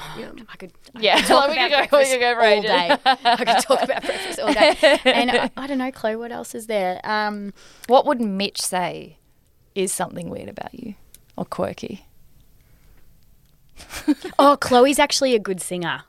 I 0.49 0.55
could. 0.58 0.72
I 0.95 0.99
Yeah, 0.99 1.18
could 1.20 1.26
talk 1.28 1.49
we 1.49 1.55
could 1.55 1.66
about 1.72 1.89
go- 1.89 1.97
we 1.97 2.03
breakfast 2.03 2.12
could 2.12 2.20
go 2.20 2.34
for 2.36 2.41
all 2.41 2.45
ages. 2.47 2.70
day. 2.70 2.97
I 3.26 3.36
could 3.38 3.64
talk 3.64 3.82
about 3.84 4.03
breakfast 4.05 4.39
all 4.39 4.53
day. 4.53 4.99
And 5.05 5.32
I, 5.32 5.49
I 5.58 5.66
don't 5.68 5.80
know, 5.80 5.91
Chloe. 5.91 6.16
What 6.16 6.32
else 6.32 6.53
is 6.53 6.68
there? 6.68 7.01
Um, 7.03 7.53
What 7.88 8.05
would 8.05 8.22
Mitch 8.22 8.62
say 8.62 9.18
is 9.74 9.91
something 9.91 10.30
weird 10.30 10.49
about 10.49 10.74
you 10.76 10.93
or 11.36 11.45
quirky? 11.45 12.05
Oh, 14.39 14.58
Chloe's 14.60 14.99
actually 14.99 15.36
a 15.36 15.39
good 15.39 15.62
singer. 15.62 16.03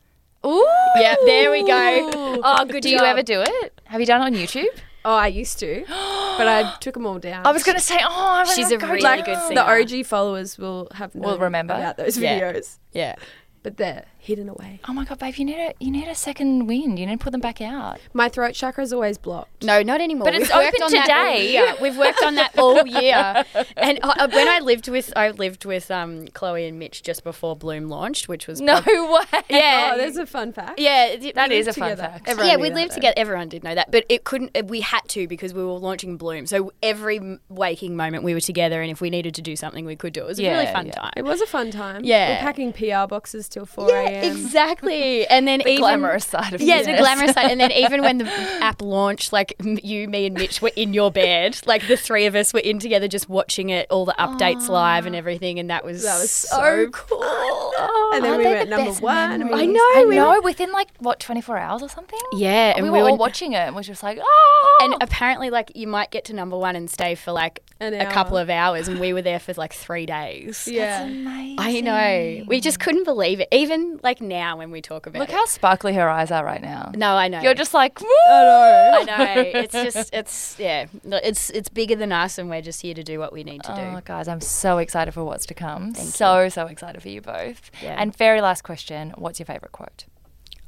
Ooh. 0.46 0.66
Yeah, 0.96 1.16
there 1.26 1.50
we 1.50 1.64
go. 1.66 2.10
Oh, 2.44 2.64
good 2.64 2.82
Do 2.82 2.90
you 2.90 2.98
job. 2.98 3.06
ever 3.06 3.22
do 3.22 3.40
it? 3.42 3.80
Have 3.84 4.00
you 4.00 4.06
done 4.06 4.20
it 4.20 4.24
on 4.24 4.34
YouTube? 4.34 4.66
Oh, 5.08 5.14
I 5.14 5.28
used 5.28 5.58
to, 5.60 5.84
but 5.88 6.46
I 6.46 6.74
took 6.80 6.92
them 6.94 7.06
all 7.06 7.18
down. 7.18 7.46
I 7.46 7.50
was 7.52 7.62
going 7.62 7.76
to 7.76 7.82
say, 7.82 7.96
oh, 8.02 8.26
I 8.38 8.40
was 8.42 8.54
She's 8.54 8.70
a 8.70 8.76
go 8.76 8.88
really 8.88 9.00
down. 9.00 9.24
good 9.24 9.38
singer. 9.48 9.54
the 9.86 10.00
OG 10.00 10.04
followers 10.06 10.58
will 10.58 10.88
have 10.92 11.14
Will 11.14 11.38
remember. 11.38 11.72
about 11.74 11.96
those 11.96 12.18
videos, 12.18 12.78
Yeah. 12.92 13.14
but 13.62 13.78
they're 13.78 14.04
hidden 14.20 14.48
away. 14.48 14.80
Oh 14.88 14.92
my 14.92 15.04
god, 15.04 15.18
babe, 15.18 15.36
you 15.36 15.44
need 15.44 15.58
a 15.58 15.74
you 15.78 15.90
need 15.90 16.08
a 16.08 16.14
second 16.14 16.66
wind. 16.66 16.98
You 16.98 17.06
need 17.06 17.18
to 17.20 17.24
put 17.24 17.30
them 17.30 17.40
back 17.40 17.60
out. 17.60 17.98
My 18.12 18.28
throat 18.28 18.54
chakra 18.54 18.82
is 18.84 18.92
always 18.92 19.16
blocked. 19.18 19.64
No, 19.64 19.82
not 19.82 20.00
anymore. 20.00 20.24
But 20.24 20.34
it's 20.34 20.48
We've 20.48 20.56
worked 20.56 20.74
open 20.74 20.82
on 20.82 20.90
that 20.92 21.10
all 21.10 21.32
today. 21.32 21.52
year. 21.52 21.74
We've 21.80 21.96
worked 21.96 22.22
on 22.22 22.34
that 22.36 22.58
all 22.58 22.86
year. 23.02 23.44
And 23.76 23.98
uh, 24.02 24.28
when 24.32 24.48
I 24.48 24.60
lived 24.60 24.88
with, 24.88 25.12
I 25.16 25.30
lived 25.30 25.64
with 25.64 25.90
um, 25.90 26.26
Chloe 26.28 26.66
and 26.66 26.78
Mitch 26.78 27.02
just 27.02 27.24
before 27.24 27.56
Bloom 27.56 27.88
launched, 27.88 28.28
which 28.28 28.46
was 28.46 28.60
No 28.60 28.80
prob- 28.80 29.10
way. 29.32 29.40
yeah, 29.50 29.92
Oh, 29.94 29.96
there's 29.98 30.16
a 30.16 30.26
fun 30.26 30.52
fact. 30.52 30.78
yeah, 30.78 31.16
th- 31.16 31.34
That 31.34 31.48
we 31.50 31.56
is 31.56 31.66
a 31.66 31.72
fun 31.72 31.90
together. 31.90 32.08
fact. 32.12 32.28
Everyone 32.28 32.50
yeah, 32.50 32.56
we 32.56 32.70
lived 32.70 32.90
though. 32.92 32.94
together. 32.96 33.14
Everyone 33.16 33.48
did 33.48 33.64
know 33.64 33.74
that, 33.74 33.90
but 33.90 34.04
it 34.08 34.24
couldn't. 34.24 34.56
uh, 34.56 34.62
We 34.66 34.80
had 34.80 35.02
to 35.08 35.26
because 35.28 35.54
we 35.54 35.64
were 35.64 35.72
launching 35.78 36.16
Bloom. 36.16 36.46
So 36.46 36.72
every 36.82 37.38
waking 37.48 37.96
moment 37.96 38.24
we 38.24 38.34
were 38.34 38.40
together, 38.40 38.82
and 38.82 38.90
if 38.90 39.00
we 39.00 39.10
needed 39.10 39.34
to 39.36 39.42
do 39.42 39.56
something, 39.56 39.84
we 39.86 39.96
could 39.96 40.12
do 40.12 40.20
it. 40.20 40.24
It 40.24 40.28
was 40.28 40.40
a 40.40 40.50
really 40.50 40.66
fun 40.66 40.86
yeah. 40.86 40.92
time. 40.92 41.12
It 41.16 41.22
was 41.24 41.40
a 41.40 41.46
fun 41.46 41.70
time. 41.70 42.04
Yeah. 42.04 42.34
We're 42.36 42.40
packing 42.42 42.72
PR 42.72 43.06
boxes 43.08 43.48
till 43.48 43.66
4 43.66 43.86
Yeah, 44.10 44.22
exactly. 44.32 45.26
And 45.38 45.46
then 45.46 45.60
even 45.62 45.78
glamorous 45.78 46.24
side 46.26 46.54
of 46.54 46.60
yeah, 46.60 46.82
the 46.82 46.96
glamorous 46.96 47.32
side. 47.32 47.50
And 47.50 47.60
then 47.60 47.70
even 47.84 48.02
when 48.02 48.18
the 48.18 48.26
app 48.62 48.82
launched, 48.82 49.32
like 49.32 49.54
you, 49.60 50.08
me, 50.08 50.26
and 50.26 50.34
Mitch 50.36 50.60
were 50.62 50.72
in 50.74 50.94
your 50.94 51.10
bed. 51.10 51.60
Like 51.66 51.86
the 51.86 51.96
three 51.96 52.26
of 52.26 52.34
us 52.34 52.52
were 52.52 52.60
in 52.60 52.78
together, 52.78 53.08
just 53.08 53.28
watching 53.28 53.70
it, 53.70 53.86
all 53.90 54.04
the 54.04 54.14
updates 54.18 54.68
live 54.68 55.06
and 55.06 55.14
everything. 55.14 55.58
And 55.58 55.70
that 55.70 55.84
was 55.84 56.02
That 56.02 56.18
was 56.20 56.30
so 56.30 56.58
so 56.58 56.90
cool. 56.90 57.18
Oh, 57.20 58.12
and 58.14 58.24
then 58.24 58.38
we 58.38 58.44
went 58.44 58.68
the 58.70 58.76
number 58.76 58.92
one. 59.00 59.38
memories? 59.40 59.66
we- 59.66 59.66
know, 59.72 59.80
I 59.94 60.04
we 60.08 60.16
know. 60.16 60.40
Within 60.42 60.72
like 60.72 60.88
what 60.98 61.20
twenty 61.20 61.40
four 61.40 61.58
hours 61.58 61.82
or 61.82 61.88
something. 61.88 62.18
Yeah, 62.32 62.74
and 62.76 62.84
we, 62.84 62.90
we 62.90 62.98
were 62.98 63.04
all 63.06 63.12
were- 63.12 63.18
watching 63.18 63.52
it 63.52 63.58
and 63.58 63.74
was 63.76 63.86
just 63.86 64.02
like, 64.02 64.18
oh. 64.20 64.78
And 64.82 64.94
apparently, 65.00 65.50
like 65.50 65.72
you 65.74 65.86
might 65.86 66.10
get 66.10 66.24
to 66.26 66.32
number 66.32 66.56
one 66.56 66.76
and 66.76 66.90
stay 66.90 67.14
for 67.14 67.32
like 67.32 67.62
a 67.80 68.06
couple 68.06 68.36
of 68.36 68.50
hours, 68.50 68.88
and 68.88 68.98
we 68.98 69.12
were 69.12 69.22
there 69.22 69.38
for 69.38 69.52
like 69.54 69.72
three 69.72 70.06
days. 70.06 70.66
Yeah. 70.66 71.04
amazing. 71.04 71.56
I 71.58 71.80
know. 71.80 72.44
We 72.46 72.60
just 72.60 72.80
couldn't 72.80 73.04
believe 73.04 73.40
it. 73.40 73.48
Even 73.52 73.97
like 74.02 74.20
now 74.20 74.56
when 74.56 74.70
we 74.70 74.80
talk 74.80 75.06
about 75.06 75.18
Look 75.20 75.28
it. 75.28 75.34
how 75.34 75.44
sparkly 75.46 75.94
her 75.94 76.08
eyes 76.08 76.30
are 76.30 76.44
right 76.44 76.62
now. 76.62 76.92
no, 76.94 77.14
I 77.14 77.28
know. 77.28 77.40
You're 77.40 77.54
just 77.54 77.74
like, 77.74 78.00
I 78.00 78.04
know. 78.04 78.92
I 78.94 79.04
know. 79.34 79.42
It's 79.60 79.72
just 79.94 80.14
it's 80.14 80.56
yeah. 80.58 80.86
It's 81.04 81.50
it's 81.50 81.68
bigger 81.68 81.96
than 81.96 82.12
us, 82.12 82.38
and 82.38 82.48
we're 82.50 82.62
just 82.62 82.82
here 82.82 82.94
to 82.94 83.02
do 83.02 83.18
what 83.18 83.32
we 83.32 83.44
need 83.44 83.62
to 83.64 83.72
Oh, 83.72 83.96
do. 83.96 84.00
guys, 84.04 84.28
I'm 84.28 84.40
so 84.40 84.78
excited 84.78 85.12
for 85.12 85.24
what's 85.24 85.46
to 85.46 85.54
come. 85.54 85.94
so, 85.94 86.48
so 86.48 86.66
excited 86.66 87.02
for 87.02 87.08
you 87.08 87.20
both. 87.20 87.70
Yeah. 87.82 87.96
And 87.98 88.16
very 88.16 88.40
last 88.40 88.62
question 88.62 89.14
What's 89.16 89.38
your 89.38 89.46
favourite 89.46 89.72
quote? 89.72 90.04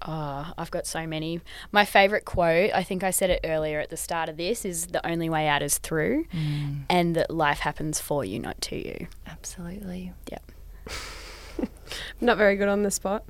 Oh, 0.02 0.52
I've 0.56 0.70
got 0.70 0.86
so 0.86 1.06
many. 1.06 1.40
My 1.72 1.84
favorite 1.84 2.24
quote, 2.24 2.70
I 2.72 2.82
think 2.82 3.04
I 3.04 3.10
said 3.10 3.28
it 3.28 3.40
earlier 3.44 3.80
at 3.80 3.90
the 3.90 3.98
start 3.98 4.30
of 4.30 4.38
this, 4.38 4.64
is 4.64 4.86
the 4.86 5.06
only 5.06 5.28
way 5.28 5.46
out 5.46 5.62
is 5.62 5.76
through, 5.76 6.24
mm. 6.34 6.84
and 6.88 7.14
that 7.16 7.30
life 7.30 7.58
happens 7.58 8.00
for 8.00 8.24
you, 8.24 8.38
not 8.38 8.58
to 8.62 8.76
you. 8.76 9.08
Absolutely. 9.26 10.12
Yep. 10.30 10.52
Not 12.20 12.36
very 12.36 12.56
good 12.56 12.68
on 12.68 12.82
the 12.82 12.90
spot. 12.90 13.24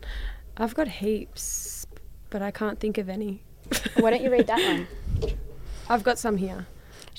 I've 0.57 0.75
got 0.75 0.89
heaps, 0.89 1.87
but 2.31 2.43
I 2.43 2.51
can't 2.51 2.79
think 2.79 2.99
of 2.99 3.09
any. 3.09 3.43
Why 3.99 4.11
don't 4.11 4.23
you 4.23 4.31
read 4.31 4.47
that 4.47 4.59
one? 5.23 5.37
I've 5.89 6.03
got 6.03 6.19
some 6.19 6.37
here. 6.37 6.67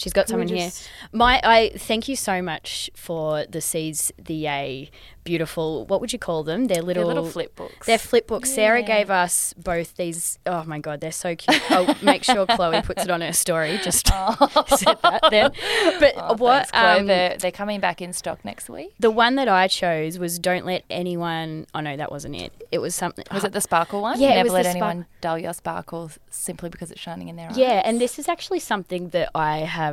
She's 0.01 0.13
got 0.13 0.25
Can 0.25 0.31
someone 0.33 0.47
here. 0.47 0.71
My, 1.13 1.39
I 1.43 1.69
thank 1.77 2.07
you 2.07 2.15
so 2.15 2.41
much 2.41 2.89
for 2.95 3.45
the 3.45 3.61
C's, 3.61 4.11
the 4.17 4.47
A, 4.47 4.89
beautiful. 5.23 5.85
What 5.85 6.01
would 6.01 6.11
you 6.11 6.17
call 6.17 6.43
them? 6.43 6.65
They're 6.65 6.81
little, 6.81 7.03
They're 7.05 7.13
little 7.13 7.29
flip 7.29 7.55
books. 7.55 7.85
They're 7.85 7.99
flip 7.99 8.25
books. 8.25 8.51
Sarah 8.51 8.81
gave 8.81 9.11
us 9.11 9.53
both 9.53 9.95
these. 9.97 10.39
Oh 10.47 10.63
my 10.65 10.79
god, 10.79 11.01
they're 11.01 11.11
so 11.11 11.35
cute. 11.35 11.61
I'll 11.71 11.95
make 12.01 12.23
sure 12.23 12.47
Chloe 12.47 12.81
puts 12.81 13.03
it 13.03 13.11
on 13.11 13.21
her 13.21 13.31
story. 13.33 13.79
Just 13.83 14.07
said 14.67 14.97
that 15.03 15.21
then. 15.29 15.51
But 15.99 16.13
Oh, 16.17 16.35
what? 16.35 16.69
thanks, 16.69 16.99
um, 17.01 17.07
they're, 17.07 17.37
they're 17.37 17.51
coming 17.51 17.79
back 17.79 18.01
in 18.01 18.13
stock 18.13 18.43
next 18.43 18.69
week. 18.69 18.93
the 18.99 19.11
one 19.11 19.35
that 19.35 19.47
I 19.47 19.67
chose 19.67 20.17
was 20.17 20.39
"Don't 20.39 20.65
let 20.65 20.83
anyone." 20.89 21.67
Oh 21.75 21.79
no, 21.81 21.95
that 21.95 22.11
wasn't 22.11 22.35
it. 22.35 22.51
It 22.71 22.79
was 22.79 22.95
something. 22.95 23.25
Was 23.31 23.43
it 23.43 23.51
the 23.53 23.61
sparkle 23.61 24.01
one? 24.01 24.19
Yeah, 24.19 24.35
Never 24.35 24.49
let 24.49 24.65
anyone 24.65 25.05
dull 25.21 25.37
your 25.37 25.53
sparkle 25.53 26.09
simply 26.31 26.69
because 26.69 26.89
it's 26.91 26.99
shining 26.99 27.29
in 27.29 27.35
their 27.35 27.49
eyes. 27.49 27.57
Yeah, 27.57 27.81
and 27.85 28.01
this 28.01 28.17
is 28.17 28.27
actually 28.27 28.59
something 28.59 29.09
that 29.09 29.29
I 29.35 29.59
have. 29.59 29.90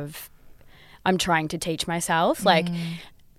I'm 1.05 1.17
trying 1.17 1.47
to 1.49 1.57
teach 1.57 1.87
myself. 1.87 2.45
Like, 2.45 2.67
mm. 2.67 2.79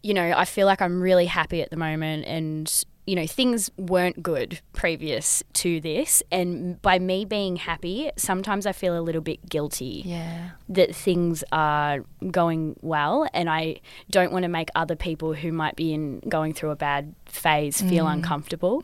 you 0.02 0.14
know, 0.14 0.32
I 0.36 0.44
feel 0.44 0.66
like 0.66 0.80
I'm 0.80 1.00
really 1.00 1.26
happy 1.26 1.62
at 1.62 1.70
the 1.70 1.76
moment, 1.76 2.24
and 2.26 2.84
you 3.10 3.16
know, 3.16 3.26
things 3.26 3.70
weren't 3.76 4.22
good 4.22 4.60
previous 4.72 5.42
to 5.54 5.80
this, 5.80 6.22
and 6.30 6.80
by 6.80 6.96
me 6.98 7.24
being 7.24 7.56
happy, 7.56 8.10
sometimes 8.16 8.66
I 8.66 8.72
feel 8.72 8.94
a 8.96 9.02
little 9.08 9.20
bit 9.30 9.40
guilty 9.48 10.02
Yeah. 10.06 10.50
that 10.68 10.94
things 10.94 11.42
are 11.50 12.04
going 12.30 12.76
well, 12.82 13.26
and 13.34 13.50
I 13.50 13.80
don't 14.10 14.32
want 14.32 14.44
to 14.44 14.48
make 14.48 14.68
other 14.82 14.94
people 14.94 15.34
who 15.34 15.50
might 15.50 15.74
be 15.74 15.92
in 15.92 16.20
going 16.28 16.52
through 16.54 16.70
a 16.70 16.76
bad 16.76 17.14
phase 17.26 17.80
feel 17.82 18.06
uncomfortable. 18.06 18.80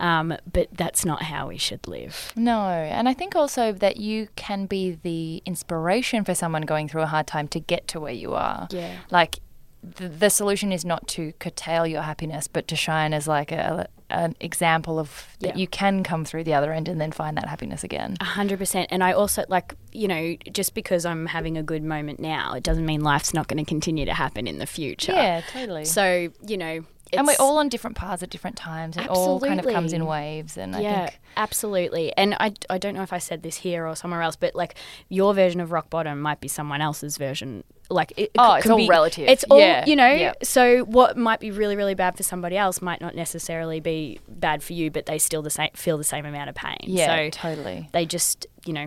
Um, 0.00 0.26
but 0.52 0.68
that's 0.72 1.04
not 1.04 1.22
how 1.22 1.48
we 1.48 1.58
should 1.58 1.86
live. 1.86 2.32
No, 2.34 2.60
and 2.68 3.08
I 3.08 3.14
think 3.14 3.36
also 3.36 3.72
that 3.72 3.96
you 3.98 4.28
can 4.36 4.66
be 4.66 4.98
the 5.02 5.42
inspiration 5.46 6.24
for 6.24 6.34
someone 6.34 6.62
going 6.62 6.88
through 6.88 7.02
a 7.02 7.06
hard 7.06 7.26
time 7.28 7.46
to 7.48 7.60
get 7.60 7.86
to 7.88 8.00
where 8.00 8.12
you 8.24 8.34
are. 8.34 8.66
Yeah. 8.70 8.96
Like 9.10 9.38
the, 9.82 10.08
the 10.08 10.30
solution 10.30 10.72
is 10.72 10.84
not 10.84 11.06
to 11.08 11.32
curtail 11.38 11.86
your 11.86 12.02
happiness, 12.02 12.48
but 12.48 12.68
to 12.68 12.76
shine 12.76 13.12
as 13.14 13.26
like 13.28 13.52
a 13.52 13.88
an 14.12 14.34
example 14.40 14.98
of 14.98 15.28
that 15.38 15.50
Yeah. 15.50 15.56
you 15.56 15.68
can 15.68 16.02
come 16.02 16.24
through 16.24 16.42
the 16.42 16.52
other 16.54 16.72
end 16.72 16.88
and 16.88 17.00
then 17.00 17.12
find 17.12 17.36
that 17.36 17.46
happiness 17.48 17.84
again. 17.84 18.16
A 18.20 18.24
hundred 18.24 18.58
percent. 18.58 18.88
And 18.90 19.04
I 19.04 19.12
also 19.12 19.44
like, 19.48 19.76
you 19.92 20.08
know, 20.08 20.34
just 20.52 20.74
because 20.74 21.06
I'm 21.06 21.26
having 21.26 21.56
a 21.56 21.62
good 21.62 21.84
moment 21.84 22.18
now, 22.18 22.54
it 22.54 22.64
doesn't 22.64 22.84
mean 22.84 23.02
life's 23.02 23.32
not 23.32 23.46
going 23.46 23.64
to 23.64 23.68
continue 23.68 24.04
to 24.06 24.12
happen 24.14 24.48
in 24.48 24.58
the 24.58 24.66
future. 24.66 25.12
Yeah, 25.12 25.42
totally. 25.52 25.84
So, 25.84 26.28
you 26.44 26.56
know, 26.56 26.84
and 27.12 27.26
we're 27.26 27.34
all 27.38 27.58
on 27.58 27.68
different 27.68 27.96
paths 27.96 28.22
at 28.22 28.30
different 28.30 28.56
times. 28.56 28.96
It 28.96 29.08
all 29.08 29.40
kind 29.40 29.58
of 29.60 29.66
comes 29.66 29.92
in 29.92 30.06
waves. 30.06 30.56
And 30.56 30.74
I 30.76 30.80
think 31.06 31.18
absolutely. 31.36 32.12
And 32.16 32.34
I, 32.40 32.52
I 32.68 32.78
don't 32.78 32.94
know 32.94 33.02
if 33.02 33.12
I 33.12 33.18
said 33.18 33.42
this 33.42 33.56
here 33.58 33.86
or 33.86 33.94
somewhere 33.96 34.22
else, 34.22 34.36
but 34.36 34.54
like 34.54 34.74
your 35.08 35.34
version 35.34 35.60
of 35.60 35.72
rock 35.72 35.90
bottom 35.90 36.20
might 36.20 36.40
be 36.40 36.48
someone 36.48 36.80
else's 36.80 37.16
version. 37.16 37.64
Like 37.88 38.12
it, 38.12 38.22
it 38.22 38.30
Oh, 38.38 38.54
it's 38.54 38.68
all 38.70 38.76
be- 38.76 38.88
relative. 38.88 39.28
It's 39.28 39.44
all 39.50 39.58
Yeah, 39.58 39.84
you 39.84 39.96
know. 39.96 40.10
yeah. 40.12 40.32
So 40.42 40.84
what 40.84 41.16
might 41.16 41.40
be 41.40 41.50
really 41.50 41.74
really 41.76 41.94
bad 41.94 42.16
for 42.16 42.22
somebody 42.22 42.56
else 42.56 42.80
might 42.80 43.00
not 43.00 43.14
necessarily 43.16 43.80
be 43.80 44.20
bad 44.28 44.62
for 44.62 44.74
you, 44.74 44.90
but 44.90 45.06
they 45.06 45.18
still 45.18 45.42
the 45.42 45.50
same 45.50 45.70
feel 45.74 45.98
the 45.98 46.04
same 46.04 46.24
amount 46.24 46.48
of 46.50 46.54
pain. 46.54 46.76
yeah, 46.82 47.16
So 47.16 47.30
totally. 47.30 47.88
they 47.92 48.06
just 48.06 48.46
you 48.64 48.72
know. 48.72 48.86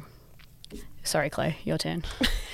Sorry, 1.06 1.30
Chloe, 1.30 1.58
your 1.66 1.78
turn. 1.78 2.04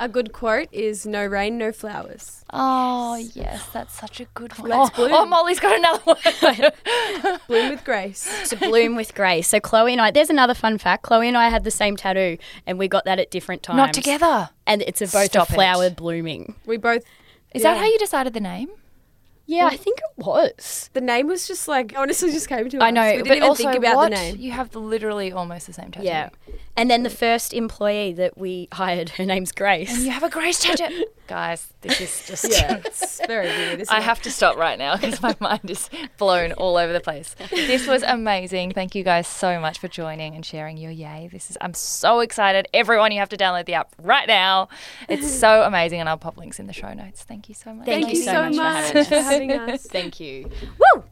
A 0.00 0.08
good 0.10 0.32
quote 0.32 0.68
is 0.72 1.06
"No 1.06 1.24
rain, 1.24 1.56
no 1.56 1.70
flowers." 1.72 2.44
Oh 2.50 3.14
yes, 3.34 3.66
that's 3.72 3.94
such 3.94 4.20
a 4.20 4.24
good 4.34 4.58
one. 4.58 4.70
Let's 4.70 4.90
oh, 4.92 4.96
bloom. 4.96 5.12
oh, 5.14 5.26
Molly's 5.26 5.60
got 5.60 5.78
another 5.78 6.00
one. 6.04 7.38
Bloom 7.48 7.70
with 7.70 7.84
grace. 7.84 8.48
to 8.50 8.56
bloom 8.56 8.96
with 8.96 9.14
grace. 9.14 9.48
So 9.48 9.60
Chloe 9.60 9.92
and 9.92 10.00
I, 10.00 10.10
there's 10.10 10.30
another 10.30 10.54
fun 10.54 10.78
fact. 10.78 11.04
Chloe 11.04 11.28
and 11.28 11.36
I 11.36 11.48
had 11.48 11.64
the 11.64 11.70
same 11.70 11.96
tattoo, 11.96 12.38
and 12.66 12.78
we 12.78 12.88
got 12.88 13.04
that 13.04 13.18
at 13.18 13.30
different 13.30 13.62
times. 13.62 13.76
Not 13.76 13.92
together. 13.94 14.50
And 14.66 14.82
it's 14.82 15.00
a 15.00 15.06
both 15.06 15.26
Stop 15.26 15.50
a 15.50 15.52
it. 15.52 15.54
flower 15.54 15.90
blooming. 15.90 16.54
We 16.66 16.76
both. 16.76 17.04
Is 17.54 17.62
Yeah. 17.62 17.74
that 17.74 17.78
how 17.80 17.86
you 17.86 17.98
decided 17.98 18.34
the 18.34 18.40
name? 18.40 18.68
Yeah, 19.46 19.66
I 19.66 19.76
think 19.76 19.98
it 19.98 20.24
was. 20.24 20.90
The 20.94 21.00
name 21.00 21.26
was 21.26 21.46
just 21.46 21.68
like 21.68 21.92
honestly 21.96 22.32
just 22.32 22.48
came 22.48 22.68
to 22.70 22.78
us. 22.78 22.82
I 22.82 22.90
know, 22.90 23.02
We 23.02 23.12
didn't 23.18 23.28
but 23.28 23.36
even 23.36 23.48
also, 23.48 23.62
think 23.64 23.76
about 23.76 23.96
what? 23.96 24.10
the 24.10 24.16
name. 24.16 24.36
You 24.38 24.52
have 24.52 24.70
the, 24.70 24.80
literally 24.80 25.32
almost 25.32 25.66
the 25.66 25.72
same 25.72 25.90
tattoo. 25.90 26.06
Yeah. 26.06 26.30
And 26.76 26.90
then 26.90 27.04
the 27.04 27.10
first 27.10 27.52
employee 27.52 28.12
that 28.14 28.36
we 28.36 28.68
hired, 28.72 29.10
her 29.10 29.24
name's 29.24 29.52
Grace. 29.52 29.94
And 29.94 30.02
you 30.02 30.10
have 30.10 30.22
a 30.24 30.30
Grace 30.30 30.60
tattoo. 30.60 31.04
Guys, 31.26 31.72
this 31.80 32.00
is 32.00 32.26
just. 32.26 32.52
Yeah, 32.52 32.76
it's 32.84 33.24
very 33.26 33.46
weird. 33.46 33.80
Isn't 33.80 33.94
I 33.94 33.98
it? 33.98 34.02
have 34.02 34.20
to 34.22 34.30
stop 34.30 34.56
right 34.58 34.78
now 34.78 34.96
because 34.96 35.22
my 35.22 35.34
mind 35.40 35.70
is 35.70 35.88
blown 36.18 36.52
all 36.52 36.76
over 36.76 36.92
the 36.92 37.00
place. 37.00 37.34
This 37.50 37.86
was 37.86 38.02
amazing. 38.02 38.72
Thank 38.72 38.94
you 38.94 39.02
guys 39.04 39.26
so 39.26 39.58
much 39.58 39.78
for 39.78 39.88
joining 39.88 40.34
and 40.34 40.44
sharing 40.44 40.76
your 40.76 40.90
yay. 40.90 41.30
This 41.32 41.50
is 41.50 41.56
I'm 41.62 41.72
so 41.72 42.20
excited. 42.20 42.68
Everyone, 42.74 43.10
you 43.10 43.20
have 43.20 43.30
to 43.30 43.38
download 43.38 43.64
the 43.64 43.72
app 43.74 43.94
right 44.02 44.28
now. 44.28 44.68
It's 45.08 45.30
so 45.32 45.62
amazing, 45.62 46.00
and 46.00 46.10
I'll 46.10 46.18
pop 46.18 46.36
links 46.36 46.58
in 46.58 46.66
the 46.66 46.74
show 46.74 46.92
notes. 46.92 47.22
Thank 47.22 47.48
you 47.48 47.54
so 47.54 47.72
much. 47.72 47.86
Thank 47.86 48.04
Thank 48.04 48.14
you 48.16 48.20
you 48.20 48.24
so 48.26 48.32
so 48.32 48.42
much 48.50 48.94
much 48.94 49.06
having 49.34 49.50
us. 49.50 49.56
for 49.56 49.60
having 49.60 49.74
us. 49.74 49.86
Thank 49.86 50.20
you. 50.20 50.50
Woo! 50.78 51.04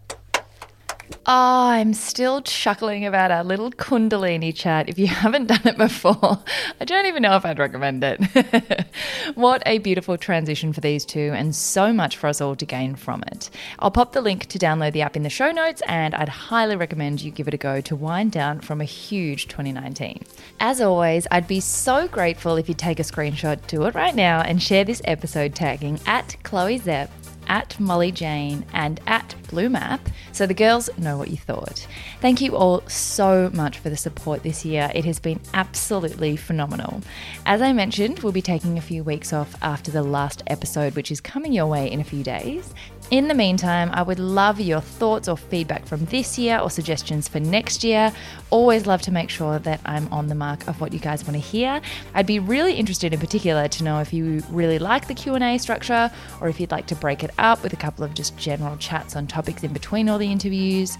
Oh, 1.24 1.68
I'm 1.68 1.94
still 1.94 2.42
chuckling 2.42 3.06
about 3.06 3.30
our 3.30 3.44
little 3.44 3.70
Kundalini 3.70 4.52
chat. 4.54 4.88
If 4.88 4.98
you 4.98 5.06
haven't 5.22 5.46
done 5.46 5.60
it 5.64 5.78
before, 5.78 6.42
I 6.80 6.84
don't 6.84 7.06
even 7.06 7.22
know 7.22 7.36
if 7.36 7.46
I'd 7.46 7.60
recommend 7.60 8.02
it. 8.02 8.86
what 9.36 9.62
a 9.64 9.78
beautiful 9.78 10.18
transition 10.18 10.72
for 10.72 10.80
these 10.80 11.04
two, 11.04 11.32
and 11.34 11.54
so 11.54 11.92
much 11.92 12.16
for 12.16 12.26
us 12.26 12.40
all 12.40 12.56
to 12.56 12.66
gain 12.66 12.96
from 12.96 13.22
it. 13.28 13.50
I'll 13.78 13.92
pop 13.92 14.12
the 14.12 14.20
link 14.20 14.46
to 14.46 14.58
download 14.58 14.92
the 14.92 15.02
app 15.02 15.16
in 15.16 15.22
the 15.22 15.30
show 15.30 15.52
notes, 15.52 15.80
and 15.86 16.12
I'd 16.14 16.28
highly 16.28 16.74
recommend 16.74 17.22
you 17.22 17.30
give 17.30 17.46
it 17.46 17.54
a 17.54 17.58
go 17.58 17.80
to 17.82 17.94
wind 17.94 18.32
down 18.32 18.58
from 18.58 18.80
a 18.80 18.84
huge 18.84 19.46
2019. 19.46 20.24
As 20.58 20.80
always, 20.80 21.28
I'd 21.30 21.46
be 21.46 21.60
so 21.60 22.08
grateful 22.08 22.56
if 22.56 22.68
you'd 22.68 22.78
take 22.78 22.98
a 22.98 23.04
screenshot, 23.04 23.64
do 23.68 23.84
it 23.84 23.94
right 23.94 24.14
now, 24.14 24.40
and 24.40 24.60
share 24.60 24.84
this 24.84 25.02
episode 25.04 25.54
tagging 25.54 26.00
at 26.04 26.36
Chloe 26.42 26.80
Szep 26.80 27.10
at 27.52 27.78
Molly 27.78 28.10
Jane 28.10 28.64
and 28.72 28.98
at 29.06 29.34
Bloom 29.50 29.76
App 29.76 30.08
so 30.32 30.46
the 30.46 30.54
girls 30.54 30.88
know 30.96 31.18
what 31.18 31.28
you 31.28 31.36
thought. 31.36 31.86
Thank 32.22 32.40
you 32.40 32.56
all 32.56 32.82
so 32.88 33.50
much 33.52 33.78
for 33.78 33.90
the 33.90 33.96
support 33.96 34.42
this 34.42 34.64
year. 34.64 34.90
It 34.94 35.04
has 35.04 35.18
been 35.18 35.38
absolutely 35.52 36.38
phenomenal. 36.38 37.02
As 37.44 37.60
I 37.60 37.74
mentioned, 37.74 38.20
we'll 38.20 38.32
be 38.32 38.40
taking 38.40 38.78
a 38.78 38.80
few 38.80 39.04
weeks 39.04 39.34
off 39.34 39.54
after 39.60 39.90
the 39.90 40.02
last 40.02 40.42
episode, 40.46 40.96
which 40.96 41.10
is 41.10 41.20
coming 41.20 41.52
your 41.52 41.66
way 41.66 41.92
in 41.92 42.00
a 42.00 42.04
few 42.04 42.24
days. 42.24 42.72
In 43.12 43.28
the 43.28 43.34
meantime, 43.34 43.90
I 43.92 44.00
would 44.00 44.18
love 44.18 44.58
your 44.58 44.80
thoughts 44.80 45.28
or 45.28 45.36
feedback 45.36 45.84
from 45.84 46.06
this 46.06 46.38
year 46.38 46.58
or 46.58 46.70
suggestions 46.70 47.28
for 47.28 47.40
next 47.40 47.84
year. 47.84 48.10
Always 48.48 48.86
love 48.86 49.02
to 49.02 49.12
make 49.12 49.28
sure 49.28 49.58
that 49.58 49.82
I'm 49.84 50.10
on 50.10 50.28
the 50.28 50.34
mark 50.34 50.66
of 50.66 50.80
what 50.80 50.94
you 50.94 50.98
guys 50.98 51.22
want 51.22 51.34
to 51.34 51.38
hear. 51.38 51.82
I'd 52.14 52.24
be 52.24 52.38
really 52.38 52.72
interested 52.72 53.12
in 53.12 53.20
particular 53.20 53.68
to 53.68 53.84
know 53.84 54.00
if 54.00 54.14
you 54.14 54.42
really 54.48 54.78
like 54.78 55.08
the 55.08 55.14
Q&A 55.14 55.58
structure 55.58 56.10
or 56.40 56.48
if 56.48 56.58
you'd 56.58 56.70
like 56.70 56.86
to 56.86 56.94
break 56.94 57.22
it 57.22 57.32
up 57.36 57.62
with 57.62 57.74
a 57.74 57.76
couple 57.76 58.02
of 58.02 58.14
just 58.14 58.34
general 58.38 58.78
chats 58.78 59.14
on 59.14 59.26
topics 59.26 59.62
in 59.62 59.74
between 59.74 60.08
all 60.08 60.16
the 60.16 60.32
interviews. 60.32 60.96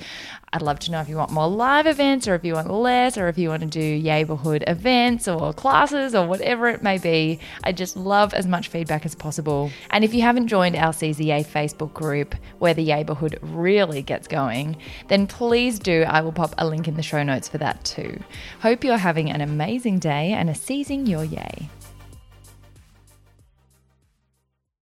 I'd 0.55 0.61
love 0.61 0.81
to 0.81 0.91
know 0.91 1.01
if 1.01 1.09
you 1.09 1.17
want 1.17 1.31
more 1.31 1.49
live 1.49 1.87
events 1.87 2.29
or 2.29 2.35
if 2.35 2.45
you 2.45 2.53
want 2.53 2.71
less 2.71 3.17
or 3.17 3.29
if 3.29 3.39
you 3.39 3.49
want 3.49 3.63
to 3.63 3.69
do 3.69 4.03
neighborhood 4.03 4.63
events 4.67 5.27
or 5.27 5.55
classes 5.55 6.15
or 6.15 6.27
whatever 6.27 6.69
it 6.69 6.83
may 6.83 6.99
be. 6.99 7.39
I 7.65 7.73
just 7.73 7.97
love 7.97 8.35
as 8.35 8.47
much 8.47 8.69
feedback 8.69 9.07
as 9.07 9.15
possible. 9.15 9.71
And 9.89 10.05
if 10.05 10.13
you 10.13 10.21
haven't 10.21 10.49
joined 10.49 10.77
our 10.77 10.93
CZA 10.93 11.47
Facebook 11.47 11.95
group 11.95 12.35
where 12.59 12.75
the 12.75 12.85
neighborhood 12.85 13.39
really 13.41 14.03
gets 14.03 14.29
going, 14.29 14.77
then 15.09 15.27
please 15.27 15.79
do. 15.79 16.03
I 16.07 16.21
will 16.21 16.33
pop 16.33 16.55
a 16.59 16.67
link 16.67 16.87
in 16.87 16.97
the 16.97 17.03
show 17.03 17.23
notes 17.23 17.49
for 17.49 17.57
that 17.57 17.83
too. 17.85 18.23
Hope 18.61 18.85
you're 18.85 18.99
having 18.99 19.31
an 19.31 19.41
amazing 19.41 20.01
day 20.01 20.33
and 20.33 20.51
are 20.51 20.55
seizing 20.55 21.07
your 21.07 21.25
yay. 21.25 21.71